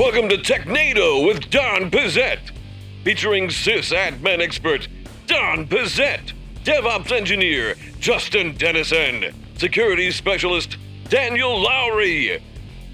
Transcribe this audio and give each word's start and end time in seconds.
Welcome 0.00 0.30
to 0.30 0.38
Technado 0.38 1.26
with 1.26 1.50
Don 1.50 1.90
Pezet, 1.90 2.38
featuring 3.04 3.48
sysadmin 3.48 4.40
expert 4.40 4.88
Don 5.26 5.66
Pezet, 5.66 6.32
DevOps 6.64 7.12
engineer 7.12 7.74
Justin 7.98 8.56
Dennison, 8.56 9.34
security 9.58 10.10
specialist 10.10 10.78
Daniel 11.10 11.50
Lowrie, 11.50 12.40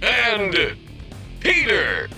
and 0.03 0.77
Peter. 1.39 2.09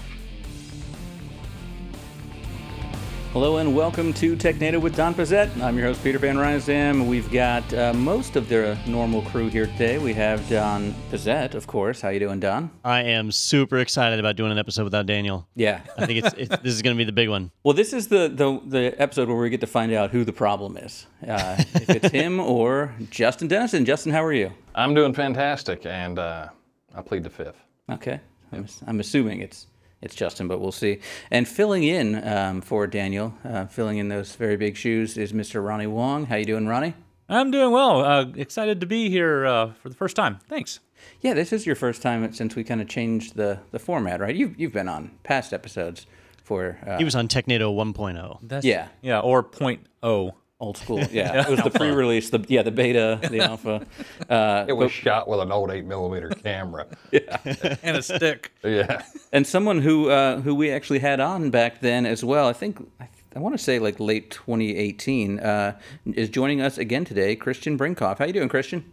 Hello 3.38 3.58
and 3.58 3.72
welcome 3.72 4.12
to 4.14 4.34
TechNado 4.34 4.80
with 4.80 4.96
Don 4.96 5.14
Pezet. 5.14 5.62
I'm 5.62 5.78
your 5.78 5.86
host 5.86 6.02
Peter 6.02 6.18
Van 6.18 6.34
Rysdam. 6.34 7.06
We've 7.06 7.30
got 7.30 7.72
uh, 7.72 7.94
most 7.94 8.34
of 8.34 8.48
the 8.48 8.76
normal 8.84 9.22
crew 9.22 9.46
here 9.48 9.66
today. 9.66 9.98
We 9.98 10.12
have 10.14 10.48
Don 10.48 10.92
Pezet, 11.12 11.54
of 11.54 11.68
course. 11.68 12.00
How 12.00 12.08
you 12.08 12.18
doing, 12.18 12.40
Don? 12.40 12.68
I 12.82 13.04
am 13.04 13.30
super 13.30 13.78
excited 13.78 14.18
about 14.18 14.34
doing 14.34 14.50
an 14.50 14.58
episode 14.58 14.82
without 14.82 15.06
Daniel. 15.06 15.46
Yeah, 15.54 15.82
I 15.96 16.04
think 16.04 16.24
it's, 16.24 16.34
it's 16.36 16.62
this 16.64 16.74
is 16.74 16.82
going 16.82 16.96
to 16.96 16.98
be 16.98 17.04
the 17.04 17.12
big 17.12 17.28
one. 17.28 17.52
Well, 17.62 17.74
this 17.74 17.92
is 17.92 18.08
the, 18.08 18.26
the 18.26 18.60
the 18.66 19.00
episode 19.00 19.28
where 19.28 19.36
we 19.36 19.50
get 19.50 19.60
to 19.60 19.68
find 19.68 19.92
out 19.92 20.10
who 20.10 20.24
the 20.24 20.32
problem 20.32 20.76
is. 20.76 21.06
Uh, 21.22 21.62
if 21.74 21.90
it's 21.90 22.08
him 22.08 22.40
or 22.56 22.92
Justin 23.08 23.46
Dennison. 23.46 23.84
Justin, 23.84 24.10
how 24.10 24.24
are 24.24 24.32
you? 24.32 24.50
I'm 24.74 24.94
doing 24.94 25.14
fantastic, 25.14 25.86
and 25.86 26.18
uh, 26.18 26.48
I 26.92 27.02
plead 27.02 27.22
the 27.22 27.30
fifth. 27.30 27.62
Okay, 27.88 28.18
I'm, 28.50 28.66
I'm 28.88 28.98
assuming 28.98 29.42
it's 29.42 29.68
it's 30.00 30.14
Justin, 30.14 30.48
but 30.48 30.60
we'll 30.60 30.72
see. 30.72 31.00
And 31.30 31.46
filling 31.46 31.82
in 31.84 32.26
um, 32.26 32.60
for 32.60 32.86
Daniel, 32.86 33.34
uh, 33.44 33.66
filling 33.66 33.98
in 33.98 34.08
those 34.08 34.34
very 34.36 34.56
big 34.56 34.76
shoes, 34.76 35.16
is 35.16 35.32
Mr. 35.32 35.64
Ronnie 35.64 35.86
Wong. 35.86 36.26
How 36.26 36.36
you 36.36 36.44
doing, 36.44 36.66
Ronnie? 36.66 36.94
I'm 37.28 37.50
doing 37.50 37.72
well. 37.72 38.04
Uh, 38.04 38.26
excited 38.36 38.80
to 38.80 38.86
be 38.86 39.10
here 39.10 39.44
uh, 39.46 39.72
for 39.74 39.88
the 39.88 39.94
first 39.94 40.16
time. 40.16 40.38
Thanks. 40.48 40.80
Yeah, 41.20 41.34
this 41.34 41.52
is 41.52 41.66
your 41.66 41.76
first 41.76 42.00
time 42.00 42.32
since 42.32 42.56
we 42.56 42.64
kind 42.64 42.80
of 42.80 42.88
changed 42.88 43.36
the, 43.36 43.60
the 43.70 43.78
format, 43.78 44.20
right? 44.20 44.34
You've, 44.34 44.58
you've 44.58 44.72
been 44.72 44.88
on 44.88 45.10
past 45.24 45.52
episodes 45.52 46.06
for. 46.42 46.78
Uh, 46.86 46.96
He 46.98 47.04
was 47.04 47.14
on 47.14 47.28
Technado 47.28 47.74
1.0. 47.74 48.38
That's, 48.42 48.64
Yeah. 48.64 48.88
Yeah, 49.02 49.20
or 49.20 49.42
point 49.42 49.86
oh. 50.02 50.34
Old 50.60 50.76
school. 50.76 50.98
Yeah, 51.12 51.42
it 51.46 51.48
was 51.50 51.60
the 51.62 51.70
pre 51.70 51.90
release, 51.90 52.30
the 52.30 52.44
yeah, 52.48 52.62
the 52.62 52.72
beta, 52.72 53.20
the 53.30 53.40
alpha. 53.50 53.86
Uh, 54.28 54.64
It 54.68 54.72
was 54.72 54.90
shot 54.90 55.28
with 55.28 55.38
an 55.40 55.52
old 55.52 55.70
eight 55.70 55.84
millimeter 55.84 56.30
camera. 56.30 56.86
yeah, 57.12 57.36
And 57.82 57.96
a 57.96 58.02
stick. 58.02 58.50
Yeah. 58.64 59.02
and 59.32 59.46
someone 59.46 59.80
who 59.80 60.10
uh, 60.10 60.40
who 60.40 60.54
we 60.56 60.70
actually 60.72 60.98
had 60.98 61.20
on 61.20 61.50
back 61.50 61.80
then 61.80 62.06
as 62.06 62.24
well. 62.24 62.48
I 62.48 62.52
think 62.52 62.84
I, 63.00 63.08
I 63.36 63.38
want 63.38 63.56
to 63.56 63.62
say 63.62 63.78
like 63.78 64.00
late 64.00 64.30
2018 64.32 65.38
uh, 65.38 65.78
is 66.06 66.28
joining 66.28 66.60
us 66.60 66.76
again 66.76 67.04
today. 67.04 67.36
Christian 67.36 67.78
Brinkhoff. 67.78 68.18
How 68.18 68.24
you 68.24 68.32
doing, 68.32 68.48
Christian? 68.48 68.84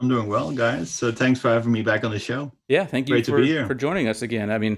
I'm 0.00 0.08
doing 0.08 0.26
well, 0.26 0.50
guys. 0.50 0.90
So 0.90 1.12
thanks 1.12 1.38
for 1.40 1.48
having 1.48 1.70
me 1.70 1.82
back 1.82 2.02
on 2.02 2.10
the 2.10 2.18
show. 2.18 2.50
Yeah, 2.66 2.84
thank 2.86 3.08
you 3.08 3.14
Great 3.14 3.24
to 3.26 3.30
for, 3.30 3.38
be 3.38 3.46
here. 3.46 3.66
for 3.68 3.74
joining 3.74 4.08
us 4.08 4.20
again. 4.22 4.50
I 4.50 4.58
mean, 4.58 4.76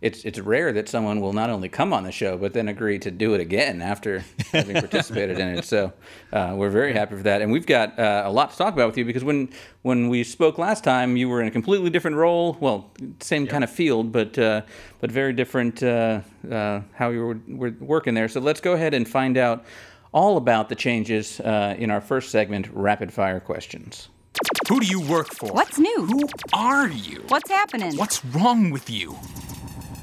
it's 0.00 0.24
it's 0.24 0.38
rare 0.38 0.72
that 0.72 0.88
someone 0.88 1.20
will 1.20 1.32
not 1.32 1.50
only 1.50 1.68
come 1.68 1.92
on 1.92 2.04
the 2.04 2.12
show 2.12 2.38
but 2.38 2.52
then 2.54 2.68
agree 2.68 2.98
to 2.98 3.10
do 3.10 3.34
it 3.34 3.40
again 3.40 3.82
after 3.82 4.24
having 4.52 4.76
participated 4.76 5.38
in 5.38 5.48
it. 5.48 5.64
So 5.64 5.92
uh, 6.32 6.54
we're 6.56 6.70
very 6.70 6.92
happy 6.92 7.16
for 7.16 7.22
that, 7.22 7.42
and 7.42 7.52
we've 7.52 7.66
got 7.66 7.98
uh, 7.98 8.22
a 8.24 8.32
lot 8.32 8.50
to 8.52 8.56
talk 8.56 8.72
about 8.72 8.86
with 8.86 8.98
you 8.98 9.04
because 9.04 9.24
when 9.24 9.50
when 9.82 10.08
we 10.08 10.24
spoke 10.24 10.58
last 10.58 10.84
time, 10.84 11.16
you 11.16 11.28
were 11.28 11.40
in 11.40 11.48
a 11.48 11.50
completely 11.50 11.90
different 11.90 12.16
role. 12.16 12.56
Well, 12.60 12.90
same 13.20 13.46
kind 13.46 13.64
of 13.64 13.70
field, 13.70 14.12
but 14.12 14.38
uh, 14.38 14.62
but 15.00 15.10
very 15.10 15.32
different 15.32 15.82
uh, 15.82 16.20
uh, 16.50 16.80
how 16.94 17.10
you 17.10 17.22
were, 17.22 17.38
were 17.48 17.74
working 17.80 18.14
there. 18.14 18.28
So 18.28 18.40
let's 18.40 18.60
go 18.60 18.72
ahead 18.72 18.94
and 18.94 19.08
find 19.08 19.36
out 19.36 19.64
all 20.12 20.36
about 20.36 20.68
the 20.68 20.74
changes 20.74 21.40
uh, 21.40 21.74
in 21.78 21.90
our 21.90 22.00
first 22.00 22.30
segment, 22.30 22.68
rapid 22.72 23.12
fire 23.12 23.40
questions. 23.40 24.08
Who 24.68 24.80
do 24.80 24.86
you 24.86 25.00
work 25.00 25.28
for? 25.34 25.52
What's 25.52 25.78
new? 25.78 26.06
Who 26.06 26.28
are 26.52 26.88
you? 26.88 27.24
What's 27.28 27.50
happening? 27.50 27.96
What's 27.96 28.24
wrong 28.24 28.70
with 28.70 28.88
you? 28.88 29.16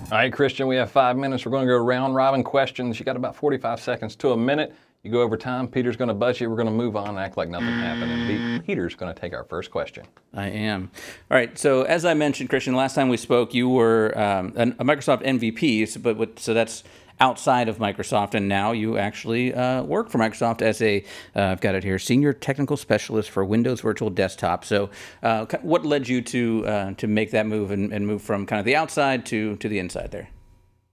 All 0.09 0.17
right, 0.17 0.31
Christian, 0.31 0.67
we 0.67 0.77
have 0.77 0.89
five 0.89 1.17
minutes. 1.17 1.45
We're 1.45 1.51
going 1.51 1.67
to 1.67 1.69
go 1.69 1.77
round 1.79 2.15
robin 2.15 2.41
questions. 2.41 2.97
You 2.97 3.03
got 3.03 3.17
about 3.17 3.35
45 3.35 3.81
seconds 3.81 4.15
to 4.17 4.31
a 4.31 4.37
minute. 4.37 4.73
You 5.03 5.11
go 5.11 5.21
over 5.21 5.35
time. 5.35 5.67
Peter's 5.67 5.97
going 5.97 6.07
to 6.07 6.13
buzz 6.13 6.39
you. 6.39 6.49
We're 6.49 6.55
going 6.55 6.69
to 6.69 6.73
move 6.73 6.95
on 6.95 7.09
and 7.09 7.19
act 7.19 7.35
like 7.35 7.49
nothing 7.49 7.67
happened. 7.67 8.09
And 8.13 8.65
Peter's 8.65 8.95
going 8.95 9.13
to 9.13 9.19
take 9.19 9.33
our 9.33 9.43
first 9.43 9.69
question. 9.69 10.05
I 10.33 10.47
am. 10.47 10.91
All 11.29 11.35
right. 11.35 11.59
So 11.59 11.81
as 11.83 12.05
I 12.05 12.13
mentioned, 12.13 12.49
Christian, 12.49 12.73
last 12.73 12.95
time 12.95 13.09
we 13.09 13.17
spoke, 13.17 13.53
you 13.53 13.67
were 13.67 14.17
um, 14.17 14.53
a 14.55 14.85
Microsoft 14.85 15.25
MVP. 15.25 15.85
So, 15.89 15.99
but 15.99 16.39
so 16.39 16.53
that's 16.53 16.85
outside 17.19 17.69
of 17.69 17.77
Microsoft, 17.77 18.33
and 18.33 18.47
now 18.47 18.71
you 18.71 18.97
actually 18.97 19.53
uh, 19.53 19.83
work 19.83 20.09
for 20.09 20.17
Microsoft 20.17 20.61
as 20.61 20.81
a 20.81 21.03
uh, 21.35 21.41
I've 21.41 21.61
got 21.61 21.75
it 21.75 21.83
here, 21.83 21.99
senior 21.99 22.33
technical 22.33 22.77
specialist 22.77 23.29
for 23.29 23.43
Windows 23.43 23.81
Virtual 23.81 24.09
Desktop. 24.09 24.65
So, 24.65 24.89
uh, 25.23 25.45
what 25.61 25.85
led 25.85 26.07
you 26.07 26.21
to 26.21 26.65
uh, 26.67 26.93
to 26.93 27.07
make 27.07 27.31
that 27.31 27.45
move 27.45 27.71
and, 27.71 27.91
and 27.93 28.05
move 28.05 28.21
from 28.21 28.45
kind 28.45 28.59
of 28.59 28.65
the 28.65 28.75
outside 28.75 29.25
to 29.27 29.55
to 29.57 29.69
the 29.69 29.79
inside 29.79 30.11
there? 30.11 30.29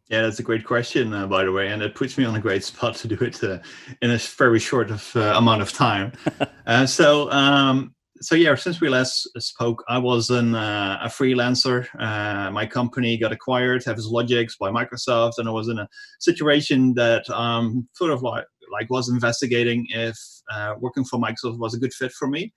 Yeah, 0.08 0.22
that's 0.22 0.38
a 0.38 0.42
great 0.42 0.64
question, 0.64 1.14
uh, 1.14 1.26
by 1.26 1.44
the 1.44 1.52
way, 1.52 1.68
and 1.68 1.82
it 1.82 1.94
puts 1.94 2.18
me 2.18 2.24
on 2.24 2.36
a 2.36 2.40
great 2.40 2.62
spot 2.62 2.94
to 2.96 3.08
do 3.08 3.16
it 3.16 3.42
uh, 3.42 3.58
in 4.02 4.10
a 4.10 4.18
very 4.18 4.60
short 4.60 4.90
of, 4.90 5.16
uh, 5.16 5.32
amount 5.34 5.62
of 5.62 5.72
time. 5.72 6.12
uh, 6.66 6.84
so, 6.84 7.30
um, 7.30 7.93
so 8.24 8.34
yeah, 8.34 8.54
since 8.54 8.80
we 8.80 8.88
last 8.88 9.28
spoke, 9.38 9.84
I 9.86 9.98
was 9.98 10.30
an, 10.30 10.54
uh, 10.54 10.98
a 11.02 11.08
freelancer. 11.08 11.86
Uh, 12.00 12.50
my 12.50 12.64
company 12.64 13.18
got 13.18 13.32
acquired, 13.32 13.84
FSLogix, 13.84 14.58
by 14.58 14.70
Microsoft, 14.70 15.34
and 15.36 15.46
I 15.46 15.52
was 15.52 15.68
in 15.68 15.78
a 15.78 15.88
situation 16.20 16.94
that 16.94 17.28
um, 17.28 17.86
sort 17.92 18.10
of 18.10 18.22
like 18.22 18.46
like 18.72 18.88
was 18.88 19.10
investigating 19.10 19.86
if 19.90 20.16
uh, 20.50 20.74
working 20.80 21.04
for 21.04 21.20
Microsoft 21.20 21.58
was 21.58 21.74
a 21.74 21.78
good 21.78 21.92
fit 21.92 22.12
for 22.12 22.26
me. 22.26 22.52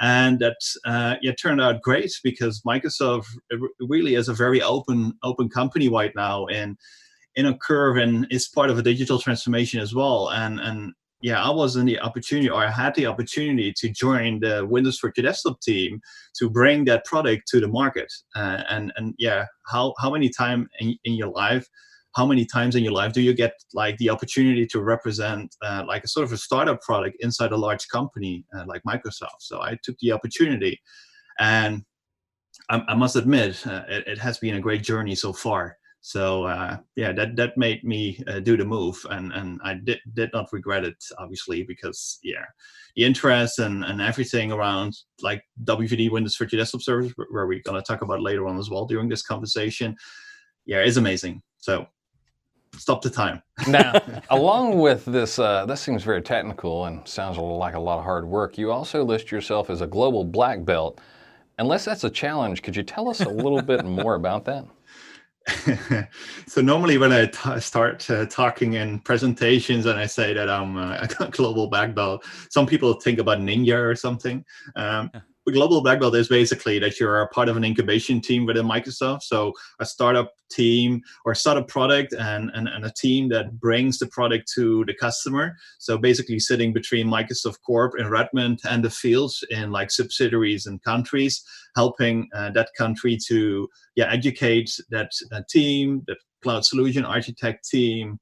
And 0.00 0.40
that 0.40 0.56
uh, 0.84 1.14
turned 1.40 1.60
out 1.60 1.82
great 1.82 2.12
because 2.24 2.60
Microsoft 2.66 3.26
really 3.80 4.16
is 4.16 4.28
a 4.28 4.34
very 4.34 4.60
open 4.60 5.12
open 5.22 5.48
company 5.48 5.88
right 5.88 6.12
now, 6.16 6.46
and 6.46 6.76
in 7.36 7.46
a 7.46 7.56
curve 7.56 7.96
and 7.96 8.26
is 8.30 8.48
part 8.48 8.70
of 8.70 8.78
a 8.78 8.82
digital 8.82 9.20
transformation 9.20 9.78
as 9.78 9.94
well. 9.94 10.30
And 10.30 10.58
and 10.58 10.92
yeah, 11.22 11.42
I 11.42 11.50
was 11.50 11.76
in 11.76 11.86
the 11.86 12.00
opportunity, 12.00 12.50
or 12.50 12.64
I 12.64 12.70
had 12.70 12.94
the 12.96 13.06
opportunity 13.06 13.72
to 13.76 13.88
join 13.88 14.40
the 14.40 14.66
Windows 14.66 14.98
for 14.98 15.08
Virtual 15.08 15.24
Desktop 15.24 15.60
team 15.60 16.00
to 16.38 16.50
bring 16.50 16.84
that 16.86 17.04
product 17.04 17.46
to 17.48 17.60
the 17.60 17.68
market. 17.68 18.12
Uh, 18.34 18.62
and 18.68 18.92
and 18.96 19.14
yeah, 19.18 19.46
how 19.66 19.94
how 20.00 20.10
many 20.10 20.28
time 20.28 20.68
in, 20.80 20.96
in 21.04 21.14
your 21.14 21.30
life, 21.30 21.66
how 22.16 22.26
many 22.26 22.44
times 22.44 22.74
in 22.74 22.82
your 22.82 22.92
life 22.92 23.12
do 23.12 23.22
you 23.22 23.34
get 23.34 23.52
like 23.72 23.96
the 23.98 24.10
opportunity 24.10 24.66
to 24.66 24.82
represent 24.82 25.54
uh, 25.62 25.84
like 25.86 26.02
a 26.02 26.08
sort 26.08 26.24
of 26.24 26.32
a 26.32 26.36
startup 26.36 26.80
product 26.82 27.16
inside 27.20 27.52
a 27.52 27.56
large 27.56 27.86
company 27.88 28.44
uh, 28.56 28.64
like 28.66 28.82
Microsoft? 28.82 29.40
So 29.40 29.62
I 29.62 29.78
took 29.84 29.96
the 30.00 30.10
opportunity, 30.10 30.80
and 31.38 31.84
I, 32.68 32.82
I 32.88 32.94
must 32.96 33.14
admit, 33.14 33.64
uh, 33.64 33.84
it, 33.88 34.06
it 34.08 34.18
has 34.18 34.38
been 34.38 34.56
a 34.56 34.60
great 34.60 34.82
journey 34.82 35.14
so 35.14 35.32
far 35.32 35.76
so 36.04 36.44
uh, 36.44 36.76
yeah 36.96 37.12
that 37.12 37.36
that 37.36 37.56
made 37.56 37.82
me 37.84 38.22
uh, 38.26 38.40
do 38.40 38.56
the 38.56 38.64
move 38.64 38.98
and 39.10 39.32
and 39.32 39.60
i 39.64 39.72
did 39.72 39.98
did 40.14 40.30
not 40.34 40.52
regret 40.52 40.84
it 40.84 40.96
obviously 41.18 41.62
because 41.62 42.18
yeah 42.24 42.44
the 42.96 43.04
interest 43.04 43.60
and 43.60 43.84
and 43.84 44.00
everything 44.00 44.50
around 44.50 44.94
like 45.22 45.42
wvd 45.64 46.10
windows 46.10 46.36
virtual 46.36 46.58
desktop 46.58 46.82
service 46.82 47.12
where 47.16 47.46
we're 47.46 47.62
going 47.62 47.80
to 47.80 47.86
talk 47.86 48.02
about 48.02 48.20
later 48.20 48.48
on 48.48 48.58
as 48.58 48.68
well 48.68 48.84
during 48.84 49.08
this 49.08 49.22
conversation 49.22 49.96
yeah 50.66 50.82
is 50.82 50.96
amazing 50.96 51.40
so 51.58 51.86
stop 52.76 53.00
the 53.00 53.10
time 53.10 53.40
Now, 53.68 54.00
along 54.30 54.78
with 54.78 55.04
this, 55.04 55.38
uh, 55.38 55.66
this 55.66 55.80
seems 55.80 56.02
very 56.02 56.22
technical 56.22 56.86
and 56.86 57.06
sounds 57.06 57.36
a 57.36 57.40
little 57.40 57.58
like 57.58 57.74
a 57.74 57.80
lot 57.80 57.98
of 57.98 58.04
hard 58.04 58.24
work. 58.26 58.58
You 58.58 58.72
also 58.72 59.04
list 59.04 59.30
yourself 59.30 59.70
as 59.70 59.82
a 59.82 59.86
global 59.86 60.24
black 60.24 60.64
belt. 60.64 61.00
Unless 61.58 61.84
that's 61.84 62.04
a 62.04 62.10
challenge, 62.10 62.62
could 62.62 62.74
you 62.74 62.82
tell 62.82 63.08
us 63.08 63.20
a 63.20 63.28
little 63.28 63.60
bit 63.60 63.84
more 64.02 64.14
about 64.14 64.46
that? 64.46 64.64
so 66.46 66.60
normally 66.60 66.98
when 66.98 67.12
I 67.12 67.26
t- 67.26 67.60
start 67.60 68.08
uh, 68.10 68.26
talking 68.26 68.74
in 68.74 69.00
presentations 69.00 69.86
and 69.86 69.98
I 69.98 70.06
say 70.06 70.32
that 70.34 70.48
I'm 70.48 70.76
uh, 70.76 71.06
a 71.20 71.28
global 71.28 71.68
black 71.68 71.94
belt, 71.94 72.24
some 72.50 72.66
people 72.66 72.94
think 72.94 73.18
about 73.18 73.38
ninja 73.38 73.78
or 73.78 73.94
something. 73.94 74.44
Um, 74.76 75.10
global 75.50 75.82
black 75.82 75.98
belt 75.98 76.14
is 76.14 76.28
basically 76.28 76.78
that 76.78 77.00
you're 77.00 77.20
a 77.20 77.28
part 77.28 77.48
of 77.48 77.56
an 77.56 77.64
incubation 77.64 78.20
team 78.20 78.46
within 78.46 78.66
Microsoft. 78.66 79.22
So 79.22 79.52
a 79.80 79.86
startup 79.86 80.32
team 80.50 81.02
or 81.24 81.34
startup 81.34 81.66
product 81.66 82.12
and, 82.12 82.50
and, 82.54 82.68
and 82.68 82.84
a 82.84 82.92
team 82.92 83.28
that 83.30 83.58
brings 83.58 83.98
the 83.98 84.06
product 84.06 84.50
to 84.54 84.84
the 84.84 84.94
customer. 84.94 85.56
So 85.78 85.98
basically 85.98 86.38
sitting 86.38 86.72
between 86.72 87.08
Microsoft 87.08 87.56
Corp 87.66 87.94
in 87.98 88.08
Redmond 88.08 88.60
and 88.68 88.84
the 88.84 88.90
fields 88.90 89.42
in 89.50 89.72
like 89.72 89.90
subsidiaries 89.90 90.66
and 90.66 90.82
countries, 90.82 91.42
helping 91.74 92.28
uh, 92.34 92.50
that 92.50 92.70
country 92.78 93.18
to 93.26 93.68
yeah 93.96 94.10
educate 94.12 94.70
that 94.90 95.10
uh, 95.32 95.40
team, 95.48 96.02
that 96.06 96.18
cloud 96.42 96.64
solution 96.64 97.04
architect 97.04 97.68
team, 97.68 98.18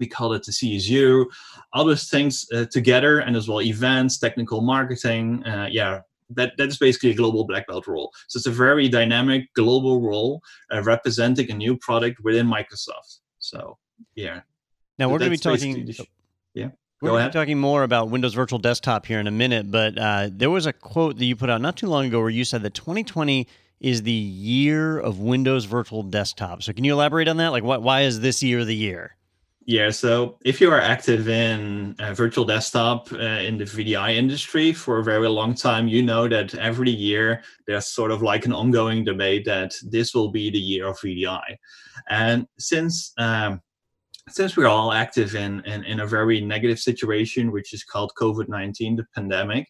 we 0.00 0.06
call 0.06 0.32
it 0.32 0.44
the 0.44 0.52
CSU, 0.52 1.26
all 1.72 1.84
those 1.84 2.08
things 2.08 2.46
uh, 2.54 2.66
together, 2.70 3.18
and 3.18 3.36
as 3.36 3.48
well 3.48 3.60
events, 3.60 4.18
technical 4.18 4.60
marketing. 4.60 5.44
Uh, 5.44 5.68
yeah, 5.70 6.00
that 6.30 6.52
that 6.58 6.68
is 6.68 6.78
basically 6.78 7.10
a 7.10 7.14
global 7.14 7.44
black 7.44 7.66
belt 7.66 7.86
role. 7.86 8.12
So 8.28 8.38
it's 8.38 8.46
a 8.46 8.50
very 8.50 8.88
dynamic 8.88 9.52
global 9.54 10.00
role 10.00 10.42
uh, 10.72 10.82
representing 10.82 11.50
a 11.50 11.54
new 11.54 11.76
product 11.76 12.20
within 12.22 12.46
Microsoft. 12.46 13.20
So 13.38 13.78
yeah. 14.14 14.40
Now 14.98 15.08
we're 15.08 15.18
going 15.18 15.30
to 15.30 15.36
be 15.36 15.38
talking. 15.38 15.90
sh- 15.90 16.00
yeah. 16.54 16.70
We're 17.00 17.10
Go 17.10 17.14
going 17.14 17.24
to 17.24 17.28
be 17.28 17.32
talking 17.32 17.58
more 17.60 17.84
about 17.84 18.10
Windows 18.10 18.34
Virtual 18.34 18.58
Desktop 18.58 19.06
here 19.06 19.20
in 19.20 19.28
a 19.28 19.32
minute, 19.32 19.70
but 19.70 19.96
uh, 19.96 20.30
there 20.32 20.50
was 20.50 20.66
a 20.66 20.72
quote 20.72 21.16
that 21.18 21.24
you 21.24 21.36
put 21.36 21.48
out 21.48 21.60
not 21.60 21.76
too 21.76 21.86
long 21.86 22.06
ago 22.06 22.18
where 22.20 22.28
you 22.28 22.44
said 22.44 22.62
that 22.62 22.74
2020 22.74 23.46
is 23.80 24.02
the 24.02 24.10
year 24.10 24.98
of 24.98 25.20
Windows 25.20 25.64
Virtual 25.64 26.02
Desktop. 26.02 26.64
So 26.64 26.72
can 26.72 26.82
you 26.82 26.92
elaborate 26.92 27.28
on 27.28 27.36
that? 27.36 27.50
Like, 27.50 27.62
why, 27.62 27.76
why 27.76 28.00
is 28.02 28.18
this 28.18 28.42
year 28.42 28.64
the 28.64 28.74
year? 28.74 29.14
Yeah, 29.68 29.90
so 29.90 30.38
if 30.46 30.62
you 30.62 30.70
are 30.70 30.80
active 30.80 31.28
in 31.28 31.94
uh, 31.98 32.14
virtual 32.14 32.46
desktop 32.46 33.12
uh, 33.12 33.18
in 33.18 33.58
the 33.58 33.66
VDI 33.66 34.14
industry 34.14 34.72
for 34.72 34.98
a 34.98 35.04
very 35.04 35.28
long 35.28 35.54
time, 35.54 35.88
you 35.88 36.02
know 36.02 36.26
that 36.26 36.54
every 36.54 36.90
year 36.90 37.42
there's 37.66 37.88
sort 37.88 38.10
of 38.10 38.22
like 38.22 38.46
an 38.46 38.54
ongoing 38.54 39.04
debate 39.04 39.44
that 39.44 39.74
this 39.82 40.14
will 40.14 40.30
be 40.30 40.48
the 40.48 40.58
year 40.58 40.86
of 40.86 40.98
VDI. 40.98 41.58
And 42.08 42.46
since 42.58 43.12
um, 43.18 43.60
since 44.30 44.56
we're 44.56 44.68
all 44.68 44.90
active 44.90 45.34
in, 45.34 45.60
in, 45.66 45.84
in 45.84 46.00
a 46.00 46.06
very 46.06 46.40
negative 46.40 46.78
situation, 46.78 47.52
which 47.52 47.74
is 47.74 47.84
called 47.84 48.12
COVID 48.18 48.48
19, 48.48 48.96
the 48.96 49.04
pandemic, 49.14 49.68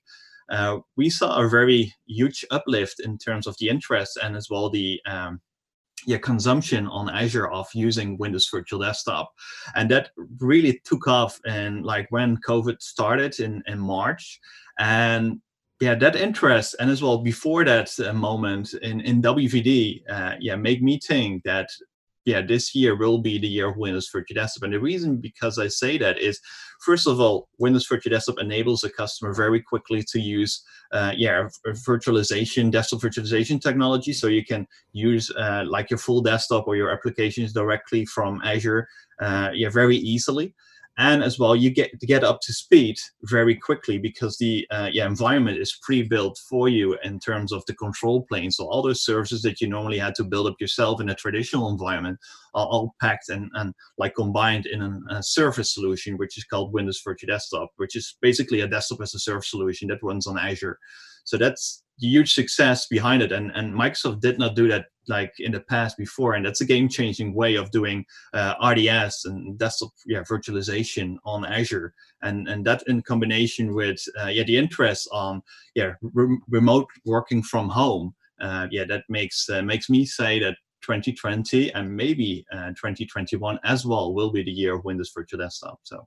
uh, 0.49 0.79
we 0.97 1.11
saw 1.11 1.41
a 1.41 1.49
very 1.49 1.93
huge 2.07 2.45
uplift 2.53 3.01
in 3.01 3.19
terms 3.19 3.49
of 3.49 3.57
the 3.59 3.69
interest 3.69 4.17
and 4.23 4.37
as 4.37 4.47
well 4.49 4.71
the 4.71 5.01
um, 5.07 5.41
yeah, 6.07 6.19
consumption 6.19 6.87
on 6.89 7.09
Azure 7.11 7.51
of 7.51 7.67
using 7.75 8.19
Windows 8.19 8.49
Virtual 8.51 8.81
Desktop. 8.81 9.33
And 9.75 9.91
that 9.91 10.11
really 10.39 10.81
took 10.85 11.07
off 11.07 11.41
and 11.47 11.85
like 11.85 12.07
when 12.11 12.37
COVID 12.39 12.81
started 12.81 13.39
in, 13.41 13.63
in 13.67 13.79
March. 13.79 14.41
And 14.79 15.41
yeah, 15.81 15.95
that 15.95 16.17
interest 16.17 16.75
and 16.81 16.91
as 16.91 17.03
well 17.03 17.19
before 17.19 17.65
that 17.65 17.91
uh, 18.01 18.13
moment 18.13 18.75
in, 18.83 19.01
in 19.01 19.23
WVD, 19.23 20.03
uh, 20.11 20.35
yeah, 20.41 20.57
make 20.57 20.83
me 20.83 20.99
think 20.99 21.45
that 21.45 21.71
yeah, 22.29 22.43
this 22.43 22.75
year 22.75 22.95
will 22.95 23.19
be 23.19 23.39
the 23.39 23.49
year 23.49 23.69
of 23.71 23.79
Windows 23.79 24.11
Virtual 24.13 24.35
Desktop. 24.35 24.65
And 24.65 24.75
the 24.75 24.81
reason 24.81 25.17
because 25.17 25.59
I 25.59 25.69
say 25.69 25.97
that 25.97 26.19
is, 26.19 26.39
first 26.85 27.07
of 27.07 27.19
all, 27.19 27.49
Windows 27.59 27.87
Virtual 27.87 28.11
Desktop 28.11 28.39
enables 28.39 28.85
a 28.85 28.91
customer 28.91 29.33
very 29.33 29.63
quickly 29.63 30.05
to 30.13 30.21
use, 30.21 30.63
uh, 30.93 31.13
yeah, 31.17 31.49
virtualization, 31.87 32.71
desktop 32.71 33.01
virtualization 33.01 33.59
technology. 33.59 34.13
So 34.13 34.27
you 34.27 34.45
can 34.45 34.67
use 34.93 35.31
uh, 35.39 35.65
like 35.67 35.89
your 35.89 35.99
full 35.99 36.21
desktop 36.21 36.69
or 36.69 36.77
your 36.77 36.91
applications 36.91 37.55
directly 37.55 38.05
from 38.05 38.43
Azure, 38.45 38.87
uh, 39.23 39.49
yeah, 39.55 39.71
very 39.71 39.97
easily 39.97 40.55
and 40.99 41.23
as 41.23 41.39
well 41.39 41.55
you 41.55 41.71
get 41.71 41.99
to 42.01 42.07
get 42.07 42.25
up 42.25 42.41
to 42.43 42.53
speed 42.53 42.97
very 43.23 43.55
quickly 43.55 43.99
because 43.99 44.37
the 44.39 44.67
uh, 44.71 44.91
yeah, 44.93 45.07
environment 45.07 45.57
is 45.59 45.79
pre-built 45.83 46.39
for 46.49 46.69
you 46.69 46.99
in 47.05 47.21
terms 47.21 47.53
of 47.53 47.65
the 47.67 47.75
control 47.75 48.27
plane. 48.29 48.51
So 48.51 48.67
all 48.67 48.83
those 48.83 49.05
services 49.05 49.43
that 49.43 49.61
you 49.61 49.69
normally 49.69 49.99
had 49.99 50.17
to 50.17 50.25
build 50.25 50.49
up 50.49 50.57
yourself 50.61 51.01
in 51.01 51.09
a 51.09 51.15
traditional 51.15 51.71
environment 51.71 52.19
are 52.55 52.67
all 52.67 52.95
packed 53.01 53.29
and, 53.29 53.49
and 53.55 53.73
like 53.97 54.17
combined 54.17 54.67
in 54.67 54.83
an, 54.83 55.05
a 55.11 55.23
service 55.23 55.73
solution 55.73 56.17
which 56.17 56.37
is 56.37 56.45
called 56.45 56.73
windows 56.73 57.01
virtual 57.05 57.29
desktop 57.29 57.69
which 57.77 57.95
is 57.95 58.17
basically 58.21 58.61
a 58.61 58.67
desktop 58.67 59.01
as 59.01 59.15
a 59.15 59.19
service 59.19 59.51
solution 59.51 59.89
that 59.89 60.03
runs 60.03 60.27
on 60.27 60.39
azure 60.39 60.79
so 61.29 61.37
that's 61.37 61.83
huge 62.01 62.33
success 62.33 62.87
behind 62.87 63.23
it. 63.23 63.33
And 63.33 63.51
and 63.55 63.75
microsoft 63.75 64.21
did 64.21 64.39
not 64.39 64.57
do 64.57 64.67
that 64.69 64.87
like 65.09 65.35
in 65.39 65.53
the 65.53 65.61
past 65.61 65.99
before. 65.99 66.35
And 66.35 66.47
that's 66.47 66.63
a 66.63 66.65
game 66.65 66.89
changing 66.89 67.35
way 67.35 67.57
of 67.57 67.71
doing 67.71 68.07
uh, 68.33 68.55
rds 68.57 69.27
and 69.27 69.59
desktop 69.59 69.91
yeah 70.07 70.23
virtualization 70.23 71.17
on 71.27 71.45
azure. 71.45 71.93
And 72.23 72.49
and 72.49 72.65
that 72.65 72.83
in 72.87 73.03
combination 73.03 73.75
with 73.75 74.03
uh, 74.19 74.29
yeah 74.29 74.45
the 74.45 74.57
interest 74.57 75.07
on 75.13 75.43
yeah 75.75 75.93
re- 76.01 76.39
remote 76.49 76.89
working 77.05 77.43
from 77.43 77.69
home 77.69 78.15
uh, 78.41 78.69
yeah 78.71 78.85
that 78.87 79.05
makes 79.11 79.51
uh, 79.51 79.61
makes 79.63 79.91
me 79.91 80.07
say 80.07 80.39
that 80.41 80.57
2020 80.81 81.75
and 81.75 81.95
maybe 81.95 82.47
uh, 82.53 82.69
2021 82.69 83.59
as 83.65 83.85
well 83.85 84.15
will 84.15 84.31
be 84.31 84.43
the 84.43 84.51
year 84.51 84.77
of 84.77 84.85
windows 84.85 85.13
virtual 85.15 85.41
desktop 85.41 85.81
so. 85.83 86.07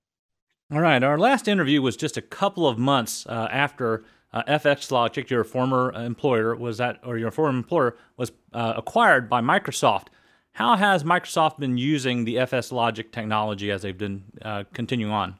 All 0.73 0.79
right. 0.79 1.03
Our 1.03 1.17
last 1.17 1.49
interview 1.49 1.81
was 1.81 1.97
just 1.97 2.15
a 2.15 2.21
couple 2.21 2.65
of 2.65 2.77
months 2.77 3.25
uh, 3.27 3.49
after 3.51 4.05
uh, 4.33 4.43
FS 4.47 4.91
Logic, 4.91 5.29
your 5.29 5.43
former 5.43 5.91
employer, 5.93 6.55
was 6.55 6.77
that, 6.77 6.99
or 7.03 7.17
your 7.17 7.31
former 7.31 7.57
employer 7.57 7.97
was 8.17 8.31
uh, 8.53 8.73
acquired 8.75 9.29
by 9.29 9.41
Microsoft. 9.41 10.07
How 10.53 10.75
has 10.75 11.03
Microsoft 11.03 11.59
been 11.59 11.77
using 11.77 12.25
the 12.25 12.39
FS 12.39 12.71
Logic 12.71 13.11
technology 13.11 13.71
as 13.71 13.81
they've 13.81 13.97
been 13.97 14.23
uh, 14.41 14.63
continuing 14.73 15.13
on? 15.13 15.35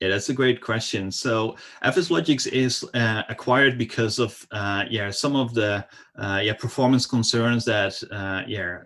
Yeah, 0.00 0.08
that's 0.08 0.28
a 0.28 0.34
great 0.34 0.60
question. 0.60 1.10
So 1.10 1.56
FSLogix 1.84 2.46
is 2.52 2.84
uh, 2.94 3.24
acquired 3.28 3.76
because 3.76 4.20
of 4.20 4.46
uh, 4.52 4.84
yeah 4.88 5.10
some 5.10 5.34
of 5.34 5.54
the 5.54 5.84
uh, 6.16 6.40
yeah 6.42 6.52
performance 6.52 7.04
concerns 7.04 7.64
that 7.64 8.00
uh, 8.12 8.42
yeah 8.46 8.78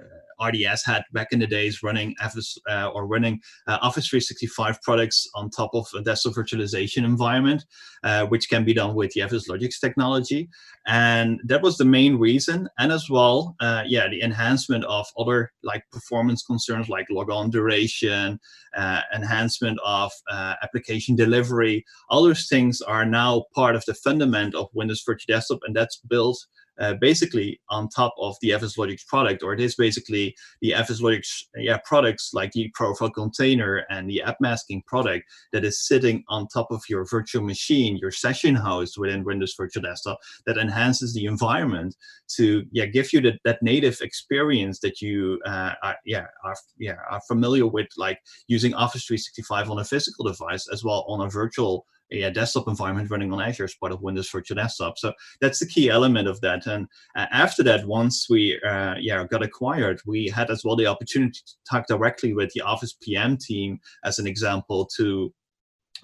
RDS 0.43 0.85
had 0.85 1.05
back 1.13 1.29
in 1.33 1.39
the 1.39 1.47
days 1.47 1.83
running 1.83 2.15
Office 2.23 2.59
uh, 2.69 2.89
or 2.89 3.07
running 3.07 3.41
uh, 3.67 3.79
Office 3.83 4.09
365 4.09 4.81
products 4.83 5.29
on 5.35 5.51
top 5.51 5.71
of 5.75 5.87
a 5.95 6.03
desktop 6.03 6.35
virtualization 6.35 7.05
environment, 7.05 7.65
uh, 8.03 8.27
which 8.27 8.49
can 8.49 8.65
be 8.65 8.75
done 8.75 8.95
with 8.95 9.13
the 9.13 9.21
FSLogix 9.21 9.81
technology. 9.81 10.49
And 10.87 11.41
that 11.45 11.63
was 11.63 11.77
the 11.77 11.85
main 11.85 12.19
reason. 12.19 12.69
And 12.79 12.91
as 12.91 13.09
well, 13.09 13.55
uh, 13.61 13.85
yeah, 13.87 14.09
the 14.09 14.23
enhancement 14.23 14.85
of 14.85 15.07
other 15.17 15.53
like 15.63 15.85
performance 15.93 16.43
concerns 16.43 16.89
like 16.89 17.07
logon 17.11 17.51
duration, 17.51 18.41
uh, 18.77 19.01
enhancement 19.15 19.79
of 19.85 20.11
uh, 20.31 20.55
application 20.63 21.15
delivery. 21.15 21.85
All 22.09 22.25
those 22.25 22.49
things 22.49 22.81
are 22.81 23.05
now 23.05 23.45
part 23.55 23.77
of 23.77 23.85
the 23.85 23.95
fundament 23.95 24.55
of 24.55 24.69
Windows 24.73 25.03
Virtual 25.05 25.37
Desktop, 25.37 25.61
and 25.65 25.77
that's 25.77 25.99
built 25.99 26.47
uh, 26.83 26.95
basically 26.95 27.61
on 27.71 27.89
top 27.89 28.13
of 28.19 28.35
the 28.43 28.51
FSLogix 28.51 29.07
product, 29.07 29.43
or 29.43 29.55
it 29.55 29.61
is 29.61 29.77
basically 29.77 30.35
the 30.61 30.73
FSLogix 30.73 31.45
yeah, 31.57 31.79
products 31.85 32.31
like 32.35 32.51
the 32.53 32.71
profile 32.75 33.11
container 33.11 33.85
and 33.89 34.11
the 34.11 34.21
app 34.21 34.37
masking 34.41 34.83
product 34.87 35.25
that 35.53 35.65
is 35.65 35.87
sitting 35.87 36.25
on 36.29 36.49
top 36.49 36.67
of 36.71 36.83
your 36.89 37.05
virtual 37.05 37.45
machine, 37.45 37.97
your 37.99 38.11
session 38.11 38.57
host 38.57 38.99
within 38.99 39.23
Windows 39.23 39.55
Virtual 39.57 39.83
Desktop 39.83 40.19
that 40.47 40.59
enhances 40.59 41.15
the 41.15 41.25
environment 41.25 41.95
to 42.37 42.65
yeah 42.73 42.87
give 42.87 43.13
you 43.13 43.21
that, 43.21 43.39
that 43.45 43.63
native 43.63 44.01
experience 44.01 44.81
that 44.81 45.01
you 45.01 45.39
uh, 45.47 45.75
are, 45.85 45.97
yeah 46.05 46.27
are 46.45 46.57
yeah 46.79 46.97
are 47.11 47.21
familiar 47.29 47.67
with 47.67 47.89
like 47.97 48.19
using 48.49 48.75
Office 48.75 49.05
365 49.05 49.71
on 49.71 49.79
a 49.79 49.85
physical 49.85 50.25
device 50.25 50.67
as 50.73 50.83
well 50.83 51.05
on 51.07 51.25
a 51.25 51.31
virtual 51.31 51.87
a 52.13 52.31
desktop 52.31 52.69
environment 52.69 53.11
running 53.11 53.33
on 53.33 53.41
Azure 53.41 53.65
as 53.65 53.75
part 53.75 53.93
of 53.93 54.03
Windows 54.03 54.31
Virtual 54.31 54.57
Desktop. 54.57 54.99
So 54.99 55.13
that's 55.41 55.59
the 55.59 55.67
key 55.67 55.89
element 55.89 56.29
of 56.29 56.41
that. 56.43 56.67
And 56.67 56.87
uh, 57.17 57.27
after 57.33 57.63
that, 57.65 57.87
once 57.87 58.29
we 58.29 58.61
uh, 58.63 58.95
yeah 59.01 59.25
got 59.25 59.43
acquired, 59.43 60.01
we 60.07 60.29
had 60.29 60.51
as 60.51 60.65
well 60.65 60.77
the 60.77 60.87
opportunity 60.87 61.41
to 61.47 61.55
talk 61.69 61.87
directly 61.87 62.35
with 62.35 62.53
the 62.53 62.61
Office 62.61 62.95
PM 63.01 63.37
team, 63.37 63.81
as 64.05 64.19
an 64.19 64.27
example, 64.27 64.89
to 64.97 65.33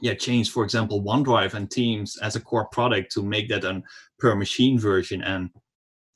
yeah 0.01 0.15
change, 0.15 0.51
for 0.51 0.65
example, 0.65 1.03
OneDrive 1.03 1.55
and 1.55 1.71
Teams 1.71 2.17
as 2.23 2.37
a 2.37 2.41
core 2.41 2.69
product 2.69 3.13
to 3.13 3.23
make 3.23 3.49
that 3.49 3.65
a 3.65 3.83
per 4.19 4.35
machine 4.35 4.79
version 4.79 5.23
and 5.23 5.51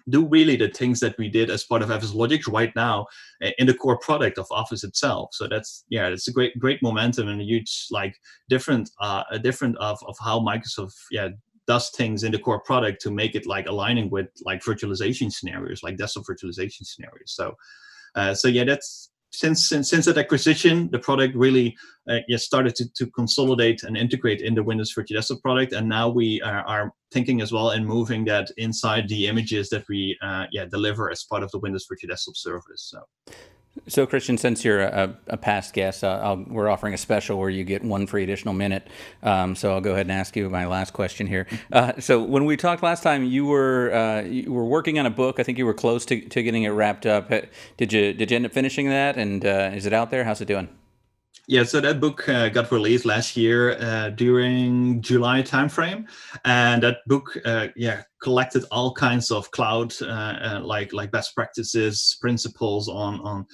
do 0.09 0.27
really 0.27 0.57
the 0.57 0.69
things 0.69 1.01
that 1.01 1.17
we 1.19 1.29
did 1.29 1.51
as 1.51 1.65
part 1.65 1.83
of 1.83 1.91
FS 1.91 2.15
Logic 2.15 2.47
right 2.49 2.75
now 2.75 3.07
eh, 3.41 3.53
in 3.59 3.67
the 3.67 3.75
core 3.75 3.99
product 3.99 4.39
of 4.39 4.47
Office 4.51 4.85
itself. 4.85 5.31
So 5.33 5.49
that's 5.49 5.85
yeah, 5.89 6.09
it's 6.09 6.29
a 6.29 6.33
great 6.33 6.59
great 6.59 6.83
momentum 6.83 7.29
and 7.29 7.41
a 7.41 7.45
huge 7.45 7.87
like 7.91 8.17
different 8.49 8.91
uh 9.01 9.25
a 9.31 9.39
different 9.39 9.77
of 9.79 9.99
of 10.07 10.17
how 10.21 10.41
Microsoft 10.41 10.95
yeah 11.11 11.29
does 11.69 11.91
things 11.91 12.25
in 12.25 12.33
the 12.33 12.39
core 12.39 12.61
product 12.61 13.01
to 13.01 13.11
make 13.11 13.37
it 13.37 13.47
like 13.47 13.67
aligning 13.67 14.11
with 14.11 14.27
like 14.45 14.61
virtualization 14.63 15.33
scenarios, 15.33 15.83
like 15.83 15.97
desktop 15.97 16.25
virtualization 16.25 16.85
scenarios. 16.85 17.33
So 17.35 17.55
uh, 18.15 18.35
so 18.35 18.49
yeah, 18.49 18.65
that's 18.65 19.11
since 19.33 19.69
since 19.69 19.91
since 19.91 20.05
that 20.07 20.19
acquisition, 20.19 20.91
the 20.91 20.99
product 20.99 21.35
really 21.35 21.77
uh, 22.09 22.19
yeah, 22.29 22.37
started 22.37 22.75
to, 22.77 22.93
to 22.93 23.07
consolidate 23.11 23.83
and 23.83 23.97
integrate 23.97 24.41
in 24.41 24.55
the 24.55 24.63
Windows 24.63 24.93
Virtual 24.93 25.17
Desktop 25.17 25.41
product, 25.43 25.73
and 25.73 25.89
now 25.89 26.09
we 26.09 26.41
are, 26.43 26.63
are 26.67 26.93
thinking 27.13 27.41
as 27.41 27.53
well 27.53 27.71
and 27.71 27.87
moving 27.87 28.25
that 28.27 28.51
inside 28.57 29.09
the 29.09 29.27
images 29.27 29.69
that 29.71 29.85
we 29.89 30.17
uh, 30.23 30.47
yeah 30.53 30.67
deliver 30.67 31.11
as 31.11 31.25
part 31.25 31.43
of 31.43 31.51
the 31.51 31.59
Windows 31.59 31.87
Virtual 31.89 32.09
Desktop 32.09 32.37
service. 32.37 32.91
So. 32.91 33.35
So, 33.89 34.07
Christian, 34.07 34.37
since 34.37 34.65
you're 34.65 34.83
a, 34.83 35.17
a 35.29 35.37
past 35.39 35.73
guest, 35.73 36.05
uh, 36.05 36.37
we're 36.47 36.69
offering 36.69 36.93
a 36.93 36.99
special 36.99 37.39
where 37.39 37.49
you 37.49 37.65
get 37.65 37.83
one 37.83 38.07
free 38.07 38.23
additional 38.23 38.53
minute. 38.53 38.87
Um, 39.23 39.57
so, 39.57 39.73
I'll 39.73 39.81
go 39.81 39.93
ahead 39.93 40.07
and 40.07 40.13
ask 40.13 40.37
you 40.37 40.51
my 40.51 40.67
last 40.67 40.93
question 40.93 41.27
here. 41.27 41.47
Uh, 41.73 41.99
so, 41.99 42.23
when 42.23 42.45
we 42.45 42.59
talked 42.59 42.83
last 42.83 43.03
time, 43.03 43.25
you 43.25 43.47
were 43.47 43.93
uh, 43.93 44.23
you 44.23 44.53
were 44.53 44.67
working 44.67 44.99
on 44.99 45.07
a 45.07 45.11
book. 45.11 45.41
I 45.41 45.43
think 45.43 45.57
you 45.57 45.65
were 45.65 45.75
close 45.75 46.05
to, 46.07 46.21
to 46.21 46.43
getting 46.43 46.65
it 46.65 46.71
wrapped 46.71 47.07
up. 47.07 47.31
Did 47.79 47.93
you 47.93 48.13
did 48.13 48.31
you 48.31 48.37
end 48.37 48.47
up 48.47 48.53
finishing 48.53 48.91
that? 48.91 49.17
And 49.17 49.45
uh, 49.45 49.71
is 49.75 49.87
it 49.87 49.95
out 49.95 50.11
there? 50.11 50.25
How's 50.25 50.43
it 50.43 50.49
doing? 50.49 50.69
Yeah, 51.49 51.65
so 51.65 51.81
that 51.81 52.01
book 52.01 52.29
uh, 52.29 52.51
got 52.51 52.71
released 52.71 53.05
last 53.05 53.37
year 53.37 53.73
uh, 53.73 54.11
during 54.11 55.03
July 55.03 55.43
timeframe, 55.43 56.07
and 56.45 56.83
that 56.85 56.99
book, 57.07 57.37
uh, 57.45 57.69
yeah, 57.75 58.03
collected 58.23 58.65
all 58.71 58.95
kinds 58.95 59.33
of 59.33 59.51
cloud, 59.51 59.93
uh, 60.03 60.07
uh, 60.07 60.61
like 60.63 60.93
like 60.93 61.11
best 61.11 61.35
practices, 61.35 62.17
principles 62.21 62.89
on 62.89 63.21
on. 63.21 63.47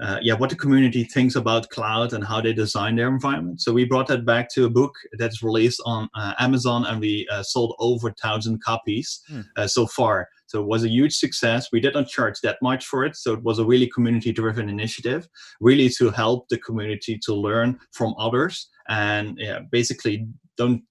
Uh, 0.00 0.18
yeah, 0.22 0.34
what 0.34 0.50
the 0.50 0.56
community 0.56 1.04
thinks 1.04 1.36
about 1.36 1.68
cloud 1.68 2.12
and 2.12 2.24
how 2.24 2.40
they 2.40 2.52
design 2.52 2.96
their 2.96 3.08
environment. 3.08 3.60
So 3.60 3.72
we 3.72 3.84
brought 3.84 4.08
that 4.08 4.24
back 4.24 4.48
to 4.54 4.64
a 4.64 4.70
book 4.70 4.94
that's 5.18 5.42
released 5.42 5.80
on 5.84 6.08
Amazon, 6.38 6.86
and 6.86 7.00
we 7.00 7.28
sold 7.42 7.74
over 7.78 8.10
thousand 8.12 8.62
copies 8.62 9.20
hmm. 9.28 9.42
so 9.66 9.86
far. 9.86 10.28
So 10.52 10.60
it 10.60 10.66
was 10.66 10.84
a 10.84 10.90
huge 10.90 11.16
success. 11.16 11.68
We 11.72 11.80
did 11.80 11.94
not 11.94 12.08
charge 12.08 12.40
that 12.42 12.58
much 12.60 12.84
for 12.84 13.06
it. 13.06 13.16
So 13.16 13.32
it 13.32 13.42
was 13.42 13.58
a 13.58 13.64
really 13.64 13.86
community 13.86 14.32
driven 14.32 14.68
initiative, 14.68 15.26
really 15.62 15.88
to 15.96 16.10
help 16.10 16.50
the 16.50 16.58
community 16.58 17.18
to 17.24 17.34
learn 17.34 17.78
from 17.92 18.14
others 18.18 18.68
and 18.90 19.38
yeah, 19.38 19.60
basically 19.70 20.26
don't 20.58 20.82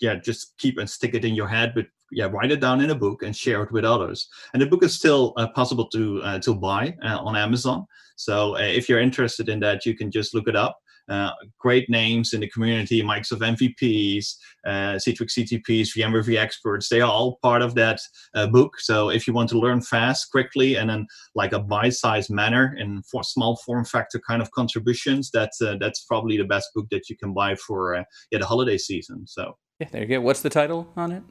yeah 0.00 0.14
just 0.14 0.54
keep 0.56 0.78
and 0.78 0.88
stick 0.88 1.14
it 1.14 1.26
in 1.26 1.34
your 1.34 1.48
head 1.48 1.72
but 1.74 1.84
yeah 2.10 2.28
write 2.32 2.50
it 2.50 2.60
down 2.60 2.80
in 2.80 2.88
a 2.88 2.94
book 2.94 3.22
and 3.22 3.36
share 3.36 3.62
it 3.62 3.72
with 3.72 3.84
others. 3.84 4.26
And 4.54 4.62
the 4.62 4.66
book 4.66 4.82
is 4.82 4.94
still 4.94 5.34
uh, 5.36 5.48
possible 5.48 5.86
to 5.88 6.22
uh, 6.22 6.38
to 6.38 6.54
buy 6.54 6.96
uh, 7.04 7.18
on 7.18 7.36
Amazon. 7.36 7.84
So 8.16 8.56
uh, 8.56 8.60
if 8.60 8.88
you're 8.88 9.00
interested 9.00 9.50
in 9.50 9.60
that, 9.60 9.84
you 9.84 9.94
can 9.94 10.10
just 10.10 10.34
look 10.34 10.48
it 10.48 10.56
up. 10.56 10.78
Uh, 11.10 11.32
great 11.58 11.90
names 11.90 12.32
in 12.32 12.40
the 12.40 12.48
community, 12.48 13.02
Microsoft 13.02 13.40
MVPs, 13.56 14.36
uh, 14.64 14.96
Citrix 14.96 15.32
CTPs, 15.36 15.96
VMware 15.96 16.24
vExperts. 16.24 16.88
They 16.88 17.00
are 17.00 17.10
all 17.10 17.38
part 17.42 17.62
of 17.62 17.74
that 17.74 18.00
uh, 18.34 18.46
book. 18.46 18.78
So 18.78 19.10
if 19.10 19.26
you 19.26 19.32
want 19.34 19.48
to 19.50 19.58
learn 19.58 19.80
fast, 19.80 20.30
quickly, 20.30 20.76
and 20.76 20.90
in 20.90 21.06
like 21.34 21.52
a 21.52 21.58
bite-sized 21.58 22.30
manner 22.30 22.76
in 22.78 23.02
for 23.10 23.24
small 23.24 23.56
form 23.66 23.84
factor 23.84 24.20
kind 24.26 24.40
of 24.40 24.50
contributions, 24.52 25.30
that's 25.32 25.60
uh, 25.60 25.76
that's 25.80 26.04
probably 26.04 26.36
the 26.36 26.44
best 26.44 26.68
book 26.74 26.86
that 26.90 27.10
you 27.10 27.16
can 27.16 27.34
buy 27.34 27.56
for 27.56 27.96
uh, 27.96 28.04
yeah 28.30 28.38
the 28.38 28.46
holiday 28.46 28.78
season. 28.78 29.26
So 29.26 29.54
Yeah, 29.80 29.88
there 29.90 30.02
you 30.02 30.08
go. 30.08 30.20
What's 30.20 30.42
the 30.42 30.50
title 30.50 30.88
on 30.96 31.10
it? 31.10 31.22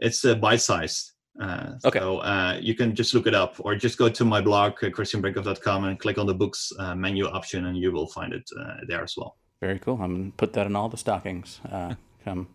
it's 0.00 0.24
uh, 0.24 0.36
bite-sized. 0.36 1.13
Uh, 1.40 1.72
Okay. 1.84 1.98
So 1.98 2.18
uh, 2.18 2.58
you 2.60 2.74
can 2.74 2.94
just 2.94 3.12
look 3.14 3.26
it 3.26 3.34
up, 3.34 3.56
or 3.58 3.74
just 3.74 3.98
go 3.98 4.08
to 4.08 4.24
my 4.24 4.40
blog 4.40 4.72
uh, 4.82 4.88
christianbrinkhoff.com 4.90 5.84
and 5.84 5.98
click 5.98 6.16
on 6.18 6.26
the 6.26 6.34
books 6.34 6.72
uh, 6.78 6.94
menu 6.94 7.26
option, 7.26 7.66
and 7.66 7.76
you 7.76 7.90
will 7.92 8.06
find 8.08 8.32
it 8.32 8.48
uh, 8.60 8.74
there 8.88 9.02
as 9.02 9.14
well. 9.16 9.36
Very 9.60 9.78
cool. 9.78 9.98
I'm 10.00 10.14
gonna 10.16 10.32
put 10.36 10.52
that 10.52 10.66
in 10.66 10.76
all 10.76 10.88
the 10.88 10.96
stockings. 10.96 11.60
Uh, 11.70 11.94
come 12.24 12.46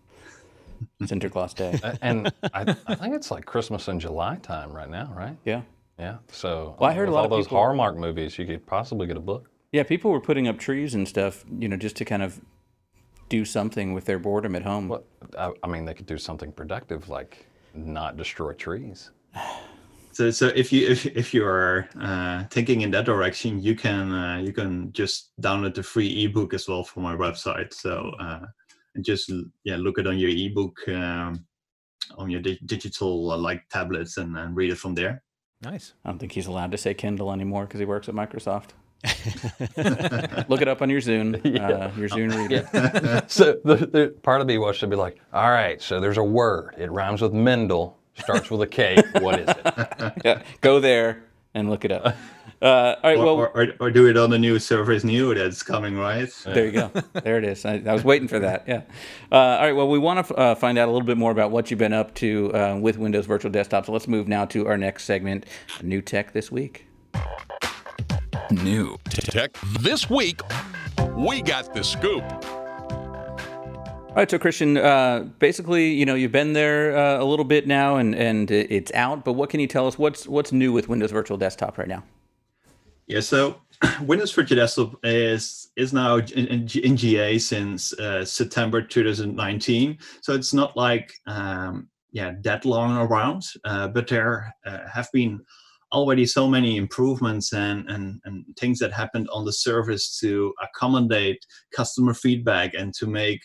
Sinterklaas 1.04 1.56
Day. 1.56 1.80
A- 1.84 1.98
and 2.02 2.32
I, 2.54 2.76
I 2.88 2.96
think 2.96 3.16
it's 3.16 3.32
like 3.32 3.46
Christmas 3.46 3.88
in 3.88 4.00
July 4.00 4.38
time 4.38 4.72
right 4.72 4.90
now, 4.90 5.12
right? 5.16 5.36
Yeah. 5.46 5.62
Yeah. 5.98 6.18
So 6.32 6.76
Well, 6.80 6.90
I 6.90 6.94
heard 6.94 7.10
a 7.10 7.12
lot 7.12 7.20
all 7.20 7.26
of 7.26 7.32
those 7.32 7.46
people- 7.48 7.58
Hallmark 7.58 7.98
movies, 7.98 8.38
you 8.40 8.46
could 8.46 8.66
possibly 8.66 9.06
get 9.08 9.18
a 9.18 9.22
book. 9.22 9.50
Yeah, 9.74 9.84
people 9.84 10.12
were 10.12 10.22
putting 10.22 10.48
up 10.48 10.58
trees 10.58 10.96
and 10.96 11.08
stuff, 11.08 11.44
you 11.60 11.68
know, 11.68 11.76
just 11.78 11.96
to 11.98 12.06
kind 12.06 12.24
of 12.24 12.40
do 13.28 13.44
something 13.46 13.94
with 13.94 14.06
their 14.06 14.18
boredom 14.18 14.56
at 14.56 14.64
home. 14.64 14.88
What 14.88 15.06
I, 15.38 15.52
I 15.62 15.68
mean, 15.68 15.86
they 15.86 15.94
could 15.94 16.06
do 16.08 16.18
something 16.18 16.52
productive 16.54 17.10
like 17.10 17.46
not 17.86 18.18
destroy 18.18 18.54
trees. 18.54 19.12
So, 20.12 20.32
so 20.32 20.48
if 20.48 20.74
you 20.74 20.88
if, 20.88 21.06
if 21.06 21.34
you 21.34 21.46
are 21.46 21.88
uh, 22.02 22.44
thinking 22.52 22.82
in 22.82 22.92
that 22.92 23.06
direction, 23.06 23.62
you 23.62 23.76
can 23.76 24.12
uh, 24.12 24.38
you 24.38 24.52
can 24.52 24.92
just 24.92 25.32
download 25.42 25.76
the 25.76 25.84
free 25.84 26.26
ebook 26.26 26.54
as 26.54 26.68
well 26.68 26.84
from 26.84 27.04
my 27.04 27.16
website. 27.16 27.74
So 27.74 28.12
uh, 28.20 28.46
and 28.96 29.06
just 29.06 29.32
yeah 29.64 29.78
look 29.78 29.98
it 29.98 30.08
on 30.08 30.18
your 30.18 30.30
ebook 30.30 30.78
um, 30.90 31.46
on 32.18 32.30
your 32.30 32.42
di- 32.42 32.60
digital 32.66 33.32
uh, 33.32 33.38
like 33.38 33.68
tablets 33.70 34.18
and, 34.18 34.38
and 34.38 34.56
read 34.56 34.72
it 34.72 34.78
from 34.78 34.96
there. 34.96 35.24
Nice. 35.62 35.94
I 36.04 36.10
don't 36.10 36.20
think 36.20 36.32
he's 36.32 36.48
allowed 36.48 36.72
to 36.72 36.78
say 36.78 36.94
Kindle 36.94 37.32
anymore 37.32 37.66
because 37.66 37.80
he 37.80 37.86
works 37.86 38.10
at 38.10 38.16
Microsoft. 38.16 38.70
Look 40.50 40.62
it 40.62 40.68
up 40.68 40.82
on 40.82 40.90
your 40.90 41.00
Zune, 41.00 41.36
uh, 41.60 41.92
your 41.98 42.10
Zune 42.10 42.36
reader. 42.36 43.24
so 43.28 43.58
the, 43.64 43.76
the 43.76 44.16
part 44.24 44.42
of 44.42 44.48
me 44.48 44.58
wants 44.58 44.80
to 44.80 44.88
be 44.88 44.96
like, 44.96 45.20
all 45.34 45.52
right, 45.52 45.82
so 45.82 46.00
there's 46.00 46.18
a 46.18 46.24
word. 46.24 46.76
It 46.78 46.92
rhymes 46.92 47.22
with 47.22 47.34
Mendel, 47.34 47.98
starts 48.16 48.52
with 48.52 48.62
a 48.62 48.68
K. 48.68 49.02
What 49.20 49.40
is 49.40 49.48
it? 49.50 50.14
Yeah, 50.26 50.42
go 50.62 50.80
there 50.80 51.24
and 51.54 51.70
look 51.70 51.86
it 51.86 51.92
up. 51.92 52.16
Uh, 52.62 52.66
all 53.02 53.10
right, 53.10 53.18
Or, 53.18 53.26
well, 53.26 53.36
or, 53.36 53.50
or, 53.58 53.68
or 53.80 53.92
do 53.92 54.08
it 54.08 54.18
on 54.18 54.30
the 54.30 54.38
new 54.38 54.60
Surface 54.60 55.06
Neo 55.06 55.34
that's 55.34 55.64
coming, 55.64 55.98
right? 55.98 56.30
There 56.44 56.66
you 56.66 56.72
go. 56.74 56.92
There 57.24 57.38
it 57.38 57.46
is. 57.46 57.64
I, 57.66 57.82
I 57.86 57.94
was 57.94 58.04
waiting 58.04 58.28
for 58.28 58.40
that. 58.40 58.66
Yeah. 58.68 58.82
Uh, 59.32 59.36
all 59.36 59.62
right. 59.62 59.72
Well, 59.72 59.88
we 59.88 59.98
want 59.98 60.28
to 60.28 60.36
uh, 60.36 60.56
find 60.56 60.78
out 60.78 60.90
a 60.90 60.92
little 60.92 61.08
bit 61.08 61.18
more 61.18 61.32
about 61.32 61.52
what 61.52 61.72
you've 61.72 61.78
been 61.78 61.94
up 61.94 62.14
to 62.16 62.54
uh, 62.54 62.76
with 62.76 62.98
Windows 62.98 63.26
Virtual 63.28 63.50
Desktop. 63.50 63.86
So 63.86 63.94
let's 63.94 64.10
move 64.10 64.28
now 64.28 64.44
to 64.48 64.68
our 64.68 64.78
next 64.78 65.06
segment, 65.06 65.46
New 65.82 66.02
Tech 66.02 66.34
This 66.34 66.52
Week. 66.52 66.86
New. 68.52 68.98
Tech 69.10 69.56
this 69.80 70.10
week, 70.10 70.42
we 71.16 71.42
got 71.42 71.74
the 71.74 71.84
scoop. 71.84 72.24
All 74.10 74.16
right. 74.16 74.30
So, 74.30 74.40
Christian, 74.40 74.78
uh, 74.78 75.28
basically, 75.38 75.92
you 75.92 76.06
know, 76.06 76.16
you've 76.16 76.32
been 76.32 76.54
there 76.54 76.98
uh, 76.98 77.22
a 77.22 77.24
little 77.24 77.46
bit 77.46 77.68
now, 77.68 77.98
and 77.98 78.16
and 78.16 78.50
it's 78.50 78.92
out. 78.94 79.24
But 79.24 79.34
what 79.34 79.52
can 79.52 79.60
you 79.60 79.68
tell 79.68 79.86
us? 79.86 80.00
What's 80.00 80.28
what's 80.28 80.52
new 80.52 80.72
with 80.72 80.90
Windows 80.90 81.12
Virtual 81.12 81.38
Desktop 81.38 81.78
right 81.78 81.88
now? 81.88 82.04
Yeah, 83.06 83.20
so 83.20 83.62
Windows 84.02 84.32
Virtual 84.34 84.58
Desktop 84.58 84.96
is 85.04 85.70
is 85.76 85.94
now 85.94 86.18
in, 86.18 86.48
in, 86.48 86.68
in 86.84 86.98
GA 86.98 87.38
since 87.38 87.94
uh, 87.94 88.26
September 88.26 88.82
2019. 88.82 89.98
So 90.22 90.34
it's 90.34 90.54
not 90.54 90.76
like 90.76 91.14
um, 91.28 91.88
yeah 92.12 92.34
that 92.42 92.66
long 92.66 92.98
around, 92.98 93.44
uh, 93.64 93.90
but 93.90 94.08
there 94.08 94.54
uh, 94.66 94.88
have 94.92 95.08
been 95.14 95.40
already 95.92 96.26
so 96.26 96.48
many 96.48 96.78
improvements 96.78 97.54
and, 97.54 97.90
and 97.90 98.22
and 98.26 98.46
things 98.58 98.80
that 98.80 98.94
happened 98.94 99.28
on 99.32 99.46
the 99.46 99.54
service 99.54 100.18
to 100.20 100.54
accommodate 100.62 101.46
customer 101.76 102.14
feedback 102.14 102.74
and 102.74 102.94
to 102.94 103.08
make 103.08 103.42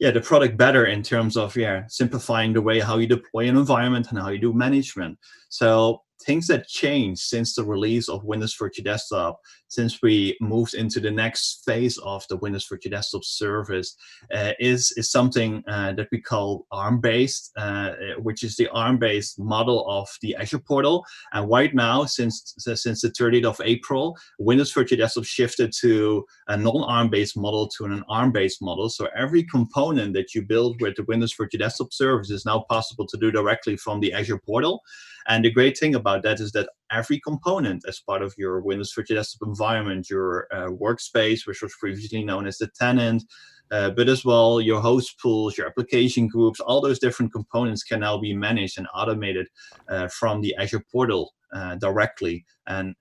yeah 0.00 0.10
the 0.10 0.20
product 0.20 0.56
better 0.56 0.86
in 0.86 1.02
terms 1.02 1.36
of 1.36 1.56
yeah 1.56 1.84
simplifying 1.88 2.52
the 2.52 2.62
way 2.62 2.80
how 2.80 2.98
you 2.98 3.06
deploy 3.06 3.48
an 3.48 3.56
environment 3.56 4.08
and 4.10 4.18
how 4.18 4.28
you 4.28 4.38
do 4.38 4.52
management. 4.52 5.18
So 5.48 6.02
things 6.24 6.46
that 6.46 6.68
changed 6.68 7.20
since 7.22 7.54
the 7.54 7.64
release 7.64 8.08
of 8.08 8.24
Windows 8.24 8.56
Virtual 8.58 8.84
Desktop, 8.84 9.40
since 9.72 10.02
we 10.02 10.36
moved 10.40 10.74
into 10.74 11.00
the 11.00 11.10
next 11.10 11.62
phase 11.64 11.96
of 11.98 12.26
the 12.28 12.36
Windows 12.36 12.66
Virtual 12.68 12.90
Desktop 12.90 13.24
service, 13.24 13.96
uh, 14.34 14.52
is 14.58 14.92
is 14.96 15.10
something 15.10 15.64
uh, 15.66 15.92
that 15.92 16.08
we 16.12 16.20
call 16.20 16.66
ARM-based, 16.70 17.52
uh, 17.56 17.92
which 18.18 18.42
is 18.42 18.56
the 18.56 18.68
ARM-based 18.68 19.38
model 19.38 19.88
of 19.88 20.08
the 20.20 20.36
Azure 20.36 20.58
portal. 20.58 21.04
And 21.32 21.48
right 21.48 21.74
now, 21.74 22.04
since 22.04 22.54
since 22.58 23.00
the 23.00 23.08
30th 23.08 23.44
of 23.44 23.60
April, 23.64 24.16
Windows 24.38 24.72
Virtual 24.72 24.98
Desktop 24.98 25.24
shifted 25.24 25.72
to 25.80 26.24
a 26.48 26.56
non-ARM-based 26.56 27.36
model 27.36 27.66
to 27.68 27.86
an 27.86 28.04
ARM-based 28.08 28.60
model. 28.60 28.90
So 28.90 29.08
every 29.16 29.44
component 29.44 30.12
that 30.14 30.34
you 30.34 30.42
build 30.42 30.80
with 30.82 30.96
the 30.96 31.04
Windows 31.04 31.34
Virtual 31.34 31.60
Desktop 31.60 31.92
service 31.92 32.30
is 32.30 32.44
now 32.44 32.66
possible 32.68 33.06
to 33.06 33.16
do 33.16 33.30
directly 33.30 33.76
from 33.76 34.00
the 34.00 34.12
Azure 34.12 34.38
portal. 34.38 34.82
And 35.28 35.44
the 35.44 35.50
great 35.50 35.78
thing 35.78 35.94
about 35.94 36.22
that 36.24 36.40
is 36.40 36.52
that 36.52 36.68
every 36.92 37.20
component 37.20 37.84
as 37.88 38.00
part 38.00 38.22
of 38.22 38.34
your 38.36 38.60
Windows 38.60 38.92
Virtual 38.94 39.16
Desktop 39.16 39.48
environment, 39.48 40.10
your 40.10 40.46
uh, 40.52 40.68
workspace, 40.68 41.46
which 41.46 41.62
was 41.62 41.74
previously 41.78 42.24
known 42.24 42.46
as 42.46 42.58
the 42.58 42.68
tenant, 42.78 43.24
uh, 43.70 43.90
but 43.90 44.08
as 44.08 44.24
well 44.24 44.60
your 44.60 44.80
host 44.80 45.18
pools, 45.20 45.56
your 45.56 45.66
application 45.66 46.28
groups, 46.28 46.60
all 46.60 46.80
those 46.80 46.98
different 46.98 47.32
components 47.32 47.82
can 47.82 48.00
now 48.00 48.18
be 48.18 48.34
managed 48.34 48.78
and 48.78 48.86
automated 48.94 49.48
uh, 49.88 50.08
from 50.08 50.40
the 50.40 50.54
Azure 50.56 50.84
portal 50.92 51.32
uh, 51.52 51.76
directly. 51.76 52.44
And 52.66 52.94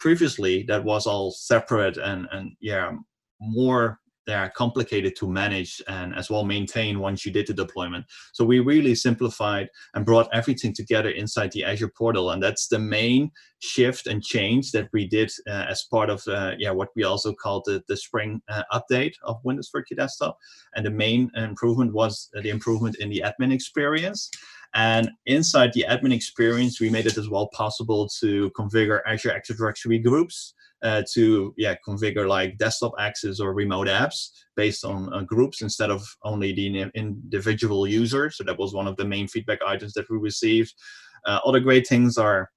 previously, 0.00 0.64
that 0.64 0.84
was 0.84 1.06
all 1.06 1.30
separate 1.30 1.96
and 1.96 2.26
and 2.32 2.52
yeah 2.60 2.92
more 3.40 4.00
they're 4.26 4.52
complicated 4.56 5.14
to 5.16 5.28
manage 5.28 5.82
and 5.88 6.14
as 6.14 6.28
well 6.30 6.44
maintain 6.44 6.98
once 6.98 7.24
you 7.24 7.32
did 7.32 7.46
the 7.46 7.54
deployment. 7.54 8.06
So 8.32 8.44
we 8.44 8.60
really 8.60 8.94
simplified 8.94 9.68
and 9.94 10.04
brought 10.04 10.28
everything 10.32 10.74
together 10.74 11.10
inside 11.10 11.52
the 11.52 11.64
Azure 11.64 11.92
portal, 11.96 12.30
and 12.30 12.42
that's 12.42 12.68
the 12.68 12.78
main 12.78 13.30
shift 13.60 14.06
and 14.06 14.22
change 14.22 14.72
that 14.72 14.88
we 14.92 15.06
did 15.06 15.30
uh, 15.48 15.66
as 15.68 15.84
part 15.84 16.10
of 16.10 16.22
uh, 16.28 16.52
yeah 16.58 16.70
what 16.70 16.90
we 16.94 17.04
also 17.04 17.32
called 17.32 17.62
the, 17.66 17.82
the 17.88 17.96
spring 17.96 18.42
uh, 18.48 18.62
update 18.72 19.14
of 19.22 19.40
Windows 19.44 19.70
Virtual 19.72 19.96
Desktop. 19.96 20.38
And 20.74 20.84
the 20.84 20.90
main 20.90 21.30
improvement 21.36 21.94
was 21.94 22.28
the 22.32 22.50
improvement 22.50 22.96
in 22.96 23.08
the 23.08 23.24
admin 23.24 23.52
experience. 23.52 24.30
And 24.74 25.10
inside 25.24 25.72
the 25.72 25.86
admin 25.88 26.12
experience, 26.12 26.80
we 26.80 26.90
made 26.90 27.06
it 27.06 27.16
as 27.16 27.30
well 27.30 27.48
possible 27.48 28.08
to 28.20 28.50
configure 28.50 29.00
Azure 29.06 29.32
Active 29.32 29.56
Directory 29.56 29.98
groups 29.98 30.52
uh, 30.82 31.02
to 31.14 31.54
yeah 31.56 31.74
configure 31.86 32.28
like 32.28 32.58
desktop 32.58 32.92
access 32.98 33.40
or 33.40 33.54
remote 33.54 33.88
apps 33.88 34.30
based 34.56 34.84
on 34.84 35.12
uh, 35.12 35.22
groups 35.22 35.62
instead 35.62 35.90
of 35.90 36.06
only 36.22 36.52
the 36.52 36.90
individual 36.94 37.86
user. 37.86 38.30
So 38.30 38.44
that 38.44 38.58
was 38.58 38.74
one 38.74 38.86
of 38.86 38.96
the 38.96 39.04
main 39.04 39.28
feedback 39.28 39.60
items 39.66 39.92
that 39.94 40.08
we 40.10 40.18
received. 40.18 40.74
Uh, 41.26 41.40
other 41.44 41.60
great 41.60 41.86
things 41.86 42.18
are 42.18 42.50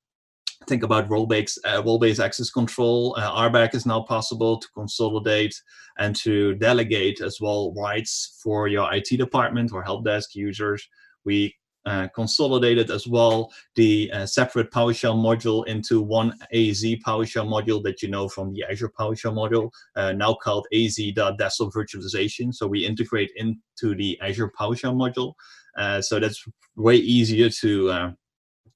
think 0.67 0.83
about 0.83 1.09
role-based 1.09 1.59
uh, 1.65 1.81
role-based 1.83 2.19
access 2.19 2.49
control. 2.49 3.15
Uh, 3.17 3.49
RBAC 3.49 3.75
is 3.75 3.85
now 3.85 4.01
possible 4.01 4.57
to 4.59 4.67
consolidate 4.73 5.55
and 5.97 6.15
to 6.17 6.55
delegate 6.55 7.21
as 7.21 7.39
well 7.39 7.73
rights 7.77 8.39
for 8.43 8.67
your 8.67 8.93
IT 8.93 9.17
department 9.17 9.71
or 9.73 9.81
help 9.81 10.03
desk 10.05 10.35
users. 10.35 10.87
We 11.23 11.55
uh, 11.89 12.07
consolidated 12.13 12.91
as 12.91 13.07
well 13.07 13.51
the 13.73 14.11
uh, 14.13 14.23
separate 14.23 14.69
PowerShell 14.69 15.15
module 15.15 15.65
into 15.65 16.01
one 16.01 16.31
AZ 16.53 16.83
PowerShell 17.05 17.47
module 17.47 17.81
that 17.81 18.03
you 18.03 18.09
know 18.09 18.29
from 18.29 18.53
the 18.53 18.63
Azure 18.69 18.91
PowerShell 18.99 19.33
module, 19.33 19.71
uh, 19.95 20.11
now 20.11 20.35
called 20.35 20.67
AZ.desktop 20.71 21.73
virtualization. 21.73 22.53
So 22.53 22.67
we 22.67 22.85
integrate 22.85 23.31
into 23.35 23.95
the 23.95 24.19
Azure 24.21 24.51
PowerShell 24.59 24.93
module. 24.93 25.33
Uh, 25.75 25.99
so 25.99 26.19
that's 26.19 26.45
way 26.75 26.97
easier 26.97 27.49
to 27.61 28.13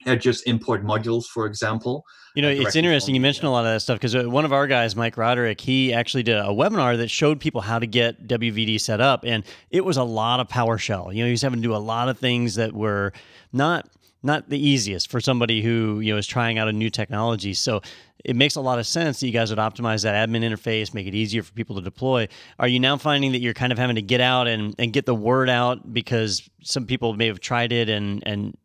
uh, 0.06 0.16
just 0.16 0.48
import 0.48 0.84
modules, 0.84 1.26
for 1.26 1.46
example. 1.46 2.06
You 2.36 2.42
know, 2.42 2.50
uh, 2.50 2.66
it's 2.66 2.76
interesting 2.76 3.16
you 3.16 3.22
mentioned 3.22 3.48
a 3.48 3.52
lot 3.52 3.66
of 3.66 3.74
that 3.74 3.82
stuff 3.82 4.00
because 4.00 4.16
one 4.28 4.46
of 4.46 4.54
our 4.54 4.68
guys, 4.68 4.96
Mike 4.96 5.16
Rodrick, 5.16 5.62
he 5.62 5.94
actually 5.94 6.24
did 6.24 6.38
a 6.38 6.48
webinar 6.50 6.98
that 6.98 7.10
showed 7.10 7.40
people 7.40 7.62
how 7.62 7.80
to 7.80 7.88
get 7.88 8.28
WVD 8.28 8.80
set 8.80 9.02
up, 9.02 9.24
and 9.26 9.44
it 9.70 9.86
was 9.86 9.98
a 9.98 10.04
lot 10.04 10.40
of 10.40 10.48
PowerShell. 10.48 11.14
You 11.14 11.22
know, 11.22 11.28
he 11.28 11.32
was 11.32 11.42
having 11.42 11.62
to 11.62 11.68
do 11.68 11.76
a 11.76 11.78
lot 11.78 12.10
of 12.10 12.18
things 12.18 12.56
that 12.56 12.74
were 12.74 13.14
not 13.52 13.88
not 14.26 14.50
the 14.50 14.58
easiest 14.58 15.12
for 15.12 15.20
somebody 15.20 15.62
who 15.62 16.00
you 16.00 16.14
know 16.14 16.18
is 16.18 16.26
trying 16.26 16.58
out 16.58 16.68
a 16.68 16.74
new 16.74 16.90
technology. 16.90 17.54
So 17.54 17.82
it 18.24 18.36
makes 18.36 18.56
a 18.56 18.62
lot 18.62 18.80
of 18.80 18.88
sense 18.88 19.20
that 19.20 19.28
you 19.28 19.34
guys 19.34 19.50
would 19.50 19.60
optimize 19.60 20.04
that 20.04 20.28
admin 20.28 20.44
interface, 20.44 20.94
make 20.94 21.08
it 21.08 21.14
easier 21.14 21.44
for 21.44 21.52
people 21.52 21.76
to 21.76 21.82
deploy. 21.82 22.28
Are 22.58 22.68
you 22.68 22.80
now 22.80 22.98
finding 22.98 23.34
that 23.34 23.40
you're 23.40 23.54
kind 23.54 23.74
of 23.74 23.78
having 23.78 23.98
to 23.98 24.02
get 24.02 24.22
out 24.22 24.48
and, 24.48 24.74
and 24.80 24.94
get 24.94 25.06
the 25.06 25.14
word 25.14 25.50
out 25.50 25.94
because 25.94 26.50
some 26.64 26.86
people 26.86 27.14
may 27.14 27.28
have 27.28 27.42
tried 27.42 27.72
it 27.72 27.90
and 27.90 28.24
and 28.26 28.58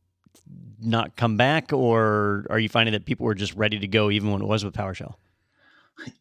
not 0.81 1.17
come 1.17 1.37
back, 1.37 1.73
or 1.73 2.47
are 2.51 2.59
you 2.59 2.69
finding 2.69 2.93
that 2.93 3.05
people 3.05 3.25
were 3.27 3.35
just 3.35 3.55
ready 3.55 3.79
to 3.79 3.89
go 3.89 4.11
even 4.11 4.31
when 4.31 4.43
it 4.43 4.47
was 4.47 4.65
with 4.65 4.75
PowerShell? 4.75 5.15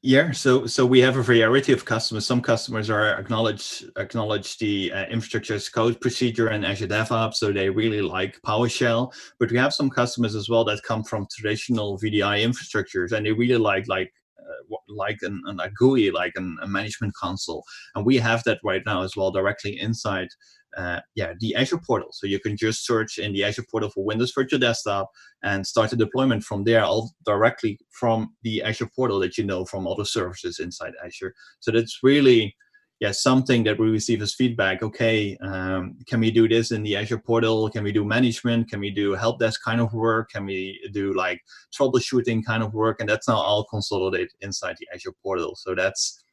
Yeah, 0.01 0.31
so 0.31 0.65
so 0.65 0.85
we 0.87 0.99
have 1.01 1.17
a 1.17 1.21
variety 1.21 1.71
of 1.71 1.85
customers. 1.85 2.25
Some 2.25 2.41
customers 2.41 2.89
are 2.89 3.13
acknowledge 3.19 3.83
acknowledge 3.97 4.57
the 4.57 4.91
uh, 4.91 5.05
infrastructure 5.05 5.53
as 5.53 5.69
code 5.69 6.01
procedure 6.01 6.47
and 6.47 6.65
Azure 6.65 6.87
DevOps, 6.87 7.35
so 7.35 7.51
they 7.51 7.69
really 7.69 8.01
like 8.01 8.41
PowerShell. 8.41 9.13
But 9.39 9.51
we 9.51 9.57
have 9.57 9.73
some 9.73 9.91
customers 9.91 10.33
as 10.33 10.49
well 10.49 10.65
that 10.65 10.81
come 10.81 11.03
from 11.03 11.27
traditional 11.31 11.99
VDI 11.99 12.43
infrastructures, 12.43 13.11
and 13.11 13.23
they 13.25 13.31
really 13.31 13.57
like 13.57 13.87
like 13.87 14.11
uh, 14.39 14.77
like 14.87 15.19
an, 15.21 15.43
an, 15.45 15.59
a 15.59 15.69
GUI, 15.69 16.09
like 16.09 16.33
an, 16.37 16.57
a 16.63 16.67
management 16.67 17.13
console, 17.13 17.63
and 17.93 18.03
we 18.03 18.17
have 18.17 18.43
that 18.45 18.59
right 18.63 18.81
now 18.83 19.03
as 19.03 19.15
well 19.15 19.29
directly 19.29 19.79
inside 19.79 20.29
uh, 20.77 20.99
yeah, 21.15 21.33
the 21.39 21.55
Azure 21.55 21.79
portal. 21.79 22.09
So 22.11 22.27
you 22.27 22.39
can 22.39 22.55
just 22.55 22.85
search 22.85 23.17
in 23.17 23.33
the 23.33 23.43
Azure 23.43 23.65
portal 23.69 23.89
for 23.89 24.05
Windows 24.05 24.31
Virtual 24.33 24.59
Desktop 24.59 25.09
and 25.43 25.65
start 25.65 25.89
the 25.89 25.95
deployment 25.95 26.43
from 26.43 26.63
there, 26.63 26.83
all 26.83 27.11
directly 27.25 27.79
from 27.89 28.35
the 28.43 28.61
Azure 28.61 28.89
portal 28.95 29.19
that 29.19 29.37
you 29.37 29.43
know 29.43 29.65
from 29.65 29.87
all 29.87 29.95
the 29.95 30.05
services 30.05 30.59
inside 30.59 30.93
Azure. 31.03 31.33
So 31.59 31.71
that's 31.71 31.99
really 32.03 32.55
yeah 32.99 33.11
something 33.11 33.63
that 33.63 33.79
we 33.79 33.89
receive 33.89 34.21
as 34.21 34.35
feedback. 34.35 34.83
Okay, 34.83 35.35
um, 35.41 35.97
can 36.07 36.19
we 36.19 36.29
do 36.29 36.47
this 36.47 36.71
in 36.71 36.83
the 36.83 36.95
Azure 36.95 37.17
portal? 37.17 37.69
Can 37.71 37.83
we 37.83 37.91
do 37.91 38.05
management? 38.05 38.69
Can 38.69 38.79
we 38.79 38.91
do 38.91 39.13
help 39.13 39.39
desk 39.39 39.63
kind 39.63 39.81
of 39.81 39.93
work? 39.93 40.29
Can 40.29 40.45
we 40.45 40.79
do 40.93 41.13
like 41.13 41.41
troubleshooting 41.75 42.45
kind 42.45 42.61
of 42.61 42.75
work? 42.75 42.97
And 42.99 43.09
that's 43.09 43.27
now 43.27 43.37
all 43.37 43.65
consolidated 43.65 44.29
inside 44.41 44.75
the 44.79 44.87
Azure 44.93 45.13
portal. 45.23 45.55
So 45.55 45.73
that's 45.73 46.23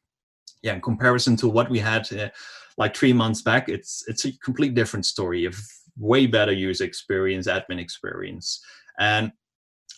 yeah, 0.61 0.73
in 0.73 0.81
comparison 0.81 1.35
to 1.37 1.47
what 1.47 1.69
we 1.69 1.79
had. 1.79 2.11
Uh, 2.11 2.29
like 2.77 2.95
three 2.95 3.13
months 3.13 3.41
back, 3.41 3.69
it's 3.69 4.03
it's 4.07 4.25
a 4.25 4.37
complete 4.39 4.73
different 4.75 5.05
story. 5.05 5.45
of 5.45 5.55
way 5.97 6.27
better 6.27 6.51
user 6.51 6.83
experience, 6.83 7.47
admin 7.47 7.79
experience, 7.79 8.59
and 8.99 9.31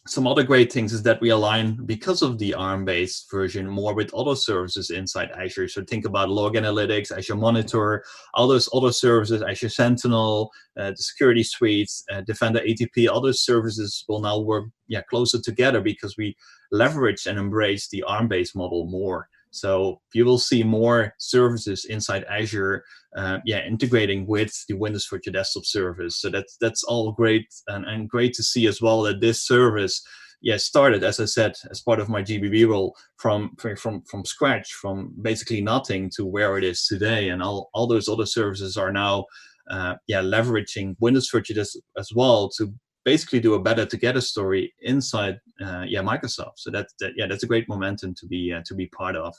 some 0.08 0.26
other 0.26 0.44
great 0.44 0.72
things 0.72 0.94
is 0.94 1.04
that 1.04 1.20
we 1.22 1.30
align 1.30 1.86
because 1.86 2.22
of 2.22 2.38
the 2.38 2.54
ARM-based 2.54 3.30
version 3.30 3.68
more 3.68 3.94
with 3.94 4.14
other 4.14 4.36
services 4.36 4.90
inside 4.90 5.32
Azure. 5.32 5.68
So 5.68 5.84
think 5.84 6.06
about 6.06 6.30
Log 6.30 6.56
Analytics, 6.56 7.16
Azure 7.16 7.36
Monitor, 7.36 8.04
all 8.34 8.48
those 8.48 8.70
other 8.74 8.92
services, 8.92 9.42
Azure 9.42 9.70
Sentinel, 9.70 10.52
uh, 10.78 10.92
the 10.92 10.98
security 10.98 11.44
suites, 11.44 12.04
uh, 12.12 12.22
Defender 12.22 12.60
ATP, 12.60 13.10
other 13.12 13.34
services 13.34 14.06
will 14.08 14.22
now 14.22 14.40
work 14.40 14.66
yeah 14.88 15.02
closer 15.02 15.42
together 15.42 15.82
because 15.82 16.18
we 16.18 16.36
leverage 16.72 17.26
and 17.28 17.38
embrace 17.38 17.88
the 17.90 18.04
ARM-based 18.04 18.56
model 18.56 18.86
more. 18.86 19.28
So 19.52 20.02
you 20.14 20.26
will 20.26 20.38
see 20.38 20.64
more 20.64 21.14
services 21.20 21.86
inside 21.86 22.26
Azure, 22.26 22.84
uh, 23.16 23.40
yeah, 23.46 23.66
integrating 23.66 24.28
with 24.28 24.54
the 24.68 24.76
Windows 24.76 25.08
Virtual 25.10 25.34
Desktop 25.34 25.66
service. 25.66 26.22
So 26.22 26.30
that's 26.30 26.58
that's 26.60 26.84
all 26.84 27.12
great 27.12 27.48
and, 27.68 27.86
and 27.86 28.10
great 28.10 28.34
to 28.36 28.44
see 28.44 28.68
as 28.68 28.82
well 28.82 29.02
that 29.04 29.22
this 29.22 29.46
service, 29.46 30.02
yeah, 30.42 30.58
started 30.58 31.04
as 31.04 31.20
I 31.20 31.26
said 31.26 31.54
as 31.72 31.82
part 31.82 32.00
of 32.00 32.10
my 32.10 32.22
GBB 32.22 32.68
role 32.68 32.96
from 33.18 33.56
from 33.58 34.02
from 34.04 34.26
scratch, 34.26 34.74
from 34.74 35.14
basically 35.22 35.62
nothing 35.62 36.12
to 36.16 36.26
where 36.26 36.58
it 36.58 36.64
is 36.64 36.86
today, 36.86 37.30
and 37.30 37.42
all 37.42 37.70
all 37.74 37.88
those 37.88 38.10
other 38.10 38.26
services 38.26 38.78
are 38.78 38.92
now. 38.92 39.26
Uh, 39.70 39.96
yeah, 40.08 40.22
leveraging 40.22 40.96
Windows 41.02 41.30
Virtual 41.30 41.56
Desktop 41.56 41.84
as 41.98 42.10
well 42.16 42.48
to 42.58 42.74
basically 43.08 43.40
do 43.40 43.54
a 43.54 43.66
better 43.70 43.86
together 43.86 44.20
story 44.20 44.74
inside 44.82 45.40
uh, 45.66 45.84
yeah 45.88 46.04
Microsoft. 46.12 46.58
So 46.58 46.70
that's 46.76 46.94
that, 47.00 47.14
yeah 47.16 47.28
that's 47.30 47.46
a 47.48 47.52
great 47.54 47.68
momentum 47.70 48.14
to 48.16 48.26
be 48.34 48.42
uh, 48.56 48.64
to 48.66 48.76
be 48.76 48.88
part 48.88 49.16
of. 49.16 49.34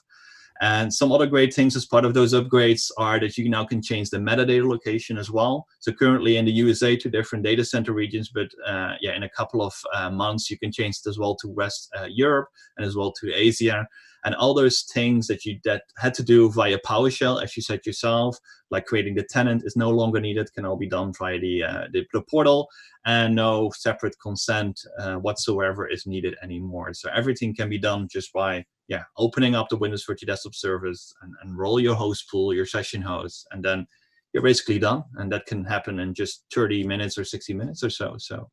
And 0.61 0.93
some 0.93 1.13
other 1.13 1.27
great 1.27 1.55
things 1.55 1.77
as 1.77 1.87
part 1.87 2.05
of 2.05 2.15
those 2.15 2.35
upgrades 2.35 2.91
are 2.99 3.21
that 3.21 3.39
you 3.39 3.49
now 3.49 3.65
can 3.65 3.81
change 3.81 4.11
the 4.11 4.17
metadata 4.29 4.67
location 4.69 5.17
as 5.17 5.31
well. 5.31 5.67
So 5.79 5.93
currently 5.93 6.37
in 6.37 6.47
the 6.47 6.57
USA 6.65 6.97
to 6.97 7.09
different 7.09 7.45
data 7.45 7.65
center 7.65 7.93
regions, 7.93 8.29
but 8.39 8.49
uh, 8.67 8.95
yeah, 9.01 9.15
in 9.15 9.23
a 9.23 9.35
couple 9.39 9.61
of 9.63 9.75
uh, 9.95 10.11
months 10.11 10.51
you 10.51 10.59
can 10.59 10.73
change 10.73 10.97
it 11.01 11.09
as 11.09 11.17
well 11.17 11.37
to 11.37 11.49
West 11.49 11.89
uh, 11.97 12.09
Europe 12.25 12.49
and 12.77 12.85
as 12.85 12.97
well 12.97 13.13
to 13.21 13.33
Asia 13.33 13.87
and 14.25 14.35
all 14.35 14.55
those 14.55 14.83
things 14.83 15.27
that 15.29 15.45
you 15.45 15.59
that 15.65 15.83
had 15.99 16.15
to 16.15 16.23
do 16.23 16.51
via 16.51 16.79
PowerShell, 16.87 17.43
as 17.43 17.57
you 17.57 17.63
said 17.63 17.87
yourself, 17.87 18.39
like 18.71 18.87
creating 18.87 19.15
the 19.15 19.23
tenant 19.23 19.63
is 19.65 19.77
no 19.77 19.91
longer 19.91 20.21
needed, 20.21 20.53
can 20.55 20.65
all 20.65 20.77
be 20.77 20.89
done 20.89 21.13
via 21.19 21.39
the 21.39 21.63
uh, 21.63 21.85
the, 21.93 22.07
the, 22.13 22.23
portal, 22.23 22.69
and 23.07 23.35
no 23.35 23.71
separate 23.77 24.17
consent 24.21 24.81
uh, 24.99 25.17
whatsoever 25.17 25.89
is 25.89 26.07
needed 26.07 26.37
anymore. 26.43 26.93
So 26.95 27.11
everything 27.15 27.55
can 27.55 27.69
be 27.69 27.79
done 27.79 28.09
just 28.11 28.33
by 28.33 28.65
yeah 28.89 29.05
opening 29.17 29.55
up 29.55 29.69
the 29.69 29.77
Windows 29.77 30.05
Virtual 30.05 30.27
Desktop 30.27 30.55
service 30.55 31.15
and, 31.23 31.35
and 31.43 31.59
roll 31.59 31.79
your 31.81 31.95
host 31.95 32.29
pool, 32.31 32.53
your 32.53 32.67
session 32.67 33.03
host, 33.03 33.47
and 33.53 33.65
then 33.65 33.87
you're 34.33 34.43
basically 34.43 34.79
done. 34.79 35.05
And 35.17 35.33
that 35.33 35.47
can 35.47 35.65
happen 35.65 36.01
in 36.01 36.15
just 36.15 36.45
30 36.55 36.85
minutes 36.85 37.17
or 37.17 37.25
60 37.25 37.55
minutes 37.55 37.83
or 37.83 37.91
so. 37.91 38.17
So 38.19 38.51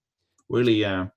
really 0.50 0.86
uh, 0.86 1.08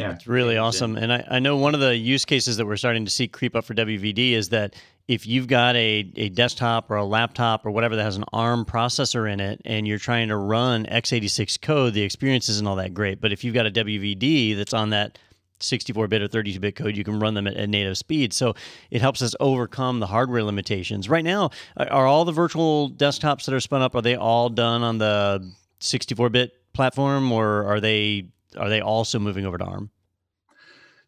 yeah 0.00 0.12
it's 0.12 0.26
really 0.26 0.56
awesome. 0.56 0.96
And 0.96 1.12
I, 1.12 1.24
I 1.30 1.38
know 1.38 1.56
one 1.56 1.74
of 1.74 1.80
the 1.80 1.96
use 1.96 2.24
cases 2.24 2.56
that 2.56 2.66
we're 2.66 2.76
starting 2.76 3.04
to 3.04 3.10
see 3.10 3.28
creep 3.28 3.54
up 3.54 3.64
for 3.64 3.74
wvd 3.74 4.32
is 4.32 4.48
that 4.50 4.74
if 5.08 5.26
you've 5.26 5.48
got 5.48 5.74
a, 5.76 6.10
a 6.16 6.28
desktop 6.28 6.90
or 6.90 6.96
a 6.96 7.04
laptop 7.04 7.66
or 7.66 7.70
whatever 7.70 7.96
that 7.96 8.04
has 8.04 8.16
an 8.16 8.24
arm 8.32 8.64
processor 8.64 9.30
in 9.30 9.40
it 9.40 9.60
and 9.64 9.86
you're 9.86 9.98
trying 9.98 10.28
to 10.28 10.36
run 10.36 10.86
x86 10.86 11.60
code 11.60 11.94
the 11.94 12.02
experience 12.02 12.48
isn't 12.48 12.66
all 12.66 12.76
that 12.76 12.94
great. 12.94 13.20
But 13.20 13.32
if 13.32 13.44
you've 13.44 13.54
got 13.54 13.66
a 13.66 13.70
wvd 13.70 14.56
that's 14.56 14.74
on 14.74 14.90
that 14.90 15.18
64-bit 15.60 16.22
or 16.22 16.28
32-bit 16.28 16.76
code 16.76 16.96
you 16.96 17.04
can 17.04 17.18
run 17.20 17.34
them 17.34 17.46
at, 17.46 17.54
at 17.54 17.68
native 17.68 17.98
speed. 17.98 18.32
So 18.32 18.54
it 18.90 19.00
helps 19.00 19.20
us 19.20 19.34
overcome 19.40 20.00
the 20.00 20.06
hardware 20.06 20.42
limitations. 20.42 21.08
Right 21.08 21.24
now 21.24 21.50
are 21.76 22.06
all 22.06 22.24
the 22.24 22.32
virtual 22.32 22.90
desktops 22.90 23.44
that 23.46 23.54
are 23.54 23.60
spun 23.60 23.82
up 23.82 23.94
are 23.94 24.02
they 24.02 24.16
all 24.16 24.48
done 24.48 24.82
on 24.82 24.98
the 24.98 25.52
64-bit 25.80 26.72
platform 26.72 27.32
or 27.32 27.64
are 27.64 27.80
they 27.80 28.28
are 28.56 28.68
they 28.68 28.80
also 28.80 29.18
moving 29.18 29.46
over 29.46 29.58
to 29.58 29.64
ARM? 29.64 29.90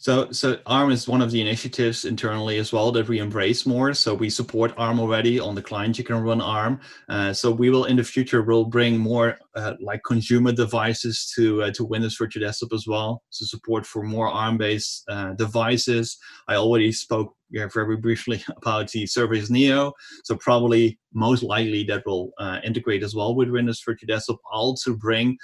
So, 0.03 0.33
so 0.33 0.59
ARM 0.67 0.91
is 0.91 1.07
one 1.07 1.23
of 1.23 1.31
the 1.31 1.41
initiatives 1.41 2.07
internally 2.07 2.59
as 2.59 2.73
well 2.73 2.91
that 2.91 3.07
we 3.07 3.21
embrace 3.21 3.65
more. 3.65 3.95
So 3.95 4.15
we 4.15 4.31
support 4.31 4.75
ARM 4.77 4.99
already 4.99 5.39
on 5.39 5.55
the 5.55 5.63
client. 5.63 5.97
You 5.97 6.03
can 6.03 6.21
run 6.25 6.41
ARM. 6.41 6.81
Uh, 7.09 7.33
so 7.33 7.53
we 7.53 7.71
will 7.71 7.85
in 7.85 7.99
the 7.99 8.03
future 8.03 8.43
will 8.43 8.65
bring 8.65 8.99
more 8.99 9.39
uh, 9.55 9.75
like 9.81 10.03
consumer 10.05 10.51
devices 10.51 11.33
to 11.37 11.63
uh, 11.63 11.71
to 11.75 11.85
Windows 11.85 12.17
Virtual 12.17 12.45
Desktop 12.45 12.73
as 12.73 12.85
well. 12.89 13.23
So 13.31 13.47
support 13.47 13.87
for 13.87 14.03
more 14.03 14.27
ARM-based 14.27 15.05
uh, 15.09 15.35
devices. 15.35 16.19
I 16.49 16.57
already 16.57 16.91
spoke 16.91 17.37
yeah, 17.51 17.69
very 17.73 17.97
briefly 17.97 18.43
about 18.57 18.91
the 18.91 19.07
Surface 19.07 19.51
Neo. 19.51 19.93
So 20.25 20.35
probably 20.35 20.99
most 21.15 21.45
likely 21.45 21.85
that 21.85 22.05
will 22.05 22.33
uh, 22.39 22.59
integrate 22.65 23.05
as 23.05 23.15
well 23.15 23.37
with 23.37 23.51
Windows 23.51 23.81
Virtual 23.87 24.09
Desktop. 24.09 24.41
All 24.53 24.75
to 24.79 24.97
bring, 24.97 25.39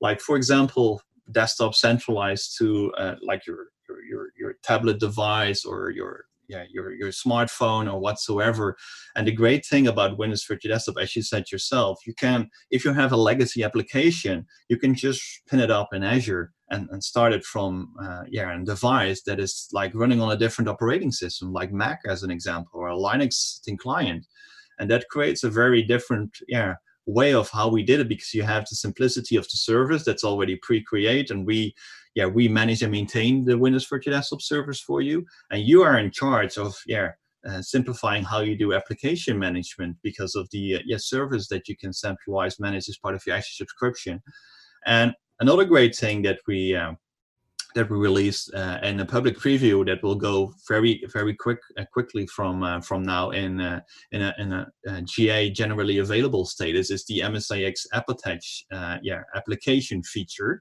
like 0.00 0.22
for 0.22 0.36
example, 0.36 1.02
desktop 1.32 1.74
centralized 1.74 2.56
to 2.58 2.92
uh, 2.98 3.14
like 3.22 3.46
your, 3.46 3.66
your 3.88 4.02
your 4.04 4.26
your 4.38 4.54
tablet 4.62 4.98
device 5.00 5.64
or 5.64 5.90
your 5.90 6.24
yeah 6.48 6.64
your 6.70 6.92
your 6.92 7.10
smartphone 7.10 7.92
or 7.92 8.00
whatsoever. 8.00 8.76
And 9.14 9.26
the 9.26 9.32
great 9.32 9.64
thing 9.64 9.86
about 9.86 10.18
windows 10.18 10.44
virtual 10.44 10.72
desktop 10.72 10.96
as 11.00 11.14
you 11.14 11.22
said 11.22 11.52
yourself 11.52 12.00
you 12.06 12.14
can 12.14 12.48
if 12.70 12.84
you 12.84 12.92
have 12.92 13.12
a 13.12 13.16
legacy 13.16 13.62
application 13.62 14.46
you 14.68 14.78
can 14.78 14.94
just 14.94 15.22
pin 15.48 15.60
it 15.60 15.70
up 15.70 15.92
in 15.92 16.02
azure 16.02 16.52
and, 16.70 16.88
and 16.90 17.02
start 17.02 17.32
it 17.32 17.44
from 17.44 17.92
uh, 18.02 18.22
yeah 18.28 18.54
a 18.54 18.64
device 18.64 19.22
that 19.22 19.40
is 19.40 19.68
like 19.72 19.94
running 19.94 20.20
on 20.20 20.32
a 20.32 20.36
different 20.36 20.68
operating 20.68 21.12
system 21.12 21.52
like 21.52 21.72
mac 21.72 22.00
as 22.06 22.22
an 22.22 22.30
example 22.30 22.80
or 22.80 22.88
a 22.88 22.96
linux 22.96 23.60
client. 23.76 24.26
And 24.80 24.90
that 24.90 25.08
creates 25.10 25.42
a 25.42 25.50
very 25.50 25.82
different 25.82 26.38
yeah 26.48 26.74
way 27.08 27.32
of 27.32 27.48
how 27.50 27.68
we 27.68 27.82
did 27.82 28.00
it 28.00 28.08
because 28.08 28.34
you 28.34 28.42
have 28.42 28.66
the 28.68 28.76
simplicity 28.76 29.36
of 29.36 29.44
the 29.44 29.56
service 29.56 30.04
that's 30.04 30.24
already 30.24 30.56
pre-create 30.56 31.30
and 31.30 31.46
we 31.46 31.74
yeah 32.14 32.26
we 32.26 32.48
manage 32.48 32.82
and 32.82 32.92
maintain 32.92 33.44
the 33.44 33.56
windows 33.56 33.86
virtual 33.86 34.12
desktop 34.12 34.42
service 34.42 34.80
for 34.80 35.00
you 35.00 35.24
and 35.50 35.62
you 35.62 35.82
are 35.82 35.98
in 35.98 36.10
charge 36.10 36.58
of 36.58 36.76
yeah 36.86 37.10
uh, 37.48 37.62
simplifying 37.62 38.24
how 38.24 38.40
you 38.40 38.56
do 38.56 38.74
application 38.74 39.38
management 39.38 39.96
because 40.02 40.34
of 40.34 40.48
the 40.50 40.76
uh, 40.76 40.78
yeah, 40.84 40.96
service 40.98 41.48
that 41.48 41.68
you 41.68 41.76
can 41.76 41.92
centralize 41.92 42.58
manage 42.58 42.88
as 42.88 42.98
part 42.98 43.14
of 43.14 43.22
your 43.26 43.36
Azure 43.36 43.46
subscription. 43.52 44.20
And 44.86 45.14
another 45.40 45.64
great 45.64 45.94
thing 45.94 46.22
that 46.22 46.40
we 46.46 46.74
um, 46.74 46.98
that 47.78 47.88
we 47.88 47.96
released 47.96 48.52
uh, 48.54 48.80
a 48.82 49.04
public 49.04 49.38
preview 49.38 49.86
that 49.86 50.02
will 50.02 50.16
go 50.16 50.52
very 50.66 51.00
very 51.12 51.32
quick 51.32 51.60
uh, 51.78 51.84
quickly 51.92 52.26
from 52.26 52.64
uh, 52.64 52.80
from 52.80 53.04
now 53.04 53.30
in 53.30 53.60
uh, 53.60 53.80
in 54.10 54.20
a, 54.22 54.34
in 54.38 54.52
a, 54.52 54.66
a, 54.88 55.02
GA 55.02 55.48
generally 55.50 55.98
available 55.98 56.44
status 56.44 56.90
is 56.90 57.04
the 57.06 57.20
MSIX 57.20 57.74
App 57.92 58.08
Attach 58.08 58.64
uh, 58.72 58.96
yeah 59.00 59.22
application 59.36 60.02
feature 60.02 60.60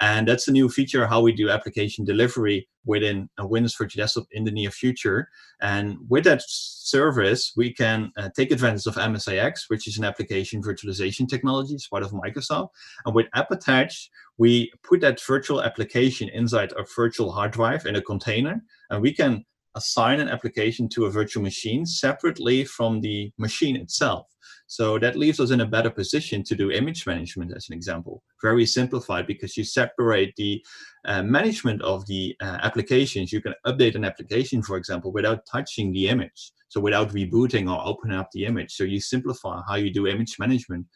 and 0.00 0.28
that's 0.28 0.48
a 0.48 0.52
new 0.52 0.68
feature 0.68 1.06
how 1.06 1.20
we 1.20 1.32
do 1.32 1.50
application 1.50 2.04
delivery 2.04 2.68
within 2.84 3.28
a 3.38 3.46
Windows 3.46 3.74
Virtual 3.76 4.02
Desktop 4.02 4.26
in 4.32 4.44
the 4.44 4.50
near 4.50 4.70
future. 4.70 5.28
And 5.60 5.96
with 6.08 6.24
that 6.24 6.42
service, 6.46 7.52
we 7.56 7.72
can 7.72 8.12
uh, 8.16 8.28
take 8.36 8.50
advantage 8.50 8.86
of 8.86 8.96
MSIX, 8.96 9.64
which 9.68 9.88
is 9.88 9.98
an 9.98 10.04
application 10.04 10.62
virtualization 10.62 11.28
technology, 11.28 11.74
it's 11.74 11.88
part 11.88 12.02
of 12.02 12.12
Microsoft. 12.12 12.68
And 13.06 13.14
with 13.14 13.26
App 13.34 13.50
Attach, 13.50 14.10
we 14.36 14.70
put 14.82 15.00
that 15.00 15.20
virtual 15.22 15.62
application 15.62 16.28
inside 16.30 16.72
a 16.72 16.84
virtual 16.96 17.32
hard 17.32 17.52
drive 17.52 17.86
in 17.86 17.96
a 17.96 18.02
container, 18.02 18.62
and 18.90 19.00
we 19.00 19.12
can 19.12 19.44
assign 19.76 20.20
an 20.20 20.28
application 20.28 20.88
to 20.88 21.06
a 21.06 21.10
virtual 21.10 21.42
machine 21.42 21.84
separately 21.86 22.64
from 22.64 23.00
the 23.00 23.32
machine 23.38 23.76
itself. 23.76 24.33
So 24.66 24.98
that 24.98 25.16
leaves 25.16 25.40
us 25.40 25.50
in 25.50 25.60
a 25.60 25.66
better 25.66 25.90
position 25.90 26.42
to 26.44 26.54
do 26.54 26.70
image 26.70 27.06
management, 27.06 27.52
as 27.54 27.68
an 27.68 27.74
example. 27.74 28.22
Very 28.42 28.66
simplified 28.66 29.26
because 29.26 29.56
you 29.56 29.64
separate 29.64 30.34
the 30.36 30.64
uh, 31.04 31.22
management 31.22 31.82
of 31.82 32.06
the 32.06 32.34
uh, 32.40 32.58
applications. 32.62 33.32
You 33.32 33.40
can 33.40 33.54
update 33.66 33.94
an 33.94 34.04
application, 34.04 34.62
for 34.62 34.76
example, 34.76 35.12
without 35.12 35.46
touching 35.46 35.92
the 35.92 36.08
image. 36.08 36.52
So 36.68 36.80
without 36.80 37.10
rebooting 37.10 37.70
or 37.70 37.86
opening 37.86 38.16
up 38.16 38.30
the 38.32 38.46
image. 38.46 38.72
So 38.72 38.84
you 38.84 39.00
simplify 39.00 39.60
how 39.68 39.76
you 39.76 39.92
do 39.92 40.06
image 40.06 40.38
management 40.38 40.86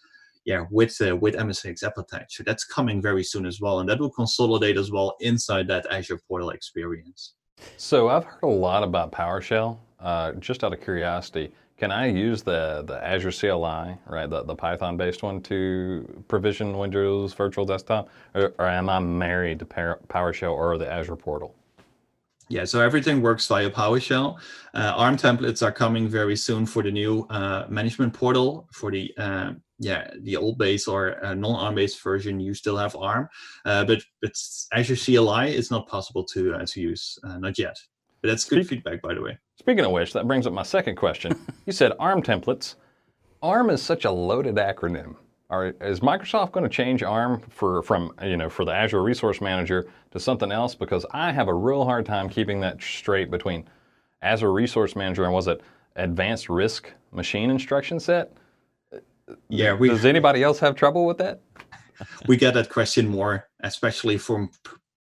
yeah, 0.49 0.65
with 0.71 0.97
uh, 1.07 1.15
with 1.15 1.35
MSIX 1.35 1.83
App 1.85 1.99
Attach. 1.99 2.37
So 2.37 2.43
that's 2.43 2.65
coming 2.65 3.03
very 3.03 3.23
soon 3.23 3.45
as 3.45 3.61
well, 3.61 3.81
and 3.81 3.89
that 3.91 4.01
will 4.01 4.11
consolidate 4.11 4.79
as 4.79 4.91
well 4.91 5.15
inside 5.21 5.69
that 5.69 5.87
Azure 5.91 6.19
portal 6.27 6.51
experience. 6.51 7.35
So 7.77 8.09
I've 8.09 8.25
heard 8.25 8.45
a 8.45 8.47
lot 8.47 8.83
about 8.83 9.13
PowerShell. 9.13 9.77
Uh, 10.01 10.33
just 10.35 10.65
out 10.65 10.73
of 10.73 10.81
curiosity, 10.81 11.53
can 11.79 11.93
I 11.93 12.07
use 12.07 12.43
the 12.43 12.83
the 12.87 13.03
Azure 13.03 13.31
CLI, 13.31 13.97
right, 14.07 14.29
the, 14.29 14.43
the 14.43 14.55
Python-based 14.55 15.23
one, 15.23 15.41
to 15.43 16.25
provision 16.29 16.77
Windows 16.77 17.35
Virtual 17.35 17.65
Desktop, 17.65 18.09
or, 18.35 18.53
or 18.59 18.67
am 18.67 18.89
I 18.89 18.99
married 18.99 19.61
to 19.61 19.65
PowerShell 19.65 20.53
or 20.53 20.77
the 20.77 20.91
Azure 20.91 21.17
portal? 21.17 21.55
Yeah, 22.51 22.65
so 22.65 22.81
everything 22.81 23.21
works 23.21 23.47
via 23.47 23.71
PowerShell. 23.71 24.39
Uh, 24.75 24.93
ARM 24.97 25.17
templates 25.17 25.65
are 25.65 25.71
coming 25.71 26.09
very 26.09 26.35
soon 26.35 26.65
for 26.67 26.83
the 26.83 26.91
new 26.91 27.27
uh, 27.31 27.67
management 27.69 28.15
portal 28.15 28.69
for 28.73 28.91
the 28.91 29.13
uh, 29.19 29.53
yeah 29.79 30.11
the 30.23 30.37
old 30.37 30.59
base 30.59 30.89
or 30.89 31.25
uh, 31.25 31.35
non-ARM 31.35 31.75
based 31.75 32.03
version. 32.03 32.41
You 32.41 32.55
still 32.55 32.77
have 32.77 32.97
ARM, 32.97 33.29
uh, 33.67 33.85
but 33.85 34.03
but 34.21 34.33
Azure 34.73 34.97
CLI 34.97 35.55
is 35.55 35.71
not 35.71 35.87
possible 35.87 36.25
to 36.25 36.55
uh, 36.55 36.67
to 36.67 36.81
use 36.81 37.19
not 37.23 37.59
yet. 37.59 37.77
But 38.23 38.29
that's 38.29 38.45
good 38.45 38.65
Speak- 38.65 38.83
feedback, 38.83 39.03
by 39.03 39.15
the 39.15 39.23
way. 39.23 39.39
Speaking 39.57 39.85
of 39.85 39.93
which, 39.93 40.13
that 40.13 40.27
brings 40.27 40.47
up 40.47 40.53
my 40.53 40.63
second 40.63 40.97
question. 40.97 41.39
you 41.67 41.73
said 41.73 41.93
ARM 41.99 42.23
templates. 42.23 42.77
ARM 43.43 43.71
is 43.71 43.83
such 43.83 44.05
a 44.05 44.11
loaded 44.11 44.57
acronym. 44.57 45.17
Are, 45.51 45.69
is 45.81 46.01
Microsoft 46.01 46.53
going 46.53 46.65
to 46.65 46.71
change 46.71 47.03
ARM 47.03 47.41
for 47.49 47.83
from 47.83 48.13
you 48.23 48.37
know 48.37 48.51
for 48.51 48.67
the 48.67 48.73
Azure 48.73 49.03
Resource 49.03 49.41
Manager 49.41 49.87
to 50.11 50.21
something 50.21 50.53
else? 50.53 50.75
Because 50.75 51.07
I 51.13 51.33
have 51.33 51.49
a 51.49 51.55
real 51.55 51.85
hard 51.85 52.05
time 52.05 52.29
keeping 52.29 52.61
that 52.61 52.83
straight 52.83 53.31
between 53.31 53.67
Azure 54.21 54.53
Resource 54.53 54.95
Manager 54.95 55.25
and 55.25 55.33
was 55.33 55.47
it 55.47 55.63
Advanced 55.97 56.49
RISC 56.49 56.87
Machine 57.13 57.51
Instruction 57.51 57.99
Set? 57.99 58.33
Yeah, 59.49 59.75
we, 59.75 59.89
does 59.89 60.05
anybody 60.05 60.43
else 60.43 60.59
have 60.59 60.75
trouble 60.75 61.07
with 61.07 61.19
that? 61.19 61.41
we 62.27 62.37
get 62.37 62.55
that 62.55 62.69
question 62.69 63.09
more, 63.09 63.49
especially 63.61 64.19
from 64.19 64.51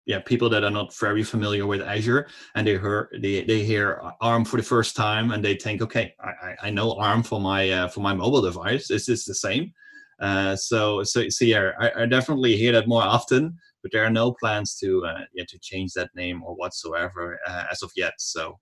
yeah 0.07 0.21
people 0.21 0.49
that 0.49 0.65
are 0.65 0.71
not 0.71 0.95
very 0.95 1.23
familiar 1.23 1.67
with 1.67 1.83
Azure 1.83 2.29
and 2.55 2.67
they 2.67 2.79
hear 2.79 3.11
they, 3.21 3.43
they 3.45 3.63
hear 3.63 4.01
ARM 4.21 4.45
for 4.45 4.57
the 4.57 4.63
first 4.63 4.97
time 4.97 5.33
and 5.33 5.45
they 5.45 5.57
think, 5.57 5.83
okay, 5.83 6.15
I, 6.21 6.69
I 6.69 6.71
know 6.71 6.93
ARM 6.93 7.23
for 7.23 7.41
my 7.41 7.71
uh, 7.71 7.89
for 7.89 8.01
my 8.01 8.15
mobile 8.15 8.43
device. 8.43 8.91
Is 8.91 9.07
this 9.07 9.25
the 9.25 9.35
same? 9.35 9.73
Uh, 10.21 10.57
so, 10.57 11.03
so, 11.03 11.29
so 11.29 11.45
yeah, 11.45 11.73
I, 11.79 11.91
I, 12.03 12.07
definitely 12.07 12.57
hear 12.57 12.73
that 12.73 12.89
more 12.89 13.03
often, 13.03 13.55
but 13.83 13.93
there 13.93 14.03
are 14.03 14.11
no 14.11 14.33
plans 14.33 14.75
to 14.77 15.05
uh, 15.05 15.21
to 15.47 15.59
change 15.59 15.93
that 15.93 16.09
name 16.15 16.43
or 16.43 16.55
whatsoever 16.55 17.39
uh, 17.47 17.65
as 17.71 17.83
of 17.83 17.91
yet. 17.97 18.15
So, 18.19 18.59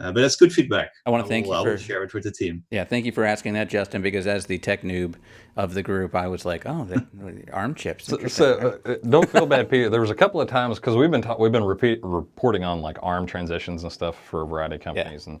uh, 0.00 0.10
but 0.12 0.22
that's 0.22 0.36
good 0.36 0.52
feedback. 0.52 0.92
I 1.04 1.10
want 1.10 1.22
to 1.24 1.28
thank 1.28 1.46
will, 1.46 1.52
you. 1.52 1.58
I 1.58 1.62
will 1.62 1.76
for, 1.76 1.82
share 1.82 2.02
it 2.02 2.14
with 2.14 2.24
the 2.24 2.30
team. 2.30 2.64
Yeah, 2.70 2.84
thank 2.84 3.04
you 3.04 3.12
for 3.12 3.24
asking 3.24 3.52
that, 3.54 3.68
Justin. 3.68 4.00
Because 4.00 4.26
as 4.26 4.46
the 4.46 4.58
tech 4.58 4.82
noob 4.82 5.14
of 5.56 5.74
the 5.74 5.82
group, 5.82 6.14
I 6.14 6.26
was 6.26 6.44
like, 6.44 6.64
"Oh, 6.64 6.84
the 6.84 7.44
ARM 7.52 7.74
chips." 7.74 8.06
So, 8.06 8.26
so 8.26 8.80
uh, 8.84 8.96
don't 9.08 9.28
feel 9.28 9.46
bad, 9.46 9.68
Peter. 9.68 9.90
There 9.90 10.00
was 10.00 10.10
a 10.10 10.14
couple 10.14 10.40
of 10.40 10.48
times 10.48 10.78
because 10.78 10.96
we've 10.96 11.10
been 11.10 11.22
ta- 11.22 11.36
we've 11.38 11.52
been 11.52 11.64
repeat, 11.64 12.00
reporting 12.02 12.64
on 12.64 12.80
like 12.80 12.98
ARM 13.02 13.26
transitions 13.26 13.82
and 13.82 13.92
stuff 13.92 14.16
for 14.24 14.42
a 14.42 14.46
variety 14.46 14.76
of 14.76 14.80
companies, 14.80 15.26
yeah. 15.26 15.34
and 15.34 15.40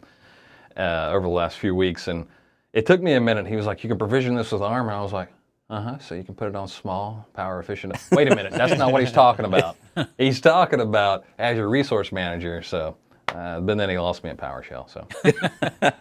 uh, 0.76 1.10
over 1.10 1.22
the 1.22 1.32
last 1.32 1.58
few 1.58 1.74
weeks, 1.74 2.08
and 2.08 2.26
it 2.72 2.86
took 2.86 3.00
me 3.00 3.14
a 3.14 3.20
minute. 3.20 3.46
He 3.46 3.56
was 3.56 3.66
like, 3.66 3.82
"You 3.82 3.88
can 3.88 3.98
provision 3.98 4.34
this 4.34 4.52
with 4.52 4.62
ARM," 4.62 4.88
and 4.88 4.96
I 4.96 5.02
was 5.02 5.12
like, 5.12 5.32
"Uh 5.70 5.80
huh." 5.80 5.98
So 5.98 6.14
you 6.14 6.22
can 6.22 6.34
put 6.34 6.48
it 6.48 6.54
on 6.54 6.68
small, 6.68 7.26
power 7.32 7.60
efficient. 7.60 7.96
Wait 8.12 8.30
a 8.30 8.36
minute, 8.36 8.52
that's 8.52 8.78
not 8.78 8.92
what 8.92 9.00
he's 9.00 9.12
talking 9.12 9.46
about. 9.46 9.76
He's 10.18 10.40
talking 10.40 10.80
about 10.80 11.24
Azure 11.38 11.68
Resource 11.68 12.12
Manager. 12.12 12.62
So, 12.62 12.96
uh, 13.34 13.60
but 13.60 13.78
then 13.78 13.88
he 13.88 13.98
lost 13.98 14.24
me 14.24 14.30
at 14.30 14.36
PowerShell. 14.36 14.88
So, 14.90 15.06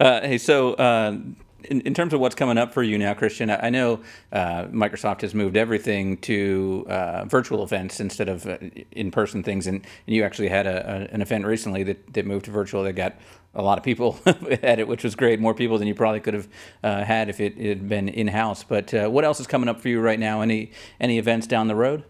uh, 0.00 0.20
hey, 0.20 0.38
so. 0.38 0.74
Uh, 0.74 1.18
in, 1.64 1.80
in, 1.82 1.94
terms 1.94 2.12
of 2.12 2.18
what's 2.18 2.34
coming 2.34 2.58
up 2.58 2.74
for 2.74 2.82
you 2.82 2.98
now, 2.98 3.14
Christian, 3.14 3.48
I 3.48 3.70
know 3.70 4.00
uh, 4.32 4.64
Microsoft 4.64 5.20
has 5.20 5.32
moved 5.32 5.56
everything 5.56 6.16
to 6.22 6.84
uh, 6.88 7.24
virtual 7.26 7.62
events 7.62 8.00
instead 8.00 8.28
of 8.28 8.44
uh, 8.48 8.58
in-person 8.90 9.44
things, 9.44 9.68
and, 9.68 9.76
and 9.76 10.16
you 10.16 10.24
actually 10.24 10.48
had 10.48 10.66
a, 10.66 11.08
a, 11.10 11.14
an 11.14 11.22
event 11.22 11.46
recently 11.46 11.84
that, 11.84 12.14
that 12.14 12.26
moved 12.26 12.46
to 12.46 12.50
virtual 12.50 12.82
that 12.82 12.94
got 12.94 13.14
a 13.54 13.62
lot 13.62 13.78
of 13.78 13.84
people 13.84 14.18
at 14.26 14.80
it, 14.80 14.88
which 14.88 15.04
was 15.04 15.14
great. 15.14 15.38
More 15.38 15.54
people 15.54 15.78
than 15.78 15.86
you 15.86 15.94
probably 15.94 16.18
could 16.18 16.34
have 16.34 16.48
had 16.82 17.28
if 17.28 17.38
it, 17.38 17.56
it, 17.56 17.68
had 17.68 17.88
been 17.88 18.08
in 18.08 18.26
house. 18.26 18.64
But 18.64 18.92
what 19.12 19.24
else 19.24 19.38
is 19.38 19.46
coming 19.46 19.68
up 19.68 19.80
for 19.80 19.88
you 19.88 20.00
right 20.00 20.18
now? 20.18 20.40
Any 20.40 20.72
any 21.00 21.18
events 21.18 21.46
down 21.46 21.68
the 21.68 21.76
road? 21.76 22.02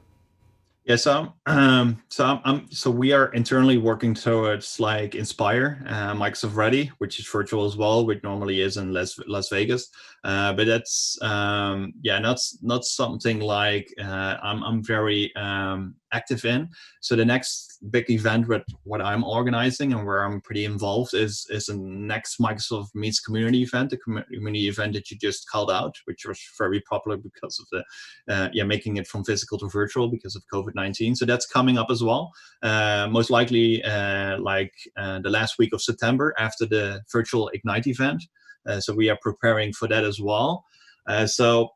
Yeah, 0.84 0.96
so 0.96 1.32
um, 1.46 2.02
so 2.08 2.24
I'm, 2.24 2.40
I'm, 2.44 2.70
so 2.72 2.90
we 2.90 3.12
are 3.12 3.32
internally 3.32 3.78
working 3.78 4.14
towards 4.14 4.80
like 4.80 5.14
Inspire, 5.14 5.84
uh, 5.86 6.14
Microsoft 6.14 6.56
Ready, 6.56 6.90
which 6.98 7.18
is 7.20 7.28
virtual 7.28 7.64
as 7.64 7.76
well, 7.76 8.04
which 8.04 8.22
normally 8.22 8.60
is 8.60 8.76
in 8.76 8.92
Las 8.92 9.18
Las 9.26 9.48
Vegas. 9.48 9.88
Uh, 10.24 10.52
but 10.52 10.66
that's 10.66 11.18
um, 11.20 11.92
yeah, 12.02 12.18
not 12.18 12.38
not 12.62 12.84
something 12.84 13.40
like 13.40 13.92
uh, 14.00 14.36
I'm 14.42 14.62
I'm 14.62 14.84
very 14.84 15.34
um, 15.34 15.96
active 16.12 16.44
in. 16.44 16.68
So 17.00 17.16
the 17.16 17.24
next 17.24 17.78
big 17.90 18.08
event 18.08 18.46
with 18.46 18.62
what 18.84 19.02
I'm 19.02 19.24
organizing 19.24 19.92
and 19.92 20.06
where 20.06 20.22
I'm 20.22 20.40
pretty 20.40 20.64
involved 20.64 21.14
is 21.14 21.44
is 21.50 21.68
a 21.68 21.76
next 21.76 22.38
Microsoft 22.38 22.94
Meets 22.94 23.18
community 23.18 23.62
event, 23.62 23.90
the 23.90 23.96
community 23.96 24.68
event 24.68 24.92
that 24.92 25.10
you 25.10 25.18
just 25.18 25.48
called 25.50 25.72
out, 25.72 25.96
which 26.04 26.24
was 26.24 26.40
very 26.56 26.80
popular 26.82 27.16
because 27.16 27.58
of 27.58 27.66
the 27.72 28.32
uh, 28.32 28.48
yeah 28.52 28.64
making 28.64 28.98
it 28.98 29.08
from 29.08 29.24
physical 29.24 29.58
to 29.58 29.68
virtual 29.68 30.08
because 30.08 30.36
of 30.36 30.44
COVID-19. 30.52 31.16
So 31.16 31.24
that's 31.24 31.46
coming 31.46 31.78
up 31.78 31.88
as 31.90 32.02
well. 32.02 32.30
Uh, 32.62 33.08
most 33.10 33.30
likely 33.30 33.82
uh, 33.82 34.38
like 34.38 34.72
uh, 34.96 35.18
the 35.18 35.30
last 35.30 35.58
week 35.58 35.72
of 35.72 35.82
September 35.82 36.32
after 36.38 36.64
the 36.64 37.02
virtual 37.10 37.48
Ignite 37.48 37.88
event. 37.88 38.22
Uh, 38.66 38.80
so 38.80 38.94
we 38.94 39.08
are 39.10 39.18
preparing 39.20 39.72
for 39.72 39.88
that 39.88 40.04
as 40.04 40.20
well. 40.20 40.64
Uh, 41.06 41.26
so 41.26 41.70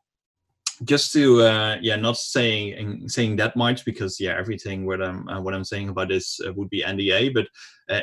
just 0.83 1.11
to 1.11 1.41
uh, 1.41 1.77
yeah 1.81 1.95
not 1.95 2.17
saying 2.17 3.07
saying 3.09 3.35
that 3.35 3.55
much 3.55 3.83
because 3.83 4.19
yeah 4.19 4.35
everything 4.37 4.85
what 4.85 5.01
i'm 5.01 5.27
uh, 5.27 5.41
what 5.41 5.53
i'm 5.53 5.63
saying 5.63 5.89
about 5.89 6.09
this 6.09 6.39
uh, 6.45 6.53
would 6.53 6.69
be 6.69 6.83
nda 6.83 7.33
but 7.33 7.47
uh, 7.89 8.01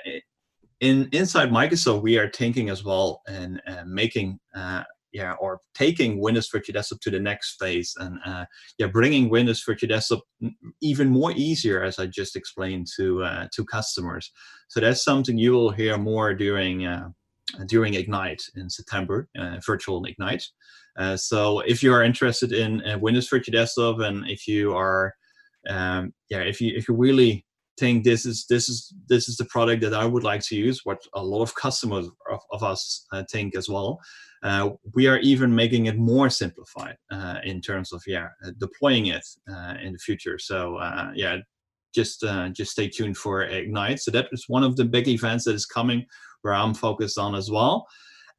in 0.80 1.08
inside 1.12 1.50
microsoft 1.50 2.02
we 2.02 2.18
are 2.18 2.30
thinking 2.30 2.70
as 2.70 2.84
well 2.84 3.22
and 3.28 3.60
making 3.86 4.38
yeah 5.12 5.34
or 5.34 5.60
taking 5.76 6.20
windows 6.20 6.48
virtual 6.50 6.72
desktop 6.72 6.98
to 7.00 7.10
the 7.10 7.20
next 7.20 7.54
phase 7.60 7.94
and 8.00 8.18
yeah 8.78 8.88
bringing 8.88 9.28
windows 9.28 9.62
virtual 9.64 9.88
desktop 9.88 10.20
even 10.82 11.08
more 11.08 11.30
easier 11.36 11.84
as 11.84 12.00
i 12.00 12.06
just 12.06 12.34
explained 12.34 12.88
to 12.96 13.24
to 13.52 13.64
customers 13.64 14.32
so 14.68 14.80
that's 14.80 15.04
something 15.04 15.38
you 15.38 15.52
will 15.52 15.70
hear 15.70 15.96
more 15.96 16.34
during 16.34 16.84
during 17.66 17.94
Ignite 17.94 18.42
in 18.56 18.68
September, 18.70 19.28
uh, 19.38 19.58
virtual 19.64 20.04
Ignite. 20.04 20.44
Uh, 20.96 21.16
so 21.16 21.60
if 21.60 21.82
you 21.82 21.92
are 21.92 22.02
interested 22.02 22.52
in 22.52 22.82
uh, 22.86 22.98
Windows 22.98 23.28
Virtual 23.28 23.52
Desktop 23.52 24.00
and 24.00 24.28
if 24.28 24.46
you 24.46 24.74
are, 24.74 25.14
um, 25.68 26.12
yeah, 26.28 26.40
if 26.40 26.60
you 26.60 26.72
if 26.76 26.88
you 26.88 26.94
really 26.94 27.44
think 27.78 28.04
this 28.04 28.24
is 28.24 28.46
this 28.48 28.68
is 28.68 28.94
this 29.08 29.28
is 29.28 29.36
the 29.36 29.46
product 29.46 29.82
that 29.82 29.94
I 29.94 30.04
would 30.04 30.22
like 30.22 30.42
to 30.42 30.56
use, 30.56 30.82
what 30.84 31.02
a 31.14 31.24
lot 31.24 31.42
of 31.42 31.54
customers 31.54 32.06
of, 32.30 32.40
of 32.52 32.62
us 32.62 33.06
uh, 33.12 33.24
think 33.30 33.56
as 33.56 33.68
well. 33.68 33.98
Uh, 34.42 34.70
we 34.94 35.06
are 35.06 35.18
even 35.20 35.54
making 35.54 35.86
it 35.86 35.96
more 35.96 36.28
simplified 36.28 36.96
uh, 37.10 37.38
in 37.44 37.60
terms 37.60 37.92
of 37.92 38.02
yeah 38.06 38.28
deploying 38.58 39.06
it 39.06 39.26
in 39.82 39.92
the 39.92 39.98
future. 39.98 40.38
So 40.38 40.78
yeah, 41.14 41.38
just 41.94 42.24
just 42.52 42.72
stay 42.72 42.88
tuned 42.88 43.16
for 43.16 43.42
Ignite. 43.42 44.00
So 44.00 44.10
that 44.12 44.28
is 44.32 44.44
one 44.48 44.62
of 44.62 44.76
the 44.76 44.84
big 44.84 45.08
events 45.08 45.44
that 45.44 45.54
is 45.54 45.66
coming 45.66 46.06
where 46.44 46.54
I'm 46.54 46.74
focused 46.74 47.18
on 47.18 47.34
as 47.34 47.50
well. 47.50 47.86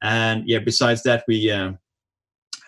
And 0.01 0.43
yeah, 0.45 0.59
besides 0.59 1.03
that, 1.03 1.23
we 1.27 1.49
uh, 1.49 1.71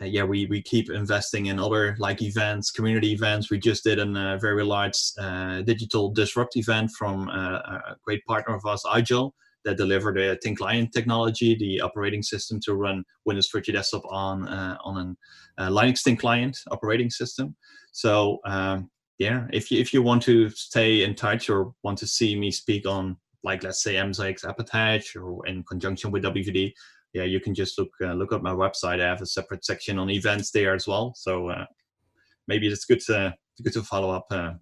yeah 0.02 0.24
we 0.24 0.46
we 0.48 0.62
keep 0.62 0.90
investing 0.90 1.48
in 1.48 1.60
other 1.60 1.96
like 2.00 2.22
events, 2.22 2.72
community 2.72 3.12
events. 3.12 3.52
We 3.52 3.60
just 3.60 3.84
did 3.84 4.00
a 4.00 4.04
uh, 4.04 4.38
very 4.38 4.64
large 4.64 4.98
uh, 5.20 5.62
digital 5.62 6.12
disrupt 6.12 6.58
event 6.58 6.92
from 6.98 7.30
uh, 7.30 7.60
a 7.92 7.96
great 8.04 8.26
partner 8.26 8.56
of 8.56 8.66
us, 8.66 8.84
IGEL, 8.86 9.32
that 9.66 9.78
delivered 9.78 10.18
a 10.18 10.38
thin 10.38 10.56
client 10.56 10.92
technology, 10.94 11.56
the 11.56 11.82
operating 11.82 12.24
system 12.24 12.60
to 12.62 12.74
run 12.74 13.04
Windows 13.26 13.50
Virtual 13.52 13.74
Desktop 13.74 14.04
on 14.10 14.48
uh, 14.48 14.78
on 14.84 15.16
a 15.58 15.64
uh, 15.64 15.70
Linux 15.70 16.02
thin 16.02 16.18
client 16.18 16.58
operating 16.72 17.10
system. 17.10 17.56
So 17.92 18.40
um, 18.46 18.90
yeah, 19.20 19.48
if 19.52 19.70
you 19.70 19.80
if 19.80 19.94
you 19.94 20.02
want 20.02 20.24
to 20.24 20.50
stay 20.50 21.04
in 21.04 21.16
touch 21.16 21.50
or 21.50 21.74
want 21.84 21.98
to 22.00 22.08
see 22.08 22.40
me 22.40 22.52
speak 22.52 22.88
on 22.88 23.18
like 23.44 23.64
let's 23.64 23.84
say 23.84 23.96
MSIX 23.96 24.48
App 24.48 24.60
Attach 24.60 25.16
or 25.16 25.46
in 25.48 25.64
conjunction 25.64 26.12
with 26.12 26.24
WVD, 26.24 26.74
yeah, 27.14 27.24
you 27.24 27.40
can 27.40 27.54
just 27.54 27.80
look 27.80 27.92
uh, 28.04 28.14
look 28.14 28.32
up 28.32 28.42
my 28.42 28.52
website. 28.52 29.02
I 29.02 29.08
have 29.08 29.22
a 29.22 29.26
separate 29.26 29.66
section 29.66 29.98
on 29.98 30.10
events 30.10 30.52
there 30.52 30.74
as 30.74 30.88
well. 30.88 31.14
So 31.16 31.50
uh, 31.50 31.66
maybe 32.48 32.68
it's 32.68 32.86
good 32.86 33.00
to 33.08 33.34
good 33.64 33.74
to 33.74 33.84
follow 33.84 34.12
up 34.12 34.26
uh, 34.32 34.54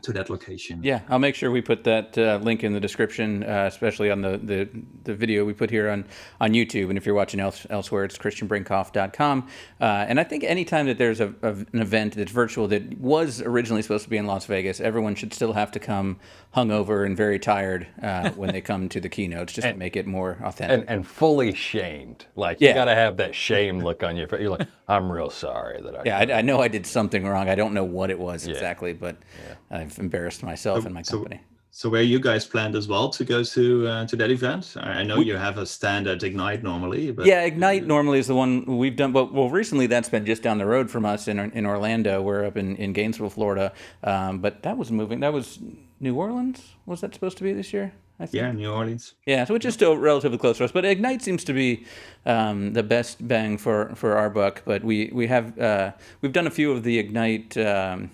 to 0.00 0.12
that 0.12 0.30
location. 0.30 0.80
Yeah, 0.82 1.00
I'll 1.10 1.18
make 1.18 1.34
sure 1.34 1.50
we 1.50 1.60
put 1.60 1.84
that 1.84 2.16
uh, 2.16 2.38
link 2.42 2.64
in 2.64 2.72
the 2.72 2.80
description, 2.80 3.42
uh, 3.44 3.66
especially 3.70 4.10
on 4.10 4.22
the, 4.22 4.38
the, 4.42 4.68
the 5.04 5.14
video 5.14 5.44
we 5.44 5.52
put 5.52 5.68
here 5.68 5.90
on, 5.90 6.06
on 6.40 6.52
YouTube. 6.52 6.88
And 6.88 6.96
if 6.96 7.04
you're 7.04 7.14
watching 7.14 7.40
else, 7.40 7.66
elsewhere, 7.68 8.04
it's 8.04 8.16
christianbrinkhoff.com. 8.16 9.48
Uh, 9.80 9.84
and 9.84 10.18
I 10.18 10.24
think 10.24 10.44
anytime 10.44 10.86
that 10.86 10.96
there's 10.96 11.20
a, 11.20 11.34
a, 11.42 11.48
an 11.52 11.66
event 11.74 12.14
that's 12.14 12.32
virtual 12.32 12.68
that 12.68 12.98
was 12.98 13.42
originally 13.42 13.82
supposed 13.82 14.04
to 14.04 14.10
be 14.10 14.16
in 14.16 14.26
Las 14.26 14.46
Vegas, 14.46 14.80
everyone 14.80 15.14
should 15.14 15.34
still 15.34 15.52
have 15.52 15.70
to 15.72 15.78
come 15.78 16.18
hungover 16.56 17.04
and 17.04 17.14
very 17.14 17.38
tired 17.38 17.86
uh, 18.02 18.30
when 18.36 18.50
they 18.50 18.62
come 18.62 18.88
to 18.88 19.00
the 19.00 19.10
keynotes 19.10 19.52
just 19.52 19.68
to 19.68 19.74
make 19.74 19.94
it 19.96 20.06
more 20.06 20.38
authentic. 20.42 20.80
And, 20.80 20.88
and 20.88 21.06
fully 21.06 21.54
shamed. 21.54 22.24
Like, 22.34 22.60
Yeah. 22.60 22.70
you 22.70 22.74
got 22.76 22.86
to 22.86 22.94
have 22.94 23.18
that 23.18 23.34
shame 23.34 23.80
look 23.80 24.02
on 24.02 24.16
your 24.16 24.26
face. 24.26 24.40
You're 24.40 24.50
like, 24.56 24.68
I'm 24.88 25.12
real 25.12 25.28
sorry 25.30 25.82
that 25.82 25.96
I. 25.96 26.02
yeah, 26.06 26.18
I, 26.18 26.38
I 26.38 26.42
know 26.42 26.60
I 26.60 26.68
did 26.68 26.86
something 26.86 27.26
wrong. 27.26 27.50
I 27.50 27.54
don't 27.56 27.74
know 27.74 27.84
what 27.84 28.10
it 28.10 28.18
was 28.18 28.46
exactly, 28.46 28.94
but 28.94 29.16
I've 29.82 29.98
embarrassed 29.98 30.42
myself 30.42 30.84
and 30.84 30.94
my 30.94 31.02
company. 31.02 31.40
So 31.74 31.88
where 31.88 32.02
you 32.02 32.20
guys 32.20 32.46
planned 32.46 32.76
as 32.76 32.86
well 32.86 33.08
to 33.08 33.24
go 33.24 33.42
to 33.42 33.86
uh, 33.88 34.06
to 34.06 34.16
that 34.16 34.30
event? 34.30 34.74
I 34.76 35.02
know 35.04 35.20
you 35.20 35.36
have 35.36 35.56
a 35.56 35.64
stand 35.64 36.06
at 36.06 36.22
Ignite 36.22 36.62
normally, 36.62 37.10
but 37.12 37.24
Yeah, 37.24 37.44
Ignite 37.44 37.86
normally 37.86 38.18
is 38.18 38.26
the 38.26 38.34
one 38.34 38.64
we've 38.66 38.94
done, 38.94 39.12
but 39.12 39.32
well, 39.32 39.48
recently 39.48 39.86
that's 39.86 40.10
been 40.10 40.26
just 40.26 40.42
down 40.42 40.58
the 40.58 40.66
road 40.66 40.90
from 40.90 41.06
us 41.06 41.28
in 41.28 41.38
in 41.38 41.64
Orlando. 41.64 42.20
We're 42.20 42.44
up 42.44 42.58
in, 42.58 42.76
in 42.76 42.92
Gainesville, 42.92 43.30
Florida, 43.30 43.72
um, 44.04 44.40
but 44.40 44.62
that 44.64 44.76
was 44.76 44.90
moving. 44.90 45.20
That 45.20 45.32
was 45.32 45.60
New 45.98 46.14
Orleans. 46.14 46.60
Was 46.84 47.00
that 47.00 47.14
supposed 47.14 47.38
to 47.38 47.44
be 47.44 47.54
this 47.54 47.72
year? 47.72 47.92
I 48.20 48.26
think. 48.26 48.34
yeah, 48.34 48.52
New 48.52 48.70
Orleans. 48.70 49.14
Yeah, 49.26 49.44
so 49.46 49.54
it's 49.54 49.62
just 49.64 49.78
still 49.78 49.96
relatively 49.96 50.38
close 50.38 50.58
to 50.58 50.64
us. 50.64 50.72
But 50.72 50.84
Ignite 50.84 51.22
seems 51.22 51.42
to 51.44 51.54
be 51.54 51.86
um, 52.26 52.74
the 52.74 52.82
best 52.82 53.26
bang 53.26 53.56
for, 53.58 53.94
for 53.94 54.16
our 54.16 54.28
buck. 54.30 54.62
But 54.64 54.84
we 54.84 55.10
we 55.12 55.26
have 55.28 55.58
uh, 55.58 55.92
we've 56.20 56.32
done 56.32 56.46
a 56.46 56.50
few 56.50 56.70
of 56.70 56.82
the 56.82 56.98
Ignite 56.98 57.56
um, 57.56 58.10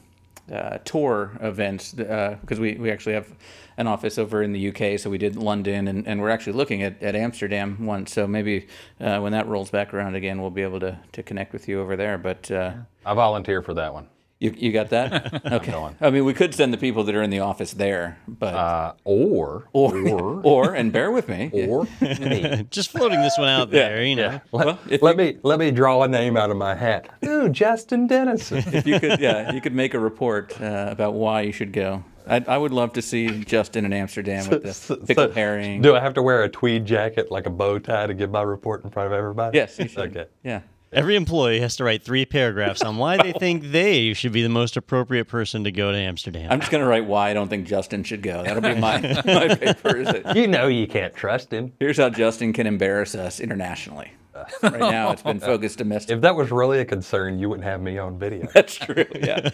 uh, 0.53 0.79
tour 0.85 1.39
events 1.41 1.93
because 1.93 2.59
we, 2.59 2.75
we 2.75 2.91
actually 2.91 3.15
have 3.15 3.35
an 3.77 3.87
office 3.87 4.19
over 4.19 4.43
in 4.43 4.53
the 4.53 4.69
UK. 4.69 4.99
So 4.99 5.09
we 5.09 5.19
did 5.19 5.37
London, 5.37 5.89
and, 5.89 6.07
and 6.07 6.21
we're 6.21 6.31
actually 6.31 6.55
looking 6.55 6.83
at, 6.83 7.01
at 7.03 7.15
Amsterdam 7.15 7.87
once. 7.87 8.13
So 8.13 8.27
maybe 8.27 8.67
uh, 9.01 9.21
when 9.21 9.33
that 9.33 9.47
rolls 9.47 9.71
back 9.71 9.95
around 9.95 10.17
again, 10.17 10.41
we'll 10.41 10.51
be 10.51 10.63
able 10.63 10.81
to, 10.81 10.99
to 11.13 11.23
connect 11.23 11.53
with 11.53 11.69
you 11.69 11.81
over 11.81 11.97
there. 11.97 12.19
But 12.19 12.51
uh, 12.51 12.73
I 13.07 13.15
volunteer 13.15 13.63
for 13.63 13.75
that 13.75 13.95
one. 13.95 14.09
You, 14.41 14.55
you 14.57 14.73
got 14.73 14.91
that? 14.91 15.43
Okay. 15.53 15.73
going. 15.73 15.97
I 16.01 16.11
mean, 16.11 16.25
we 16.25 16.35
could 16.35 16.55
send 16.55 16.73
the 16.73 16.79
people 16.79 17.05
that 17.05 17.15
are 17.15 17.23
in 17.23 17.31
the 17.31 17.41
office 17.41 17.73
there, 17.73 18.19
but 18.29 18.55
Uh, 18.55 18.93
or, 19.05 19.69
or 19.73 20.41
or 20.45 20.75
and 20.79 20.93
bear 20.93 21.11
with 21.11 21.29
me. 21.29 21.51
or 21.69 21.87
me. 22.01 22.67
Just 22.71 22.91
floating 22.91 23.21
this 23.21 23.37
one 23.39 23.49
out 23.49 23.71
there, 23.71 24.03
you 24.05 24.15
know. 24.17 24.41
Let, 24.53 24.67
Well, 24.67 24.79
if 24.91 25.03
let 25.03 25.17
you- 25.19 25.25
me 25.33 25.39
let 25.43 25.59
me 25.59 25.71
draw 25.71 26.03
a 26.03 26.09
name 26.09 26.37
out 26.37 26.51
of 26.51 26.57
my 26.57 26.75
hat. 26.75 27.09
Ooh, 27.25 27.49
Justin 27.49 28.07
Dennison. 28.07 28.59
if 28.73 28.87
you 28.87 29.01
could, 29.01 29.21
yeah, 29.21 29.53
you 29.53 29.61
could 29.61 29.75
make 29.75 29.95
a 29.95 29.99
report 29.99 30.61
uh, 30.61 30.87
about 30.91 31.15
why 31.15 31.41
you 31.43 31.53
should 31.53 31.73
go. 31.73 32.05
I, 32.27 32.45
I 32.47 32.59
would 32.59 32.73
love 32.73 32.93
to 32.93 33.01
see 33.03 33.43
Justin 33.45 33.87
in 33.87 33.93
Amsterdam 33.95 34.49
with 34.51 34.63
the 34.63 34.97
pickled 34.99 35.33
herring. 35.35 35.81
Do 35.81 35.97
I 35.97 36.01
have 36.01 36.13
to 36.15 36.23
wear 36.23 36.43
a 36.43 36.49
tweed 36.49 36.85
jacket 36.85 37.33
like 37.33 37.47
a 37.47 37.51
bow 37.51 37.79
tie 37.79 38.07
to 38.07 38.13
give 38.13 38.31
my 38.31 38.43
report 38.43 38.85
in 38.85 38.91
front 38.91 39.07
of 39.07 39.15
everybody? 39.15 39.57
Yes, 39.57 39.79
you 39.79 39.89
should. 39.89 40.15
Okay. 40.15 40.27
Yeah. 40.45 40.61
Every 40.93 41.17
employee 41.17 41.61
has 41.61 41.77
to 41.77 41.85
write 41.85 42.03
three 42.03 42.25
paragraphs 42.25 42.83
on 42.83 42.97
why 42.97 43.17
they 43.23 43.33
think 43.39 43.65
they 43.73 44.15
should 44.15 44.33
be 44.33 44.43
the 44.43 44.49
most 44.49 44.77
appropriate 44.77 45.27
person 45.27 45.65
to 45.65 45.73
go 45.73 45.93
to 45.93 45.99
Amsterdam. 45.99 46.51
I'm 46.51 46.61
just 46.61 46.73
gonna 46.73 46.87
write 46.87 47.05
why 47.05 47.31
I 47.31 47.35
don't 47.35 47.49
think 47.49 47.67
Justin 47.67 48.05
should 48.05 48.23
go. 48.23 48.43
That'll 48.43 48.63
be 48.63 48.75
my 48.75 49.01
my 49.27 49.55
paper. 49.55 49.97
Is 49.97 50.09
it? 50.09 50.37
You 50.37 50.47
know 50.47 50.67
you 50.67 50.87
can't 50.87 51.15
trust 51.15 51.53
him. 51.53 51.73
Here's 51.79 51.99
how 51.99 52.09
Justin 52.11 52.53
can 52.53 52.67
embarrass 52.67 53.15
us 53.15 53.41
internationally. 53.41 54.13
Right 54.63 54.79
now, 54.79 55.11
it's 55.11 55.23
been 55.23 55.41
focused 55.41 55.79
domestic. 55.79 56.15
If 56.15 56.21
that 56.23 56.37
was 56.37 56.53
really 56.53 56.79
a 56.79 56.85
concern, 56.85 57.41
you 57.41 57.49
wouldn't 57.49 57.65
have 57.65 57.81
me 57.81 57.99
on 57.99 58.21
video. 58.21 58.47
That's 58.55 58.77
true. 58.77 59.05
Yeah. 59.13 59.51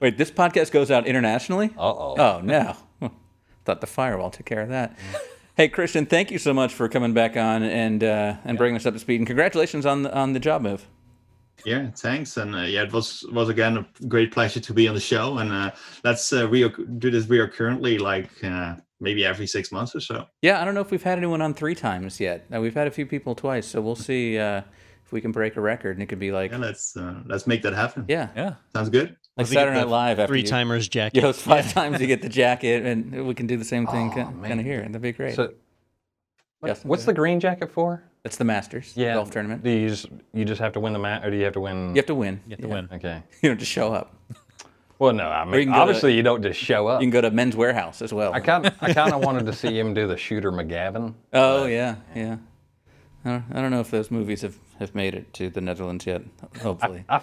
Wait, 0.00 0.16
this 0.16 0.30
podcast 0.30 0.70
goes 0.70 0.92
out 0.92 1.08
internationally? 1.08 1.70
Uh-oh. 1.76 2.14
Oh 2.16 2.40
no. 2.44 2.76
Thought 3.64 3.80
the 3.80 3.88
firewall 3.88 4.30
took 4.30 4.46
care 4.46 4.62
of 4.62 4.68
that. 4.68 4.96
Hey 5.58 5.66
Christian, 5.68 6.06
thank 6.06 6.30
you 6.30 6.38
so 6.38 6.54
much 6.54 6.72
for 6.72 6.88
coming 6.88 7.12
back 7.14 7.36
on 7.36 7.64
and 7.64 8.04
uh, 8.04 8.36
and 8.44 8.56
bringing 8.56 8.76
us 8.76 8.86
up 8.86 8.94
to 8.94 9.00
speed. 9.00 9.16
And 9.18 9.26
congratulations 9.26 9.86
on 9.86 10.04
the, 10.04 10.14
on 10.14 10.32
the 10.32 10.38
job 10.38 10.62
move. 10.62 10.86
Yeah, 11.64 11.90
thanks. 11.96 12.36
And 12.36 12.54
uh, 12.54 12.58
yeah, 12.60 12.84
it 12.84 12.92
was 12.92 13.26
was 13.32 13.48
again 13.48 13.76
a 13.78 14.06
great 14.06 14.30
pleasure 14.30 14.60
to 14.60 14.72
be 14.72 14.86
on 14.86 14.94
the 14.94 15.00
show. 15.00 15.38
And 15.38 15.50
uh, 15.50 15.72
let's 16.04 16.32
uh, 16.32 16.48
re- 16.48 16.72
do 16.98 17.10
this 17.10 17.26
recurrently, 17.26 17.98
like 17.98 18.30
uh, 18.44 18.76
maybe 19.00 19.24
every 19.26 19.48
six 19.48 19.72
months 19.72 19.96
or 19.96 20.00
so. 20.00 20.26
Yeah, 20.42 20.62
I 20.62 20.64
don't 20.64 20.74
know 20.76 20.80
if 20.80 20.92
we've 20.92 21.02
had 21.02 21.18
anyone 21.18 21.42
on 21.42 21.54
three 21.54 21.74
times 21.74 22.20
yet. 22.20 22.46
Uh, 22.54 22.60
we've 22.60 22.74
had 22.74 22.86
a 22.86 22.92
few 22.92 23.04
people 23.04 23.34
twice, 23.34 23.66
so 23.66 23.80
we'll 23.80 23.96
see 23.96 24.38
uh, 24.38 24.62
if 25.04 25.10
we 25.10 25.20
can 25.20 25.32
break 25.32 25.56
a 25.56 25.60
record. 25.60 25.96
And 25.96 26.04
it 26.04 26.06
could 26.06 26.20
be 26.20 26.30
like, 26.30 26.52
Yeah, 26.52 26.58
let's 26.58 26.96
uh, 26.96 27.14
let's 27.26 27.48
make 27.48 27.62
that 27.62 27.72
happen. 27.72 28.04
yeah, 28.06 28.28
Yeah. 28.36 28.54
sounds 28.72 28.90
good. 28.90 29.16
Like 29.38 29.48
We 29.48 29.54
Saturday 29.54 29.76
Night 29.78 29.88
Live 29.88 30.18
after 30.18 30.32
Three 30.32 30.40
you, 30.40 30.46
timers 30.48 30.86
you 30.86 30.90
jacket. 30.90 31.22
host 31.22 31.40
five 31.42 31.72
times, 31.72 32.00
you 32.00 32.08
get 32.08 32.22
the 32.22 32.28
jacket, 32.28 32.84
and 32.84 33.24
we 33.24 33.34
can 33.34 33.46
do 33.46 33.56
the 33.56 33.64
same 33.64 33.86
thing 33.86 34.10
oh, 34.12 34.46
kind 34.46 34.58
of 34.58 34.66
here. 34.66 34.80
And 34.80 34.92
that'd 34.92 35.00
be 35.00 35.12
great. 35.12 35.36
So, 35.36 35.52
what- 36.58 36.68
Justin, 36.70 36.88
what's 36.90 37.04
the 37.04 37.12
green 37.14 37.38
jacket 37.38 37.70
for? 37.70 38.02
It's 38.24 38.36
the 38.36 38.44
Masters 38.44 38.92
yeah, 38.96 39.14
golf 39.14 39.30
tournament. 39.30 39.62
Do 39.62 39.70
you 39.70 39.88
just, 39.88 40.06
you 40.34 40.44
just 40.44 40.60
have 40.60 40.72
to 40.72 40.80
win 40.80 40.92
the 40.92 40.98
match, 40.98 41.24
or 41.24 41.30
do 41.30 41.36
you 41.36 41.44
have 41.44 41.52
to 41.52 41.60
win? 41.60 41.90
you 41.90 41.94
have 41.96 42.06
to 42.06 42.16
win. 42.16 42.40
You 42.46 42.50
have 42.56 42.60
to 42.62 42.68
win. 42.68 42.88
Okay. 42.92 43.22
You 43.42 43.50
don't 43.50 43.58
just 43.58 43.70
show 43.70 43.94
up. 43.94 44.12
Well, 44.98 45.12
no, 45.12 45.28
I 45.28 45.44
you 45.44 45.50
mean 45.52 45.60
can 45.62 45.68
go 45.68 45.74
to- 45.76 45.80
obviously 45.82 46.14
you 46.14 46.24
don't 46.24 46.42
just 46.42 46.58
show 46.58 46.88
up. 46.88 47.00
You 47.00 47.06
can 47.06 47.12
go 47.12 47.20
to 47.20 47.30
Men's 47.30 47.54
Wearhouse 47.54 48.02
as 48.02 48.12
well. 48.12 48.34
I 48.34 48.40
kind 48.40 48.66
I 48.80 48.92
kind 48.92 49.14
of 49.14 49.22
wanted 49.24 49.46
to 49.46 49.52
see 49.52 49.78
him 49.78 49.94
do 49.94 50.08
the 50.08 50.16
shooter 50.16 50.50
McGavin. 50.50 51.14
Oh 51.32 51.66
yeah, 51.66 51.94
yeah. 52.16 52.38
I 53.24 53.30
don't, 53.30 53.44
I 53.52 53.62
don't 53.62 53.70
know 53.70 53.80
if 53.80 53.90
those 53.92 54.10
movies 54.10 54.42
have, 54.42 54.56
have 54.80 54.94
made 54.96 55.14
it 55.14 55.32
to 55.34 55.50
the 55.50 55.60
Netherlands 55.60 56.06
yet. 56.06 56.22
Hopefully. 56.62 57.04
I, 57.08 57.20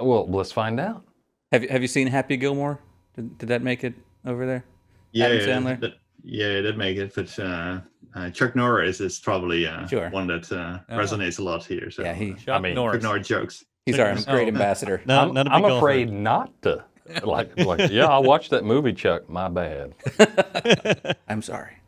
well, 0.00 0.26
let's 0.28 0.52
find 0.52 0.78
out. 0.80 1.04
have 1.52 1.62
you 1.62 1.68
Have 1.68 1.82
you 1.82 1.88
seen 1.88 2.06
Happy 2.06 2.36
Gilmore? 2.36 2.80
Did, 3.14 3.38
did 3.38 3.48
that 3.50 3.62
make 3.62 3.84
it 3.84 3.94
over 4.26 4.46
there? 4.46 4.64
Yeah, 5.12 5.26
Adam 5.26 5.38
yeah, 5.38 5.46
Sandler? 5.46 5.80
That, 5.80 5.92
yeah, 6.24 6.60
that 6.62 6.76
make 6.78 6.96
it. 6.96 7.14
But 7.14 7.38
uh, 7.38 7.80
uh, 8.14 8.30
Chuck 8.30 8.56
Norris 8.56 9.00
is 9.00 9.18
probably 9.18 9.66
uh, 9.66 9.86
Sure. 9.86 10.08
one 10.10 10.26
that 10.28 10.50
uh, 10.52 10.78
resonates 10.94 11.38
a 11.38 11.42
lot 11.42 11.64
here. 11.64 11.90
So 11.90 12.02
Yeah, 12.02 12.14
he 12.14 12.34
Chuck 12.34 12.62
mean, 12.62 12.74
Norris. 12.74 12.96
Chuck 12.96 13.02
Norris 13.02 13.26
jokes. 13.28 13.64
he's 13.86 13.98
our 13.98 14.12
Oh. 14.12 14.22
great 14.32 14.48
ambassador. 14.48 15.02
No, 15.04 15.20
I'm, 15.20 15.34
not 15.34 15.50
I'm 15.50 15.62
golfer. 15.62 15.76
afraid 15.76 16.10
not 16.12 16.50
to. 16.62 16.84
Like, 17.24 17.58
like, 17.58 17.90
yeah, 17.90 18.06
I 18.06 18.18
watched 18.18 18.50
that 18.50 18.64
movie, 18.64 18.92
Chuck. 18.92 19.28
My 19.28 19.48
bad. 19.48 19.94
I'm 21.28 21.42
sorry. 21.42 21.76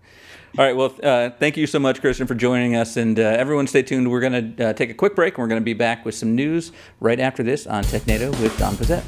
All 0.57 0.65
right. 0.65 0.77
Well, 0.77 0.95
uh, 1.03 1.31
thank 1.31 1.57
you 1.57 1.67
so 1.67 1.81
much, 1.81 2.01
Christian, 2.01 2.29
for 2.29 2.37
joining 2.37 2.77
us. 2.77 2.97
And 2.97 3.19
uh, 3.19 3.23
everyone, 3.23 3.67
stay 3.67 3.83
tuned. 3.83 4.09
We're 4.09 4.21
going 4.21 4.57
to 4.57 4.69
uh, 4.69 4.73
take 4.73 4.89
a 4.89 4.95
quick 4.95 5.17
break, 5.17 5.35
and 5.35 5.43
we're 5.43 5.49
going 5.49 5.61
to 5.61 5.65
be 5.65 5.73
back 5.73 6.05
with 6.05 6.15
some 6.15 6.37
news 6.37 6.71
right 7.01 7.19
after 7.19 7.43
this 7.43 7.67
on 7.67 7.83
TechNado 7.83 8.31
with 8.41 8.57
Don 8.57 8.75
Pezet. 8.77 9.05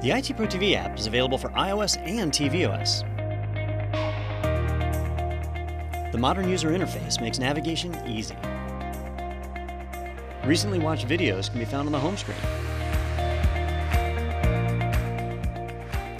The 0.00 0.12
IT 0.12 0.36
Pro 0.36 0.46
TV 0.46 0.76
app 0.76 0.96
is 0.96 1.08
available 1.08 1.36
for 1.36 1.48
iOS 1.48 1.98
and 2.06 2.30
tvOS. 2.30 3.02
The 6.12 6.18
modern 6.18 6.48
user 6.48 6.70
interface 6.70 7.20
makes 7.20 7.40
navigation 7.40 7.96
easy. 8.06 8.36
Recently 10.48 10.78
watched 10.78 11.06
videos 11.06 11.50
can 11.50 11.58
be 11.58 11.66
found 11.66 11.86
on 11.86 11.92
the 11.92 12.00
home 12.00 12.16
screen, 12.16 12.38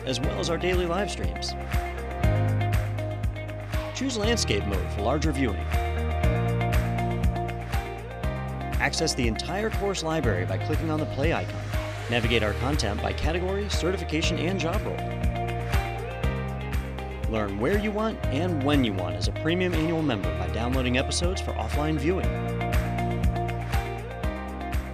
as 0.05 0.21
well 0.21 0.38
as 0.38 0.51
our 0.51 0.59
daily 0.59 0.85
live 0.85 1.11
streams. 1.11 1.55
Choose 3.95 4.19
landscape 4.19 4.67
mode 4.67 4.87
for 4.93 5.01
larger 5.01 5.33
viewing. 5.33 5.57
Access 8.81 9.14
the 9.14 9.27
entire 9.27 9.71
course 9.71 10.03
library 10.03 10.45
by 10.45 10.59
clicking 10.59 10.91
on 10.91 11.01
the 11.01 11.07
play 11.07 11.33
icon. 11.33 11.62
Navigate 12.11 12.43
our 12.43 12.53
content 12.61 13.01
by 13.01 13.14
category, 13.14 13.67
certification, 13.71 14.37
and 14.37 14.61
job 14.61 14.83
role. 14.85 14.95
Learn 17.33 17.59
where 17.59 17.79
you 17.79 17.91
want 17.91 18.23
and 18.27 18.62
when 18.62 18.85
you 18.85 18.93
want 18.93 19.17
as 19.17 19.29
a 19.29 19.33
premium 19.33 19.73
annual 19.73 20.03
member 20.03 20.38
by 20.38 20.49
downloading 20.49 20.99
episodes 20.99 21.41
for 21.41 21.53
offline 21.55 21.97
viewing. 21.97 22.29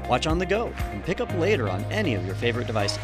Watch 0.08 0.26
on 0.26 0.38
the 0.38 0.46
go 0.46 0.68
and 0.92 1.02
pick 1.04 1.20
up 1.20 1.32
later 1.38 1.68
on 1.68 1.82
any 1.84 2.14
of 2.14 2.24
your 2.26 2.34
favorite 2.34 2.66
devices. 2.66 3.00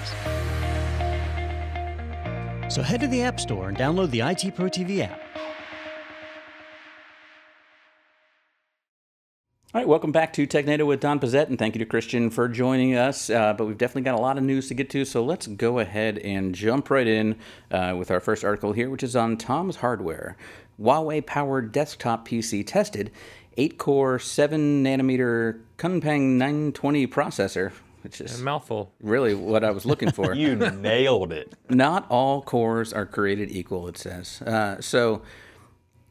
So 2.69 2.83
head 2.83 3.01
to 3.01 3.09
the 3.09 3.23
App 3.23 3.41
Store 3.41 3.69
and 3.69 3.77
download 3.77 4.11
the 4.11 4.21
IT 4.21 4.55
Pro 4.55 4.67
TV 4.67 5.01
app. 5.01 5.21
All 9.73 9.81
right, 9.81 9.87
welcome 9.87 10.11
back 10.11 10.33
to 10.33 10.49
TechNado 10.49 10.85
with 10.85 10.99
Don 10.99 11.21
Pezet, 11.21 11.47
and 11.47 11.57
thank 11.57 11.77
you 11.77 11.79
to 11.79 11.85
Christian 11.85 12.29
for 12.29 12.49
joining 12.49 12.97
us. 12.97 13.31
Uh, 13.31 13.53
but 13.53 13.67
we've 13.67 13.79
definitely 13.79 14.03
got 14.03 14.19
a 14.19 14.21
lot 14.21 14.37
of 14.37 14.43
news 14.43 14.67
to 14.67 14.75
get 14.75 14.91
to, 14.91 15.05
so 15.05 15.25
let's 15.25 15.47
go 15.47 15.79
ahead 15.79 16.19
and 16.19 16.57
jump 16.57 16.91
right 16.91 17.07
in 17.07 17.37
uh, 17.71 17.95
with 17.97 18.11
our 18.11 18.19
first 18.19 18.45
article 18.45 18.73
here, 18.73 18.91
which 18.91 19.05
is 19.05 19.15
on 19.15 19.37
Tom's 19.37 19.77
Hardware. 19.77 20.37
Huawei 20.81 21.25
powered 21.25 21.71
desktop 21.71 22.27
PC 22.27 22.67
tested, 22.67 23.13
8 23.57 23.79
core, 23.79 24.19
7 24.19 24.85
nanometer 24.85 25.61
Kunpeng 25.79 26.37
920 26.39 27.07
processor, 27.07 27.73
which 28.03 28.21
is 28.21 28.41
a 28.41 28.45
Mouthful. 28.45 28.93
really 29.03 29.35
what 29.35 29.65
I 29.65 29.71
was 29.71 29.85
looking 29.85 30.11
for. 30.11 30.35
You 30.41 30.57
nailed 30.57 31.33
it. 31.33 31.53
Not 31.69 32.07
all 32.09 32.43
cores 32.43 32.93
are 32.93 33.07
created 33.07 33.51
equal, 33.51 33.89
it 33.89 33.99
says. 33.99 34.41
Uh, 34.43 34.81
so, 34.81 35.23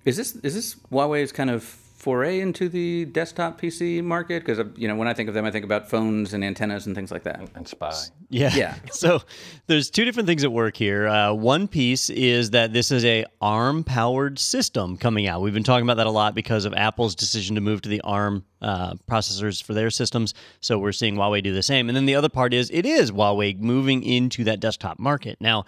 is 0.05 0.17
this 0.17 0.35
is 0.37 0.53
this 0.55 0.75
Huawei's 0.91 1.31
kind 1.31 1.49
of 1.49 1.75
foray 1.99 2.39
into 2.39 2.69
the 2.69 3.05
desktop 3.05 3.59
PC 3.59 4.01
market? 4.01 4.45
Because 4.45 4.65
you 4.77 4.87
know, 4.87 4.95
when 4.95 5.07
I 5.07 5.13
think 5.13 5.27
of 5.27 5.35
them, 5.35 5.45
I 5.45 5.51
think 5.51 5.65
about 5.65 5.89
phones 5.89 6.33
and 6.33 6.43
antennas 6.43 6.85
and 6.87 6.95
things 6.95 7.11
like 7.11 7.23
that. 7.23 7.41
And 7.55 7.67
spy. 7.67 7.93
Yeah. 8.29 8.55
Yeah. 8.55 8.75
so 8.91 9.21
there's 9.67 9.89
two 9.89 10.05
different 10.05 10.27
things 10.27 10.43
at 10.43 10.51
work 10.51 10.77
here. 10.77 11.07
Uh, 11.07 11.33
one 11.33 11.67
piece 11.67 12.09
is 12.09 12.51
that 12.51 12.71
this 12.71 12.91
is 12.91 13.03
a 13.03 13.25
ARM 13.41 13.83
powered 13.83 14.39
system 14.39 14.97
coming 14.97 15.27
out. 15.27 15.41
We've 15.41 15.53
been 15.53 15.63
talking 15.63 15.83
about 15.83 15.97
that 15.97 16.07
a 16.07 16.11
lot 16.11 16.33
because 16.33 16.65
of 16.65 16.73
Apple's 16.73 17.15
decision 17.15 17.55
to 17.55 17.61
move 17.61 17.81
to 17.81 17.89
the 17.89 18.01
ARM 18.01 18.45
uh, 18.61 18.93
processors 19.09 19.61
for 19.61 19.73
their 19.73 19.89
systems. 19.89 20.33
So 20.61 20.79
we're 20.79 20.93
seeing 20.93 21.15
Huawei 21.15 21.43
do 21.43 21.53
the 21.53 21.63
same. 21.63 21.89
And 21.89 21.95
then 21.95 22.05
the 22.05 22.15
other 22.15 22.29
part 22.29 22.53
is 22.53 22.69
it 22.71 22.85
is 22.85 23.11
Huawei 23.11 23.59
moving 23.59 24.03
into 24.03 24.45
that 24.45 24.59
desktop 24.59 24.99
market. 24.99 25.37
Now, 25.41 25.65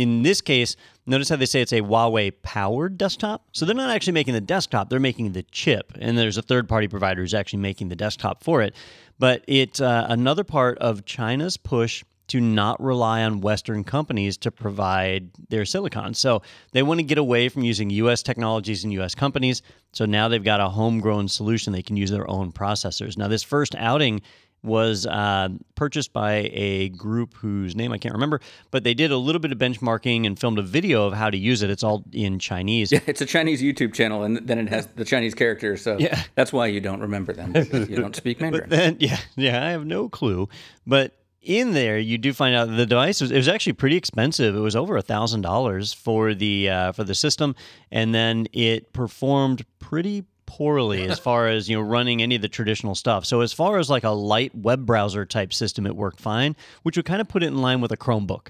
in 0.00 0.22
this 0.22 0.40
case, 0.40 0.76
notice 1.04 1.28
how 1.28 1.36
they 1.36 1.44
say 1.44 1.60
it's 1.60 1.72
a 1.72 1.82
Huawei 1.82 2.32
powered 2.40 2.96
desktop. 2.96 3.44
So 3.52 3.66
they're 3.66 3.74
not 3.74 3.90
actually 3.90 4.14
making 4.14 4.32
the 4.32 4.40
desktop, 4.40 4.88
they're 4.88 4.98
making 4.98 5.32
the 5.32 5.42
chip. 5.42 5.92
And 6.00 6.16
there's 6.16 6.38
a 6.38 6.42
third 6.42 6.70
party 6.70 6.88
provider 6.88 7.20
who's 7.20 7.34
actually 7.34 7.58
making 7.58 7.88
the 7.88 7.96
desktop 7.96 8.42
for 8.42 8.62
it. 8.62 8.74
But 9.18 9.44
it's 9.46 9.78
uh, 9.78 10.06
another 10.08 10.42
part 10.42 10.78
of 10.78 11.04
China's 11.04 11.58
push 11.58 12.02
to 12.28 12.40
not 12.40 12.82
rely 12.82 13.24
on 13.24 13.42
Western 13.42 13.84
companies 13.84 14.38
to 14.38 14.50
provide 14.50 15.28
their 15.50 15.66
silicon. 15.66 16.14
So 16.14 16.40
they 16.72 16.82
want 16.82 17.00
to 17.00 17.04
get 17.04 17.18
away 17.18 17.50
from 17.50 17.62
using 17.62 17.90
US 17.90 18.22
technologies 18.22 18.82
and 18.82 18.92
US 18.94 19.14
companies. 19.14 19.60
So 19.92 20.06
now 20.06 20.28
they've 20.28 20.42
got 20.42 20.60
a 20.60 20.68
homegrown 20.70 21.28
solution. 21.28 21.74
They 21.74 21.82
can 21.82 21.98
use 21.98 22.10
their 22.10 22.30
own 22.30 22.52
processors. 22.52 23.18
Now, 23.18 23.28
this 23.28 23.42
first 23.42 23.74
outing 23.74 24.22
was 24.62 25.06
uh, 25.06 25.48
purchased 25.74 26.12
by 26.12 26.50
a 26.52 26.90
group 26.90 27.34
whose 27.34 27.74
name 27.74 27.92
I 27.92 27.98
can't 27.98 28.14
remember, 28.14 28.40
but 28.70 28.84
they 28.84 28.94
did 28.94 29.10
a 29.10 29.16
little 29.16 29.38
bit 29.40 29.52
of 29.52 29.58
benchmarking 29.58 30.26
and 30.26 30.38
filmed 30.38 30.58
a 30.58 30.62
video 30.62 31.06
of 31.06 31.14
how 31.14 31.30
to 31.30 31.36
use 31.38 31.62
it. 31.62 31.70
It's 31.70 31.82
all 31.82 32.04
in 32.12 32.38
Chinese. 32.38 32.92
Yeah, 32.92 33.00
It's 33.06 33.20
a 33.20 33.26
Chinese 33.26 33.62
YouTube 33.62 33.94
channel, 33.94 34.22
and 34.22 34.36
then 34.46 34.58
it 34.58 34.68
has 34.68 34.86
the 34.96 35.04
Chinese 35.04 35.34
characters. 35.34 35.82
So 35.82 35.96
Yeah. 35.98 36.22
that's 36.34 36.52
why 36.52 36.66
you 36.66 36.80
don't 36.80 37.00
remember 37.00 37.32
them. 37.32 37.52
you 37.56 37.96
don't 37.96 38.14
speak 38.16 38.40
Mandarin. 38.42 38.68
then 38.68 38.96
yeah, 39.00 39.18
yeah, 39.36 39.64
I 39.66 39.70
have 39.70 39.86
no 39.86 40.08
clue. 40.08 40.48
But 40.86 41.16
in 41.42 41.72
there, 41.72 41.98
you 41.98 42.18
do 42.18 42.34
find 42.34 42.54
out 42.54 42.66
the 42.68 42.84
device 42.84 43.22
was 43.22 43.30
it 43.30 43.36
was 43.38 43.48
actually 43.48 43.72
pretty 43.72 43.96
expensive. 43.96 44.54
It 44.54 44.58
was 44.60 44.76
over 44.76 44.98
a 44.98 45.02
thousand 45.02 45.40
dollars 45.40 45.92
for 45.94 46.34
the 46.34 46.68
uh, 46.68 46.92
for 46.92 47.02
the 47.04 47.14
system, 47.14 47.54
and 47.90 48.14
then 48.14 48.46
it 48.52 48.92
performed 48.92 49.64
pretty 49.78 50.24
poorly 50.50 51.08
as 51.08 51.18
far 51.28 51.46
as 51.46 51.68
you 51.68 51.76
know 51.76 51.82
running 51.82 52.20
any 52.20 52.34
of 52.34 52.42
the 52.42 52.48
traditional 52.48 52.94
stuff. 52.94 53.24
So 53.24 53.40
as 53.40 53.52
far 53.52 53.78
as 53.78 53.88
like 53.88 54.04
a 54.04 54.10
light 54.10 54.54
web 54.54 54.84
browser 54.84 55.24
type 55.24 55.52
system, 55.52 55.86
it 55.86 55.94
worked 55.94 56.20
fine, 56.20 56.56
which 56.82 56.96
would 56.96 57.06
kind 57.06 57.20
of 57.20 57.28
put 57.28 57.42
it 57.42 57.46
in 57.46 57.62
line 57.62 57.80
with 57.80 57.92
a 57.92 57.96
Chromebook. 57.96 58.48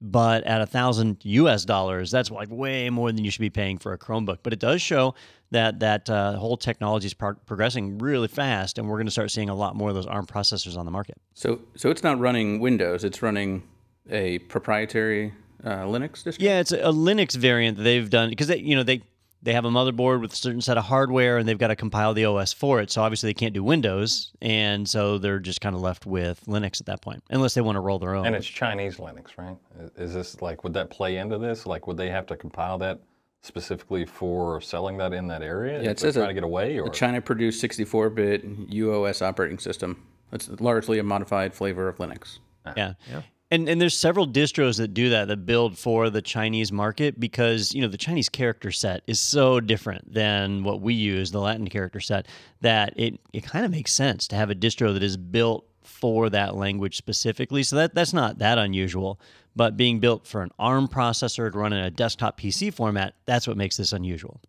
But 0.00 0.42
at 0.44 0.60
a 0.60 0.66
thousand 0.66 1.18
US 1.22 1.64
dollars, 1.64 2.10
that's 2.10 2.30
like 2.30 2.48
way 2.50 2.90
more 2.90 3.12
than 3.12 3.24
you 3.24 3.30
should 3.30 3.40
be 3.40 3.50
paying 3.50 3.78
for 3.78 3.92
a 3.92 3.98
Chromebook. 3.98 4.38
But 4.42 4.52
it 4.52 4.58
does 4.58 4.82
show 4.82 5.14
that 5.52 5.80
that 5.80 6.08
uh, 6.10 6.32
whole 6.32 6.56
technology 6.56 7.06
is 7.06 7.14
pro- 7.14 7.34
progressing 7.34 7.98
really 7.98 8.26
fast, 8.28 8.78
and 8.78 8.88
we're 8.88 8.96
going 8.96 9.06
to 9.06 9.12
start 9.12 9.30
seeing 9.30 9.48
a 9.50 9.54
lot 9.54 9.76
more 9.76 9.90
of 9.90 9.94
those 9.94 10.06
ARM 10.06 10.26
processors 10.26 10.76
on 10.76 10.86
the 10.86 10.90
market. 10.90 11.18
So, 11.34 11.60
so 11.76 11.90
it's 11.90 12.02
not 12.02 12.18
running 12.18 12.58
Windows. 12.58 13.04
It's 13.04 13.22
running 13.22 13.62
a 14.10 14.38
proprietary 14.38 15.34
uh, 15.62 15.84
Linux 15.84 16.24
distro. 16.24 16.36
Yeah, 16.40 16.60
it's 16.60 16.72
a, 16.72 16.78
a 16.78 16.92
Linux 16.92 17.36
variant 17.36 17.76
that 17.76 17.84
they've 17.84 18.10
done 18.10 18.30
because 18.30 18.48
they, 18.48 18.58
you 18.58 18.74
know, 18.74 18.82
they 18.82 19.02
they 19.42 19.52
have 19.52 19.64
a 19.64 19.70
motherboard 19.70 20.20
with 20.20 20.32
a 20.32 20.36
certain 20.36 20.60
set 20.60 20.78
of 20.78 20.84
hardware, 20.84 21.36
and 21.38 21.48
they've 21.48 21.58
got 21.58 21.68
to 21.68 21.76
compile 21.76 22.14
the 22.14 22.24
OS 22.24 22.52
for 22.52 22.80
it. 22.80 22.90
So 22.90 23.02
obviously 23.02 23.28
they 23.30 23.34
can't 23.34 23.52
do 23.54 23.64
Windows, 23.64 24.32
and 24.40 24.88
so 24.88 25.18
they're 25.18 25.40
just 25.40 25.60
kind 25.60 25.74
of 25.74 25.80
left 25.82 26.06
with 26.06 26.44
Linux 26.46 26.80
at 26.80 26.86
that 26.86 27.02
point, 27.02 27.22
unless 27.30 27.54
they 27.54 27.60
want 27.60 27.76
to 27.76 27.80
roll 27.80 27.98
their 27.98 28.14
own. 28.14 28.26
And 28.26 28.36
it's 28.36 28.46
Chinese 28.46 28.98
Linux, 28.98 29.36
right? 29.36 29.56
Is 29.96 30.14
this 30.14 30.40
like, 30.40 30.62
would 30.64 30.74
that 30.74 30.90
play 30.90 31.16
into 31.16 31.38
this? 31.38 31.66
Like, 31.66 31.86
would 31.86 31.96
they 31.96 32.08
have 32.10 32.26
to 32.26 32.36
compile 32.36 32.78
that 32.78 33.00
specifically 33.42 34.04
for 34.06 34.60
selling 34.60 34.96
that 34.98 35.12
in 35.12 35.26
that 35.28 35.42
area? 35.42 35.74
Yeah, 35.74 35.78
if 35.78 35.82
it 35.82 35.84
they're 35.98 36.12
says 36.12 36.16
a- 36.18 36.26
to 36.28 36.34
get 36.34 36.44
away, 36.44 36.78
or 36.78 36.86
A 36.86 36.90
China-produced 36.90 37.62
64-bit 37.62 38.70
UOS 38.70 39.22
operating 39.22 39.58
system. 39.58 40.06
It's 40.32 40.48
largely 40.60 40.98
a 40.98 41.02
modified 41.02 41.52
flavor 41.52 41.88
of 41.88 41.96
Linux. 41.98 42.38
Yeah. 42.76 42.94
Yeah. 43.10 43.22
And 43.52 43.68
and 43.68 43.78
there's 43.78 43.94
several 43.94 44.26
distros 44.26 44.78
that 44.78 44.94
do 44.94 45.10
that 45.10 45.28
that 45.28 45.44
build 45.44 45.76
for 45.76 46.08
the 46.08 46.22
Chinese 46.22 46.72
market 46.72 47.20
because 47.20 47.74
you 47.74 47.82
know 47.82 47.86
the 47.86 47.98
Chinese 47.98 48.30
character 48.30 48.72
set 48.72 49.02
is 49.06 49.20
so 49.20 49.60
different 49.60 50.14
than 50.14 50.64
what 50.64 50.80
we 50.80 50.94
use, 50.94 51.32
the 51.32 51.38
Latin 51.38 51.68
character 51.68 52.00
set, 52.00 52.26
that 52.62 52.94
it 52.96 53.20
it 53.34 53.44
kind 53.44 53.66
of 53.66 53.70
makes 53.70 53.92
sense 53.92 54.26
to 54.28 54.36
have 54.36 54.48
a 54.48 54.54
distro 54.54 54.94
that 54.94 55.02
is 55.02 55.18
built 55.18 55.66
for 55.82 56.30
that 56.30 56.56
language 56.56 56.96
specifically. 56.96 57.62
So 57.62 57.76
that 57.76 57.94
that's 57.94 58.14
not 58.14 58.38
that 58.38 58.56
unusual. 58.56 59.20
But 59.54 59.76
being 59.76 60.00
built 60.00 60.26
for 60.26 60.40
an 60.40 60.50
ARM 60.58 60.88
processor 60.88 61.52
to 61.52 61.58
run 61.58 61.74
in 61.74 61.84
a 61.84 61.90
desktop 61.90 62.40
PC 62.40 62.72
format, 62.72 63.12
that's 63.26 63.46
what 63.46 63.58
makes 63.58 63.76
this 63.76 63.92
unusual. 63.92 64.40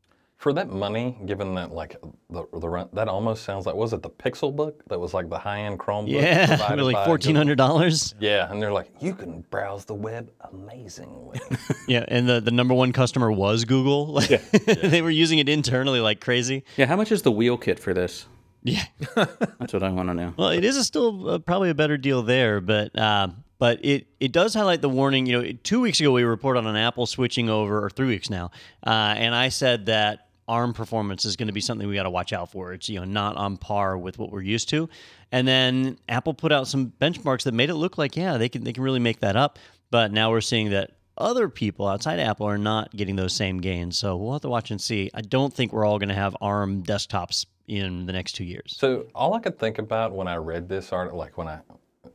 For 0.44 0.52
that 0.52 0.70
money, 0.70 1.18
given 1.26 1.56
that 1.56 1.72
like 1.72 1.96
the 2.30 2.46
the 2.52 2.68
rent, 2.68 2.94
that 2.94 3.08
almost 3.08 3.46
sounds 3.46 3.66
like 3.66 3.76
was 3.76 3.94
it 3.94 4.02
the 4.02 4.10
Pixel 4.10 4.54
book 4.54 4.84
that 4.90 5.00
was 5.00 5.14
like 5.14 5.30
the 5.30 5.40
high 5.40 5.60
end 5.60 5.80
Chromebook? 5.80 6.22
Yeah, 6.22 6.48
provided 6.58 6.84
like 6.84 7.06
fourteen 7.06 7.34
hundred 7.34 7.56
dollars. 7.56 8.14
Yeah, 8.20 8.52
and 8.52 8.62
they're 8.62 8.74
like, 8.74 8.92
you 9.00 9.16
can 9.16 9.46
browse 9.50 9.86
the 9.86 9.96
web 9.96 10.30
amazingly. 10.52 11.40
Yeah, 11.88 12.06
and 12.08 12.30
the, 12.30 12.40
the 12.40 12.52
number 12.52 12.74
one 12.74 12.94
customer 12.94 13.32
was 13.32 13.66
Google. 13.66 14.14
Like, 14.24 14.52
they 14.52 15.02
were 15.02 15.10
using 15.10 15.40
it 15.40 15.50
internally 15.50 16.00
like 16.00 16.20
crazy. 16.22 16.64
Yeah, 16.78 16.86
how 16.86 16.96
much 16.96 17.12
is 17.12 17.22
the 17.22 17.32
wheel 17.32 17.58
kit 17.58 17.80
for 17.80 17.94
this? 17.94 18.26
Yeah. 18.64 18.84
That's 19.16 19.74
what 19.74 19.84
I 19.84 19.90
want 19.90 20.10
to 20.10 20.14
know. 20.14 20.34
Well, 20.38 20.50
it 20.50 20.64
is 20.64 20.78
a 20.78 20.84
still 20.84 21.30
uh, 21.30 21.40
probably 21.40 21.70
a 21.70 21.76
better 21.76 21.98
deal 21.98 22.22
there, 22.22 22.62
but 22.62 22.98
uh, 22.98 23.30
but 23.60 23.84
it 23.84 24.08
it 24.20 24.32
does 24.32 24.54
highlight 24.54 24.82
the 24.82 24.90
warning. 24.90 25.26
You 25.26 25.42
know, 25.42 25.52
two 25.64 25.82
weeks 25.82 26.00
ago 26.00 26.12
we 26.12 26.24
reported 26.24 26.60
on 26.60 26.68
an 26.68 26.76
Apple 26.76 27.06
switching 27.06 27.50
over, 27.50 27.84
or 27.84 27.90
three 27.90 28.08
weeks 28.08 28.30
now, 28.30 28.52
uh, 28.86 29.16
and 29.18 29.34
I 29.34 29.50
said 29.50 29.88
that 29.88 30.28
ARM 30.48 30.74
performance 30.74 31.26
is 31.26 31.36
going 31.36 31.48
to 31.48 31.54
be 31.54 31.62
something 31.62 31.88
we 31.88 31.96
got 31.96 32.04
to 32.04 32.10
watch 32.10 32.34
out 32.34 32.52
for. 32.52 32.74
It's 32.74 32.90
you 32.90 33.00
know 33.00 33.06
not 33.06 33.36
on 33.38 33.58
par 33.58 33.98
with 33.98 34.18
what 34.18 34.32
we're 34.32 34.42
used 34.42 34.70
to, 34.70 34.90
and 35.32 35.48
then 35.48 35.98
Apple 36.10 36.34
put 36.34 36.52
out 36.52 36.68
some 36.68 36.94
benchmarks 37.00 37.44
that 37.44 37.54
made 37.54 37.70
it 37.70 37.76
look 37.76 37.98
like 37.98 38.16
yeah 38.16 38.38
they 38.38 38.50
can 38.50 38.64
they 38.64 38.74
can 38.74 38.84
really 38.84 39.00
make 39.00 39.20
that 39.22 39.36
up. 39.36 39.60
But 39.92 40.12
now 40.12 40.32
we're 40.32 40.42
seeing 40.42 40.72
that 40.72 40.92
other 41.18 41.50
people 41.50 41.88
outside 41.88 42.20
Apple 42.20 42.48
are 42.48 42.58
not 42.58 42.96
getting 42.96 43.16
those 43.16 43.34
same 43.34 43.60
gains. 43.60 43.98
So 43.98 44.18
we'll 44.18 44.34
have 44.34 44.42
to 44.42 44.50
watch 44.50 44.72
and 44.72 44.82
see. 44.82 45.12
I 45.14 45.22
don't 45.22 45.54
think 45.54 45.72
we're 45.72 45.86
all 45.86 46.00
going 46.00 46.10
to 46.10 46.16
have 46.16 46.36
ARM 46.42 46.84
desktops 46.84 47.46
in 47.68 48.08
the 48.08 48.14
next 48.14 48.34
two 48.34 48.44
years. 48.44 48.76
So 48.78 49.06
all 49.14 49.34
I 49.36 49.40
could 49.40 49.60
think 49.60 49.78
about 49.78 50.14
when 50.14 50.28
I 50.28 50.36
read 50.36 50.68
this 50.68 50.92
article, 50.92 51.20
like 51.20 51.38
when 51.38 51.48
I 51.48 51.60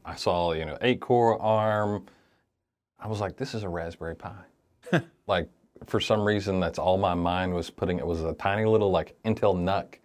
I 0.04 0.16
saw 0.16 0.52
you 0.52 0.64
know 0.64 0.76
eight 0.80 1.00
core 1.00 1.40
ARM, 1.40 2.06
I 2.98 3.06
was 3.06 3.20
like, 3.20 3.36
this 3.36 3.54
is 3.54 3.62
a 3.62 3.68
Raspberry 3.68 4.16
Pi. 4.16 4.34
like 5.26 5.48
for 5.86 6.00
some 6.00 6.20
reason, 6.22 6.60
that's 6.60 6.78
all 6.78 6.98
my 6.98 7.14
mind 7.14 7.54
was 7.54 7.70
putting. 7.70 7.98
It 7.98 8.06
was 8.06 8.22
a 8.22 8.34
tiny 8.34 8.64
little 8.64 8.90
like 8.90 9.16
Intel 9.24 9.56
NUC, 9.56 9.98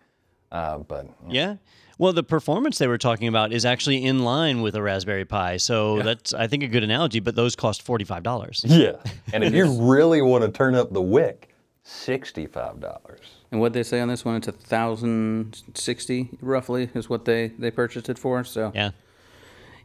uh, 0.52 0.78
but 0.80 1.08
Yeah. 1.30 1.56
Well, 2.00 2.12
the 2.12 2.24
performance 2.24 2.80
they 2.80 2.88
were 2.88 2.98
talking 2.98 3.28
about 3.28 3.54
is 3.54 3.66
actually 3.66 4.04
in 4.04 4.24
line 4.24 4.62
with 4.64 4.76
a 4.76 4.82
Raspberry 4.82 5.26
Pi. 5.26 5.58
So 5.58 6.02
that's, 6.02 6.34
I 6.34 6.48
think, 6.48 6.64
a 6.64 6.68
good 6.68 6.84
analogy, 6.84 7.20
but 7.20 7.36
those 7.36 7.56
cost 7.56 7.86
$45. 7.86 8.62
yeah. 8.66 8.94
And 9.32 9.44
if 9.44 9.54
you 9.54 9.72
really 9.92 10.22
want 10.22 10.44
to 10.44 10.52
turn 10.52 10.74
up 10.76 10.92
the 10.92 11.02
wick, 11.02 11.50
sixty-five 11.84 12.80
dollars. 12.80 13.20
And 13.52 13.60
what 13.62 13.74
they 13.74 13.84
say 13.84 14.00
on 14.00 14.08
this 14.08 14.24
one, 14.26 14.36
it's 14.38 14.48
a 14.48 14.52
thousand 14.54 15.62
sixty 15.76 16.30
roughly 16.42 16.90
is 16.96 17.10
what 17.10 17.26
they 17.26 17.50
they 17.60 17.70
purchased 17.72 18.10
it 18.10 18.18
for. 18.18 18.44
So 18.44 18.72
Yeah. 18.74 18.92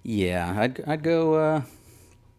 yeah, 0.03 0.55
I'd 0.59 0.81
I'd 0.89 1.03
go 1.03 1.35
uh, 1.35 1.63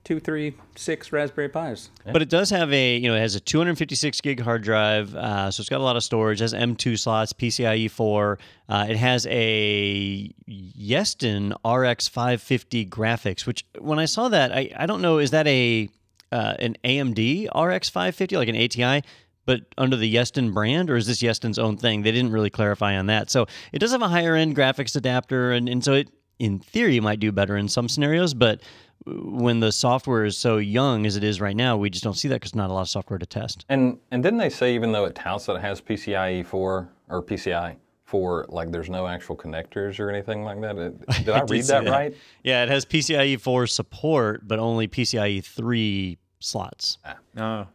two, 0.09 0.19
three, 0.19 0.55
six 0.75 1.11
Raspberry 1.11 1.49
Pis. 1.49 1.91
But 2.03 2.23
it 2.23 2.29
does 2.29 2.49
have 2.49 2.73
a, 2.73 2.97
you 2.97 3.07
know, 3.07 3.15
it 3.15 3.19
has 3.19 3.35
a 3.35 3.39
256 3.39 4.21
gig 4.21 4.39
hard 4.39 4.63
drive, 4.63 5.13
uh, 5.13 5.51
so 5.51 5.61
it's 5.61 5.69
got 5.69 5.81
a 5.81 5.83
lot 5.83 5.95
of 5.97 6.03
storage. 6.03 6.41
It 6.41 6.45
has 6.45 6.53
M2 6.55 6.97
slots, 6.97 7.31
PCIe 7.31 7.91
4. 7.91 8.39
Uh, 8.67 8.87
it 8.89 8.97
has 8.97 9.27
a 9.29 10.33
Yeston 10.49 11.51
RX 11.63 12.07
550 12.07 12.87
graphics, 12.87 13.45
which 13.45 13.63
when 13.77 13.99
I 13.99 14.05
saw 14.05 14.29
that, 14.29 14.51
I, 14.51 14.71
I 14.75 14.87
don't 14.87 15.03
know, 15.03 15.19
is 15.19 15.29
that 15.29 15.45
a 15.45 15.87
uh, 16.31 16.55
an 16.57 16.75
AMD 16.83 17.49
RX 17.53 17.89
550, 17.89 18.35
like 18.37 18.49
an 18.49 18.55
ATI? 18.55 19.07
But 19.45 19.61
under 19.77 19.95
the 19.95 20.11
Yeston 20.11 20.55
brand, 20.55 20.89
or 20.89 20.95
is 20.95 21.05
this 21.05 21.21
Yeston's 21.21 21.59
own 21.59 21.77
thing? 21.77 22.01
They 22.01 22.11
didn't 22.11 22.31
really 22.31 22.49
clarify 22.49 22.97
on 22.97 23.05
that. 23.07 23.29
So 23.29 23.45
it 23.71 23.77
does 23.77 23.91
have 23.91 24.01
a 24.01 24.07
higher 24.07 24.33
end 24.33 24.55
graphics 24.55 24.95
adapter, 24.95 25.51
and, 25.51 25.69
and 25.69 25.83
so 25.83 25.93
it, 25.93 26.09
in 26.39 26.57
theory, 26.57 26.99
might 26.99 27.19
do 27.19 27.31
better 27.31 27.57
in 27.57 27.67
some 27.67 27.87
scenarios. 27.87 28.33
But 28.33 28.61
when 29.05 29.59
the 29.59 29.71
software 29.71 30.25
is 30.25 30.37
so 30.37 30.57
young 30.57 31.05
as 31.05 31.15
it 31.15 31.23
is 31.23 31.39
right 31.41 31.55
now, 31.55 31.77
we 31.77 31.89
just 31.89 32.03
don't 32.03 32.15
see 32.15 32.27
that 32.27 32.35
because 32.35 32.55
not 32.55 32.69
a 32.69 32.73
lot 32.73 32.81
of 32.81 32.89
software 32.89 33.19
to 33.19 33.25
test. 33.25 33.65
And 33.69 33.97
and 34.11 34.21
didn't 34.23 34.39
they 34.39 34.49
say 34.49 34.75
even 34.75 34.91
though 34.91 35.05
it 35.05 35.15
touts 35.15 35.45
that 35.47 35.55
it 35.55 35.61
has 35.61 35.81
PCIe 35.81 36.45
four 36.45 36.89
or 37.09 37.23
PCI 37.23 37.75
four, 38.03 38.45
like 38.49 38.71
there's 38.71 38.89
no 38.89 39.07
actual 39.07 39.35
connectors 39.37 39.99
or 39.99 40.09
anything 40.09 40.43
like 40.43 40.59
that? 40.61 40.77
It- 40.77 40.99
Did 41.25 41.29
I, 41.29 41.39
did 41.41 41.49
read 41.49 41.65
see 41.65 41.71
that, 41.73 41.85
that. 41.85 41.91
right? 41.91 42.15
Yeah, 42.43 42.63
it 42.63 42.69
has 42.69 42.85
PCIe 42.85 43.39
4 43.39 43.67
support, 43.67 44.47
but 44.47 44.59
only 44.59 44.87
PCIe 44.87 45.43
3 45.43 46.17
slots. 46.39 46.97
No. 47.35 47.67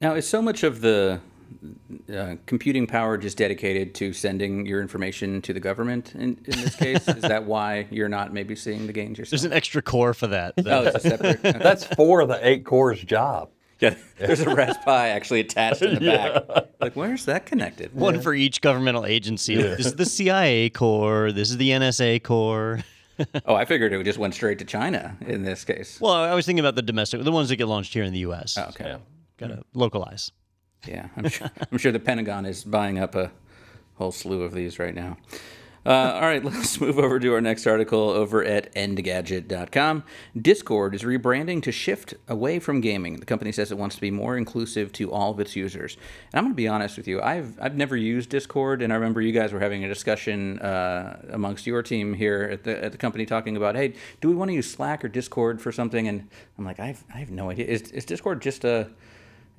Now, 0.00 0.14
is 0.14 0.28
so 0.28 0.40
much 0.40 0.62
of 0.62 0.80
the 0.80 1.20
uh, 2.12 2.36
computing 2.46 2.86
power 2.86 3.16
just 3.16 3.36
dedicated 3.38 3.94
to 3.96 4.12
sending 4.12 4.66
your 4.66 4.80
information 4.80 5.42
to 5.42 5.52
the 5.52 5.60
government 5.60 6.14
in, 6.14 6.38
in 6.44 6.60
this 6.60 6.74
case? 6.76 7.06
is 7.08 7.22
that 7.22 7.44
why 7.46 7.86
you're 7.90 8.08
not 8.08 8.32
maybe 8.32 8.56
seeing 8.56 8.86
the 8.86 8.92
gains 8.92 9.18
yourself? 9.18 9.30
There's 9.30 9.44
an 9.44 9.52
extra 9.52 9.82
core 9.82 10.14
for 10.14 10.26
that. 10.28 10.54
oh, 10.58 10.82
it's 10.84 10.96
a 11.04 11.08
separate. 11.08 11.44
okay. 11.44 11.58
That's 11.62 11.84
for 11.84 12.26
the 12.26 12.38
eight 12.46 12.64
cores 12.64 13.02
job. 13.02 13.50
Yeah, 13.80 13.94
there's 14.18 14.40
a 14.40 14.54
Raspberry 14.54 14.84
Pi 14.84 15.08
actually 15.08 15.40
attached 15.40 15.80
in 15.80 15.94
the 15.94 16.00
back. 16.00 16.66
Like, 16.80 16.96
where's 16.96 17.24
that 17.24 17.46
connected? 17.46 17.94
One 17.94 18.20
for 18.20 18.34
each 18.34 18.60
governmental 18.60 19.06
agency. 19.06 19.56
This 19.56 19.86
is 19.86 19.94
the 19.94 20.04
CIA 20.04 20.68
core. 20.68 21.32
This 21.32 21.50
is 21.50 21.56
the 21.56 21.70
NSA 21.70 22.22
core. 22.22 22.80
Oh, 23.44 23.54
I 23.54 23.66
figured 23.66 23.92
it 23.92 24.02
just 24.04 24.18
went 24.18 24.32
straight 24.32 24.58
to 24.60 24.64
China 24.64 25.14
in 25.20 25.42
this 25.42 25.62
case. 25.62 26.00
Well, 26.00 26.14
I 26.14 26.32
was 26.34 26.46
thinking 26.46 26.60
about 26.60 26.74
the 26.74 26.80
domestic, 26.80 27.22
the 27.22 27.30
ones 27.30 27.50
that 27.50 27.56
get 27.56 27.68
launched 27.68 27.92
here 27.92 28.02
in 28.02 28.14
the 28.14 28.20
U.S. 28.20 28.56
Oh, 28.56 28.68
okay. 28.70 28.96
Gotta 29.36 29.62
localize. 29.74 30.32
Yeah, 30.86 31.08
I'm 31.16 31.28
sure, 31.28 31.50
I'm 31.70 31.78
sure 31.78 31.92
the 31.92 32.00
Pentagon 32.00 32.46
is 32.46 32.64
buying 32.64 32.98
up 32.98 33.14
a 33.14 33.30
whole 33.96 34.12
slew 34.12 34.42
of 34.42 34.52
these 34.52 34.78
right 34.78 34.94
now. 34.94 35.18
Uh, 35.84 36.12
all 36.14 36.20
right, 36.20 36.44
let's 36.44 36.78
move 36.80 36.98
over 36.98 37.18
to 37.18 37.32
our 37.32 37.40
next 37.40 37.66
article 37.66 38.10
over 38.10 38.44
at 38.44 38.74
engadget.com. 38.74 40.04
Discord 40.40 40.94
is 40.94 41.02
rebranding 41.02 41.62
to 41.62 41.72
shift 41.72 42.14
away 42.28 42.58
from 42.58 42.80
gaming. 42.80 43.18
The 43.18 43.26
company 43.26 43.50
says 43.50 43.72
it 43.72 43.78
wants 43.78 43.94
to 43.94 44.00
be 44.00 44.10
more 44.10 44.36
inclusive 44.36 44.92
to 44.94 45.10
all 45.10 45.30
of 45.30 45.40
its 45.40 45.56
users. 45.56 45.96
And 46.32 46.38
I'm 46.38 46.44
going 46.44 46.52
to 46.52 46.56
be 46.56 46.68
honest 46.68 46.96
with 46.98 47.08
you, 47.08 47.22
I've, 47.22 47.58
I've 47.60 47.76
never 47.76 47.96
used 47.96 48.28
Discord, 48.28 48.82
and 48.82 48.92
I 48.92 48.96
remember 48.96 49.22
you 49.22 49.32
guys 49.32 49.52
were 49.52 49.60
having 49.60 49.84
a 49.84 49.88
discussion 49.88 50.58
uh, 50.58 51.20
amongst 51.30 51.66
your 51.66 51.82
team 51.82 52.12
here 52.12 52.48
at 52.52 52.64
the, 52.64 52.84
at 52.84 52.92
the 52.92 52.98
company 52.98 53.24
talking 53.24 53.56
about, 53.56 53.74
hey, 53.74 53.94
do 54.20 54.28
we 54.28 54.34
want 54.34 54.50
to 54.50 54.54
use 54.54 54.70
Slack 54.70 55.02
or 55.02 55.08
Discord 55.08 55.62
for 55.62 55.72
something? 55.72 56.08
And 56.08 56.28
I'm 56.58 56.64
like, 56.64 56.80
I've, 56.80 57.02
I 57.14 57.18
have 57.18 57.30
no 57.30 57.50
idea. 57.50 57.66
Is, 57.66 57.90
is 57.92 58.04
Discord 58.04 58.42
just 58.42 58.64
a 58.64 58.90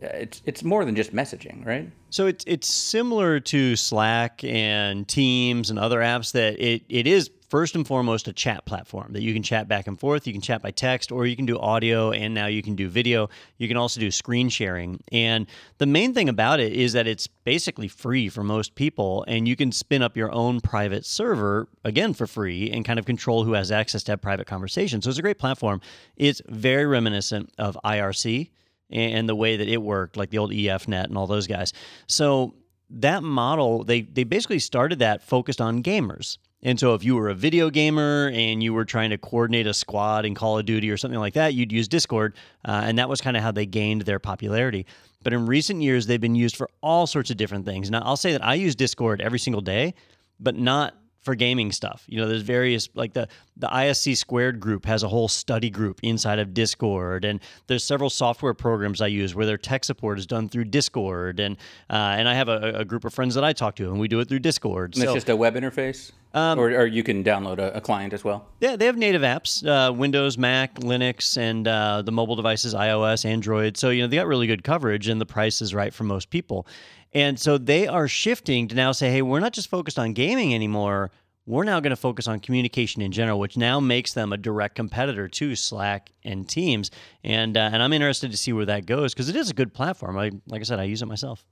Uh, 0.03 0.07
it's 0.13 0.41
it's 0.45 0.63
more 0.63 0.83
than 0.85 0.95
just 0.95 1.13
messaging, 1.13 1.65
right? 1.65 1.91
So 2.09 2.27
it's 2.27 2.43
it's 2.47 2.67
similar 2.67 3.39
to 3.39 3.75
Slack 3.75 4.43
and 4.43 5.07
Teams 5.07 5.69
and 5.69 5.77
other 5.77 5.99
apps 5.99 6.31
that 6.33 6.59
it, 6.59 6.83
it 6.89 7.07
is 7.07 7.29
first 7.51 7.75
and 7.75 7.85
foremost 7.85 8.29
a 8.29 8.33
chat 8.33 8.65
platform 8.65 9.11
that 9.11 9.21
you 9.21 9.33
can 9.33 9.43
chat 9.43 9.67
back 9.67 9.85
and 9.85 9.99
forth. 9.99 10.25
You 10.25 10.31
can 10.31 10.41
chat 10.41 10.61
by 10.61 10.71
text 10.71 11.11
or 11.11 11.25
you 11.25 11.35
can 11.35 11.45
do 11.45 11.59
audio 11.59 12.11
and 12.11 12.33
now 12.33 12.47
you 12.47 12.63
can 12.63 12.75
do 12.75 12.87
video. 12.87 13.29
You 13.57 13.67
can 13.67 13.75
also 13.75 13.99
do 13.99 14.09
screen 14.09 14.47
sharing. 14.47 15.03
And 15.11 15.47
the 15.77 15.85
main 15.85 16.13
thing 16.13 16.29
about 16.29 16.61
it 16.61 16.71
is 16.71 16.93
that 16.93 17.07
it's 17.07 17.27
basically 17.27 17.89
free 17.89 18.29
for 18.29 18.41
most 18.41 18.73
people 18.75 19.25
and 19.27 19.49
you 19.49 19.57
can 19.57 19.73
spin 19.73 20.01
up 20.01 20.15
your 20.15 20.31
own 20.31 20.61
private 20.61 21.05
server 21.05 21.67
again 21.83 22.13
for 22.13 22.25
free 22.25 22.71
and 22.71 22.85
kind 22.85 22.97
of 22.97 23.05
control 23.05 23.43
who 23.43 23.51
has 23.51 23.69
access 23.69 24.01
to 24.03 24.13
have 24.13 24.21
private 24.21 24.47
conversations. 24.47 25.03
So 25.03 25.09
it's 25.09 25.19
a 25.19 25.21
great 25.21 25.37
platform. 25.37 25.81
It's 26.15 26.41
very 26.47 26.85
reminiscent 26.85 27.51
of 27.57 27.77
IRC 27.83 28.49
and 28.91 29.27
the 29.27 29.35
way 29.35 29.57
that 29.57 29.67
it 29.67 29.81
worked, 29.81 30.17
like 30.17 30.29
the 30.29 30.37
old 30.37 30.51
EFNet 30.51 31.05
and 31.05 31.17
all 31.17 31.27
those 31.27 31.47
guys. 31.47 31.73
So 32.07 32.55
that 32.89 33.23
model, 33.23 33.83
they 33.83 34.01
they 34.01 34.23
basically 34.23 34.59
started 34.59 34.99
that 34.99 35.21
focused 35.21 35.61
on 35.61 35.83
gamers. 35.83 36.37
And 36.63 36.79
so 36.79 36.93
if 36.93 37.03
you 37.03 37.15
were 37.15 37.29
a 37.29 37.33
video 37.33 37.71
gamer 37.71 38.29
and 38.33 38.61
you 38.61 38.71
were 38.73 38.85
trying 38.85 39.09
to 39.09 39.17
coordinate 39.17 39.65
a 39.65 39.73
squad 39.73 40.25
in 40.25 40.35
Call 40.35 40.59
of 40.59 40.65
Duty 40.65 40.91
or 40.91 40.97
something 40.97 41.19
like 41.19 41.33
that, 41.33 41.55
you'd 41.55 41.71
use 41.71 41.87
Discord, 41.87 42.35
uh, 42.65 42.83
and 42.85 42.99
that 42.99 43.09
was 43.09 43.19
kind 43.19 43.35
of 43.35 43.41
how 43.41 43.51
they 43.51 43.65
gained 43.65 44.03
their 44.03 44.19
popularity. 44.19 44.85
But 45.23 45.33
in 45.33 45.47
recent 45.47 45.81
years, 45.81 46.05
they've 46.05 46.21
been 46.21 46.35
used 46.35 46.55
for 46.55 46.69
all 46.81 47.07
sorts 47.07 47.31
of 47.31 47.37
different 47.37 47.65
things. 47.65 47.89
Now, 47.89 48.01
I'll 48.03 48.17
say 48.17 48.31
that 48.31 48.45
I 48.45 48.55
use 48.55 48.75
Discord 48.75 49.21
every 49.21 49.39
single 49.39 49.61
day, 49.61 49.95
but 50.39 50.55
not 50.55 50.95
for 51.21 51.35
gaming 51.35 51.71
stuff. 51.71 52.03
You 52.07 52.19
know, 52.19 52.27
there's 52.27 52.41
various 52.41 52.89
like 52.95 53.13
the 53.13 53.27
the 53.57 53.67
ISC 53.67 54.17
squared 54.17 54.59
group 54.59 54.85
has 54.85 55.03
a 55.03 55.07
whole 55.07 55.27
study 55.27 55.69
group 55.69 55.99
inside 56.01 56.39
of 56.39 56.53
Discord, 56.53 57.25
and 57.25 57.39
there's 57.67 57.83
several 57.83 58.09
software 58.09 58.53
programs 58.53 59.01
I 59.01 59.07
use 59.07 59.35
where 59.35 59.45
their 59.45 59.57
tech 59.57 59.83
support 59.83 60.17
is 60.17 60.25
done 60.25 60.49
through 60.49 60.65
Discord, 60.65 61.39
and 61.39 61.57
uh, 61.89 62.15
and 62.17 62.27
I 62.27 62.33
have 62.33 62.49
a, 62.49 62.73
a, 62.77 62.85
group 62.85 63.05
of 63.05 63.13
friends 63.13 63.35
that 63.35 63.43
I 63.43 63.53
talk 63.53 63.75
to, 63.75 63.89
and 63.91 63.99
we 63.99 64.07
do 64.07 64.19
it 64.19 64.27
through 64.27 64.39
Discord. 64.39 64.95
And 64.95 65.03
so, 65.03 65.09
it's 65.09 65.13
just 65.13 65.29
a 65.29 65.35
web 65.35 65.55
interface, 65.55 66.11
um, 66.33 66.57
or, 66.59 66.69
or 66.71 66.85
you 66.87 67.03
can 67.03 67.23
download 67.23 67.59
a, 67.59 67.71
a, 67.73 67.81
client 67.81 68.13
as 68.13 68.23
well. 68.23 68.47
Yeah, 68.59 68.75
they 68.75 68.85
have 68.85 68.97
native 68.97 69.21
apps: 69.21 69.65
uh, 69.65 69.93
Windows, 69.93 70.39
Mac, 70.39 70.75
Linux, 70.75 71.37
and 71.37 71.67
uh, 71.67 72.01
the 72.01 72.11
mobile 72.11 72.35
devices, 72.35 72.73
iOS, 72.73 73.25
Android. 73.25 73.77
So 73.77 73.91
you 73.91 74.01
know 74.01 74.07
they 74.07 74.17
got 74.17 74.27
really 74.27 74.47
good 74.47 74.63
coverage, 74.63 75.07
and 75.07 75.21
the 75.21 75.25
price 75.25 75.61
is 75.61 75.75
right 75.75 75.93
for 75.93 76.03
most 76.03 76.31
people. 76.31 76.65
And 77.13 77.39
so 77.39 77.57
they 77.57 77.87
are 77.87 78.07
shifting 78.07 78.67
to 78.69 78.75
now 78.75 78.91
say, 78.91 79.11
hey, 79.11 79.21
we're 79.21 79.39
not 79.39 79.53
just 79.53 79.69
focused 79.69 79.99
on 79.99 80.13
gaming 80.13 80.55
anymore. 80.55 81.11
We're 81.45 81.63
now 81.63 81.79
going 81.79 81.89
to 81.91 81.97
focus 81.97 82.27
on 82.27 82.39
communication 82.39 83.01
in 83.01 83.11
general, 83.11 83.39
which 83.39 83.57
now 83.57 83.79
makes 83.79 84.13
them 84.13 84.31
a 84.31 84.37
direct 84.37 84.75
competitor 84.75 85.27
to 85.27 85.55
Slack 85.55 86.11
and 86.23 86.47
Teams. 86.47 86.91
And 87.23 87.57
uh, 87.57 87.71
and 87.73 87.81
I'm 87.81 87.91
interested 87.93 88.31
to 88.31 88.37
see 88.37 88.53
where 88.53 88.65
that 88.67 88.85
goes 88.85 89.13
because 89.13 89.27
it 89.27 89.35
is 89.35 89.49
a 89.49 89.53
good 89.53 89.73
platform. 89.73 90.17
I 90.17 90.31
like 90.47 90.61
I 90.61 90.63
said, 90.63 90.79
I 90.79 90.83
use 90.83 91.01
it 91.01 91.07
myself. 91.07 91.43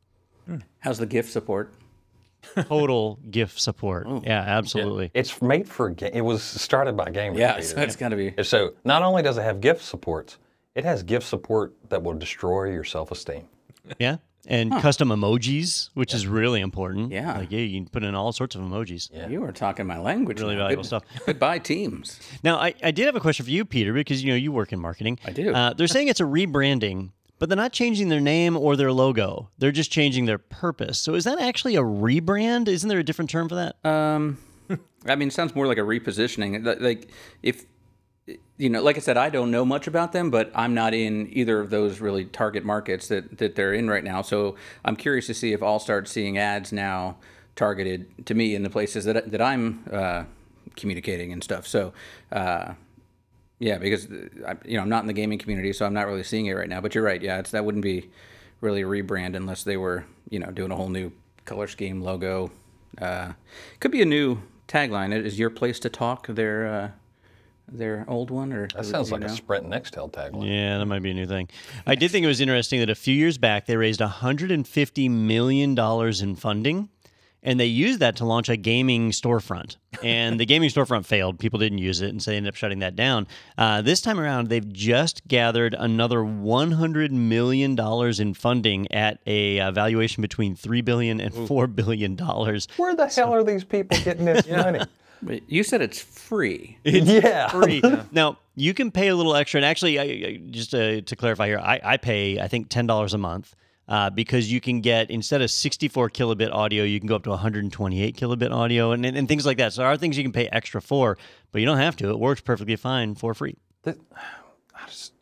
How's 0.80 0.98
the 1.00 1.06
GIF 1.06 1.30
support? 1.30 1.74
Total 2.56 3.20
GIF 3.30 3.60
support. 3.60 4.08
Ooh. 4.08 4.22
Yeah, 4.24 4.42
absolutely. 4.42 5.06
Yeah. 5.06 5.20
It's 5.20 5.42
made 5.42 5.68
for. 5.68 5.90
Ga- 5.90 6.12
it 6.14 6.22
was 6.22 6.42
started 6.42 6.96
by 6.96 7.06
gamers. 7.06 7.38
Yeah, 7.38 7.60
so 7.60 7.82
it's 7.82 7.96
got 7.96 8.10
to 8.10 8.16
be. 8.16 8.34
So 8.44 8.76
not 8.86 9.04
only 9.04 9.22
does 9.22 9.38
it 9.38 9.42
have 9.42 9.60
GIF 9.60 9.82
supports, 9.82 10.38
it 10.76 10.86
has 10.86 11.04
GIF 11.04 11.24
support 11.24 11.74
that 11.90 12.02
will 12.02 12.14
destroy 12.14 12.72
your 12.72 12.86
self-esteem. 12.86 13.48
Yeah 13.98 14.18
and 14.50 14.74
huh. 14.74 14.82
custom 14.82 15.10
emojis, 15.10 15.90
which 15.94 16.12
yeah. 16.12 16.18
is 16.18 16.28
really 16.28 16.60
important. 16.60 17.12
Yeah, 17.12 17.38
like 17.38 17.52
yeah, 17.52 17.60
you 17.60 17.80
can 17.80 17.90
put 17.90 18.04
in 18.04 18.16
all 18.16 18.32
sorts 18.34 18.56
of 18.56 18.62
emojis. 18.62 19.10
Yeah. 19.14 19.28
You 19.28 19.44
are 19.44 19.52
talking 19.52 19.86
my 19.86 20.00
language. 20.00 20.42
Really 20.42 20.56
now. 20.56 20.64
valuable 20.64 20.84
Good, 20.84 20.88
stuff. 20.88 21.04
Goodbye, 21.26 21.60
Teams. 21.60 22.20
Now, 22.44 22.58
I, 22.58 22.74
I 22.84 22.92
did 22.92 23.06
have 23.06 23.16
a 23.16 23.20
question 23.20 23.46
for 23.46 23.52
you, 23.52 23.64
Peter, 23.64 23.94
because 23.94 24.24
you 24.24 24.32
know 24.32 24.36
you 24.36 24.52
work 24.52 24.74
in 24.74 24.80
marketing. 24.80 25.20
I 25.24 25.32
do. 25.32 25.54
Uh, 25.54 25.74
they're 25.74 25.88
saying 25.88 26.08
it's 26.08 26.20
a 26.20 26.24
rebranding, 26.24 27.12
but 27.38 27.48
they're 27.48 27.56
not 27.56 27.72
changing 27.72 28.10
their 28.10 28.20
name 28.20 28.58
or 28.58 28.76
their 28.76 28.92
logo. 28.92 29.50
They're 29.60 29.72
just 29.72 29.92
changing 29.92 30.26
their 30.26 30.40
purpose. 30.40 31.00
So 31.00 31.14
is 31.14 31.24
that 31.26 31.40
actually 31.40 31.76
a 31.76 31.84
rebrand? 31.84 32.68
Isn't 32.68 32.90
there 32.90 33.00
a 33.00 33.04
different 33.04 33.30
term 33.30 33.48
for 33.50 33.56
that? 33.56 33.86
Um, 33.86 34.40
I 35.06 35.16
mean, 35.16 35.28
it 35.28 35.34
sounds 35.34 35.56
more 35.56 35.68
like 35.68 35.78
a 35.78 35.82
repositioning. 35.82 36.82
Like 36.82 37.10
if 37.44 37.66
you 38.58 38.70
know, 38.70 38.82
like 38.82 38.98
I 38.98 39.00
said, 39.00 39.18
I 39.18 39.30
don't 39.30 39.52
know 39.52 39.64
much 39.64 39.88
about 39.88 40.12
them, 40.12 40.30
but 40.30 40.52
I'm 40.54 40.74
not 40.74 40.94
in 40.94 41.30
either 41.32 41.60
of 41.60 41.70
those 41.70 42.00
really 42.00 42.26
target 42.26 42.66
markets 42.66 43.08
that, 43.08 43.38
that 43.38 43.56
they're 43.56 43.74
in 43.74 43.90
right 43.90 44.04
now. 44.04 44.22
So 44.22 44.56
I'm 44.84 44.96
curious 44.96 45.28
to 45.28 45.34
see 45.34 45.54
if 45.54 45.64
I'll 45.64 45.80
start 45.80 46.08
seeing 46.08 46.38
ads 46.38 46.72
now 46.72 47.18
targeted 47.56 48.26
to 48.26 48.34
me 48.34 48.56
in 48.56 48.64
the 48.64 48.70
places 48.70 49.06
that, 49.06 49.32
that 49.32 49.42
I'm 49.42 49.84
uh, 49.92 50.24
communicating 50.76 51.32
and 51.32 51.44
stuff. 51.44 51.68
So, 51.68 51.94
uh, 52.32 52.74
yeah, 53.60 53.78
because 53.78 54.08
I, 54.48 54.56
you 54.66 54.78
know 54.78 54.82
I'm 54.82 54.90
not 54.90 55.04
in 55.04 55.08
the 55.08 55.14
gaming 55.14 55.38
community, 55.38 55.74
so 55.74 55.86
I'm 55.86 55.94
not 55.94 56.08
really 56.08 56.24
seeing 56.24 56.46
it 56.46 56.54
right 56.54 56.70
now. 56.70 56.80
But 56.80 56.96
you're 56.96 57.04
right, 57.04 57.22
yeah, 57.22 57.40
it's 57.40 57.52
that 57.52 57.66
wouldn't 57.66 57.84
be 57.84 58.10
really 58.62 58.82
a 58.82 58.86
rebrand 58.86 59.36
unless 59.36 59.64
they 59.64 59.76
were 59.78 60.06
you 60.30 60.40
know 60.40 60.50
doing 60.50 60.72
a 60.72 60.76
whole 60.76 60.88
new 60.88 61.12
color 61.46 61.68
scheme, 61.68 62.02
logo. 62.02 62.52
Uh, 63.00 63.34
could 63.82 63.92
be 63.92 64.02
a 64.02 64.06
new 64.06 64.42
tagline. 64.68 65.14
It 65.14 65.26
is 65.26 65.38
your 65.38 65.50
place 65.50 65.80
to 65.82 65.90
talk. 65.90 66.28
Their 66.28 66.68
uh, 66.68 66.92
their 67.72 68.06
old 68.08 68.32
one 68.32 68.52
or 68.54 68.68
that 68.76 68.86
sounds 68.86 69.12
like 69.12 69.22
know? 69.22 69.28
a 69.28 69.30
sprint 69.30 69.68
nextel 69.68 70.12
tagline. 70.12 70.48
Yeah 70.48 70.78
that 70.78 70.86
might 70.86 71.02
be 71.02 71.12
a 71.12 71.14
new 71.14 71.26
thing. 71.26 71.50
I 71.86 71.96
did 71.96 72.12
think 72.12 72.24
it 72.24 72.28
was 72.28 72.42
interesting 72.42 72.80
that 72.80 72.90
a 72.90 72.96
few 72.96 73.14
years 73.14 73.38
back 73.38 73.66
they 73.66 73.78
raised 73.78 74.02
150 74.02 75.10
million 75.10 75.76
dollars 75.76 76.22
in 76.22 76.36
funding 76.36 76.90
and 77.42 77.58
they 77.58 77.66
used 77.68 78.00
that 78.02 78.18
to 78.18 78.26
launch 78.26 78.50
a 78.50 78.58
gaming 78.58 79.12
storefront. 79.12 79.78
And 80.04 80.38
the 80.38 80.46
gaming 80.46 80.70
storefront 80.70 81.06
failed. 81.06 81.40
People 81.40 81.58
didn't 81.58 81.78
use 81.78 82.02
it 82.02 82.10
and 82.10 82.22
so 82.22 82.32
they 82.32 82.38
ended 82.38 82.52
up 82.54 82.56
shutting 82.56 82.80
that 82.80 82.96
down. 82.96 83.28
Uh, 83.58 83.82
this 83.82 84.02
time 84.02 84.20
around 84.20 84.50
they've 84.50 84.72
just 84.74 85.28
gathered 85.28 85.74
another 85.78 86.24
100 86.24 87.12
million 87.12 87.76
dollars 87.76 88.20
in 88.20 88.34
funding 88.34 88.92
at 88.92 89.20
a 89.26 89.60
uh, 89.60 89.72
valuation 89.72 90.22
between 90.22 90.56
3 90.56 90.82
billion 90.82 91.22
and 91.22 91.34
$4 91.34 91.74
billion. 91.76 92.18
where 92.78 92.96
the 92.96 93.08
hell 93.08 93.34
are 93.34 93.44
these 93.44 93.64
people 93.64 93.98
getting 94.04 94.26
this 94.26 94.48
money 94.50 94.82
but 95.22 95.50
you 95.50 95.64
said 95.64 95.82
it's 95.82 96.00
free. 96.00 96.78
It's 96.84 97.08
yeah. 97.24 97.50
free. 97.50 97.82
Now, 98.12 98.40
you 98.56 98.74
can 98.74 98.92
pay 98.92 99.08
a 99.08 99.16
little 99.16 99.36
extra. 99.36 99.60
And 99.60 99.66
actually, 99.66 100.00
I, 100.00 100.04
I, 100.04 100.42
just 100.50 100.72
to, 100.72 101.02
to, 101.02 101.16
clarify 101.16 101.48
here, 101.48 101.60
I, 101.60 101.80
I, 101.84 101.98
pay, 101.98 102.40
I 102.40 102.48
think, 102.48 102.70
$10 102.70 103.14
a 103.14 103.18
month 103.18 103.56
uh, 103.88 104.10
because 104.10 104.52
you 104.52 104.60
can 104.60 104.82
get, 104.82 105.10
instead 105.10 105.42
of 105.42 105.52
64 105.52 106.10
kilobit 106.10 106.52
audio, 106.52 106.84
you 106.84 107.00
can 107.00 107.08
go 107.08 107.16
up 107.16 107.24
to 107.24 107.30
128 107.30 108.18
kilobit 108.18 108.52
audio 108.52 108.92
and, 108.92 109.06
and, 109.06 109.18
and 109.18 109.28
things 109.28 109.46
like 109.46 109.58
that. 109.58 109.74
So 109.74 109.82
there 109.82 109.90
are 109.90 109.98
things 109.98 110.18
you 110.18 110.24
can 110.24 110.34
pay 110.34 110.48
extra 110.48 110.82
for, 110.82 111.18
but 111.52 111.60
you 111.60 111.66
don't 111.66 111.78
have 111.78 111.96
to. 111.98 112.10
It 112.10 112.20
works 112.20 112.42
perfectly 112.42 112.76
fine 112.76 113.16
for 113.16 113.34
free. 113.34 113.56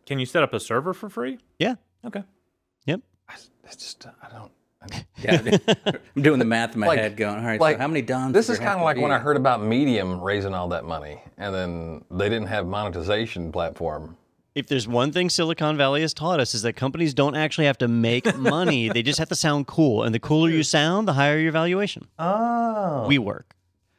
can 0.06 0.20
you 0.20 0.26
set 0.26 0.43
up 0.43 0.54
a 0.54 0.60
server 0.60 0.93
for 0.93 1.10
free? 1.10 1.39
Yeah. 1.60 1.76
Okay. 2.06 2.24
Yep. 2.86 3.02
It's 3.64 3.76
just, 3.76 4.08
I 4.08 4.30
don't. 4.30 4.52
yeah, 5.18 5.58
I'm 6.16 6.22
doing 6.22 6.40
the 6.40 6.46
math 6.46 6.74
in 6.74 6.80
my 6.80 6.88
like, 6.88 7.00
head, 7.00 7.18
going, 7.18 7.40
all 7.40 7.46
right, 7.46 7.60
like, 7.60 7.78
so 7.78 7.82
how 7.82 7.88
many 7.88 8.02
dons? 8.02 8.34
This 8.34 8.50
is 8.50 8.58
kind 8.58 8.80
of 8.80 8.82
like 8.82 8.98
be? 8.98 9.02
when 9.02 9.12
I 9.12 9.20
heard 9.20 9.38
about 9.38 9.62
Medium 9.62 10.22
raising 10.22 10.54
all 10.54 10.68
that 10.70 10.86
money, 10.86 11.22
and 11.38 11.54
then 11.54 12.06
they 12.12 12.30
didn't 12.30 12.48
have 12.48 12.68
monetization 12.68 13.52
platform. 13.52 14.18
If 14.56 14.68
there's 14.68 14.88
one 14.88 15.12
thing 15.12 15.30
Silicon 15.30 15.78
Valley 15.78 16.02
has 16.02 16.14
taught 16.14 16.40
us 16.40 16.56
is 16.56 16.64
that 16.64 16.74
companies 16.74 17.14
don't 17.14 17.36
actually 17.36 17.66
have 17.66 17.78
to 17.80 17.88
make 17.88 18.36
money; 18.38 18.90
they 18.90 19.04
just 19.04 19.20
have 19.20 19.30
to 19.30 19.36
sound 19.36 19.68
cool, 19.68 20.04
and 20.04 20.14
the 20.14 20.20
cooler 20.20 20.50
you 20.50 20.64
sound, 20.64 21.08
the 21.08 21.14
higher 21.14 21.38
your 21.38 21.52
valuation. 21.52 22.08
Oh, 22.18 23.06
WeWork. 23.10 23.44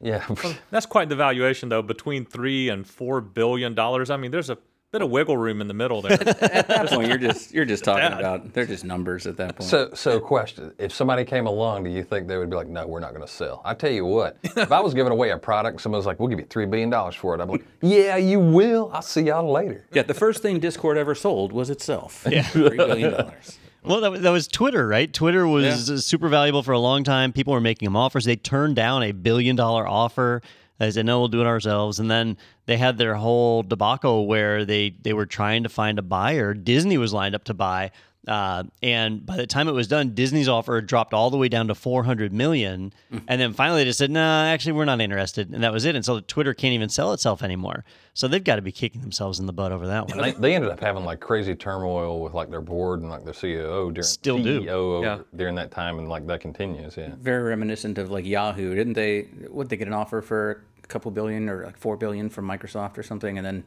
Yeah, 0.00 0.24
well, 0.28 0.54
that's 0.70 0.86
quite 0.86 1.08
the 1.08 1.16
valuation, 1.16 1.68
though. 1.68 1.82
Between 1.82 2.24
three 2.24 2.68
and 2.68 2.86
four 2.86 3.20
billion 3.20 3.74
dollars. 3.74 4.10
I 4.10 4.16
mean, 4.16 4.30
there's 4.30 4.50
a 4.50 4.58
Bit 4.90 5.02
of 5.02 5.10
wiggle 5.10 5.36
room 5.36 5.60
in 5.60 5.68
the 5.68 5.74
middle 5.74 6.00
there. 6.00 6.12
At 6.18 6.66
that 6.68 6.86
point, 6.88 7.08
you're 7.08 7.18
just 7.18 7.52
you're 7.52 7.66
just 7.66 7.84
talking 7.84 8.06
about 8.10 8.54
they're 8.54 8.64
just 8.64 8.86
numbers 8.86 9.26
at 9.26 9.36
that 9.36 9.56
point. 9.56 9.68
So, 9.68 9.90
so 9.92 10.18
question: 10.18 10.72
If 10.78 10.94
somebody 10.94 11.26
came 11.26 11.46
along, 11.46 11.84
do 11.84 11.90
you 11.90 12.02
think 12.02 12.26
they 12.26 12.38
would 12.38 12.48
be 12.48 12.56
like, 12.56 12.68
"No, 12.68 12.86
we're 12.86 12.98
not 12.98 13.10
going 13.12 13.20
to 13.20 13.30
sell"? 13.30 13.60
I 13.66 13.74
tell 13.74 13.90
you 13.90 14.06
what, 14.06 14.38
if 14.42 14.72
I 14.72 14.80
was 14.80 14.94
giving 14.94 15.12
away 15.12 15.28
a 15.28 15.36
product, 15.36 15.82
someone 15.82 15.98
was 15.98 16.06
like, 16.06 16.18
"We'll 16.18 16.30
give 16.30 16.38
you 16.38 16.46
three 16.46 16.64
billion 16.64 16.88
dollars 16.88 17.14
for 17.16 17.34
it," 17.34 17.42
I'm 17.42 17.50
like, 17.50 17.66
"Yeah, 17.82 18.16
you 18.16 18.40
will. 18.40 18.90
I'll 18.94 19.02
see 19.02 19.20
y'all 19.24 19.52
later." 19.52 19.84
yeah, 19.92 20.04
the 20.04 20.14
first 20.14 20.40
thing 20.40 20.58
Discord 20.58 20.96
ever 20.96 21.14
sold 21.14 21.52
was 21.52 21.68
itself. 21.68 22.26
Yeah, 22.30 22.44
three 22.44 22.78
billion 22.78 23.10
dollars. 23.12 23.58
Well, 23.84 24.00
that, 24.00 24.10
was- 24.10 24.20
that 24.22 24.30
was 24.30 24.48
Twitter, 24.48 24.88
right? 24.88 25.12
Twitter 25.12 25.46
was 25.46 25.90
uh, 25.90 25.98
super 25.98 26.28
valuable 26.28 26.62
for 26.62 26.72
a 26.72 26.78
long 26.80 27.04
time. 27.04 27.34
People 27.34 27.52
were 27.52 27.60
making 27.60 27.84
them 27.86 27.94
offers. 27.96 28.24
They 28.24 28.36
turned 28.36 28.76
down 28.76 29.02
a 29.02 29.12
billion 29.12 29.54
dollar 29.54 29.86
offer. 29.86 30.40
They 30.78 30.90
said, 30.92 31.06
no, 31.06 31.18
we'll 31.18 31.28
do 31.28 31.40
it 31.40 31.46
ourselves. 31.46 31.98
And 31.98 32.10
then 32.10 32.36
they 32.66 32.76
had 32.76 32.98
their 32.98 33.14
whole 33.14 33.62
debacle 33.62 34.26
where 34.26 34.64
they, 34.64 34.90
they 35.02 35.12
were 35.12 35.26
trying 35.26 35.64
to 35.64 35.68
find 35.68 35.98
a 35.98 36.02
buyer. 36.02 36.54
Disney 36.54 36.98
was 36.98 37.12
lined 37.12 37.34
up 37.34 37.44
to 37.44 37.54
buy. 37.54 37.90
Uh, 38.28 38.64
and 38.82 39.24
by 39.24 39.36
the 39.36 39.46
time 39.46 39.68
it 39.68 39.72
was 39.72 39.88
done, 39.88 40.14
Disney's 40.14 40.48
offer 40.48 40.80
dropped 40.82 41.14
all 41.14 41.30
the 41.30 41.38
way 41.38 41.48
down 41.48 41.68
to 41.68 41.74
400 41.74 42.32
million. 42.32 42.92
And 43.26 43.40
then 43.40 43.54
finally 43.54 43.80
they 43.80 43.84
just 43.86 43.98
said, 43.98 44.10
no, 44.10 44.20
actually, 44.44 44.72
we're 44.72 44.84
not 44.84 45.00
interested. 45.00 45.50
And 45.50 45.62
that 45.64 45.72
was 45.72 45.84
it. 45.86 45.96
And 45.96 46.04
so 46.04 46.20
Twitter 46.20 46.52
can't 46.52 46.74
even 46.74 46.90
sell 46.90 47.12
itself 47.14 47.42
anymore. 47.42 47.84
So 48.12 48.28
they've 48.28 48.44
got 48.44 48.56
to 48.56 48.62
be 48.62 48.70
kicking 48.72 49.00
themselves 49.00 49.38
in 49.40 49.46
the 49.46 49.52
butt 49.52 49.72
over 49.72 49.86
that 49.86 50.08
one. 50.08 50.18
They, 50.18 50.32
they 50.32 50.54
ended 50.54 50.70
up 50.70 50.80
having 50.80 51.04
like 51.04 51.20
crazy 51.20 51.54
turmoil 51.54 52.20
with 52.20 52.34
like 52.34 52.50
their 52.50 52.60
board 52.60 53.00
and 53.00 53.08
like 53.08 53.24
their 53.24 53.32
CEO 53.32 53.92
during 53.94 54.02
Still 54.02 54.42
do. 54.42 54.60
CEO 54.60 54.68
over- 54.68 55.04
Yeah. 55.06 55.18
during 55.34 55.54
that 55.54 55.70
time, 55.70 55.98
and 55.98 56.08
like 56.08 56.26
that 56.26 56.40
continues. 56.40 56.96
Yeah. 56.96 57.14
Very 57.18 57.42
reminiscent 57.44 57.96
of 57.96 58.10
like 58.10 58.26
Yahoo. 58.26 58.74
Didn't 58.74 58.92
they? 58.94 59.28
Would 59.48 59.68
they 59.70 59.76
get 59.76 59.88
an 59.88 59.94
offer 59.94 60.20
for 60.20 60.64
a 60.82 60.86
couple 60.88 61.10
billion 61.12 61.48
or 61.48 61.64
like 61.64 61.76
four 61.78 61.96
billion 61.96 62.28
from 62.28 62.46
Microsoft 62.46 62.98
or 62.98 63.02
something, 63.02 63.38
and 63.38 63.46
then 63.46 63.64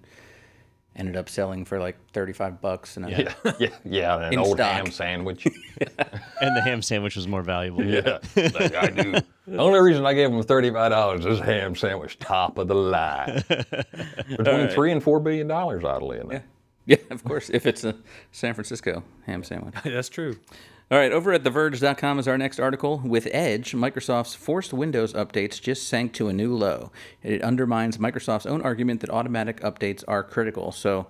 ended 0.95 1.15
up 1.15 1.29
selling 1.29 1.63
for 1.65 1.79
like 1.79 1.97
thirty-five 2.13 2.61
bucks? 2.61 2.97
And 2.97 3.05
a, 3.05 3.09
Yeah, 3.09 3.33
yeah, 3.59 3.69
yeah. 3.85 4.27
An 4.27 4.33
In 4.33 4.39
old 4.39 4.57
stock. 4.57 4.71
ham 4.71 4.91
sandwich. 4.91 5.47
And 6.41 6.57
the 6.57 6.61
ham 6.61 6.81
sandwich 6.81 7.15
was 7.15 7.27
more 7.27 7.43
valuable. 7.43 7.83
yeah, 7.83 8.17
like 8.35 8.73
I 8.75 8.87
do. 8.87 9.11
The 9.45 9.57
only 9.57 9.79
reason 9.79 10.03
I 10.07 10.13
gave 10.13 10.31
him 10.31 10.41
thirty-five 10.41 10.89
dollars 10.91 11.23
is 11.25 11.39
ham 11.39 11.75
sandwich, 11.75 12.17
top 12.17 12.57
of 12.57 12.67
the 12.67 12.73
line. 12.75 13.43
Between 14.37 14.67
three 14.69 14.91
and 14.91 15.03
four 15.03 15.19
billion 15.19 15.47
dollars, 15.47 15.83
oddly 15.83 16.19
enough. 16.19 16.41
yeah, 16.87 16.97
of 17.11 17.23
course. 17.23 17.49
If 17.51 17.65
it's 17.67 17.83
a 17.83 17.95
San 18.31 18.55
Francisco 18.55 19.03
ham 19.27 19.43
sandwich. 19.43 19.75
That's 19.83 20.09
true. 20.09 20.35
All 20.91 20.97
right, 20.97 21.13
over 21.13 21.31
at 21.31 21.43
TheVerge.com 21.43 22.19
is 22.19 22.27
our 22.27 22.37
next 22.37 22.59
article. 22.59 23.01
With 23.05 23.29
Edge, 23.31 23.71
Microsoft's 23.71 24.35
forced 24.35 24.73
Windows 24.73 25.13
updates 25.13 25.61
just 25.61 25.87
sank 25.87 26.11
to 26.15 26.27
a 26.27 26.33
new 26.33 26.53
low. 26.53 26.91
It 27.23 27.41
undermines 27.43 27.97
Microsoft's 27.97 28.45
own 28.45 28.61
argument 28.61 28.99
that 28.99 29.09
automatic 29.09 29.61
updates 29.61 30.03
are 30.05 30.21
critical. 30.21 30.73
So 30.73 31.07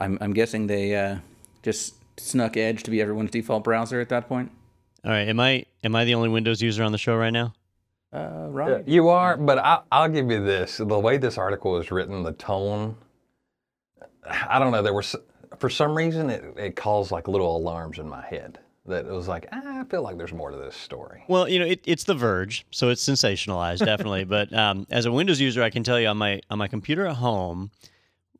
I'm, 0.00 0.18
I'm 0.20 0.32
guessing 0.32 0.66
they 0.66 0.96
uh, 0.96 1.18
just 1.62 1.94
snuck 2.18 2.56
Edge 2.56 2.82
to 2.82 2.90
be 2.90 3.00
everyone's 3.00 3.30
default 3.30 3.62
browser 3.62 4.00
at 4.00 4.08
that 4.08 4.26
point. 4.26 4.50
All 5.04 5.12
right. 5.12 5.28
Am 5.28 5.38
I 5.38 5.64
am 5.84 5.94
I 5.94 6.04
the 6.04 6.16
only 6.16 6.28
Windows 6.28 6.60
user 6.60 6.82
on 6.82 6.90
the 6.90 6.98
show 6.98 7.14
right 7.14 7.32
now? 7.32 7.54
Uh, 8.12 8.48
right. 8.48 8.88
You 8.88 9.10
are, 9.10 9.36
but 9.36 9.58
I, 9.58 9.78
I'll 9.92 10.08
give 10.08 10.28
you 10.28 10.44
this: 10.44 10.78
the 10.78 10.98
way 10.98 11.18
this 11.18 11.38
article 11.38 11.76
is 11.78 11.92
written, 11.92 12.24
the 12.24 12.32
tone. 12.32 12.96
I 14.28 14.58
don't 14.58 14.72
know. 14.72 14.82
There 14.82 14.92
was, 14.92 15.14
for 15.56 15.70
some 15.70 15.96
reason, 15.96 16.30
it, 16.30 16.42
it 16.56 16.74
caused 16.74 17.12
like 17.12 17.28
little 17.28 17.56
alarms 17.56 18.00
in 18.00 18.08
my 18.08 18.26
head. 18.26 18.58
That 18.86 19.04
it 19.04 19.12
was 19.12 19.28
like, 19.28 19.46
ah, 19.52 19.80
I 19.80 19.84
feel 19.84 20.02
like 20.02 20.16
there's 20.16 20.32
more 20.32 20.50
to 20.50 20.56
this 20.56 20.74
story. 20.74 21.22
Well, 21.28 21.48
you 21.48 21.58
know, 21.58 21.66
it, 21.66 21.82
it's 21.84 22.04
The 22.04 22.14
Verge, 22.14 22.64
so 22.70 22.88
it's 22.88 23.06
sensationalized, 23.06 23.84
definitely. 23.84 24.24
but 24.36 24.52
um, 24.54 24.86
as 24.90 25.04
a 25.04 25.12
Windows 25.12 25.38
user, 25.40 25.62
I 25.62 25.70
can 25.70 25.82
tell 25.82 26.00
you 26.00 26.08
on 26.08 26.16
my 26.16 26.40
on 26.50 26.58
my 26.58 26.66
computer 26.66 27.06
at 27.06 27.16
home, 27.16 27.70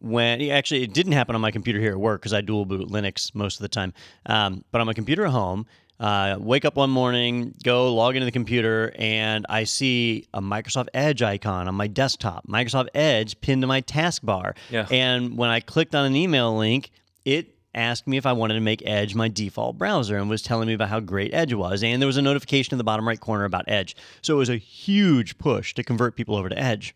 when 0.00 0.40
actually 0.50 0.82
it 0.82 0.94
didn't 0.94 1.12
happen 1.12 1.34
on 1.34 1.40
my 1.40 1.50
computer 1.50 1.78
here 1.78 1.92
at 1.92 1.98
work 2.00 2.22
because 2.22 2.32
I 2.32 2.40
dual 2.40 2.64
boot 2.64 2.88
Linux 2.88 3.34
most 3.34 3.56
of 3.56 3.62
the 3.62 3.68
time. 3.68 3.92
Um, 4.26 4.64
but 4.72 4.80
on 4.80 4.86
my 4.86 4.94
computer 4.94 5.26
at 5.26 5.30
home, 5.30 5.66
uh, 6.00 6.38
wake 6.40 6.64
up 6.64 6.76
one 6.76 6.88
morning, 6.88 7.54
go 7.62 7.94
log 7.94 8.16
into 8.16 8.24
the 8.24 8.32
computer, 8.32 8.92
and 8.98 9.44
I 9.50 9.64
see 9.64 10.26
a 10.32 10.40
Microsoft 10.40 10.88
Edge 10.94 11.20
icon 11.20 11.68
on 11.68 11.74
my 11.74 11.86
desktop. 11.86 12.46
Microsoft 12.46 12.88
Edge 12.94 13.38
pinned 13.42 13.60
to 13.62 13.66
my 13.66 13.82
taskbar. 13.82 14.56
Yeah. 14.70 14.86
And 14.90 15.36
when 15.36 15.50
I 15.50 15.60
clicked 15.60 15.94
on 15.94 16.06
an 16.06 16.16
email 16.16 16.56
link, 16.56 16.90
it 17.26 17.54
asked 17.74 18.06
me 18.06 18.16
if 18.16 18.26
I 18.26 18.32
wanted 18.32 18.54
to 18.54 18.60
make 18.60 18.82
Edge 18.84 19.14
my 19.14 19.28
default 19.28 19.78
browser 19.78 20.16
and 20.16 20.28
was 20.28 20.42
telling 20.42 20.66
me 20.68 20.74
about 20.74 20.88
how 20.88 21.00
great 21.00 21.32
Edge 21.32 21.52
was. 21.54 21.82
And 21.82 22.02
there 22.02 22.06
was 22.06 22.16
a 22.16 22.22
notification 22.22 22.74
in 22.74 22.78
the 22.78 22.84
bottom 22.84 23.06
right 23.06 23.20
corner 23.20 23.44
about 23.44 23.64
Edge. 23.68 23.94
So 24.22 24.34
it 24.34 24.38
was 24.38 24.48
a 24.48 24.56
huge 24.56 25.38
push 25.38 25.74
to 25.74 25.84
convert 25.84 26.16
people 26.16 26.34
over 26.36 26.48
to 26.48 26.58
Edge. 26.58 26.94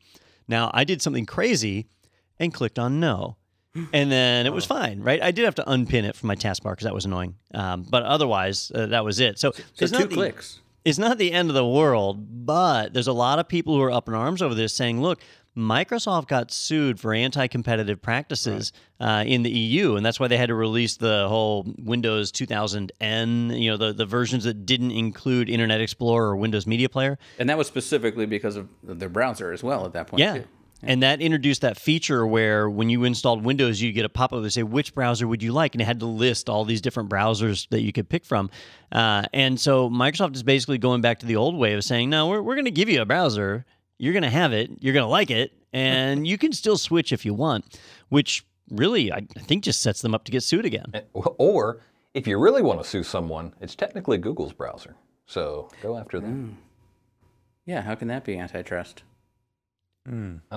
Now, 0.49 0.71
I 0.75 0.85
did 0.85 1.01
something 1.01 1.27
crazy 1.27 1.87
and 2.39 2.53
clicked 2.53 2.79
on 2.79 3.01
no. 3.01 3.37
And 3.93 4.11
then 4.13 4.47
it 4.47 4.53
was 4.53 4.65
fine, 4.65 5.01
right? 5.01 5.21
I 5.23 5.31
did 5.33 5.45
have 5.45 5.57
to 5.57 5.69
unpin 5.69 6.05
it 6.05 6.15
from 6.15 6.29
my 6.29 6.37
taskbar 6.37 6.73
because 6.73 6.85
that 6.85 6.95
was 6.95 7.05
annoying. 7.07 7.35
Um, 7.53 7.85
but 7.89 8.05
otherwise, 8.05 8.71
uh, 8.73 8.87
that 8.87 9.05
was 9.05 9.19
it. 9.19 9.39
So, 9.39 9.51
So 9.51 9.63
it's 9.81 9.91
two 9.93 9.99
not 9.99 10.09
the- 10.11 10.15
clicks. 10.15 10.61
it's 10.85 10.99
not 10.99 11.19
the 11.19 11.33
end 11.33 11.49
of 11.51 11.55
the 11.55 11.67
world, 11.67 12.47
but 12.47 12.93
there's 12.95 13.09
a 13.09 13.13
lot 13.13 13.41
of 13.41 13.49
people 13.49 13.75
who 13.75 13.83
are 13.83 13.91
up 13.91 14.07
in 14.07 14.15
arms 14.15 14.43
over 14.43 14.55
this 14.55 14.73
saying, 14.75 15.03
look, 15.03 15.19
Microsoft 15.57 16.29
got 16.29 16.51
sued 16.51 16.99
for 16.99 17.15
anti 17.15 17.47
competitive 17.47 18.03
practices 18.03 18.73
uh, 19.01 19.25
in 19.27 19.43
the 19.43 19.51
EU, 19.51 19.97
and 19.97 20.05
that's 20.05 20.19
why 20.19 20.29
they 20.29 20.37
had 20.37 20.49
to 20.49 20.55
release 20.55 20.97
the 20.97 21.27
whole 21.29 21.65
Windows 21.79 22.33
2000N, 22.33 23.61
you 23.61 23.71
know, 23.71 23.77
the, 23.77 23.93
the 23.93 24.07
versions 24.07 24.45
that 24.45 24.67
didn't 24.67 24.91
include 24.91 25.49
Internet 25.49 25.81
Explorer 25.81 26.31
or 26.31 26.37
Windows 26.37 26.67
Media 26.67 26.89
Player. 26.89 27.19
And 27.39 27.49
that 27.49 27.59
was 27.59 27.67
specifically 27.67 28.27
because 28.27 28.57
of 28.57 28.69
their 28.83 29.09
browser 29.09 29.53
as 29.53 29.63
well 29.63 29.87
at 29.87 29.93
that 29.93 30.09
point. 30.09 30.21
Yeah. 30.21 30.39
too. 30.39 30.45
And 30.87 31.03
that 31.03 31.21
introduced 31.21 31.63
that 31.63 31.79
feature 31.79 32.27
where 32.27 32.69
when 32.69 32.91
you 32.91 33.05
installed 33.05 33.45
Windows, 33.45 33.81
you 33.81 33.93
get 33.93 34.05
a 34.05 34.09
pop 34.09 34.33
up 34.33 34.43
that 34.43 34.51
say, 34.51 34.63
which 34.63 34.95
browser 34.95 35.27
would 35.27 35.43
you 35.43 35.53
like? 35.53 35.75
And 35.75 35.81
it 35.81 35.87
had 35.87 36.01
to 36.01 36.07
list 36.07 36.49
all 36.49 36.65
these 36.65 36.81
different 36.81 37.09
browsers 37.09 37.69
that 37.71 37.81
you 37.81 37.93
could 37.93 38.09
pick 38.09 38.25
from. 38.25 38.51
Uh, 38.93 39.25
and 39.33 39.59
so 39.59 39.89
Microsoft 39.89 40.35
is 40.35 40.43
basically 40.43 40.79
going 40.79 41.01
back 41.01 41.21
to 41.21 41.27
the 41.27 41.37
old 41.37 41.57
way 41.57 41.73
of 41.73 41.85
saying, 41.85 42.11
no, 42.11 42.29
we're, 42.29 42.43
we're 42.43 42.55
going 42.55 42.67
to 42.67 42.71
give 42.71 42.89
you 42.89 43.01
a 43.01 43.07
browser. 43.07 43.65
You're 43.99 44.13
going 44.13 44.23
to 44.25 44.31
have 44.31 44.53
it. 44.53 44.71
You're 44.81 44.95
going 44.95 45.05
to 45.05 45.11
like 45.11 45.31
it. 45.31 45.53
And 45.73 46.27
you 46.27 46.39
can 46.39 46.53
still 46.53 46.79
switch 46.79 47.13
if 47.13 47.25
you 47.25 47.35
want, 47.35 47.79
which 48.09 48.45
really, 48.71 49.13
I 49.13 49.27
I 49.37 49.41
think, 49.41 49.65
just 49.65 49.81
sets 49.81 50.03
them 50.03 50.15
up 50.15 50.25
to 50.25 50.33
get 50.33 50.43
sued 50.43 50.65
again. 50.65 50.87
Eh, 50.95 51.01
or 51.15 51.81
if 52.15 52.27
you 52.29 52.39
really 52.39 52.63
want 52.63 52.81
to 52.83 52.89
sue 52.89 53.03
someone, 53.03 53.55
it's 53.61 53.75
technically 53.75 54.19
Google's 54.19 54.53
browser. 54.53 54.95
So 55.27 55.69
go 55.83 55.97
after 55.97 56.21
them. 56.21 56.33
Hmm. 56.33 56.61
Yeah, 57.67 57.83
how 57.83 57.95
can 57.95 58.09
that 58.09 58.25
be 58.25 58.39
antitrust? 58.39 59.03
Hmm. 60.07 60.37
I 60.51 60.57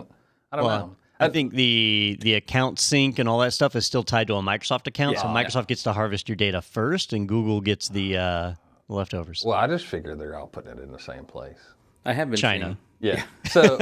don't 0.55 0.65
Well, 0.65 0.79
know. 0.79 0.95
I 1.19 1.29
think 1.29 1.53
the 1.53 2.17
the 2.21 2.35
account 2.35 2.79
sync 2.79 3.17
and 3.17 3.27
all 3.27 3.39
that 3.39 3.53
stuff 3.53 3.75
is 3.75 3.85
still 3.87 4.03
tied 4.03 4.27
to 4.27 4.35
a 4.35 4.41
Microsoft 4.41 4.85
account. 4.85 5.17
So 5.17 5.25
Yeah. 5.27 5.33
Microsoft 5.33 5.67
gets 5.67 5.81
to 5.83 5.93
harvest 5.93 6.29
your 6.29 6.35
data 6.35 6.61
first, 6.61 7.11
and 7.11 7.27
Google 7.27 7.59
gets 7.61 7.89
the 7.89 8.17
ah. 8.17 8.21
uh, 8.21 8.53
leftovers. 8.87 9.43
Well, 9.45 9.57
I 9.57 9.65
just 9.65 9.87
figured 9.87 10.19
they're 10.19 10.37
all 10.37 10.47
putting 10.47 10.71
it 10.71 10.79
in 10.79 10.91
the 10.91 10.99
same 10.99 11.25
place. 11.25 11.59
I 12.07 12.13
have 12.13 12.29
been 12.31 12.37
China. 12.39 12.65
seeing- 12.65 13.13
Yeah. 13.15 13.23
So, 13.51 13.77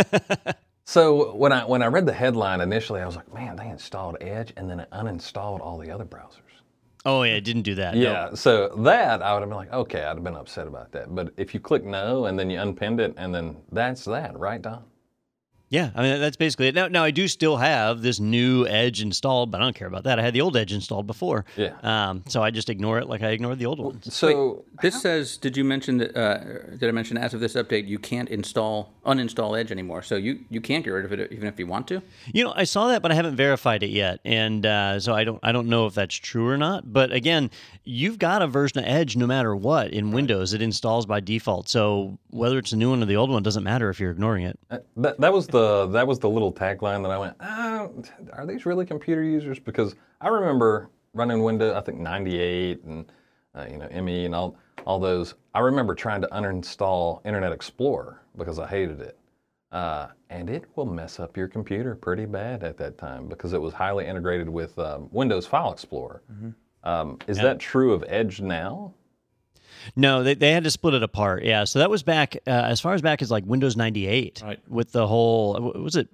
so 0.86 1.34
when 1.36 1.52
I 1.52 1.66
when 1.66 1.82
I 1.82 1.88
read 1.88 2.06
the 2.06 2.14
headline 2.14 2.62
initially, 2.62 3.02
I 3.02 3.06
was 3.06 3.16
like, 3.16 3.34
man, 3.34 3.56
they 3.56 3.68
installed 3.68 4.18
Edge 4.22 4.54
and 4.58 4.70
then 4.70 4.80
it 4.82 4.90
uninstalled 4.92 5.60
all 5.62 5.78
the 5.78 5.90
other 5.92 6.06
browsers. 6.06 6.42
Oh 7.06 7.24
yeah, 7.24 7.34
it 7.34 7.42
didn't 7.44 7.62
do 7.64 7.76
that. 7.76 7.96
No. 7.96 8.02
Yeah. 8.02 8.34
So 8.34 8.70
that 8.84 9.22
I 9.22 9.34
would 9.34 9.42
have 9.42 9.50
been 9.50 9.58
like, 9.58 9.72
okay, 9.72 10.02
I'd 10.04 10.16
have 10.18 10.24
been 10.24 10.36
upset 10.36 10.68
about 10.68 10.92
that. 10.94 11.14
But 11.14 11.34
if 11.38 11.54
you 11.54 11.60
click 11.60 11.84
no 11.84 12.26
and 12.26 12.38
then 12.38 12.50
you 12.50 12.60
unpinned 12.60 13.00
it 13.00 13.14
and 13.18 13.34
then 13.34 13.58
that's 13.72 14.06
that, 14.06 14.38
right, 14.38 14.62
Don? 14.62 14.84
Yeah, 15.76 15.90
I 15.94 16.02
mean 16.04 16.22
that's 16.22 16.38
basically 16.38 16.68
it. 16.70 16.76
Now, 16.76 16.88
now 16.88 17.04
I 17.04 17.12
do 17.12 17.28
still 17.28 17.58
have 17.58 18.02
this 18.02 18.18
new 18.18 18.66
Edge 18.66 19.02
installed, 19.02 19.52
but 19.52 19.60
I 19.60 19.64
don't 19.66 19.76
care 19.76 19.90
about 19.90 20.06
that. 20.06 20.20
I 20.20 20.22
had 20.22 20.34
the 20.34 20.40
old 20.40 20.56
Edge 20.56 20.72
installed 20.72 21.06
before. 21.06 21.44
Yeah. 21.58 21.74
Um, 21.84 22.24
so 22.28 22.42
I 22.42 22.50
just 22.50 22.70
ignore 22.70 22.98
it 23.00 23.10
like 23.10 23.22
I 23.24 23.32
ignored 23.32 23.60
the 23.60 23.66
old 23.66 23.80
ones. 23.80 24.14
So 24.14 24.64
This 24.82 25.02
says, 25.02 25.36
did 25.36 25.58
you 25.58 25.66
mention 25.66 25.98
that? 25.98 26.16
Uh, 26.16 26.38
did 26.80 26.88
I 26.88 26.92
mention 26.92 27.18
as 27.18 27.34
of 27.34 27.42
this 27.42 27.56
update, 27.56 27.88
you 27.88 28.00
can't 28.00 28.30
install 28.30 28.94
uninstall 29.06 29.60
Edge 29.60 29.72
anymore? 29.72 30.02
So 30.02 30.16
you 30.16 30.40
you 30.50 30.62
can't 30.62 30.84
get 30.86 30.92
rid 30.92 31.04
of 31.04 31.12
it 31.12 31.32
even 31.32 31.48
if 31.48 31.60
you 31.60 31.68
want 31.68 31.88
to. 31.90 32.02
You 32.34 32.46
know, 32.46 32.54
I 32.56 32.64
saw 32.64 32.88
that, 32.88 33.02
but 33.02 33.12
I 33.12 33.16
haven't 33.16 33.36
verified 33.36 33.84
it 33.84 33.90
yet, 33.90 34.22
and 34.24 34.66
uh, 34.66 35.00
so 35.02 35.14
I 35.14 35.26
don't 35.26 35.40
I 35.44 35.52
don't 35.52 35.68
know 35.68 35.88
if 35.88 35.94
that's 35.94 36.16
true 36.16 36.48
or 36.48 36.58
not. 36.58 36.94
But 36.94 37.12
again, 37.12 37.52
you've 37.84 38.18
got 38.18 38.42
a 38.42 38.48
version 38.48 38.80
of 38.80 38.86
Edge 38.86 39.18
no 39.18 39.28
matter 39.28 39.54
what 39.54 39.92
in 39.92 40.12
Windows. 40.12 40.54
It 40.54 40.62
installs 40.62 41.06
by 41.06 41.20
default. 41.20 41.68
So 41.68 42.18
whether 42.30 42.58
it's 42.60 42.72
a 42.72 42.78
new 42.78 42.92
one 42.92 43.04
or 43.04 43.06
the 43.06 43.18
old 43.18 43.30
one 43.30 43.44
doesn't 43.44 43.64
matter 43.64 43.90
if 43.90 44.00
you're 44.00 44.12
ignoring 44.12 44.46
it. 44.46 44.58
Uh, 44.72 44.78
That, 44.98 45.20
that 45.20 45.34
was 45.34 45.48
the 45.48 45.65
that 45.88 46.08
was 46.08 46.20
the 46.20 46.30
little 46.30 46.52
tagline 46.52 47.02
that 47.04 47.12
I 47.12 47.18
went. 47.18 47.36
Ah, 47.40 47.88
are 48.34 48.46
these 48.46 48.66
really 48.66 48.86
computer 48.86 49.24
users? 49.24 49.60
Because 49.60 49.96
I 50.22 50.28
remember 50.28 50.90
running 51.14 51.44
Windows, 51.44 51.76
I 51.76 51.82
think 51.82 52.00
'98 52.00 52.84
and 52.84 53.12
uh, 53.56 53.66
you 53.70 53.78
know 53.78 54.02
ME 54.02 54.26
and 54.26 54.36
all 54.36 54.58
all 54.86 55.00
those. 55.00 55.36
I 55.54 55.60
remember 55.60 55.96
trying 55.96 56.22
to 56.22 56.28
uninstall 56.28 57.26
Internet 57.26 57.52
Explorer 57.52 58.22
because 58.38 58.60
I 58.60 58.68
hated 58.68 59.00
it, 59.02 59.18
uh, 59.72 60.08
and 60.30 60.50
it 60.50 60.66
will 60.76 60.86
mess 60.86 61.20
up 61.20 61.38
your 61.38 61.48
computer 61.48 61.96
pretty 61.96 62.26
bad 62.26 62.64
at 62.64 62.78
that 62.78 62.98
time 62.98 63.28
because 63.28 63.54
it 63.54 63.62
was 63.62 63.74
highly 63.74 64.06
integrated 64.06 64.50
with 64.50 64.78
um, 64.80 65.08
Windows 65.12 65.46
File 65.48 65.72
Explorer. 65.72 66.22
Um, 66.84 67.18
is 67.28 67.38
that 67.38 67.60
true 67.60 67.94
of 67.94 68.04
Edge 68.08 68.42
now? 68.42 68.94
No, 69.96 70.24
they, 70.24 70.34
they 70.36 70.52
had 70.52 70.64
to 70.64 70.72
split 70.72 70.94
it 70.94 71.04
apart. 71.04 71.44
Yeah, 71.44 71.64
so 71.66 71.80
that 71.80 71.90
was 71.90 72.04
back 72.04 72.38
uh, 72.48 72.50
as 72.50 72.80
far 72.82 72.94
as 72.94 73.02
back 73.02 73.22
as 73.22 73.30
like 73.32 73.46
Windows 73.46 73.76
98 73.76 74.42
Right. 74.44 74.60
with 74.70 74.92
the 74.92 75.08
whole 75.08 75.74
was 75.76 75.96
it 75.96 76.08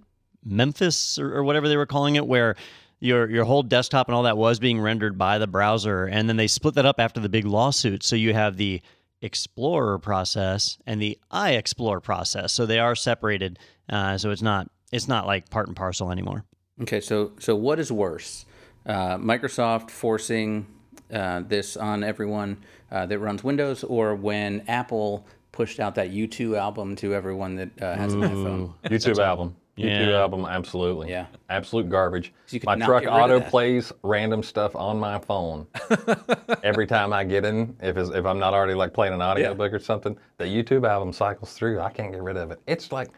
Memphis 0.43 1.19
or, 1.19 1.35
or 1.37 1.43
whatever 1.43 1.67
they 1.67 1.77
were 1.77 1.85
calling 1.85 2.15
it, 2.15 2.25
where 2.25 2.55
your 2.99 3.29
your 3.29 3.45
whole 3.45 3.63
desktop 3.63 4.07
and 4.07 4.15
all 4.15 4.23
that 4.23 4.37
was 4.37 4.59
being 4.59 4.79
rendered 4.79 5.17
by 5.17 5.37
the 5.37 5.47
browser, 5.47 6.05
and 6.05 6.27
then 6.29 6.37
they 6.37 6.47
split 6.47 6.75
that 6.75 6.85
up 6.85 6.99
after 6.99 7.19
the 7.19 7.29
big 7.29 7.45
lawsuit. 7.45 8.03
So 8.03 8.15
you 8.15 8.33
have 8.33 8.57
the 8.57 8.81
Explorer 9.23 9.99
process 9.99 10.79
and 10.87 10.99
the 10.99 11.15
iExplore 11.31 12.01
process. 12.01 12.51
So 12.53 12.65
they 12.65 12.79
are 12.79 12.95
separated. 12.95 13.59
Uh, 13.87 14.17
so 14.17 14.31
it's 14.31 14.41
not 14.41 14.67
it's 14.91 15.07
not 15.07 15.27
like 15.27 15.49
part 15.51 15.67
and 15.67 15.75
parcel 15.75 16.11
anymore. 16.11 16.43
Okay, 16.81 16.99
so 17.01 17.33
so 17.37 17.55
what 17.55 17.79
is 17.79 17.91
worse, 17.91 18.45
uh, 18.87 19.17
Microsoft 19.17 19.91
forcing 19.91 20.65
uh, 21.13 21.41
this 21.47 21.77
on 21.77 22.03
everyone 22.03 22.57
uh, 22.91 23.05
that 23.05 23.19
runs 23.19 23.43
Windows, 23.43 23.83
or 23.83 24.15
when 24.15 24.63
Apple 24.67 25.25
pushed 25.51 25.79
out 25.79 25.95
that 25.95 26.11
U2 26.11 26.57
album 26.57 26.95
to 26.97 27.13
everyone 27.13 27.55
that 27.55 27.69
uh, 27.81 27.95
has 27.95 28.13
an 28.13 28.21
iPhone? 28.21 28.73
YouTube 28.85 29.19
album. 29.23 29.55
YouTube 29.77 30.07
Yeah. 30.09 30.19
album, 30.21 30.45
absolutely. 30.45 31.09
Yeah. 31.09 31.25
Absolute 31.49 31.89
garbage. 31.89 32.33
you 32.49 32.59
my 32.65 32.75
truck 32.75 33.03
get 33.03 33.09
rid 33.11 33.15
of 33.15 33.31
auto 33.31 33.39
plays 33.49 33.91
random 34.03 34.43
stuff 34.43 34.75
on 34.75 34.99
my 34.99 35.17
phone. 35.19 35.65
Every 36.63 36.85
time 36.85 37.13
I 37.13 37.23
get 37.23 37.45
in, 37.45 37.75
if 37.81 37.97
it's, 37.97 38.09
if 38.09 38.25
I'm 38.25 38.37
not 38.39 38.53
already 38.53 38.73
like 38.73 38.93
playing 38.93 39.13
an 39.13 39.21
audiobook 39.21 39.73
or 39.73 39.79
something, 39.79 40.17
the 40.37 40.45
YouTube 40.45 40.87
album 40.87 41.13
cycles 41.13 41.53
through. 41.53 41.79
I 41.79 41.89
can't 41.89 42.11
get 42.11 42.21
rid 42.21 42.37
of 42.37 42.51
it. 42.51 42.61
It's 42.67 42.91
like, 42.91 43.09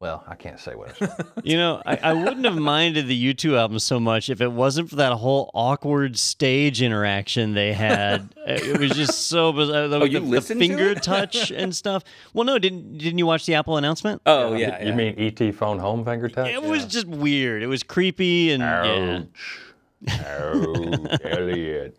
well, 0.00 0.22
I 0.28 0.34
can't 0.36 0.60
say 0.60 0.74
what 0.74 0.90
it's. 1.00 1.12
You 1.42 1.56
know, 1.56 1.82
I, 1.86 1.96
I 1.96 2.12
wouldn't 2.12 2.44
have 2.44 2.56
minded 2.56 3.06
the 3.08 3.34
U2 3.34 3.56
album 3.58 3.78
so 3.78 3.98
much 3.98 4.28
if 4.30 4.40
it 4.40 4.52
wasn't 4.52 4.90
for 4.90 4.96
that 4.96 5.12
whole 5.14 5.50
awkward 5.54 6.18
stage 6.18 6.82
interaction 6.82 7.54
they 7.54 7.72
had. 7.72 8.34
it 8.46 8.78
was 8.78 8.90
just 8.92 9.28
so 9.28 9.52
bizarre. 9.52 9.88
The, 9.88 10.00
Oh, 10.00 10.04
you 10.04 10.20
the- 10.20 10.26
the 10.26 10.40
to 10.40 10.54
finger 10.56 10.94
touch 10.94 11.50
and 11.56 11.74
stuff. 11.74 12.04
Well, 12.34 12.44
no, 12.44 12.58
didn't 12.58 12.98
didn't 12.98 13.18
you 13.18 13.26
watch 13.26 13.46
the 13.46 13.54
Apple 13.54 13.76
announcement? 13.76 14.22
Oh 14.26 14.54
yeah, 14.54 14.80
You 14.82 14.88
yeah. 14.90 14.94
mean 14.94 15.14
ET 15.18 15.54
phone 15.54 15.78
home 15.78 16.04
finger 16.04 16.28
touch? 16.28 16.48
it 16.48 16.62
was 16.62 16.84
just 16.86 17.06
weird. 17.06 17.62
It 17.62 17.66
was 17.68 17.82
creepy 17.82 18.52
and 18.52 18.62
yeah. 18.62 19.18
Ouch. 19.20 20.24
Oh, 20.30 21.06
Elliot. 21.24 21.96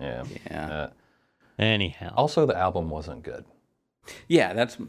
Yeah. 0.00 0.24
Yeah. 0.50 0.66
Uh, 0.70 0.90
Anyhow, 1.58 2.12
also, 2.16 2.46
the 2.46 2.56
album 2.56 2.90
wasn't 2.90 3.22
good. 3.22 3.44
yeah, 4.28 4.52
that's 4.52 4.76
more, 4.78 4.88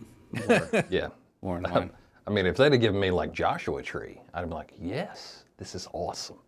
Yeah. 0.89 1.07
more 1.41 1.57
in 1.57 1.63
line. 1.63 1.91
I 2.27 2.31
mean, 2.31 2.45
if 2.45 2.57
they'd 2.57 2.71
have 2.71 2.81
given 2.81 2.99
me 2.99 3.11
like 3.11 3.33
Joshua 3.33 3.83
Tree, 3.83 4.19
I'd 4.33 4.39
have 4.39 4.49
been 4.49 4.57
like, 4.57 4.73
yes, 4.79 5.43
this 5.57 5.75
is 5.75 5.87
awesome. 5.93 6.39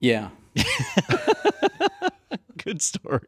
Yeah, 0.00 0.28
good 2.58 2.80
story. 2.82 3.26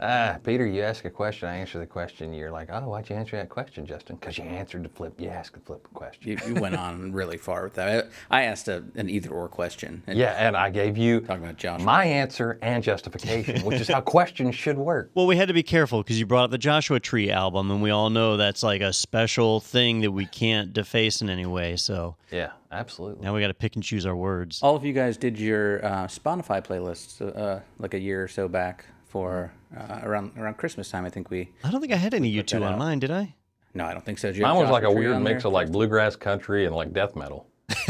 Ah, 0.00 0.38
Peter, 0.44 0.66
you 0.66 0.82
ask 0.82 1.04
a 1.04 1.10
question, 1.10 1.48
I 1.48 1.56
answer 1.56 1.78
the 1.78 1.86
question. 1.86 2.32
You're 2.32 2.50
like, 2.50 2.68
oh, 2.72 2.88
why'd 2.88 3.08
you 3.10 3.16
answer 3.16 3.36
that 3.36 3.48
question, 3.48 3.86
Justin? 3.86 4.16
Because 4.16 4.38
you 4.38 4.44
answered 4.44 4.84
the 4.84 4.88
flip. 4.88 5.14
You 5.20 5.28
asked 5.28 5.54
the 5.54 5.60
flip 5.60 5.86
question. 5.94 6.28
you, 6.30 6.38
you 6.46 6.60
went 6.60 6.76
on 6.76 7.12
really 7.20 7.36
far 7.36 7.64
with 7.64 7.74
that. 7.74 8.08
I, 8.30 8.40
I 8.40 8.42
asked 8.44 8.68
a, 8.68 8.84
an 8.94 9.08
either 9.10 9.30
or 9.30 9.48
question. 9.48 10.02
And 10.06 10.18
Yeah, 10.18 10.34
and 10.38 10.56
I 10.56 10.70
gave 10.70 10.96
you 10.96 11.20
Talking 11.20 11.44
about 11.44 11.56
Joshua. 11.56 11.84
my 11.84 12.04
answer 12.04 12.58
and 12.62 12.82
justification, 12.82 13.62
which 13.64 13.80
is 13.80 13.88
how 13.88 14.00
questions 14.18 14.54
should 14.54 14.78
work. 14.78 15.10
well, 15.14 15.26
we 15.26 15.36
had 15.36 15.48
to 15.48 15.54
be 15.54 15.62
careful 15.62 16.02
because 16.02 16.18
you 16.18 16.26
brought 16.26 16.44
up 16.44 16.50
the 16.50 16.58
Joshua 16.58 17.00
Tree 17.00 17.30
album, 17.30 17.70
and 17.70 17.82
we 17.82 17.90
all 17.90 18.10
know 18.10 18.36
that's 18.36 18.62
like 18.62 18.80
a 18.80 18.92
special 18.92 19.60
thing 19.60 20.00
that 20.00 20.12
we 20.12 20.26
can't 20.26 20.72
deface 20.72 21.20
in 21.22 21.28
any 21.30 21.46
way. 21.46 21.76
So 21.76 22.16
Yeah, 22.30 22.50
absolutely. 22.70 23.24
now 23.24 23.34
we 23.34 23.40
got 23.40 23.48
to 23.48 23.54
pick 23.54 23.74
and 23.74 23.82
choose 23.84 24.06
our 24.06 24.16
words. 24.16 24.60
all 24.62 24.76
of 24.76 24.84
you 24.84 24.92
guys 24.92 25.16
did 25.16 25.38
your 25.38 25.84
uh, 25.84 26.06
Spotify 26.06 26.64
playlists 26.64 27.20
uh, 27.36 27.60
like 27.78 27.94
a 27.94 27.98
year 28.00 28.17
or 28.22 28.28
so 28.28 28.48
back 28.48 28.84
for 29.06 29.52
uh, 29.76 30.00
around 30.02 30.32
around 30.38 30.56
Christmas 30.58 30.90
time. 30.90 31.04
I 31.04 31.10
think 31.10 31.30
we. 31.30 31.50
I 31.64 31.70
don't 31.70 31.80
think 31.80 31.92
I 31.92 31.96
had 31.96 32.14
any 32.14 32.32
U2 32.34 32.50
that 32.52 32.62
on 32.62 32.72
out. 32.74 32.78
mine, 32.78 32.98
did 32.98 33.10
I? 33.10 33.34
No, 33.74 33.84
I 33.84 33.92
don't 33.92 34.04
think 34.04 34.18
so. 34.18 34.32
Did 34.32 34.42
Mine 34.42 34.54
was 34.56 34.62
Joshua 34.64 34.72
like 34.72 34.82
a 34.84 34.90
weird 34.92 35.20
mix 35.22 35.42
there? 35.42 35.48
of 35.48 35.52
like 35.52 35.70
bluegrass 35.70 36.16
country 36.16 36.66
and 36.66 36.74
like 36.74 36.92
death 36.92 37.14
metal. 37.16 37.46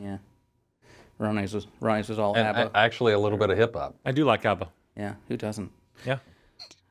Yeah. 0.00 0.18
Ronnie's 1.18 1.52
was 1.54 1.66
Ronnie's 1.80 2.08
was 2.08 2.18
all 2.18 2.36
And 2.36 2.46
ABBA. 2.46 2.70
a- 2.74 2.76
actually 2.78 3.12
a 3.12 3.18
little 3.18 3.38
bit 3.38 3.50
of 3.50 3.58
hip 3.58 3.74
hop. 3.74 3.96
I 4.04 4.12
do 4.12 4.24
like 4.24 4.44
ABBA. 4.44 4.68
yeah, 4.96 5.14
who 5.28 5.36
doesn't? 5.36 5.70
Yeah, 6.06 6.18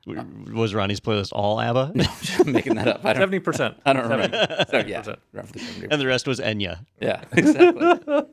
Uh, 0.08 0.24
was 0.54 0.74
Ronnie's 0.74 1.00
playlist 1.00 1.30
all 1.34 1.60
ABBA? 1.60 1.92
I'm 2.40 2.52
making 2.52 2.76
that 2.76 2.88
up. 2.88 3.06
I 3.06 3.14
don't. 3.14 3.22
seventy 3.22 3.40
percent. 3.40 3.80
I 3.86 3.94
don't 3.94 4.04
remember. 4.10 4.66
So 4.70 4.80
yeah, 4.80 5.04
roughly 5.34 5.62
70. 5.62 5.88
and 5.92 6.02
the 6.02 6.08
rest 6.08 6.28
was 6.28 6.40
Enya. 6.40 6.86
Yeah, 7.02 7.24
exactly. 7.34 7.88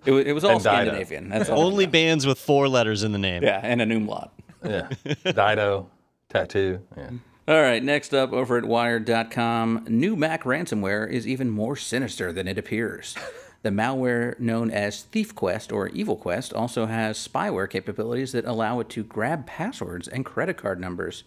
it, 0.05 0.11
was, 0.11 0.25
it 0.27 0.33
was 0.33 0.45
all 0.45 0.53
And 0.53 0.61
Dido. 0.61 0.75
Scandinavian. 0.75 1.29
That's 1.31 1.51
all. 1.51 1.62
Only 1.62 1.87
bands 1.87 2.27
with 2.27 2.39
four 2.39 2.68
letters 2.68 3.03
in 3.03 3.12
the 3.12 3.18
name. 3.18 3.43
Yeah, 3.43 3.61
and 3.62 3.81
an 3.83 3.91
umlaut. 3.91 4.33
Yeah. 4.64 4.89
Dido, 5.25 5.91
tattoo. 6.29 6.81
Yeah. 6.97 7.11
All 7.47 7.61
right, 7.61 7.83
next 7.83 8.14
up 8.14 8.33
over 8.33 8.57
at 8.57 8.64
Wired.com, 8.64 9.85
new 9.89 10.16
Mac 10.16 10.45
ransomware 10.45 11.11
is 11.11 11.27
even 11.29 11.51
more 11.51 11.77
sinister 11.77 12.33
than 12.33 12.49
it 12.49 12.57
appears. 12.57 13.14
The 13.62 13.68
malware 13.70 14.39
known 14.41 14.70
as 14.70 15.05
ThiefQuest 15.12 15.72
or 15.72 15.89
EvilQuest 15.91 16.55
also 16.55 16.87
has 16.87 17.16
spyware 17.29 17.68
capabilities 17.68 18.33
that 18.33 18.45
allow 18.47 18.81
it 18.81 18.89
to 18.91 19.03
grab 19.05 19.47
passwords 19.47 20.07
and 20.09 20.25
credit 20.25 20.57
card 20.57 20.81
numbers. 20.81 21.25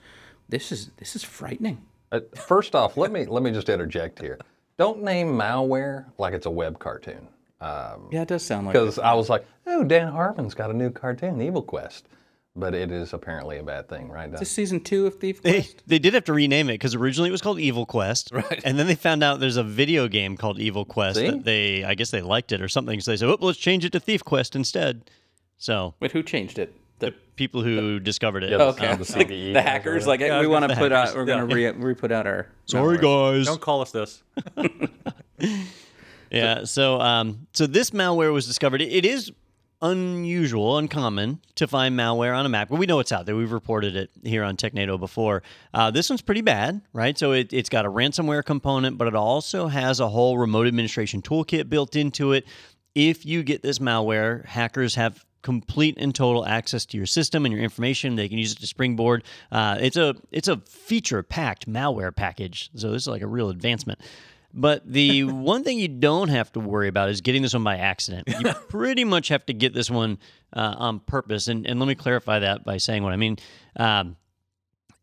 This 0.49 0.71
is 0.71 0.91
this 0.97 1.15
is 1.15 1.23
frightening. 1.23 1.81
Uh, 2.11 2.21
first 2.35 2.75
off, 2.75 2.97
let 2.97 3.11
me 3.11 3.25
let 3.25 3.43
me 3.43 3.51
just 3.51 3.69
interject 3.69 4.19
here. 4.19 4.37
Don't 4.77 5.03
name 5.03 5.29
malware 5.29 6.05
like 6.17 6.33
it's 6.33 6.45
a 6.45 6.51
web 6.51 6.79
cartoon. 6.79 7.27
Yeah, 7.61 8.21
it 8.21 8.27
does 8.27 8.43
sound 8.43 8.67
like 8.67 8.73
Because 8.73 8.99
I 8.99 9.13
was 9.13 9.29
like, 9.29 9.45
oh, 9.65 9.83
Dan 9.83 10.07
Harmon's 10.11 10.53
got 10.53 10.69
a 10.69 10.73
new 10.73 10.91
cartoon, 10.91 11.41
Evil 11.41 11.63
Quest. 11.63 12.07
But 12.55 12.73
it 12.73 12.91
is 12.91 13.13
apparently 13.13 13.57
a 13.59 13.63
bad 13.63 13.87
thing, 13.87 14.09
right? 14.09 14.31
This 14.31 14.49
season 14.49 14.79
two 14.79 15.05
of 15.05 15.19
They, 15.19 15.33
ThiefQuest. 15.33 15.75
they 15.85 15.99
did 15.99 16.15
have 16.15 16.23
to 16.25 16.33
rename 16.33 16.69
it 16.69 16.73
because 16.73 16.95
originally 16.95 17.29
it 17.29 17.31
was 17.31 17.41
called 17.41 17.59
Evil 17.59 17.85
Quest, 17.85 18.29
right? 18.31 18.61
And 18.65 18.79
then 18.79 18.87
they 18.87 18.95
found 18.95 19.23
out 19.23 19.39
there's 19.39 19.57
a 19.57 19.63
video 19.63 20.07
game 20.07 20.35
called 20.37 20.59
Evil 20.59 20.83
Quest 20.83 21.17
See? 21.19 21.29
that 21.29 21.43
they, 21.43 21.83
I 21.83 21.93
guess 21.93 22.09
they 22.09 22.21
liked 22.21 22.51
it 22.51 22.61
or 22.61 22.67
something, 22.67 22.99
so 22.99 23.11
they 23.11 23.17
said, 23.17 23.29
"Oh, 23.29 23.37
let's 23.41 23.59
change 23.59 23.85
it 23.85 23.91
to 23.91 23.99
Thief 23.99 24.23
Quest 24.23 24.55
instead." 24.55 25.09
So 25.57 25.93
Wait, 25.99 26.11
who 26.13 26.23
changed 26.23 26.57
it? 26.57 26.73
The, 26.99 27.13
people 27.35 27.61
who 27.61 27.99
discovered 27.99 28.43
it, 28.43 28.49
Yeah, 28.51 28.57
the- 28.57 28.65
okay, 28.69 28.95
the 28.95 29.13
like 29.17 29.27
CVE 29.27 29.53
the 29.53 29.61
hackers. 29.61 30.05
or 30.05 30.09
Like 30.09 30.19
we 30.21 30.47
want 30.47 30.63
to 30.63 30.67
the 30.69 30.75
put 30.75 30.91
out, 30.91 31.15
we're 31.15 31.25
gonna 31.25 31.45
re, 31.45 31.69
re 31.69 31.93
put 31.93 32.11
out 32.11 32.25
our. 32.25 32.47
sorry 32.65 32.97
malware. 32.97 33.37
guys, 33.37 33.45
Don't 33.45 33.61
call 33.61 33.81
us 33.81 33.91
this. 33.91 34.23
Yeah. 36.31 36.65
So, 36.65 36.99
um, 36.99 37.47
so 37.53 37.67
this 37.67 37.91
malware 37.91 38.33
was 38.33 38.45
discovered. 38.45 38.81
It- 38.81 38.91
it 38.91 39.05
is 39.05 39.31
unusual, 39.81 40.77
uncommon 40.77 41.39
to 41.55 41.67
find 41.67 41.97
malware 41.97 42.35
on 42.35 42.45
a 42.45 42.49
Mac, 42.49 42.67
but 42.69 42.77
we 42.79 42.85
know 42.85 42.99
it's 42.99 43.11
out 43.11 43.25
there. 43.25 43.35
We've 43.35 43.51
reported 43.51 43.95
it 43.95 44.09
here 44.23 44.43
on 44.43 44.57
Technado 44.57 44.99
before. 44.99 45.43
Uh, 45.73 45.91
this 45.91 46.09
one's 46.09 46.21
pretty 46.23 46.41
bad, 46.41 46.81
right? 46.93 47.17
So 47.17 47.31
it, 47.31 47.53
it's 47.53 47.69
got 47.69 47.85
a 47.85 47.89
ransomware 47.89 48.43
component, 48.43 48.97
but 48.97 49.07
it 49.07 49.15
also 49.15 49.67
has 49.67 49.99
a 49.99 50.09
whole 50.09 50.37
remote 50.37 50.67
administration 50.67 51.21
toolkit 51.21 51.69
built 51.69 51.95
into 51.95 52.33
it. 52.33 52.45
If 52.95 53.25
you 53.25 53.43
get 53.43 53.61
this 53.61 53.77
malware, 53.79 54.43
hackers 54.45 54.95
have 54.95 55.23
complete 55.47 55.95
and 55.97 56.13
total 56.13 56.45
access 56.45 56.85
to 56.85 56.97
your 56.97 57.05
system 57.05 57.45
and 57.45 57.53
your 57.53 57.63
information. 57.63 58.17
They 58.17 58.27
can 58.27 58.37
use 58.37 58.51
it 58.51 58.59
to 58.59 58.67
springboard. 58.67 59.23
Uh, 59.49 59.77
it's 59.79 59.95
a 59.95 60.13
it's 60.29 60.49
a 60.49 60.57
feature 60.57 61.23
packed 61.23 61.69
malware 61.69 62.13
package. 62.13 62.69
So 62.75 62.91
this 62.91 63.03
is 63.03 63.07
like 63.07 63.21
a 63.21 63.27
real 63.27 63.49
advancement. 63.49 64.01
But 64.53 64.85
the 64.85 65.23
one 65.23 65.63
thing 65.63 65.79
you 65.79 65.87
don't 65.87 66.27
have 66.27 66.51
to 66.51 66.59
worry 66.59 66.89
about 66.89 67.07
is 67.07 67.21
getting 67.21 67.43
this 67.43 67.53
one 67.53 67.63
by 67.63 67.77
accident. 67.77 68.27
You 68.27 68.51
pretty 68.67 69.05
much 69.05 69.29
have 69.29 69.45
to 69.45 69.53
get 69.53 69.73
this 69.73 69.89
one 69.89 70.17
uh, 70.51 70.75
on 70.77 70.99
purpose. 70.99 71.47
And, 71.47 71.65
and 71.65 71.79
let 71.79 71.87
me 71.87 71.95
clarify 71.95 72.39
that 72.39 72.65
by 72.65 72.75
saying 72.75 73.03
what 73.03 73.13
I 73.13 73.17
mean. 73.17 73.37
Um, 73.77 74.17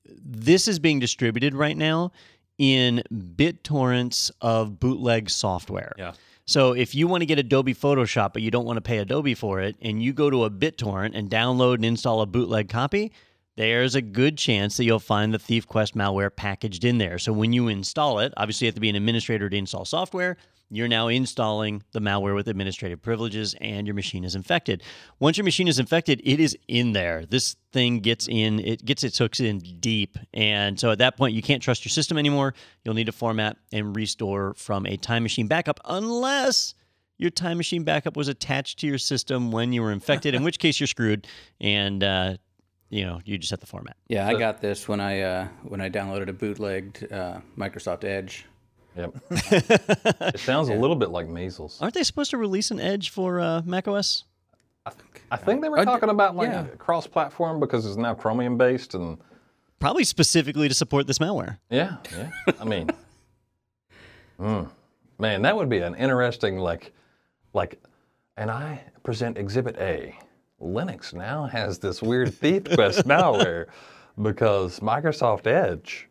this 0.06 0.68
is 0.68 0.78
being 0.78 1.00
distributed 1.00 1.54
right 1.54 1.76
now 1.76 2.12
in 2.58 3.02
BitTorrents 3.10 4.30
of 4.42 4.78
bootleg 4.78 5.30
software. 5.30 5.94
Yeah. 5.96 6.12
So 6.46 6.72
if 6.72 6.94
you 6.94 7.08
want 7.08 7.22
to 7.22 7.26
get 7.26 7.38
Adobe 7.38 7.74
Photoshop, 7.74 8.34
but 8.34 8.42
you 8.42 8.50
don't 8.50 8.66
want 8.66 8.76
to 8.76 8.82
pay 8.82 8.98
Adobe 8.98 9.34
for 9.34 9.60
it, 9.60 9.76
and 9.80 10.02
you 10.02 10.12
go 10.12 10.28
to 10.28 10.44
a 10.44 10.50
BitTorrent 10.50 11.12
and 11.14 11.30
download 11.30 11.76
and 11.76 11.86
install 11.86 12.20
a 12.20 12.26
bootleg 12.26 12.68
copy, 12.68 13.12
there's 13.56 13.94
a 13.94 14.02
good 14.02 14.36
chance 14.36 14.76
that 14.76 14.84
you'll 14.84 14.98
find 14.98 15.32
the 15.32 15.38
ThiefQuest 15.38 15.94
malware 15.94 16.34
packaged 16.34 16.84
in 16.84 16.98
there. 16.98 17.18
So 17.18 17.32
when 17.32 17.52
you 17.52 17.68
install 17.68 18.18
it, 18.18 18.34
obviously 18.36 18.66
you 18.66 18.68
have 18.68 18.74
to 18.74 18.80
be 18.80 18.90
an 18.90 18.96
administrator 18.96 19.48
to 19.48 19.56
install 19.56 19.84
software. 19.84 20.36
You're 20.70 20.88
now 20.88 21.08
installing 21.08 21.82
the 21.92 22.00
malware 22.00 22.34
with 22.34 22.48
administrative 22.48 23.00
privileges, 23.00 23.54
and 23.60 23.86
your 23.86 23.94
machine 23.94 24.24
is 24.24 24.34
infected. 24.34 24.82
Once 25.20 25.36
your 25.36 25.44
machine 25.44 25.68
is 25.68 25.78
infected, 25.78 26.20
it 26.24 26.40
is 26.40 26.56
in 26.66 26.92
there. 26.92 27.26
This 27.26 27.56
thing 27.72 28.00
gets 28.00 28.26
in, 28.28 28.58
it 28.60 28.84
gets 28.84 29.04
its 29.04 29.18
hooks 29.18 29.40
in 29.40 29.58
deep. 29.58 30.18
And 30.32 30.80
so 30.80 30.90
at 30.90 30.98
that 30.98 31.16
point, 31.16 31.34
you 31.34 31.42
can't 31.42 31.62
trust 31.62 31.84
your 31.84 31.90
system 31.90 32.18
anymore. 32.18 32.54
You'll 32.84 32.94
need 32.94 33.06
to 33.06 33.12
format 33.12 33.56
and 33.72 33.94
restore 33.94 34.54
from 34.54 34.86
a 34.86 34.96
time 34.96 35.22
machine 35.22 35.46
backup, 35.46 35.80
unless 35.84 36.74
your 37.18 37.30
time 37.30 37.56
machine 37.56 37.84
backup 37.84 38.16
was 38.16 38.26
attached 38.26 38.80
to 38.80 38.86
your 38.86 38.98
system 38.98 39.52
when 39.52 39.72
you 39.72 39.82
were 39.82 39.92
infected, 39.92 40.34
in 40.34 40.42
which 40.42 40.58
case 40.58 40.80
you're 40.80 40.88
screwed. 40.88 41.28
And, 41.60 42.02
uh, 42.02 42.36
you 42.88 43.04
know, 43.04 43.20
you 43.24 43.38
just 43.38 43.50
have 43.50 43.60
to 43.60 43.66
format. 43.66 43.96
Yeah, 44.08 44.26
I 44.26 44.34
got 44.34 44.60
this 44.60 44.88
when 44.88 45.00
I 45.00 45.20
uh, 45.20 45.48
when 45.62 45.80
I 45.80 45.88
downloaded 45.90 46.28
a 46.28 46.32
bootlegged 46.32 47.12
uh, 47.12 47.40
Microsoft 47.56 48.04
Edge. 48.04 48.46
Yep. 48.96 49.14
it 49.30 50.40
sounds 50.40 50.68
a 50.68 50.74
little 50.74 50.96
bit 50.96 51.10
like 51.10 51.28
measles. 51.28 51.78
Aren't 51.80 51.94
they 51.94 52.02
supposed 52.04 52.30
to 52.30 52.38
release 52.38 52.70
an 52.70 52.78
Edge 52.80 53.10
for 53.10 53.40
uh, 53.40 53.62
macOS? 53.64 54.24
I 55.30 55.36
think 55.36 55.62
they 55.62 55.68
were 55.68 55.78
Uh, 55.78 55.84
talking 55.84 56.10
about 56.10 56.36
like 56.36 56.50
yeah. 56.50 56.66
cross-platform 56.78 57.58
because 57.58 57.86
it's 57.86 57.96
now 57.96 58.14
Chromium 58.14 58.56
based, 58.56 58.94
and 58.94 59.18
Probably 59.80 60.04
specifically 60.04 60.68
to 60.68 60.74
support 60.74 61.06
this 61.06 61.18
malware. 61.18 61.58
yeah, 61.70 61.96
yeah. 62.12 62.30
I 62.60 62.64
mean, 62.64 62.88
mm, 64.40 64.68
man, 65.18 65.42
that 65.42 65.56
would 65.56 65.68
be 65.68 65.78
an 65.78 65.94
interesting 65.96 66.58
like, 66.58 66.92
like 67.52 67.82
And 68.36 68.50
I 68.50 68.80
present 69.02 69.36
Exhibit 69.38 69.76
A. 69.78 70.16
Linux 70.62 71.12
now 71.12 71.46
has 71.46 71.78
this 71.78 72.00
weird 72.00 72.28
ThiefQuest 72.28 73.02
malware 73.04 73.66
because 74.22 74.80
Microsoft 74.80 75.46
Edge 75.46 76.08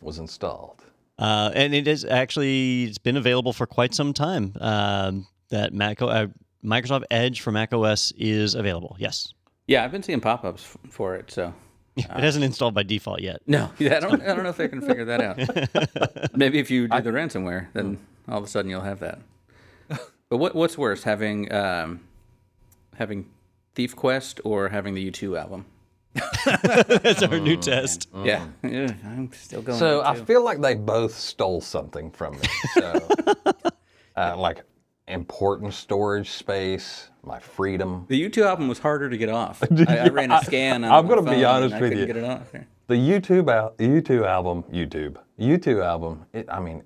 was 0.00 0.18
installed. 0.18 0.84
Uh, 1.20 1.50
and 1.54 1.74
it 1.74 1.86
is 1.86 2.04
actually 2.04 2.84
it's 2.84 2.98
been 2.98 3.16
available 3.18 3.52
for 3.52 3.66
quite 3.66 3.94
some 3.94 4.12
time. 4.12 4.54
Um, 4.60 5.26
that 5.50 5.72
Mac, 5.74 6.00
uh, 6.00 6.28
Microsoft 6.64 7.02
Edge 7.10 7.40
for 7.42 7.52
Mac 7.52 7.72
OS 7.74 8.12
is 8.16 8.54
available. 8.54 8.96
Yes, 8.98 9.32
Yeah, 9.66 9.84
I've 9.84 9.92
been 9.92 10.02
seeing 10.02 10.20
pop-ups 10.20 10.62
f- 10.84 10.90
for 10.90 11.14
it. 11.16 11.30
So 11.30 11.52
it 11.96 12.06
hasn't 12.06 12.44
installed 12.44 12.72
by 12.74 12.82
default 12.84 13.20
yet. 13.20 13.40
no, 13.46 13.70
yeah, 13.78 13.96
I 13.98 14.00
don't, 14.00 14.22
I 14.22 14.26
don't 14.34 14.44
know 14.44 14.48
if 14.50 14.56
they 14.56 14.68
can 14.68 14.80
figure 14.80 15.04
that 15.04 15.20
out. 15.20 16.34
Maybe 16.36 16.58
if 16.58 16.70
you 16.70 16.88
do 16.88 17.00
the 17.02 17.10
ransomware, 17.10 17.66
then 17.74 17.98
all 18.28 18.38
of 18.38 18.44
a 18.44 18.48
sudden 18.48 18.70
you'll 18.70 18.80
have 18.80 19.00
that. 19.00 19.18
But 20.30 20.36
what 20.38 20.54
what's 20.54 20.78
worse, 20.78 21.02
having 21.02 21.52
um, 21.52 22.00
having 22.94 23.28
Thief 23.74 23.96
Quest 23.96 24.40
or 24.44 24.68
having 24.68 24.94
the 24.94 25.10
U2 25.10 25.36
album? 25.38 25.66
That's 26.14 27.22
our 27.22 27.38
new 27.38 27.56
test. 27.56 28.08
Yeah, 28.24 28.46
yeah, 28.62 28.92
I'm 29.04 29.30
still 29.32 29.62
going. 29.62 29.78
So 29.78 29.98
with 29.98 30.06
I 30.06 30.14
U2. 30.16 30.26
feel 30.26 30.44
like 30.44 30.60
they 30.60 30.74
both 30.74 31.14
stole 31.14 31.60
something 31.60 32.10
from 32.10 32.34
me. 32.34 32.46
So, 32.74 33.08
uh, 34.16 34.36
like 34.36 34.62
important 35.08 35.74
storage 35.74 36.30
space, 36.30 37.10
my 37.22 37.38
freedom. 37.38 38.06
the 38.08 38.28
U2 38.28 38.44
album 38.46 38.68
was 38.68 38.78
harder 38.78 39.08
to 39.10 39.16
get 39.16 39.28
off. 39.28 39.62
I, 39.88 39.98
I 39.98 40.08
ran 40.08 40.30
a 40.32 40.42
scan. 40.44 40.84
On 40.84 40.90
I'm 40.92 41.04
my 41.04 41.08
gonna 41.14 41.22
be 41.30 41.36
phone 41.36 41.44
honest 41.44 41.74
and 41.74 41.74
I 41.74 41.80
with 41.80 41.90
couldn't 41.90 41.98
you. 41.98 42.06
Get 42.06 42.16
it 42.16 42.24
off. 42.24 42.52
The 42.88 42.94
YouTube 42.96 43.52
al- 43.52 43.72
YouTube 43.78 44.26
album, 44.26 44.64
YouTube, 44.64 45.16
YouTube 45.38 45.84
album. 45.84 46.26
It, 46.32 46.46
I 46.50 46.58
mean, 46.60 46.82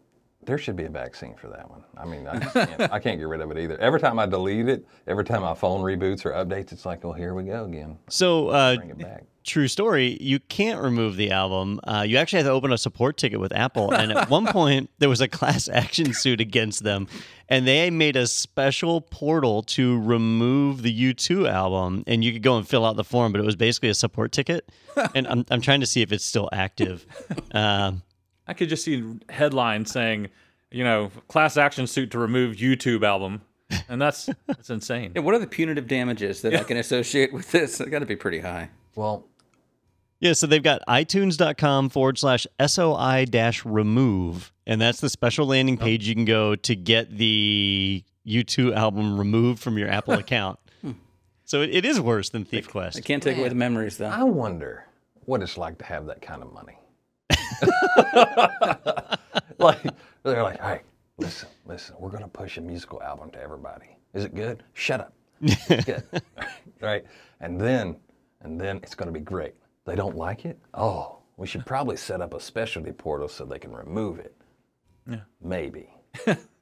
there 0.47 0.59
should 0.59 0.77
be 0.77 0.85
a 0.85 0.91
vaccine 0.91 1.35
for 1.37 1.49
that 1.49 1.69
one. 1.71 1.83
I 1.97 2.05
mean, 2.05 2.27
I, 2.27 2.39
can't, 2.39 2.81
I 2.93 2.99
can't 2.99 3.19
get 3.19 3.29
rid 3.29 3.41
of 3.41 3.51
it 3.51 3.59
either. 3.59 3.79
Every 3.79 4.01
time 4.01 4.19
I 4.19 4.27
delete 4.27 4.69
it, 4.69 4.87
every 5.07 5.25
time 5.25 5.43
my 5.43 5.55
phone 5.55 5.81
reboots 5.83 6.25
or 6.25 6.33
updates, 6.33 6.73
it's 6.73 6.85
like, 6.87 7.05
well, 7.05 7.13
here 7.13 7.35
we 7.35 7.45
go 7.45 7.65
again. 7.65 7.99
So, 8.09 8.49
uh, 8.49 8.77
Bring 8.77 8.91
it 8.91 8.99
back. 8.99 9.25
true 9.45 9.69
story, 9.69 10.17
you 10.21 10.41
can't 10.41 10.81
remove 10.83 11.17
the 11.17 11.31
album. 11.31 11.81
Uh, 11.85 12.05
you 12.07 12.17
actually 12.17 12.39
have 12.39 12.47
to 12.47 12.53
open 12.53 12.73
a 12.73 12.79
support 12.79 13.17
ticket 13.17 13.41
with 13.41 13.53
Apple. 13.53 13.93
And 13.93 14.13
at 14.13 14.29
one 14.31 14.47
point, 14.59 14.91
there 14.99 15.09
was 15.09 15.21
a 15.21 15.29
class 15.29 15.69
action 15.69 16.13
suit 16.15 16.41
against 16.41 16.83
them. 16.83 17.07
And 17.49 17.67
they 17.67 17.91
made 17.91 18.17
a 18.17 18.27
special 18.27 19.03
portal 19.03 19.63
to 19.65 20.01
remove 20.01 20.83
the 20.83 21.13
U2 21.15 21.49
album. 21.49 22.03
And 22.07 22.25
you 22.25 22.33
could 22.33 22.43
go 22.43 22.57
and 22.57 22.67
fill 22.67 22.85
out 22.87 22.97
the 22.97 23.05
form, 23.05 23.33
but 23.33 23.41
it 23.41 23.45
was 23.45 23.57
basically 23.57 23.91
a 23.91 23.95
support 23.95 24.33
ticket. 24.33 24.71
And 25.15 25.27
I'm, 25.27 25.45
I'm 25.51 25.61
trying 25.61 25.81
to 25.81 25.87
see 25.87 26.03
if 26.03 26.13
it's 26.13 26.25
still 26.25 26.49
active. 26.53 27.05
Um, 27.53 28.03
I 28.47 28.55
could 28.55 28.69
just 28.69 28.85
see 28.85 29.03
headlines 29.29 29.91
saying, 29.91 30.29
you 30.71 30.85
know, 30.85 31.11
class 31.29 31.57
action 31.57 31.87
suit 31.87 32.11
to 32.13 32.19
remove 32.19 32.57
YouTube 32.57 33.03
album, 33.05 33.43
and 33.89 34.01
that's 34.01 34.29
that's 34.47 34.71
insane. 34.71 35.13
Yeah, 35.15 35.23
what 35.23 35.35
are 35.35 35.39
the 35.39 35.47
punitive 35.47 35.87
damages 35.87 36.43
that 36.43 36.55
I 36.55 36.65
can 36.65 36.77
associate 36.77 37.33
with 37.33 37.51
this? 37.53 37.79
They 37.79 37.87
got 37.87 38.01
to 38.01 38.07
be 38.07 38.17
pretty 38.17 38.41
high. 38.41 38.71
Well, 38.95 39.27
Yeah, 40.21 40.33
so 40.33 40.47
they've 40.47 40.63
got 40.63 40.83
itunes.com 40.89 41.89
forward 41.91 42.19
slash 42.19 42.47
SOI 42.65 43.27
dash 43.29 43.65
remove. 43.65 44.53
And 44.67 44.81
that's 44.81 45.01
the 45.01 45.11
special 45.11 45.47
landing 45.47 45.79
oh. 45.81 45.85
page 45.85 46.09
you 46.09 46.15
can 46.15 46.25
go 46.25 46.57
to 46.57 46.75
get 46.75 47.17
the 47.19 48.05
U2 48.27 48.75
album 48.75 49.19
removed 49.19 49.63
from 49.63 49.77
your 49.79 49.89
Apple 49.89 50.15
account. 50.19 50.59
Hmm. 50.81 50.93
so 51.45 51.63
it, 51.63 51.71
it 51.71 51.85
is 51.85 52.01
worse 52.01 52.31
than 52.31 52.45
Thief 52.45 52.69
Quest. 52.69 52.97
I 52.97 53.01
Quest. 53.01 53.07
can't 53.07 53.23
take 53.23 53.37
away 53.39 53.49
the 53.49 53.55
memories 53.55 53.99
though. 53.99 54.07
I 54.07 54.23
wonder 54.23 54.87
what 55.27 55.43
it's 55.43 55.59
like 55.59 55.79
to 55.79 55.85
have 55.85 56.07
that 56.07 56.23
kind 56.23 56.43
of 56.43 56.53
money. 56.53 56.79
like 59.59 59.83
they're 60.22 60.43
like, 60.43 60.61
hey, 60.61 60.81
listen, 61.18 61.49
listen, 61.66 61.97
we're 61.99 62.11
gonna 62.11 62.29
push 62.29 62.59
a 62.59 62.61
musical 62.61 63.03
album 63.03 63.31
to 63.33 63.41
everybody. 63.41 63.97
Is 64.12 64.25
it 64.25 64.35
good? 64.35 64.62
Shut 64.75 65.01
up. 65.01 65.12
It's 65.41 65.85
good. 65.85 66.05
right? 66.81 67.05
And 67.41 67.61
then 67.61 67.97
and 68.43 68.61
then 68.61 68.79
it's 68.79 68.95
gonna 68.95 69.12
be 69.12 69.20
great. 69.20 69.55
They 69.85 69.95
don't 69.95 70.16
like 70.16 70.45
it? 70.45 70.59
Oh, 70.75 71.18
we 71.37 71.47
should 71.47 71.66
probably 71.66 71.97
set 71.97 72.20
up 72.20 72.35
a 72.35 72.41
specialty 72.41 72.93
portal 72.93 73.29
so 73.29 73.45
they 73.45 73.59
can 73.59 73.72
remove 73.72 74.18
it. 74.18 74.35
Yeah. 75.09 75.20
Maybe. 75.43 75.91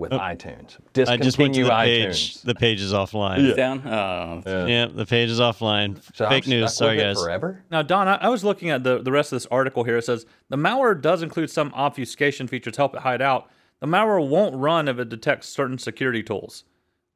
With 0.00 0.12
uh, 0.14 0.18
iTunes. 0.18 0.76
I 1.08 1.16
just 1.18 1.38
went 1.38 1.54
to 1.54 1.64
the 1.64 1.70
iTunes. 1.70 2.06
page. 2.06 2.34
The 2.42 2.54
page 2.54 2.80
is 2.80 2.92
offline. 2.92 3.54
Down. 3.54 3.86
Oh, 3.86 4.66
Yeah. 4.66 4.86
the 4.86 5.06
page 5.06 5.28
is 5.30 5.38
offline. 5.38 6.00
So 6.16 6.24
I'm 6.24 6.30
Fake 6.30 6.46
news. 6.48 6.70
stuck 6.74 6.86
Sorry, 6.86 6.96
with 6.96 7.04
it 7.04 7.08
guys. 7.14 7.22
Forever? 7.22 7.62
Now, 7.70 7.82
Don, 7.82 8.08
I, 8.08 8.14
I 8.16 8.28
was 8.30 8.42
looking 8.42 8.70
at 8.70 8.82
the, 8.82 9.02
the 9.02 9.12
rest 9.12 9.30
of 9.32 9.36
this 9.36 9.46
article 9.50 9.84
here. 9.84 9.98
It 9.98 10.04
says 10.06 10.26
the 10.48 10.56
malware 10.56 11.00
does 11.00 11.22
include 11.22 11.50
some 11.50 11.70
obfuscation 11.74 12.48
features 12.48 12.72
to 12.74 12.80
help 12.80 12.94
it 12.94 13.02
hide 13.02 13.20
out. 13.22 13.50
The 13.80 13.86
malware 13.86 14.26
won't 14.26 14.56
run 14.56 14.88
if 14.88 14.98
it 14.98 15.08
detects 15.08 15.48
certain 15.48 15.78
security 15.78 16.22
tools, 16.22 16.64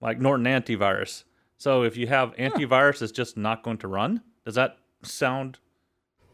like 0.00 0.20
Norton 0.20 0.46
Antivirus. 0.46 1.24
So 1.56 1.82
if 1.82 1.96
you 1.96 2.06
have 2.08 2.34
antivirus, 2.36 3.00
it's 3.00 3.12
just 3.12 3.36
not 3.36 3.62
going 3.62 3.78
to 3.78 3.88
run. 3.88 4.22
Does 4.44 4.54
that 4.56 4.76
sound 5.02 5.58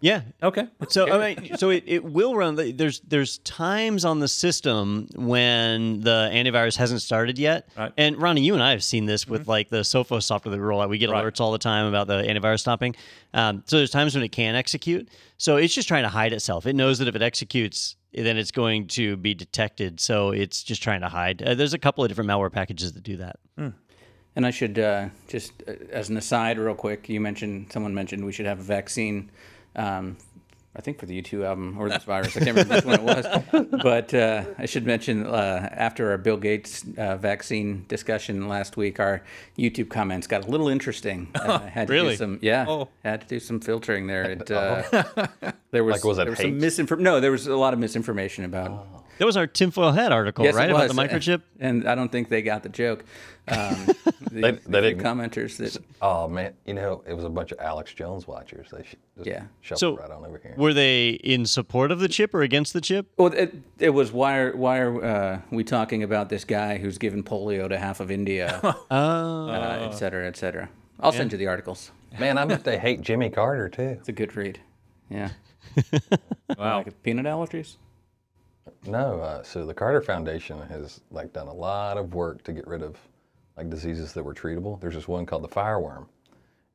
Yeah. 0.02 0.22
okay? 0.42 0.66
So 0.88 1.10
I 1.12 1.34
mean, 1.34 1.56
so 1.56 1.70
it, 1.70 1.84
it 1.86 2.04
will 2.04 2.34
run. 2.34 2.54
There's 2.76 3.00
there's 3.00 3.38
times 3.38 4.04
on 4.04 4.18
the 4.20 4.28
system 4.28 5.08
when 5.14 6.00
the 6.00 6.30
antivirus 6.32 6.76
hasn't 6.76 7.02
started 7.02 7.38
yet. 7.38 7.68
Right. 7.76 7.92
And 7.98 8.16
Ronnie, 8.20 8.40
you 8.40 8.54
and 8.54 8.62
I 8.62 8.70
have 8.70 8.82
seen 8.82 9.04
this 9.06 9.26
with 9.26 9.46
like 9.46 9.68
the 9.68 9.80
Sophos 9.80 10.22
software 10.22 10.50
that 10.50 10.56
we 10.58 10.64
roll 10.64 10.80
out. 10.80 10.88
We 10.88 10.98
get 10.98 11.10
Right. 11.10 11.22
alerts 11.24 11.40
all 11.40 11.52
the 11.52 11.58
time 11.58 11.86
about 11.86 12.06
the 12.06 12.22
antivirus 12.22 12.60
stopping. 12.60 12.94
Um, 13.34 13.62
so 13.66 13.76
there's 13.76 13.90
times 13.90 14.14
when 14.14 14.24
it 14.24 14.30
can 14.32 14.54
execute. 14.54 15.08
So 15.36 15.56
it's 15.56 15.74
just 15.74 15.88
trying 15.88 16.02
to 16.04 16.08
hide 16.08 16.32
itself. 16.32 16.66
It 16.66 16.74
knows 16.74 16.98
that 16.98 17.08
if 17.08 17.14
it 17.14 17.22
executes, 17.22 17.96
then 18.12 18.36
it's 18.36 18.50
going 18.50 18.86
to 18.88 19.16
be 19.16 19.34
detected. 19.34 20.00
So 20.00 20.30
it's 20.30 20.62
just 20.62 20.82
trying 20.82 21.00
to 21.02 21.08
hide. 21.08 21.42
Uh, 21.42 21.54
there's 21.54 21.74
a 21.74 21.78
couple 21.78 22.02
of 22.04 22.08
different 22.08 22.28
malware 22.30 22.50
packages 22.52 22.92
that 22.94 23.02
do 23.02 23.16
that. 23.18 23.36
And 24.36 24.46
I 24.46 24.50
should 24.50 24.78
uh, 24.78 25.08
just, 25.28 25.52
uh, 25.68 25.72
as 25.90 26.08
an 26.08 26.16
aside, 26.16 26.58
real 26.58 26.74
quick, 26.74 27.08
you 27.08 27.20
mentioned 27.20 27.72
someone 27.72 27.92
mentioned 27.94 28.24
we 28.24 28.32
should 28.32 28.46
have 28.46 28.60
a 28.60 28.62
vaccine. 28.62 29.30
Um, 29.76 30.16
I 30.76 30.82
think 30.82 31.00
for 31.00 31.06
the 31.06 31.20
U2 31.20 31.44
album 31.44 31.76
or 31.78 31.88
this 31.88 32.04
virus. 32.04 32.36
I 32.36 32.44
can't 32.44 32.56
remember 32.56 32.76
which 32.76 32.84
one 32.84 32.94
it 32.94 33.02
was. 33.02 33.66
But 33.82 34.14
uh, 34.14 34.44
I 34.56 34.66
should 34.66 34.86
mention 34.86 35.26
uh, 35.26 35.68
after 35.72 36.12
our 36.12 36.16
Bill 36.18 36.36
Gates 36.36 36.84
uh, 36.96 37.16
vaccine 37.16 37.84
discussion 37.88 38.48
last 38.48 38.76
week, 38.76 39.00
our 39.00 39.22
YouTube 39.58 39.88
comments 39.90 40.28
got 40.28 40.46
a 40.46 40.50
little 40.50 40.68
interesting. 40.68 41.28
Uh, 41.34 41.58
had 41.60 41.88
to 41.88 41.92
Really? 41.92 42.10
do 42.10 42.16
some, 42.16 42.38
yeah, 42.40 42.66
Oh. 42.68 42.88
had 43.02 43.22
to 43.22 43.26
do 43.26 43.40
some 43.40 43.58
filtering 43.60 44.06
there. 44.06 44.22
It, 44.30 44.48
uh, 44.50 44.82
there 45.72 45.82
was 45.84 45.96
Like, 45.96 46.04
was 46.04 46.18
it 46.18 46.22
there 46.22 46.30
was 46.30 46.38
some 46.38 46.58
misinformation. 46.58 47.04
No, 47.04 47.18
there 47.20 47.32
was 47.32 47.48
a 47.48 47.56
lot 47.56 47.72
of 47.74 47.80
misinformation 47.80 48.44
about 48.44 48.86
That 49.20 49.26
was 49.26 49.36
our 49.36 49.46
tinfoil 49.46 49.92
hat 49.92 50.12
article, 50.12 50.46
Yes, 50.46 50.54
right? 50.54 50.70
About 50.70 50.88
the 50.88 50.94
microchip. 50.94 51.42
and 51.60 51.86
I 51.86 51.94
don't 51.94 52.10
think 52.10 52.30
they 52.30 52.40
got 52.40 52.62
the 52.62 52.70
joke. 52.70 53.04
Um, 53.48 53.86
the, 54.22 54.30
They- 54.30 54.50
the 54.52 54.60
they 54.68 54.80
didn't. 54.80 55.02
commenters 55.04 55.58
that 55.58 55.76
Oh 56.00 56.26
man, 56.26 56.54
you 56.64 56.72
know, 56.72 57.02
it 57.06 57.12
was 57.12 57.24
a 57.24 57.28
bunch 57.28 57.52
of 57.52 57.58
Alex 57.60 57.92
Jones 57.92 58.26
watchers. 58.26 58.68
They 58.72 58.82
should 58.82 58.98
just 59.16 59.26
Yeah. 59.26 59.42
shuffled 59.60 59.78
So 59.78 59.96
right 59.98 60.10
on 60.10 60.24
over 60.24 60.40
here. 60.42 60.54
were 60.56 60.72
they 60.72 61.10
in 61.10 61.44
support 61.44 61.90
of 61.90 61.98
the 62.00 62.08
chip 62.08 62.32
or 62.34 62.40
against 62.40 62.72
the 62.72 62.80
chip? 62.80 63.08
Well, 63.18 63.30
it, 63.34 63.54
it 63.78 63.90
was 63.90 64.10
why 64.10 64.38
are 64.38 64.56
why 64.56 64.78
are 64.78 65.04
uh, 65.04 65.40
we 65.50 65.64
talking 65.64 66.02
about 66.02 66.30
this 66.30 66.44
guy 66.46 66.78
who's 66.78 66.96
given 66.96 67.22
polio 67.22 67.68
to 67.68 67.76
half 67.78 68.00
of 68.00 68.10
India, 68.10 68.58
Oh. 68.90 69.48
uh, 69.50 69.86
et 69.86 69.92
cetera, 69.92 70.26
et 70.26 70.36
cetera. 70.38 70.70
I'll 70.98 71.12
send 71.12 71.30
you 71.32 71.36
the 71.38 71.46
articles. 71.46 71.92
Man, 72.18 72.38
I 72.38 72.44
bet 72.46 72.64
they 72.64 72.78
hate 72.78 73.02
Jimmy 73.02 73.28
Carter 73.30 73.68
too. 73.68 73.82
It's 74.00 74.08
a 74.08 74.12
good 74.12 74.34
read. 74.34 74.60
Yeah. 75.10 75.30
Wow. 76.58 76.78
Like 76.78 77.02
peanut 77.02 77.26
allergies. 77.26 77.76
No, 78.86 79.20
uh, 79.20 79.42
so 79.42 79.66
the 79.66 79.74
Carter 79.74 80.00
Foundation 80.00 80.60
has 80.68 81.00
like 81.10 81.32
done 81.32 81.48
a 81.48 81.52
lot 81.52 81.98
of 81.98 82.14
work 82.14 82.42
to 82.44 82.52
get 82.52 82.66
rid 82.66 82.82
of 82.82 82.96
like 83.56 83.68
diseases 83.68 84.12
that 84.14 84.22
were 84.22 84.34
treatable. 84.34 84.80
There's 84.80 84.94
this 84.94 85.06
one 85.08 85.26
called 85.26 85.42
the 85.44 85.48
fireworm, 85.48 86.08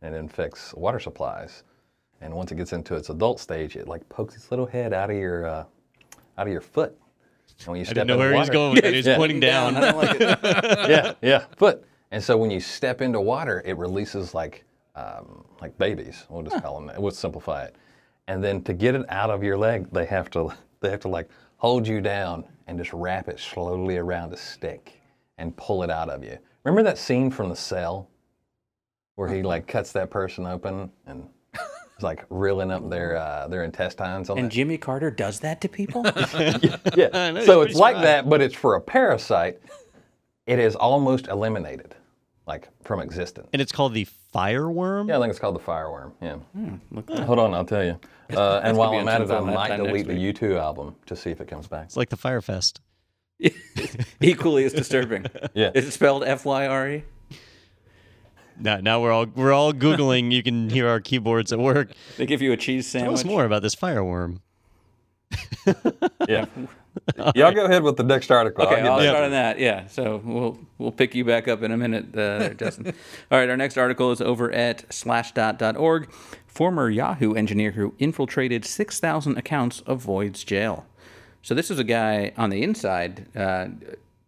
and 0.01 0.13
it 0.13 0.17
infects 0.19 0.73
water 0.75 0.99
supplies. 0.99 1.63
And 2.21 2.33
once 2.33 2.51
it 2.51 2.55
gets 2.55 2.73
into 2.73 2.95
its 2.95 3.09
adult 3.09 3.39
stage, 3.39 3.75
it 3.75 3.87
like 3.87 4.07
pokes 4.09 4.35
its 4.35 4.51
little 4.51 4.65
head 4.67 4.93
out 4.93 5.09
of 5.09 5.15
your 5.17 5.47
uh, 5.47 5.63
out 6.37 6.47
of 6.47 6.51
your 6.53 6.61
foot. 6.61 6.95
And 7.59 7.67
when 7.69 7.77
you 7.77 7.81
I 7.81 7.85
step 7.85 7.95
didn't 7.95 8.07
know 8.09 8.17
where 8.17 8.33
he 8.33 8.37
was 8.37 8.49
water- 8.49 8.53
going 8.53 8.73
with 8.75 8.83
that. 8.83 8.91
He 8.91 8.97
was 8.97 9.05
Yeah. 9.07 9.15
pointing 9.15 9.39
down. 9.39 9.75
I 9.75 9.79
don't 9.91 9.97
like 9.97 10.21
it. 10.21 10.39
yeah, 10.89 11.13
yeah, 11.21 11.45
foot. 11.57 11.85
And 12.11 12.23
so 12.23 12.37
when 12.37 12.51
you 12.51 12.59
step 12.59 13.01
into 13.01 13.19
water, 13.19 13.61
it 13.65 13.77
releases 13.77 14.33
like 14.33 14.63
um, 14.95 15.43
like 15.59 15.75
babies. 15.79 16.25
We'll 16.29 16.43
just 16.43 16.61
call 16.61 16.75
them 16.75 16.87
that. 16.87 17.01
We'll 17.01 17.11
simplify 17.11 17.63
it. 17.65 17.75
And 18.27 18.43
then 18.43 18.61
to 18.63 18.73
get 18.73 18.93
it 18.95 19.05
out 19.09 19.29
of 19.31 19.43
your 19.43 19.57
leg, 19.57 19.87
they 19.91 20.05
have 20.05 20.29
to 20.31 20.53
they 20.81 20.89
have 20.91 20.99
to 21.01 21.07
like 21.07 21.29
hold 21.66 21.88
you 21.88 21.99
down 21.99 22.43
and 22.68 22.78
just 22.78 22.93
wrap 22.93 23.28
it 23.28 23.39
slowly 23.39 23.97
around 23.97 24.32
a 24.32 24.38
stick 24.38 25.01
and 25.39 25.57
pull 25.57 25.82
it 25.82 25.89
out 25.89 26.11
of 26.11 26.24
you. 26.24 26.38
Remember 26.63 26.84
that 26.84 26.95
scene 26.95 27.32
from 27.32 27.49
The 27.49 27.55
Cell 27.55 28.07
where 29.16 29.28
he 29.28 29.41
like 29.41 29.66
cuts 29.66 29.91
that 29.93 30.11
person 30.11 30.45
open 30.45 30.91
and 31.07 31.28
is 31.55 32.03
like 32.03 32.24
reeling 32.30 32.70
up 32.70 32.88
their 32.91 33.18
uh, 33.18 33.47
their 33.47 33.63
intestines 33.63 34.30
on 34.30 34.38
And 34.38 34.45
that? 34.45 34.51
Jimmy 34.53 34.78
Carter 34.78 35.09
does 35.09 35.39
that 35.39 35.59
to 35.61 35.68
people. 35.68 36.03
Yeah. 36.95 37.32
know, 37.32 37.43
so 37.43 37.61
you're 37.61 37.68
it's 37.70 37.80
like 37.80 37.95
right. 37.95 38.03
that, 38.03 38.30
but 38.30 38.41
it's 38.41 38.53
for 38.53 38.76
a 38.76 38.82
parasite. 38.82 39.59
It 40.45 40.59
is 40.59 40.76
almost 40.76 41.30
eliminated, 41.30 41.95
like 42.45 42.70
from 42.84 42.99
existence. 42.99 43.49
And 43.53 43.59
it's 43.59 43.72
called 43.72 43.95
the 43.95 44.05
fireworm. 44.36 45.07
Yeah, 45.07 45.17
I 45.17 45.21
think 45.21 45.29
it's 45.29 45.39
called 45.39 45.55
the 45.55 45.59
fireworm. 45.59 46.13
Yeah. 46.21 46.36
Hold 47.23 47.39
on, 47.39 47.53
I'll 47.53 47.65
tell 47.65 47.83
you. 47.83 47.99
Uh, 48.36 48.59
and 48.63 48.75
while 48.75 48.89
I'm 48.89 49.07
at 49.07 49.21
it, 49.21 49.29
I 49.29 49.39
might 49.39 49.67
time 49.67 49.83
next 49.83 50.03
delete 50.03 50.07
the. 50.07 50.47
U2 50.47 50.59
album 50.59 50.95
to 51.05 51.15
see 51.15 51.29
if 51.29 51.39
it 51.39 51.47
comes 51.47 51.67
back. 51.67 51.86
It's 51.86 51.95
like 51.95 52.09
the 52.09 52.17
Fyre 52.17 52.41
Fest. 52.41 52.81
Equally 54.19 54.65
as 54.65 54.73
disturbing. 54.73 55.27
Yeah. 55.53 55.69
Is 55.75 55.86
it 55.86 55.91
spelled 55.91 56.23
F 56.23 56.43
Y 56.43 56.65
R 56.65 56.89
E? 56.89 57.03
Now, 58.57 58.77
now 58.77 58.99
we're 58.99 59.11
all 59.11 59.27
we're 59.27 59.53
all 59.53 59.73
googling. 59.73 60.31
You 60.31 60.41
can 60.41 60.71
hear 60.71 60.88
our 60.88 60.99
keyboards 60.99 61.53
at 61.53 61.59
work. 61.59 61.91
They 62.17 62.25
give 62.25 62.41
you 62.41 62.51
a 62.51 62.57
cheese 62.57 62.88
sandwich. 62.88 63.09
Tell 63.09 63.19
us 63.19 63.25
more 63.25 63.45
about 63.45 63.61
this 63.61 63.75
fireworm. 63.75 64.41
Yeah. 66.27 66.45
Y'all 67.35 67.53
go 67.53 67.65
ahead 67.65 67.83
with 67.83 67.97
the 67.97 68.03
next 68.03 68.31
article. 68.31 68.65
Okay, 68.65 68.77
get 68.77 68.85
I'll 68.85 68.97
back 68.97 69.09
start 69.09 69.23
on 69.25 69.31
that. 69.31 69.59
Yeah, 69.59 69.87
so 69.87 70.21
we'll 70.23 70.59
we'll 70.77 70.91
pick 70.91 71.15
you 71.15 71.25
back 71.25 71.47
up 71.47 71.63
in 71.63 71.71
a 71.71 71.77
minute, 71.77 72.07
uh, 72.09 72.39
there, 72.39 72.53
Justin. 72.53 72.87
All 73.31 73.39
right, 73.39 73.49
our 73.49 73.57
next 73.57 73.77
article 73.77 74.11
is 74.11 74.21
over 74.21 74.51
at 74.51 74.87
slashdot.org. 74.89 76.11
Former 76.47 76.89
Yahoo 76.89 77.33
engineer 77.33 77.71
who 77.71 77.93
infiltrated 77.99 78.63
6,000 78.63 79.37
accounts 79.37 79.83
avoids 79.85 80.43
jail. 80.43 80.85
So 81.41 81.53
this 81.53 81.69
is 81.69 81.79
a 81.79 81.83
guy 81.83 82.31
on 82.37 82.49
the 82.49 82.63
inside 82.63 83.27
uh, 83.35 83.67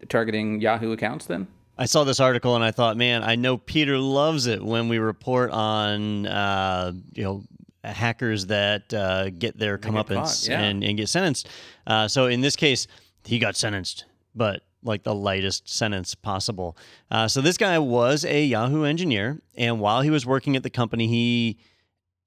targeting 0.10 0.60
Yahoo 0.62 0.92
accounts. 0.92 1.26
Then 1.26 1.48
I 1.78 1.86
saw 1.86 2.04
this 2.04 2.20
article 2.20 2.56
and 2.56 2.64
I 2.64 2.72
thought, 2.72 2.98
man, 2.98 3.24
I 3.24 3.36
know 3.36 3.58
Peter 3.58 3.98
loves 3.98 4.48
it 4.48 4.64
when 4.64 4.90
we 4.90 4.98
report 4.98 5.52
on, 5.52 6.28
uh, 6.28 6.92
you 7.14 7.24
know, 7.24 7.44
hackers 7.84 8.48
that 8.48 8.94
uh, 8.94 9.30
get 9.30 9.58
their 9.58 9.78
comeuppance 9.78 10.44
caught, 10.44 10.48
yeah. 10.50 10.62
and, 10.62 10.84
and 10.84 10.98
get 10.98 11.10
sentenced. 11.10 11.48
Uh, 11.88 12.08
so 12.08 12.28
in 12.28 12.42
this 12.42 12.56
case, 12.56 12.86
he 13.24 13.40
got 13.40 13.56
sentenced, 13.56 14.06
but 14.36 14.62
like 14.84 15.04
the 15.04 15.16
lightest 15.16 15.68
sentence 15.68 16.14
possible. 16.14 16.78
Uh, 17.10 17.28
so 17.28 17.42
this 17.42 17.58
guy 17.58 17.80
was 17.80 18.24
a 18.26 18.44
Yahoo 18.44 18.84
engineer, 18.84 19.42
and 19.56 19.80
while 19.80 20.02
he 20.02 20.10
was 20.10 20.26
working 20.26 20.56
at 20.56 20.64
the 20.64 20.70
company, 20.70 21.08
he 21.08 21.58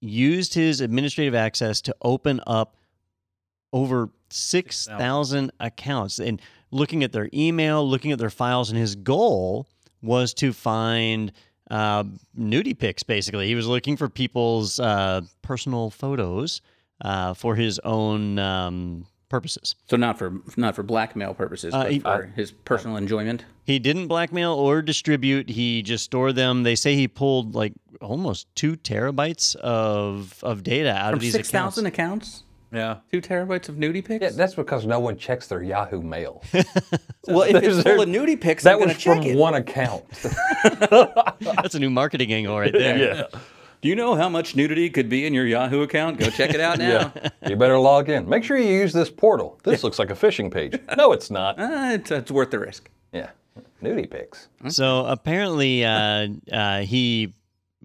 used 0.01 0.55
his 0.55 0.81
administrative 0.81 1.35
access 1.35 1.81
to 1.83 1.95
open 2.03 2.41
up 2.47 2.77
over 3.73 4.09
6,000 4.31 5.53
accounts 5.61 6.19
and 6.19 6.41
looking 6.71 7.05
at 7.05 7.13
their 7.13 7.29
email, 7.33 7.89
looking 7.89 8.13
at 8.13 8.19
their 8.19 8.31
files, 8.31 8.71
and 8.71 8.79
his 8.79 8.97
goal 8.97 9.69
was 10.03 10.33
to 10.35 10.53
find 10.53 11.33
uh, 11.71 12.05
nudie 12.37 12.77
pics, 12.79 13.03
basically. 13.03 13.47
He 13.47 13.55
was 13.55 13.67
looking 13.67 13.97
for 13.97 14.09
people's 14.09 14.81
uh, 14.81 15.21
personal 15.43 15.91
photos 15.91 16.63
uh, 17.03 17.35
for 17.35 17.55
his 17.55 17.79
own 17.81 18.39
um, 18.39 19.07
purposes. 19.31 19.75
so 19.89 19.97
not 19.97 20.19
for 20.19 20.35
not 20.59 20.75
for 20.77 20.83
blackmail 20.83 21.33
purposes, 21.33 21.73
Uh, 21.73 21.85
but 21.85 21.93
he- 21.93 21.99
for 22.01 22.31
his 22.37 22.51
personal 22.53 22.97
enjoyment. 22.99 23.45
He 23.65 23.79
didn't 23.79 24.09
blackmail 24.09 24.53
or 24.53 24.83
distribute. 24.83 25.49
He 25.49 25.81
just 25.83 26.05
stored 26.05 26.35
them. 26.37 26.65
They 26.65 26.75
say 26.75 26.97
he 26.97 27.09
pulled 27.09 27.55
like 27.55 27.73
almost 28.03 28.47
two 28.55 28.77
terabytes 28.77 29.55
of 29.57 30.39
of 30.43 30.63
data 30.63 30.93
out 30.93 31.11
From 31.11 31.15
of 31.15 31.21
these 31.21 31.33
six 31.33 31.49
accounts. 31.51 32.43
Yeah. 32.73 32.99
two 33.11 33.21
terabytes 33.21 33.69
of 33.69 33.75
nudie 33.77 34.05
pics. 34.05 34.23
Yeah, 34.23 34.31
that's 34.31 34.55
because 34.55 34.87
no 34.87 35.01
one 35.01 35.17
checks 35.17 35.49
their 35.49 35.61
Yahoo 35.63 36.03
mail. 36.03 36.41
well, 37.27 37.43
if 37.43 37.57
it's 37.57 37.83
There's- 37.83 37.83
full 37.83 38.01
of 38.03 38.09
nudie 38.09 38.41
pics, 38.41 38.63
that 38.63 38.75
I'm 38.75 38.79
gonna 38.79 38.95
was 38.95 39.03
from 39.03 39.23
it. 39.23 39.37
one 39.37 39.55
account. 39.55 40.05
That's 41.41 41.75
a 41.75 41.81
new 41.81 41.91
marketing 41.91 42.33
angle 42.33 42.59
right 42.59 42.73
there. 42.85 43.27
Do 43.81 43.89
you 43.89 43.97
know 43.97 44.15
how 44.15 44.29
much 44.29 44.55
nudity 44.57 44.91
could 44.91 45.09
be 45.09 45.25
in 45.25 45.33
your 45.33 45.47
Yahoo 45.47 45.81
account? 45.83 46.19
Go 46.19 46.29
check 46.29 46.53
it 46.53 46.61
out 46.61 46.79
now. 46.81 47.13
yeah. 47.17 47.29
you 47.49 47.57
better 47.57 47.79
log 47.79 48.09
in. 48.11 48.29
Make 48.29 48.45
sure 48.45 48.59
you 48.59 48.69
use 48.71 48.93
this 48.93 49.09
portal. 49.09 49.59
This 49.65 49.83
looks 49.83 49.99
like 49.99 50.11
a 50.11 50.15
phishing 50.15 50.53
page. 50.53 50.79
No, 50.97 51.13
it's 51.13 51.31
not. 51.31 51.59
Uh, 51.71 51.93
it's, 51.95 52.11
it's 52.11 52.31
worth 52.31 52.51
the 52.51 52.59
risk. 52.59 52.91
Yeah, 53.13 53.31
nudie 53.83 54.11
pics. 54.11 54.49
So 54.69 55.07
apparently, 55.07 55.85
uh, 55.85 56.29
uh, 56.53 56.81
he, 56.81 57.33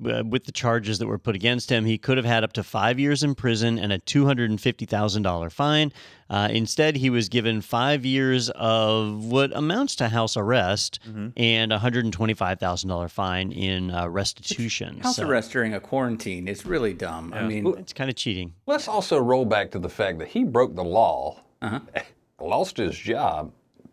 uh, 0.04 0.24
with 0.26 0.43
the 0.46 0.52
charges 0.52 1.00
that 1.00 1.08
were 1.08 1.18
put 1.18 1.36
against 1.36 1.70
him, 1.72 1.86
he 1.86 1.98
could 1.98 2.18
have 2.18 2.26
had 2.26 2.43
up 2.43 2.54
to 2.54 2.64
five 2.64 3.00
years 3.00 3.24
in 3.24 3.34
prison 3.36 3.80
and 3.80 3.93
a 3.93 3.98
two 4.00 4.26
hundred 4.26 4.50
and 4.50 4.60
fifty 4.60 4.86
thousand 4.86 5.24
dollar 5.24 5.50
fine. 5.50 5.93
Uh, 6.30 6.48
instead, 6.52 6.96
he 6.98 7.10
was 7.10 7.30
given 7.30 7.62
five 7.62 8.04
years 8.06 8.50
of 8.50 9.26
what 9.26 9.56
amounts 9.56 9.96
to 9.96 10.10
house 10.10 10.36
arrest 10.36 11.00
and 11.38 11.72
a 11.72 11.80
hundred 11.80 12.04
and 12.04 12.14
twenty 12.14 12.34
five 12.34 12.60
thousand 12.60 12.89
dollar 12.89 13.08
fine 13.08 13.52
in 13.52 13.91
uh, 13.91 14.08
restitution. 14.10 15.00
House 15.00 15.16
So 15.18 15.28
arrest 15.28 15.52
during 15.52 15.74
a 15.74 15.80
quarantine 15.80 16.48
is 16.48 16.66
really 16.66 16.93
dumb. 16.93 17.34
I 17.34 17.43
mean, 17.43 17.66
It's 17.78 17.93
kind 17.93 18.10
of 18.10 18.16
cheating. 18.16 18.54
Let's 18.66 18.88
also 18.88 19.18
roll 19.20 19.46
back 19.46 19.72
to 19.72 19.80
the 19.80 19.89
fact 19.89 20.20
that 20.20 20.30
he 20.30 20.43
broke 20.43 20.76
the 20.76 20.84
law, 20.84 21.39
Uh-huh. 21.62 21.80
lost 22.41 22.78
his 22.78 22.98
job. 22.98 23.52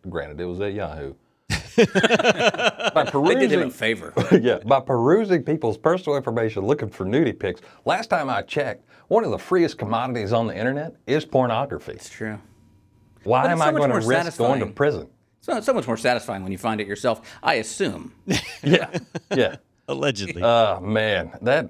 Granted, 0.08 0.40
it 0.40 0.46
was 0.46 0.60
at 0.60 0.72
Yahoo. 0.72 1.14
by 2.94 3.04
they 3.04 3.34
did 3.34 3.52
him 3.52 3.60
a 3.60 3.62
perusing, 3.62 3.70
favor. 3.70 4.12
yeah, 4.40 4.58
by 4.58 4.80
perusing 4.80 5.42
people's 5.42 5.78
personal 5.78 6.16
information, 6.16 6.66
looking 6.66 6.88
for 6.88 7.04
nudie 7.04 7.38
pics. 7.38 7.60
Last 7.84 8.08
time 8.08 8.28
I 8.28 8.42
checked, 8.42 8.84
one 9.08 9.24
of 9.24 9.30
the 9.30 9.38
freest 9.38 9.78
commodities 9.78 10.32
on 10.32 10.46
the 10.46 10.56
internet 10.56 10.94
is 11.06 11.24
pornography. 11.24 11.92
It's 11.92 12.08
true. 12.08 12.38
Why 13.24 13.42
But 13.42 13.52
am 13.52 13.58
so 13.58 13.64
I 13.64 13.70
going 13.70 13.90
to 13.90 14.00
more 14.00 14.08
risk 14.08 14.38
going 14.38 14.60
to 14.60 14.66
prison? 14.66 15.08
So 15.40 15.56
it's 15.56 15.66
so 15.66 15.72
much 15.74 15.86
more 15.86 15.96
satisfying 15.96 16.42
when 16.42 16.52
you 16.52 16.58
find 16.58 16.80
it 16.80 16.86
yourself. 16.86 17.38
I 17.42 17.54
assume. 17.54 18.14
Yeah, 18.64 18.96
yeah. 19.34 19.56
Allegedly. 19.88 20.40
Oh 20.40 20.78
man, 20.80 21.32
that 21.42 21.68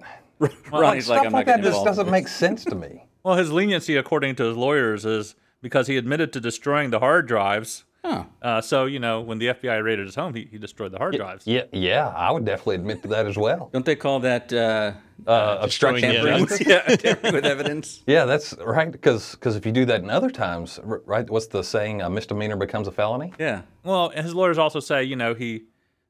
Ronnie's 0.71 1.09
like, 1.09 1.21
stuff 1.21 1.27
I'm 1.27 1.33
like 1.33 1.47
not 1.47 1.63
that 1.63 1.63
just 1.63 1.83
doesn't 1.83 2.11
make 2.11 2.29
sense 2.29 2.65
to 2.67 2.75
me. 2.75 3.07
Well, 3.23 3.37
his 3.37 3.51
leniency, 3.51 3.97
according 3.97 4.35
to 4.37 4.45
his 4.45 4.57
lawyers, 4.57 5.07
is 5.07 5.35
because 5.63 5.87
he 5.87 5.97
admitted 5.97 6.33
to 6.35 6.41
destroying 6.41 6.91
the 6.91 6.99
hard 6.99 7.27
drives. 7.27 7.85
Oh. 8.05 8.27
Uh, 8.43 8.61
so, 8.61 8.87
you 8.87 8.99
know, 8.99 9.21
when 9.21 9.39
the 9.39 9.47
FBI 9.47 9.83
raided 9.85 10.07
his 10.07 10.17
home, 10.17 10.35
he, 10.35 10.49
he 10.51 10.59
destroyed 10.59 10.91
the 10.91 10.99
hard 10.99 11.15
drives. 11.15 11.47
Yeah, 11.47 11.63
yeah, 11.73 12.09
I 12.09 12.33
would 12.33 12.45
definitely 12.45 12.75
admit 12.77 13.03
to 13.03 13.09
that 13.09 13.27
as 13.27 13.37
well. 13.37 13.71
Don't 13.73 13.85
they 13.87 13.95
call 13.95 14.19
that 14.21 14.53
uh, 14.53 14.93
Uh, 15.25 15.59
obstruction 15.61 16.11
of 16.17 16.51
yeah, 16.67 16.81
tampering 16.97 17.35
with 17.35 17.45
evidence? 17.47 18.03
Yeah, 18.09 18.25
that's 18.25 18.55
right. 18.65 18.91
Because 18.91 19.37
if 19.45 19.65
you 19.65 19.71
do 19.71 19.85
that 19.85 20.01
in 20.03 20.11
other 20.11 20.31
times, 20.31 20.81
right? 20.83 21.29
What's 21.31 21.47
the 21.47 21.63
saying? 21.63 22.03
A 22.03 22.11
misdemeanor 22.11 22.57
becomes 22.57 22.89
a 22.89 22.93
felony. 22.93 23.33
Yeah. 23.39 23.63
Well, 23.85 24.11
and 24.15 24.25
his 24.25 24.35
lawyers 24.35 24.59
also 24.59 24.81
say, 24.81 25.05
you 25.05 25.15
know, 25.15 25.35
he 25.35 25.67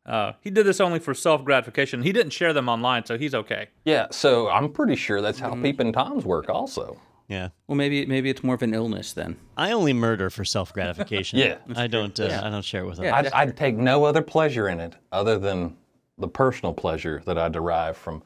uh, 0.07 0.33
he 0.41 0.51
did 0.51 0.65
this 0.67 0.81
only 0.81 0.99
for 0.99 1.13
self 1.15 1.45
gratification. 1.45 2.03
He 2.03 2.13
didn't 2.13 2.33
share 2.33 2.55
them 2.55 2.69
online, 2.71 3.05
so 3.05 3.19
he's 3.19 3.35
okay. 3.35 3.69
Yeah, 3.85 4.07
so 4.11 4.49
I'm 4.49 4.73
pretty 4.73 4.97
sure 4.97 5.21
that's 5.21 5.39
how 5.41 5.51
Mm-hmm. 5.51 5.63
peeping 5.63 5.93
toms 5.93 6.25
work. 6.25 6.49
Also, 6.49 6.97
yeah. 7.33 7.49
Well, 7.67 7.77
maybe 7.77 8.07
maybe 8.07 8.31
it's 8.31 8.45
more 8.45 8.55
of 8.55 8.63
an 8.63 8.75
illness 8.75 9.13
then. 9.13 9.37
I 9.57 9.73
only 9.73 9.93
murder 9.93 10.31
for 10.31 10.45
self 10.45 10.73
gratification. 10.73 11.39
Yeah. 11.43 11.57
I 11.75 11.87
don't. 11.87 12.19
Uh, 12.19 12.41
I 12.45 12.51
don't 12.51 12.65
share 12.65 12.83
it 12.83 12.87
with 12.87 12.99
others. 12.99 13.07
Yeah. 13.11 13.17
I'd, 13.17 13.33
I'd 13.33 13.57
take 13.57 13.77
no 13.77 14.05
other 14.05 14.23
pleasure 14.23 14.69
in 14.69 14.81
it 14.81 14.95
other 15.11 15.39
than 15.39 15.77
the 16.19 16.29
personal 16.29 16.75
pleasure 16.75 17.23
that 17.27 17.39
I 17.39 17.49
derive 17.49 17.97
from 17.97 18.23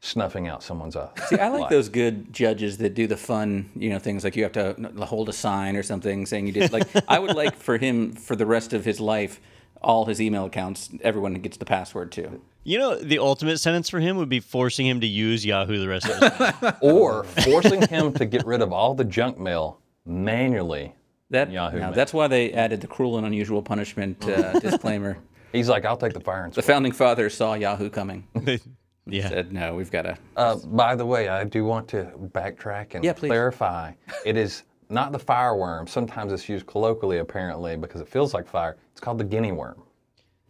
snuffing 0.00 0.48
out 0.48 0.62
someone's 0.62 0.96
eye. 0.96 1.10
See, 1.26 1.38
I 1.38 1.48
like 1.48 1.70
those 1.70 1.88
good 1.88 2.32
judges 2.32 2.78
that 2.78 2.94
do 2.94 3.06
the 3.06 3.16
fun, 3.16 3.70
you 3.74 3.90
know, 3.90 3.98
things 3.98 4.24
like 4.24 4.36
you 4.36 4.42
have 4.42 4.52
to 4.52 4.74
hold 5.04 5.28
a 5.28 5.32
sign 5.32 5.76
or 5.76 5.82
something 5.82 6.26
saying 6.26 6.46
you 6.46 6.52
did. 6.52 6.72
Like, 6.72 6.86
I 7.08 7.18
would 7.18 7.34
like 7.34 7.56
for 7.56 7.78
him 7.78 8.12
for 8.12 8.36
the 8.36 8.46
rest 8.46 8.72
of 8.72 8.84
his 8.84 9.00
life, 9.00 9.40
all 9.82 10.06
his 10.06 10.20
email 10.20 10.46
accounts, 10.46 10.90
everyone 11.02 11.34
gets 11.34 11.56
the 11.56 11.64
password 11.64 12.12
to. 12.12 12.40
You 12.66 12.78
know, 12.78 12.96
the 12.96 13.20
ultimate 13.20 13.58
sentence 13.58 13.88
for 13.88 14.00
him 14.00 14.16
would 14.16 14.28
be 14.28 14.40
forcing 14.40 14.86
him 14.86 15.00
to 15.00 15.06
use 15.06 15.46
Yahoo 15.46 15.78
the 15.78 15.86
rest 15.88 16.08
of 16.08 16.14
his 16.20 16.40
life. 16.62 16.76
or 16.80 17.22
forcing 17.22 17.80
him 17.86 18.12
to 18.14 18.24
get 18.26 18.44
rid 18.44 18.60
of 18.60 18.72
all 18.72 18.92
the 18.92 19.04
junk 19.04 19.38
mail 19.38 19.80
manually. 20.04 20.92
That 21.30 21.50
Yahoo 21.52 21.78
now, 21.78 21.86
Mail. 21.86 21.94
that's 21.94 22.12
why 22.12 22.26
they 22.26 22.52
added 22.52 22.80
the 22.80 22.88
cruel 22.88 23.18
and 23.18 23.26
unusual 23.26 23.62
punishment 23.62 24.28
uh, 24.28 24.58
disclaimer. 24.60 25.16
He's 25.52 25.68
like, 25.68 25.84
I'll 25.84 25.96
take 25.96 26.12
the 26.12 26.20
fire 26.20 26.44
and 26.44 26.52
The 26.52 26.60
founding 26.62 26.90
fathers 26.92 27.34
saw 27.34 27.54
Yahoo 27.54 27.88
coming. 27.88 28.26
yeah. 29.06 29.28
Said 29.28 29.52
no, 29.52 29.74
we've 29.76 29.90
got 29.90 30.02
to. 30.02 30.18
Uh, 30.36 30.56
by 30.66 30.96
the 30.96 31.06
way, 31.06 31.28
I 31.28 31.44
do 31.44 31.64
want 31.64 31.86
to 31.88 32.10
backtrack 32.32 32.94
and 32.96 33.04
Yeah, 33.04 33.12
please. 33.12 33.28
clarify. 33.28 33.92
It 34.24 34.36
is 34.36 34.64
not 34.88 35.12
the 35.12 35.18
fireworm. 35.20 35.86
Sometimes 35.86 36.32
it's 36.32 36.48
used 36.48 36.66
colloquially, 36.66 37.18
apparently, 37.18 37.76
because 37.76 38.00
it 38.00 38.08
feels 38.08 38.34
like 38.34 38.46
fire. 38.48 38.76
It's 38.92 39.00
called 39.00 39.18
the 39.18 39.24
guinea 39.24 39.52
worm. 39.52 39.82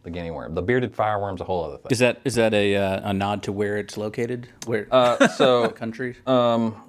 The 0.07 0.11
guinea 0.11 0.31
worm. 0.31 0.55
The 0.55 0.61
bearded 0.61 0.95
fireworm's 0.95 1.41
a 1.41 1.43
whole 1.43 1.65
other 1.65 1.75
thing. 1.79 1.87
Is 1.91 1.99
that 1.99 2.21
is 2.23 2.35
that 2.35 2.53
a 2.53 2.77
uh, 2.77 3.09
a 3.09 3.13
nod 3.13 3.43
to 3.43 3.51
where 3.51 3.75
it's 3.77 3.97
located? 3.97 4.47
Where 4.65 4.87
Uh, 4.89 5.27
so, 5.39 5.67
countries? 5.67 6.15
um, 6.25 6.81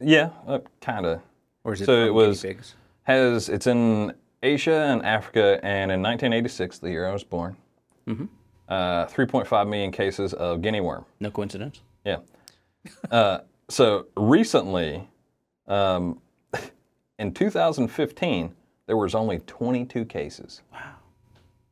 yeah, 0.00 0.30
uh, 0.46 0.60
kind 0.80 1.04
of. 1.04 1.20
or 1.64 1.72
is 1.72 1.80
it 1.80 1.86
so 1.86 2.04
it 2.06 2.14
was- 2.14 2.42
pigs? 2.42 2.76
Has 3.02 3.48
it's 3.48 3.66
in 3.66 4.14
Asia 4.40 4.72
and 4.92 5.04
Africa, 5.04 5.58
and 5.64 5.90
in 5.90 6.00
1986, 6.00 6.78
the 6.78 6.90
year 6.90 7.08
I 7.08 7.12
was 7.12 7.24
born, 7.24 7.56
Mm-hmm. 8.06 8.26
uh, 8.68 9.06
3.5 9.06 9.68
million 9.68 9.90
cases 9.90 10.32
of 10.34 10.62
guinea 10.62 10.80
worm. 10.80 11.04
No 11.18 11.32
coincidence. 11.32 11.80
Yeah. 12.04 12.18
Uh, 13.10 13.38
so 13.68 14.06
recently, 14.16 15.08
um, 15.66 16.20
in 17.18 17.34
2015, 17.34 18.54
there 18.86 18.96
was 18.96 19.16
only 19.16 19.40
22 19.40 20.04
cases. 20.04 20.62
Wow. 20.72 20.94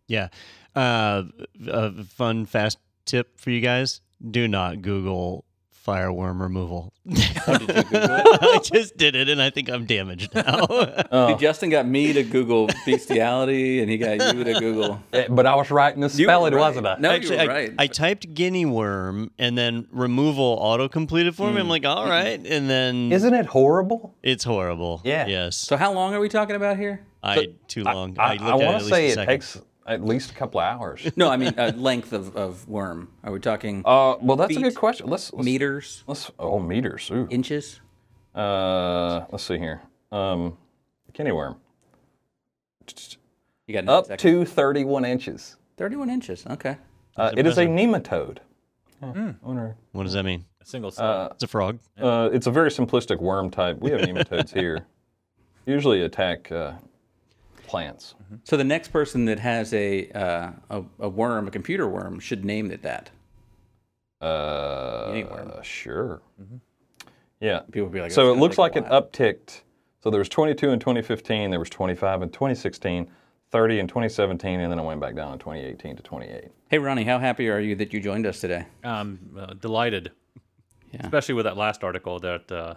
Yeah. 0.09 0.28
Uh, 0.75 1.25
a 1.68 2.05
fun, 2.05 2.47
fast 2.47 2.79
tip 3.05 3.39
for 3.39 3.51
you 3.51 3.61
guys 3.61 4.01
do 4.31 4.47
not 4.49 4.81
Google 4.83 5.45
fireworm 5.70 6.41
removal. 6.41 6.93
Oh, 7.09 7.59
did 7.59 7.61
you 7.61 7.83
Google 7.83 7.85
it? 7.93 8.39
I 8.43 8.61
just 8.62 8.97
did 8.97 9.16
it 9.16 9.29
and 9.29 9.43
I 9.43 9.51
think 9.51 9.68
I'm 9.68 9.85
damaged 9.85 10.33
now. 10.33 10.64
See, 11.29 11.35
Justin 11.41 11.70
got 11.70 11.87
me 11.87 12.12
to 12.12 12.23
Google 12.23 12.68
bestiality, 12.87 13.81
and 13.81 13.91
he 13.91 13.99
got 13.99 14.35
you 14.35 14.45
to 14.45 14.61
Google. 14.61 15.03
Eh, 15.12 15.27
But 15.29 15.45
I 15.47 15.57
was 15.57 15.73
right 15.73 15.93
in 15.93 16.01
the 16.01 16.07
You 16.09 16.27
were 16.27 16.31
spelling, 16.31 16.55
right. 16.55 16.61
wasn't 16.61 16.87
I? 16.87 16.97
No, 17.01 17.11
Actually, 17.11 17.41
you 17.41 17.49
were 17.49 17.53
right. 17.53 17.75
I 17.79 17.89
typed 17.89 18.33
guinea 18.33 18.64
worm 18.64 19.33
and 19.41 19.59
then 19.59 19.89
removal 19.91 20.45
auto 20.61 20.89
completed 20.89 21.35
for 21.35 21.51
me. 21.51 21.61
I'm 21.61 21.68
like, 21.68 21.85
all 21.85 22.07
right. 22.07 22.39
And 22.47 22.70
then 22.70 23.11
Isn't 23.12 23.35
it 23.35 23.47
horrible? 23.47 24.14
it's 24.23 24.45
horrible. 24.45 25.01
Yeah. 25.05 25.27
Yes. 25.27 25.57
so 25.57 25.77
how 25.77 25.93
long 25.93 26.14
are 26.14 26.20
we 26.20 26.29
talking 26.29 26.55
about 26.55 26.77
here? 26.79 27.05
I 27.25 27.49
too 27.66 27.83
long. 27.83 28.16
I, 28.18 28.35
looked 28.35 28.43
I 28.45 28.51
at 28.51 28.59
want 28.66 28.79
to 28.79 28.85
say 28.89 29.09
it 29.09 29.14
second. 29.14 29.27
takes 29.29 29.61
at 29.87 30.05
least 30.05 30.30
a 30.30 30.35
couple 30.35 30.61
of 30.61 30.66
hours. 30.66 31.11
No, 31.16 31.28
I 31.30 31.37
mean 31.37 31.55
uh, 31.59 31.72
length 31.76 32.12
of, 32.12 32.37
of 32.37 32.68
worm. 32.68 33.09
Are 33.24 33.33
we 33.33 33.41
talking 33.41 33.83
Uh, 33.85 34.16
well, 34.20 34.37
that's 34.37 34.57
a 34.57 34.61
good 34.61 34.74
question. 34.76 35.09
Let's, 35.09 35.33
let's 35.33 35.45
meters, 35.45 36.05
Let's 36.07 36.30
oh 36.39 36.59
meters. 36.59 37.11
Ooh. 37.11 37.26
inches? 37.30 37.80
Uh, 38.35 39.24
let's 39.30 39.45
see 39.45 39.59
here. 39.59 39.83
Um, 40.11 40.57
kidney 41.12 41.33
worm 41.33 41.57
You 43.66 43.74
got 43.74 43.89
up 43.89 44.07
seconds. 44.07 44.22
to 44.22 44.45
31 44.45 45.05
inches. 45.05 45.57
31 45.76 46.11
inches. 46.11 46.47
Okay. 46.47 46.76
Uh, 47.16 47.30
it 47.37 47.47
is 47.47 47.59
a 47.59 47.66
nematode. 47.66 48.39
I 49.03 49.35
wonder- 49.43 49.76
What 49.93 50.05
does 50.05 50.12
that 50.12 50.24
mean? 50.24 50.45
A 50.61 50.64
single 50.64 50.91
cell. 50.91 51.28
It's 51.33 51.43
a 51.43 51.49
frog. 51.49 51.78
Uh, 52.01 52.30
it's 52.33 52.47
a 52.47 52.51
very 52.51 52.70
simplistic 52.70 53.20
worm 53.20 53.51
type. 53.51 53.78
We 53.80 53.91
have 53.91 54.01
nematodes 54.03 54.53
here. 54.59 54.87
Usually 55.66 56.03
attack 56.03 56.51
plants. 57.73 58.14
So 58.45 58.59
the 58.59 58.64
next 58.64 58.89
person 58.89 59.25
that 59.25 59.39
has 59.39 59.73
a, 59.73 60.11
uh, 60.11 60.51
a 60.68 60.85
a 61.01 61.09
worm, 61.09 61.49
a 61.49 61.51
computer 61.51 61.89
worm, 61.89 62.20
should 62.20 62.45
name 62.45 62.70
it 62.70 62.83
that. 62.83 63.09
Uh, 64.20 65.07
Guinea 65.07 65.25
worm. 65.25 65.51
Sure. 65.62 66.20
Yeah. 67.41 67.61
People 67.73 67.85
would 67.85 67.93
be 67.95 68.01
like, 68.03 68.11
so 68.12 68.31
it 68.31 68.37
looks 68.37 68.57
gonna 68.57 68.64
like 68.66 68.73
take 68.75 68.85
it 68.85 68.89
a 68.89 68.91
while." 68.91 69.03
upticked. 69.05 69.62
So 70.03 70.11
there 70.11 70.18
was 70.18 70.29
22 70.29 70.68
in 70.68 70.81
2015, 70.81 71.51
there 71.51 71.59
was 71.59 71.70
25 71.70 72.23
in 72.23 72.29
2016, 72.29 73.11
30 73.51 73.79
in 73.79 73.87
2017, 73.89 74.61
and 74.61 74.70
then 74.70 74.79
it 74.79 74.83
went 74.85 75.01
back 75.01 75.14
down 75.16 75.33
in 75.33 75.39
2018 75.39 75.97
to 75.97 76.03
28. 76.03 76.51
Hey 76.68 76.79
Ronnie, 76.79 77.05
how 77.05 77.18
happy 77.18 77.49
are 77.49 77.59
you 77.59 77.75
that 77.77 77.95
you 77.95 78.01
joined 78.01 78.27
us 78.27 78.39
today? 78.41 78.66
I'm 78.85 79.18
uh, 79.39 79.55
delighted, 79.55 80.11
Yeah. 80.93 81.01
especially 81.05 81.37
with 81.37 81.45
that 81.47 81.57
last 81.57 81.83
article, 81.85 82.18
that 82.20 82.53
uh, 82.53 82.75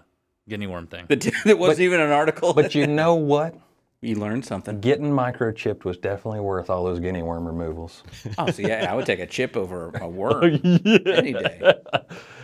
guinea 0.48 0.68
worm 0.68 0.88
thing. 0.88 1.06
That, 1.10 1.20
that 1.46 1.60
wasn't 1.60 1.82
even 1.82 2.00
an 2.00 2.12
article. 2.12 2.54
But 2.54 2.76
you 2.76 2.88
know 2.88 3.16
what? 3.16 3.56
you 4.06 4.16
learned 4.16 4.46
something. 4.46 4.80
Getting 4.80 5.12
microchipped 5.12 5.84
was 5.84 5.98
definitely 5.98 6.40
worth 6.40 6.70
all 6.70 6.84
those 6.84 7.00
guinea 7.00 7.24
worm 7.24 7.46
removals. 7.46 8.04
Oh, 8.38 8.50
so 8.52 8.64
yeah, 8.64 8.92
I 8.92 8.96
would 8.96 9.06
take 9.06 9.20
a 9.20 9.28
chip 9.28 9.56
over 9.56 9.92
a 10.02 10.08
worm 10.10 10.60
oh, 10.64 10.98
any 11.06 11.32
day. 11.34 11.74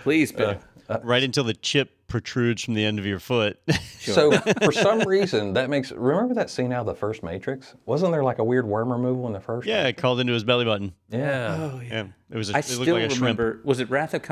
Please, 0.04 0.32
Bill. 0.32 0.52
Uh, 0.52 0.56
uh, 0.92 1.00
right 1.04 1.24
until 1.24 1.44
the 1.44 1.54
chip 1.54 2.08
protrudes 2.08 2.64
from 2.64 2.74
the 2.74 2.84
end 2.84 3.00
of 3.00 3.06
your 3.06 3.20
foot. 3.20 3.60
So 4.02 4.32
for 4.64 4.72
some 4.72 5.02
reason, 5.02 5.54
that 5.54 5.70
makes. 5.70 5.92
Remember 5.92 6.34
that 6.34 6.50
scene 6.50 6.74
out 6.74 6.80
of 6.80 6.86
the 6.88 6.96
first 6.96 7.22
Matrix? 7.22 7.76
Wasn't 7.86 8.12
there 8.12 8.24
like 8.24 8.40
a 8.40 8.44
weird 8.44 8.66
worm 8.66 8.92
removal 8.92 9.28
in 9.28 9.34
the 9.34 9.40
first? 9.40 9.68
yeah, 9.68 9.82
one? 9.82 9.86
it 9.86 9.98
crawled 9.98 10.20
into 10.20 10.34
his 10.34 10.44
belly 10.44 10.66
button. 10.66 10.92
Yeah. 11.10 11.56
Oh, 11.60 11.80
yeah, 11.80 12.08
it 12.32 12.36
was. 12.36 12.50
A, 12.50 12.56
I 12.56 12.60
it 12.62 12.70
looked 12.70 12.82
still 12.82 12.96
like 12.96 13.04
a 13.04 13.10
shrimp. 13.10 13.38
remember. 13.38 13.62
Was 13.64 13.80
it 13.80 13.92
Wrath 13.92 14.16
of 14.16 14.24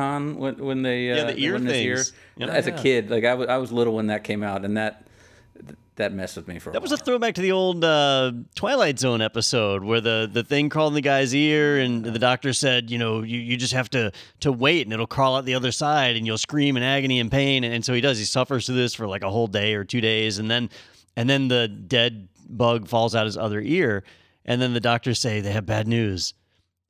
that 6.00 6.10
came 6.10 6.10
out, 6.10 6.10
and 6.10 6.10
that 6.10 6.10
that 6.10 6.14
messed 6.14 6.36
with 6.36 6.48
me 6.48 6.60
for 6.60 6.70
a 6.70 6.74
That 6.74 6.82
was 6.82 6.92
a 6.92 6.98
throwback 6.98 7.36
to 7.36 7.42
the 7.42 7.52
old 7.52 7.84
uh, 7.84 8.32
Twilight 8.56 9.00
Zone 9.00 9.22
episode 9.22 9.84
where 9.84 10.02
the, 10.02 10.30
the 10.32 10.44
thing 10.44 10.70
crawled 10.70 10.94
in 10.94 10.96
the 10.96 11.02
guy's 11.02 11.34
ear 11.34 11.80
and 11.80 12.04
the 12.04 12.20
doctor 12.20 12.54
said, 12.54 12.90
you 12.90 12.98
know, 12.98 13.22
you, 13.22 13.40
you 13.40 13.58
just 13.58 13.74
have 13.74 13.90
to 13.92 14.12
to 14.40 14.52
wait 14.52 14.86
and 14.86 14.94
it'll 14.94 15.08
crawl 15.08 15.36
out 15.36 15.46
the 15.46 15.56
other 15.56 15.72
side 15.72 16.16
and 16.16 16.26
you'll 16.26 16.38
scream 16.38 16.78
in 16.78 16.84
agony 16.84 17.20
and 17.20 17.32
pain. 17.32 17.64
And, 17.64 17.74
and 17.74 17.86
so 17.86 17.94
he 17.94 18.02
does. 18.02 18.18
He 18.18 18.26
suffers 18.26 18.66
through 18.66 18.76
this 18.76 18.94
for 18.94 19.08
like 19.08 19.24
a 19.24 19.30
whole 19.30 19.48
day 19.48 19.74
or 19.76 19.84
two 19.84 20.02
days, 20.02 20.40
and 20.40 20.50
then 20.50 20.70
and 21.16 21.30
then 21.30 21.48
the 21.48 21.68
dead 21.68 22.30
bug 22.50 22.88
falls 22.88 23.16
out 23.16 23.26
his 23.26 23.38
other 23.38 23.62
ear, 23.62 24.04
and 24.46 24.62
then 24.62 24.74
the 24.74 24.80
doctors 24.80 25.20
say 25.20 25.42
they 25.42 25.52
have 25.52 25.66
bad 25.66 25.88
news. 25.88 26.34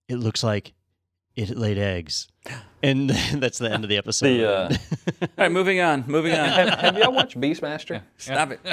It 0.07 0.17
looks 0.17 0.43
like 0.43 0.73
it 1.47 1.57
laid 1.57 1.77
eggs, 1.77 2.27
and 2.83 3.09
that's 3.35 3.57
the 3.59 3.71
end 3.71 3.83
of 3.83 3.89
the 3.89 3.97
episode. 3.97 4.27
The, 4.27 4.49
uh, 4.49 4.77
All 5.21 5.27
right, 5.37 5.51
moving 5.51 5.79
on. 5.79 6.03
Moving 6.07 6.33
on. 6.33 6.49
have, 6.49 6.79
have 6.79 6.97
y'all 6.97 7.13
watched 7.13 7.39
Beastmaster? 7.39 8.01
Stop 8.17 8.51
it. 8.51 8.63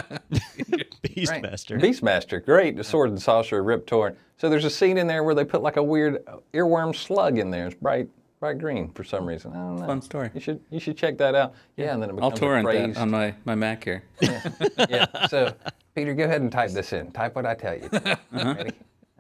Beastmaster. 1.02 1.80
Beastmaster, 1.80 2.44
great. 2.44 2.76
The 2.76 2.84
sword 2.84 3.10
and 3.10 3.20
sorcerer, 3.22 3.62
Rip 3.62 3.86
Torn. 3.86 4.16
So 4.36 4.48
there's 4.48 4.64
a 4.64 4.70
scene 4.70 4.98
in 4.98 5.06
there 5.06 5.22
where 5.22 5.34
they 5.34 5.44
put 5.44 5.62
like 5.62 5.76
a 5.76 5.82
weird 5.82 6.24
earworm 6.52 6.94
slug 6.94 7.38
in 7.38 7.50
there. 7.50 7.66
It's 7.66 7.76
bright, 7.76 8.08
bright 8.40 8.58
green 8.58 8.90
for 8.92 9.04
some 9.04 9.26
reason. 9.26 9.52
I 9.52 9.56
don't 9.56 9.76
know. 9.76 9.86
Fun 9.86 10.02
story. 10.02 10.30
You 10.34 10.40
should 10.40 10.60
you 10.70 10.80
should 10.80 10.96
check 10.96 11.16
that 11.18 11.34
out. 11.34 11.54
Yeah, 11.76 11.94
and 11.94 12.02
then 12.02 12.10
it 12.10 12.14
I'll 12.14 12.30
becomes 12.30 12.40
torrent 12.40 12.94
that 12.94 13.00
on 13.00 13.10
my, 13.10 13.34
my 13.44 13.54
Mac 13.54 13.84
here. 13.84 14.02
yeah. 14.20 15.26
So 15.28 15.54
Peter, 15.94 16.14
go 16.14 16.24
ahead 16.24 16.42
and 16.42 16.50
type 16.50 16.72
this 16.72 16.92
in. 16.92 17.12
Type 17.12 17.36
what 17.36 17.46
I 17.46 17.54
tell 17.54 17.76
you. 17.76 17.88
Uh-huh. 17.92 18.54
Ready? 18.56 18.72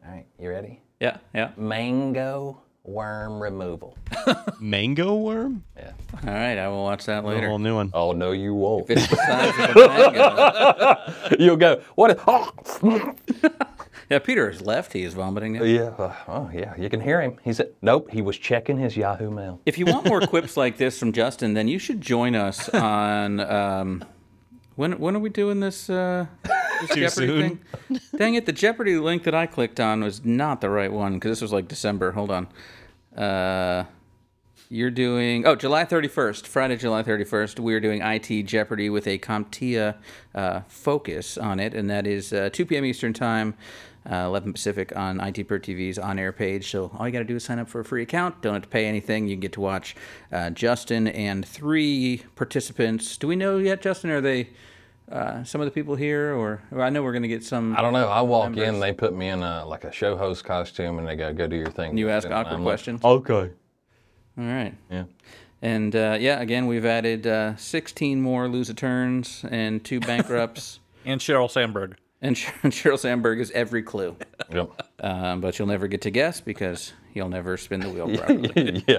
All 0.04 0.12
right, 0.12 0.26
you 0.38 0.50
ready? 0.50 0.82
Yeah, 1.00 1.18
yeah. 1.34 1.50
Mango 1.56 2.62
worm 2.86 3.40
removal. 3.42 3.96
Mango 4.60 5.14
worm? 5.16 5.64
Yeah. 5.76 5.92
All 6.26 6.32
right, 6.32 6.56
I 6.58 6.68
will 6.68 6.82
watch 6.84 7.04
that 7.06 7.24
A 7.24 7.26
later. 7.26 7.48
whole 7.48 7.58
new 7.58 7.74
one. 7.74 7.90
Oh 7.92 8.12
no, 8.12 8.32
you 8.32 8.54
won't. 8.54 8.88
If 8.90 8.98
it's 8.98 9.08
the 9.08 9.16
size 9.16 9.70
of 9.70 9.76
a 9.76 9.88
mango. 11.38 11.44
You'll 11.44 11.56
go. 11.56 11.82
What? 11.94 12.10
is- 12.12 12.16
Oh. 12.26 12.50
Yeah, 14.08 14.20
Peter 14.20 14.48
has 14.48 14.60
left. 14.62 14.92
He 14.92 15.02
is 15.02 15.14
vomiting 15.14 15.54
now. 15.54 15.64
Yeah. 15.64 15.86
uh, 15.98 16.14
Oh 16.28 16.48
yeah. 16.54 16.74
You 16.78 16.88
can 16.88 17.00
hear 17.00 17.20
him. 17.20 17.38
He's 17.42 17.60
nope. 17.82 18.08
He 18.12 18.22
was 18.22 18.38
checking 18.38 18.78
his 18.78 18.96
Yahoo 18.96 19.32
Mail. 19.32 19.60
If 19.66 19.78
you 19.78 19.86
want 19.86 20.06
more 20.06 20.20
quips 20.28 20.56
like 20.56 20.76
this 20.76 20.96
from 20.96 21.12
Justin, 21.12 21.54
then 21.54 21.66
you 21.66 21.80
should 21.80 22.00
join 22.00 22.36
us 22.36 22.68
on. 22.68 23.40
Um, 23.40 24.04
when 24.76 25.00
when 25.00 25.16
are 25.16 25.18
we 25.18 25.28
doing 25.28 25.58
this? 25.58 25.90
Uh, 25.90 26.26
this 26.82 26.90
Too 26.90 27.00
Jeopardy 27.00 27.26
soon? 27.26 27.58
thing? 27.88 28.00
Dang 28.16 28.34
it! 28.36 28.46
The 28.46 28.52
Jeopardy 28.52 28.96
link 28.96 29.24
that 29.24 29.34
I 29.34 29.46
clicked 29.46 29.80
on 29.80 30.04
was 30.04 30.24
not 30.24 30.60
the 30.60 30.70
right 30.70 30.92
one 30.92 31.14
because 31.14 31.30
this 31.32 31.42
was 31.42 31.52
like 31.52 31.66
December. 31.66 32.12
Hold 32.12 32.30
on. 32.30 32.46
Uh, 33.16 33.84
you're 34.68 34.90
doing 34.90 35.46
oh 35.46 35.54
July 35.54 35.84
31st, 35.84 36.46
Friday, 36.46 36.76
July 36.76 37.02
31st. 37.02 37.60
We're 37.60 37.80
doing 37.80 38.02
IT 38.02 38.42
Jeopardy 38.44 38.90
with 38.90 39.06
a 39.06 39.18
CompTIA 39.18 39.96
uh, 40.34 40.60
focus 40.66 41.38
on 41.38 41.60
it, 41.60 41.72
and 41.72 41.88
that 41.88 42.06
is 42.06 42.32
uh, 42.32 42.50
2 42.52 42.66
p.m. 42.66 42.84
Eastern 42.84 43.12
Time. 43.12 43.54
Uh, 44.08 44.26
11 44.26 44.52
Pacific 44.52 44.94
on 44.94 45.18
IT 45.18 45.48
Pro 45.48 45.58
TV's 45.58 45.98
on 45.98 46.16
air 46.16 46.30
page. 46.30 46.70
So 46.70 46.92
all 46.96 47.08
you 47.08 47.12
got 47.12 47.18
to 47.18 47.24
do 47.24 47.34
is 47.34 47.44
sign 47.44 47.58
up 47.58 47.68
for 47.68 47.80
a 47.80 47.84
free 47.84 48.02
account. 48.02 48.40
Don't 48.40 48.54
have 48.54 48.62
to 48.62 48.68
pay 48.68 48.86
anything. 48.86 49.26
You 49.26 49.34
can 49.34 49.40
get 49.40 49.52
to 49.54 49.60
watch 49.60 49.96
uh, 50.30 50.50
Justin 50.50 51.08
and 51.08 51.44
three 51.44 52.22
participants. 52.36 53.16
Do 53.16 53.26
we 53.26 53.34
know 53.34 53.58
yet, 53.58 53.82
Justin? 53.82 54.10
Are 54.10 54.20
they 54.20 54.50
uh, 55.10 55.44
some 55.44 55.60
of 55.60 55.64
the 55.66 55.70
people 55.70 55.94
here, 55.94 56.34
or, 56.34 56.62
or 56.72 56.82
I 56.82 56.90
know 56.90 57.02
we're 57.02 57.12
going 57.12 57.22
to 57.22 57.28
get 57.28 57.44
some. 57.44 57.76
I 57.76 57.82
don't 57.82 57.92
know. 57.92 58.08
I 58.08 58.20
walk 58.22 58.56
in, 58.56 58.80
they 58.80 58.92
put 58.92 59.14
me 59.14 59.28
in 59.28 59.42
a 59.42 59.64
like 59.66 59.84
a 59.84 59.92
show 59.92 60.16
host 60.16 60.44
costume, 60.44 60.98
and 60.98 61.06
they 61.06 61.16
go, 61.16 61.32
"Go 61.32 61.46
do 61.46 61.56
your 61.56 61.70
thing." 61.70 61.96
You 61.96 62.08
ask 62.10 62.24
And 62.24 62.34
awkward 62.34 62.54
I'm 62.54 62.64
like, 62.64 62.70
questions? 62.72 63.00
okay. 63.04 63.50
All 64.38 64.44
right. 64.44 64.74
Yeah. 64.90 65.04
And 65.62 65.96
uh, 65.96 66.18
yeah, 66.20 66.40
again, 66.40 66.66
we've 66.66 66.84
added 66.84 67.26
uh, 67.26 67.56
16 67.56 68.20
more 68.20 68.46
lose 68.48 68.68
a 68.68 68.74
turns 68.74 69.44
and 69.50 69.82
two 69.84 70.00
bankrupts. 70.00 70.80
And 71.08 71.20
Sheryl 71.20 71.48
Sandberg. 71.48 71.96
and 72.20 72.36
Sh- 72.36 72.48
Sheryl 72.64 72.98
Sandberg 72.98 73.38
is 73.38 73.52
every 73.52 73.84
clue. 73.84 74.16
Yep. 74.52 74.70
Um, 74.98 75.40
but 75.40 75.56
you'll 75.56 75.68
never 75.68 75.86
get 75.86 76.00
to 76.02 76.10
guess 76.10 76.40
because 76.40 76.92
you'll 77.14 77.28
never 77.28 77.56
spin 77.56 77.78
the 77.78 77.88
wheel 77.90 78.08
properly. 78.18 78.82
yeah. 78.88 78.98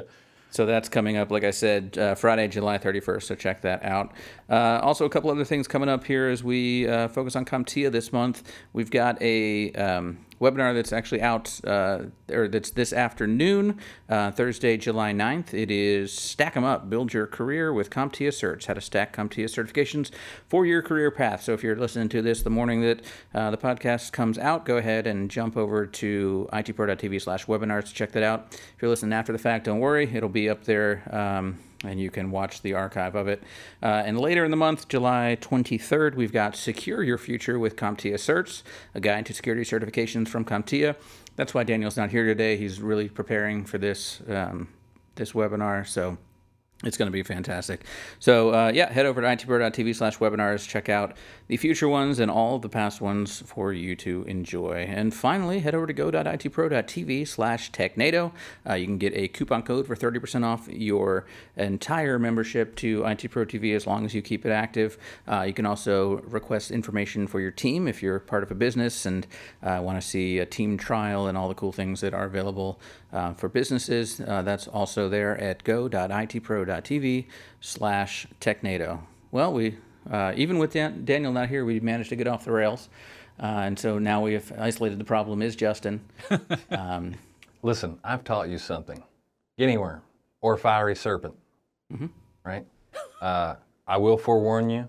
So 0.50 0.66
that's 0.66 0.90
coming 0.90 1.18
up, 1.18 1.30
like 1.30 1.44
I 1.44 1.52
said, 1.52 1.98
uh, 1.98 2.16
Friday, 2.16 2.48
July 2.48 2.78
31st. 2.78 3.24
So 3.24 3.36
check 3.36 3.62
that 3.62 3.84
out. 3.84 4.14
Uh, 4.50 4.80
also, 4.82 5.06
a 5.06 5.10
couple 5.10 5.30
other 5.30 5.46
things 5.46 5.68
coming 5.68 5.90
up 5.90 6.04
here 6.04 6.28
as 6.30 6.44
we 6.44 6.88
uh, 6.88 7.10
focus 7.10 7.36
on 7.36 7.46
CompTIA 7.46 7.92
this 7.92 8.14
month. 8.14 8.44
We've 8.74 8.92
got 8.92 9.22
a 9.22 9.72
um, 9.74 10.26
webinar 10.40 10.74
that's 10.74 10.94
actually 10.94 11.22
out, 11.22 11.60
uh, 11.66 12.04
or 12.32 12.48
that's 12.48 12.72
this 12.72 12.94
afternoon, 12.94 13.80
uh, 14.10 14.32
Thursday, 14.32 14.78
July 14.78 15.12
9th. 15.12 15.54
It 15.54 15.72
is 15.72 16.14
Stack 16.14 16.56
'em 16.56 16.64
Up, 16.64 16.90
Build 16.90 17.14
Your 17.14 17.28
Career 17.28 17.74
with 17.74 17.90
CompTIA 17.90 18.30
Certs, 18.30 18.66
how 18.66 18.74
to 18.74 18.82
stack 18.82 19.16
CompTIA 19.16 19.46
certifications 19.46 20.12
for 20.48 20.66
your 20.66 20.82
career 20.82 21.12
path. 21.12 21.44
So 21.44 21.54
if 21.54 21.64
you're 21.64 21.76
listening 21.76 22.10
to 22.10 22.22
this 22.22 22.44
the 22.44 22.50
morning 22.50 22.82
that 22.82 23.02
uh, 23.34 23.52
the 23.52 23.58
podcast 23.58 24.12
comes 24.12 24.38
out, 24.38 24.66
go 24.66 24.78
ahead 24.78 25.08
and 25.08 25.30
jump 25.30 25.58
over 25.58 25.86
to 25.86 26.50
itpro.tv 26.54 27.22
slash 27.22 27.46
webinars 27.46 27.86
to 27.88 27.94
check 27.94 28.12
that 28.12 28.24
out. 28.24 28.48
If 28.52 28.82
you're 28.82 28.90
listening 28.90 29.14
after 29.14 29.32
the 29.32 29.40
fact, 29.40 29.66
don't 29.66 29.80
worry, 29.80 30.10
it'll 30.14 30.30
be 30.30 30.50
up 30.50 30.66
there. 30.66 31.04
Um, 31.12 31.58
and 31.84 32.00
you 32.00 32.10
can 32.10 32.32
watch 32.32 32.62
the 32.62 32.74
archive 32.74 33.16
of 33.16 33.28
it. 33.28 33.44
Uh, 33.82 34.04
and 34.06 34.20
later 34.20 34.44
in 34.44 34.52
the 34.52 34.58
month, 34.58 34.88
July 34.88 35.38
23rd, 35.40 36.16
we've 36.16 36.32
got 36.32 36.56
Secure 36.56 37.04
Your 37.04 37.18
Future 37.18 37.60
with 37.60 37.76
CompTIA 37.76 38.16
Certs, 38.16 38.64
a 38.96 39.00
guide 39.00 39.26
to 39.28 39.34
security 39.34 39.64
certifications 39.64 40.28
from 40.28 40.46
CompTIA. 40.46 40.96
That's 41.36 41.54
why 41.54 41.64
Daniel's 41.64 41.98
not 41.98 42.10
here 42.10 42.26
today. 42.26 42.58
He's 42.58 42.82
really 42.82 43.10
preparing 43.10 43.64
for 43.64 43.78
this 43.78 44.22
um, 44.28 44.70
this 45.16 45.34
webinar. 45.34 45.86
So 45.86 46.18
it's 46.84 46.96
going 46.96 47.08
to 47.08 47.12
be 47.12 47.24
fantastic. 47.24 47.86
So, 48.20 48.54
uh, 48.54 48.72
yeah, 48.72 48.92
head 48.94 49.08
over 49.08 49.20
to 49.20 49.28
itpro.tv 49.28 49.96
slash 49.96 50.20
webinars. 50.20 50.68
Check 50.68 50.90
out 50.90 51.18
the 51.48 51.58
future 51.58 51.88
ones 51.88 52.20
and 52.20 52.30
all 52.30 52.60
the 52.60 52.70
past 52.70 53.02
ones 53.02 53.42
for 53.48 53.74
you 53.74 53.96
to 53.96 54.22
enjoy. 54.28 54.86
And 54.88 55.12
finally, 55.12 55.60
head 55.60 55.74
over 55.74 55.88
to 55.88 55.94
go.itpro.tv 55.94 57.28
slash 57.28 57.72
technado. 57.72 58.32
Uh, 58.70 58.76
you 58.76 58.86
can 58.86 59.00
get 59.00 59.14
a 59.16 59.28
coupon 59.28 59.64
code 59.64 59.88
for 59.88 59.96
30% 59.96 60.46
off 60.46 60.68
your 60.68 61.26
entire 61.56 62.20
membership 62.20 62.76
to 62.76 63.04
IT 63.06 63.32
Pro 63.32 63.44
TV 63.44 63.76
as 63.76 63.88
long 63.88 64.06
as 64.06 64.14
you 64.14 64.22
keep 64.22 64.46
it 64.46 64.52
active. 64.52 65.00
Uh, 65.28 65.42
you 65.42 65.54
can 65.54 65.66
also 65.66 66.18
request 66.28 66.70
information 66.70 67.26
for 67.26 67.40
your 67.40 67.52
team 67.52 67.88
if 67.88 68.04
you're 68.04 68.20
part 68.20 68.44
of 68.44 68.52
a 68.52 68.56
business 68.56 69.08
and 69.08 69.26
uh, 69.64 69.80
want 69.82 70.00
to 70.00 70.08
see 70.08 70.38
a 70.38 70.46
team 70.46 70.78
trial 70.78 71.26
and 71.26 71.40
all 71.40 71.48
the 71.48 71.56
cool 71.56 71.72
things 71.72 72.02
that 72.02 72.14
are 72.14 72.26
available 72.26 72.80
uh, 73.14 73.34
for 73.34 73.50
businesses. 73.50 74.20
Uh, 74.20 74.42
that's 74.42 74.68
also 74.68 75.10
there 75.10 75.38
at 75.40 75.64
go.itpro.tv 75.64 77.26
slash 77.62 78.28
technado. 78.40 79.00
Well, 79.32 79.54
we 79.54 79.78
uh, 80.12 80.34
even 80.36 80.58
with 80.58 80.72
Dan- 80.74 81.04
Daniel 81.04 81.34
not 81.34 81.50
here, 81.50 81.66
we 81.66 81.80
managed 81.80 82.10
to 82.10 82.16
get 82.16 82.28
off 82.28 82.46
the 82.46 82.52
rails. 82.52 82.90
and 83.40 83.78
so 83.78 84.00
now 84.00 84.22
we 84.22 84.34
have 84.34 84.52
isolated 84.58 85.00
the 85.00 85.04
problem 85.06 85.42
is 85.42 85.56
Justin. 85.56 86.02
Um, 86.72 87.16
Listen, 87.64 88.00
I've 88.04 88.24
taught 88.24 88.50
you 88.50 88.58
something. 88.58 89.04
Guinea 89.58 89.78
worm 89.78 90.02
or 90.42 90.58
fiery 90.58 90.96
serpent. 90.96 91.34
Right? 92.46 92.66
Uh, 93.22 93.56
I 93.88 93.98
will 93.98 94.18
forewarn 94.18 94.70
you 94.70 94.88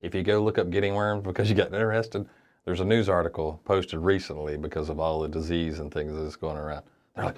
if 0.00 0.14
you 0.14 0.22
go 0.22 0.42
look 0.42 0.58
up 0.58 0.70
guinea 0.70 0.92
worms 0.92 1.24
because 1.24 1.48
you 1.48 1.56
got 1.56 1.66
interested, 1.66 2.26
there's 2.64 2.80
a 2.80 2.84
news 2.84 3.08
article 3.08 3.60
posted 3.64 3.98
recently 3.98 4.56
because 4.56 4.88
of 4.88 5.00
all 5.00 5.20
the 5.20 5.28
disease 5.28 5.80
and 5.80 5.92
things 5.92 6.14
that's 6.14 6.36
going 6.36 6.56
around. 6.56 6.84
They're 7.18 7.26
like, 7.26 7.36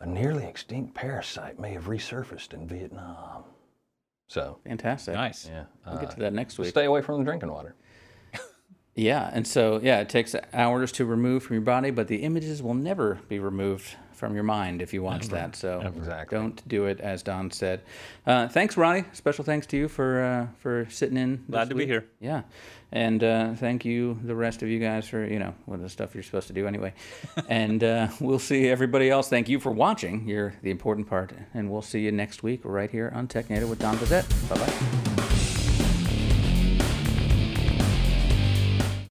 a 0.00 0.06
nearly 0.06 0.44
extinct 0.44 0.94
parasite 0.94 1.58
may 1.58 1.72
have 1.72 1.84
resurfaced 1.84 2.52
in 2.54 2.66
Vietnam. 2.66 3.44
So, 4.28 4.58
fantastic. 4.66 5.14
Nice. 5.14 5.48
yeah. 5.48 5.64
We'll 5.86 5.96
uh, 5.96 6.00
get 6.00 6.10
to 6.12 6.20
that 6.20 6.32
next 6.32 6.58
week. 6.58 6.68
stay 6.68 6.84
away 6.84 7.02
from 7.02 7.18
the 7.18 7.24
drinking 7.24 7.50
water. 7.50 7.74
Yeah, 8.96 9.30
and 9.32 9.46
so 9.46 9.80
yeah, 9.82 10.00
it 10.00 10.08
takes 10.08 10.34
hours 10.52 10.90
to 10.92 11.06
remove 11.06 11.44
from 11.44 11.54
your 11.54 11.62
body, 11.62 11.90
but 11.90 12.08
the 12.08 12.16
images 12.16 12.60
will 12.60 12.74
never 12.74 13.20
be 13.28 13.38
removed 13.38 13.96
from 14.20 14.34
your 14.34 14.44
mind 14.44 14.80
if 14.82 14.94
you 14.94 15.02
watch 15.02 15.26
that. 15.28 15.56
So 15.56 15.80
Exactly. 15.80 16.38
don't 16.38 16.68
do 16.68 16.84
it, 16.84 17.00
as 17.00 17.24
Don 17.24 17.50
said. 17.50 17.80
Uh, 18.26 18.46
thanks, 18.46 18.76
Ronnie. 18.76 19.04
Special 19.12 19.44
thanks 19.44 19.66
to 19.68 19.76
you 19.76 19.88
for 19.88 20.22
uh, 20.22 20.46
for 20.58 20.86
sitting 20.90 21.16
in. 21.16 21.42
Glad 21.50 21.64
this 21.64 21.68
to 21.70 21.74
be 21.74 21.86
here. 21.86 22.04
Yeah, 22.20 22.42
and 22.92 23.24
uh, 23.24 23.54
thank 23.54 23.84
you, 23.84 24.18
the 24.22 24.34
rest 24.36 24.62
of 24.62 24.68
you 24.68 24.78
guys, 24.78 25.08
for 25.08 25.24
you 25.24 25.38
know 25.40 25.54
what 25.66 25.80
the 25.80 25.88
stuff 25.88 26.14
you're 26.14 26.22
supposed 26.22 26.46
to 26.48 26.52
do 26.52 26.68
anyway. 26.68 26.92
and 27.48 27.82
uh, 27.82 28.08
we'll 28.20 28.38
see 28.38 28.68
everybody 28.68 29.10
else. 29.10 29.28
Thank 29.28 29.48
you 29.48 29.58
for 29.58 29.72
watching. 29.72 30.28
You're 30.28 30.54
the 30.62 30.70
important 30.70 31.08
part, 31.08 31.32
and 31.54 31.70
we'll 31.70 31.82
see 31.82 32.00
you 32.00 32.12
next 32.12 32.42
week 32.44 32.60
right 32.62 32.90
here 32.90 33.10
on 33.14 33.26
Technado 33.26 33.68
with 33.68 33.80
Don 33.80 33.96
Pezet. 33.96 34.24
Bye 34.48 34.56
bye. 35.16 35.19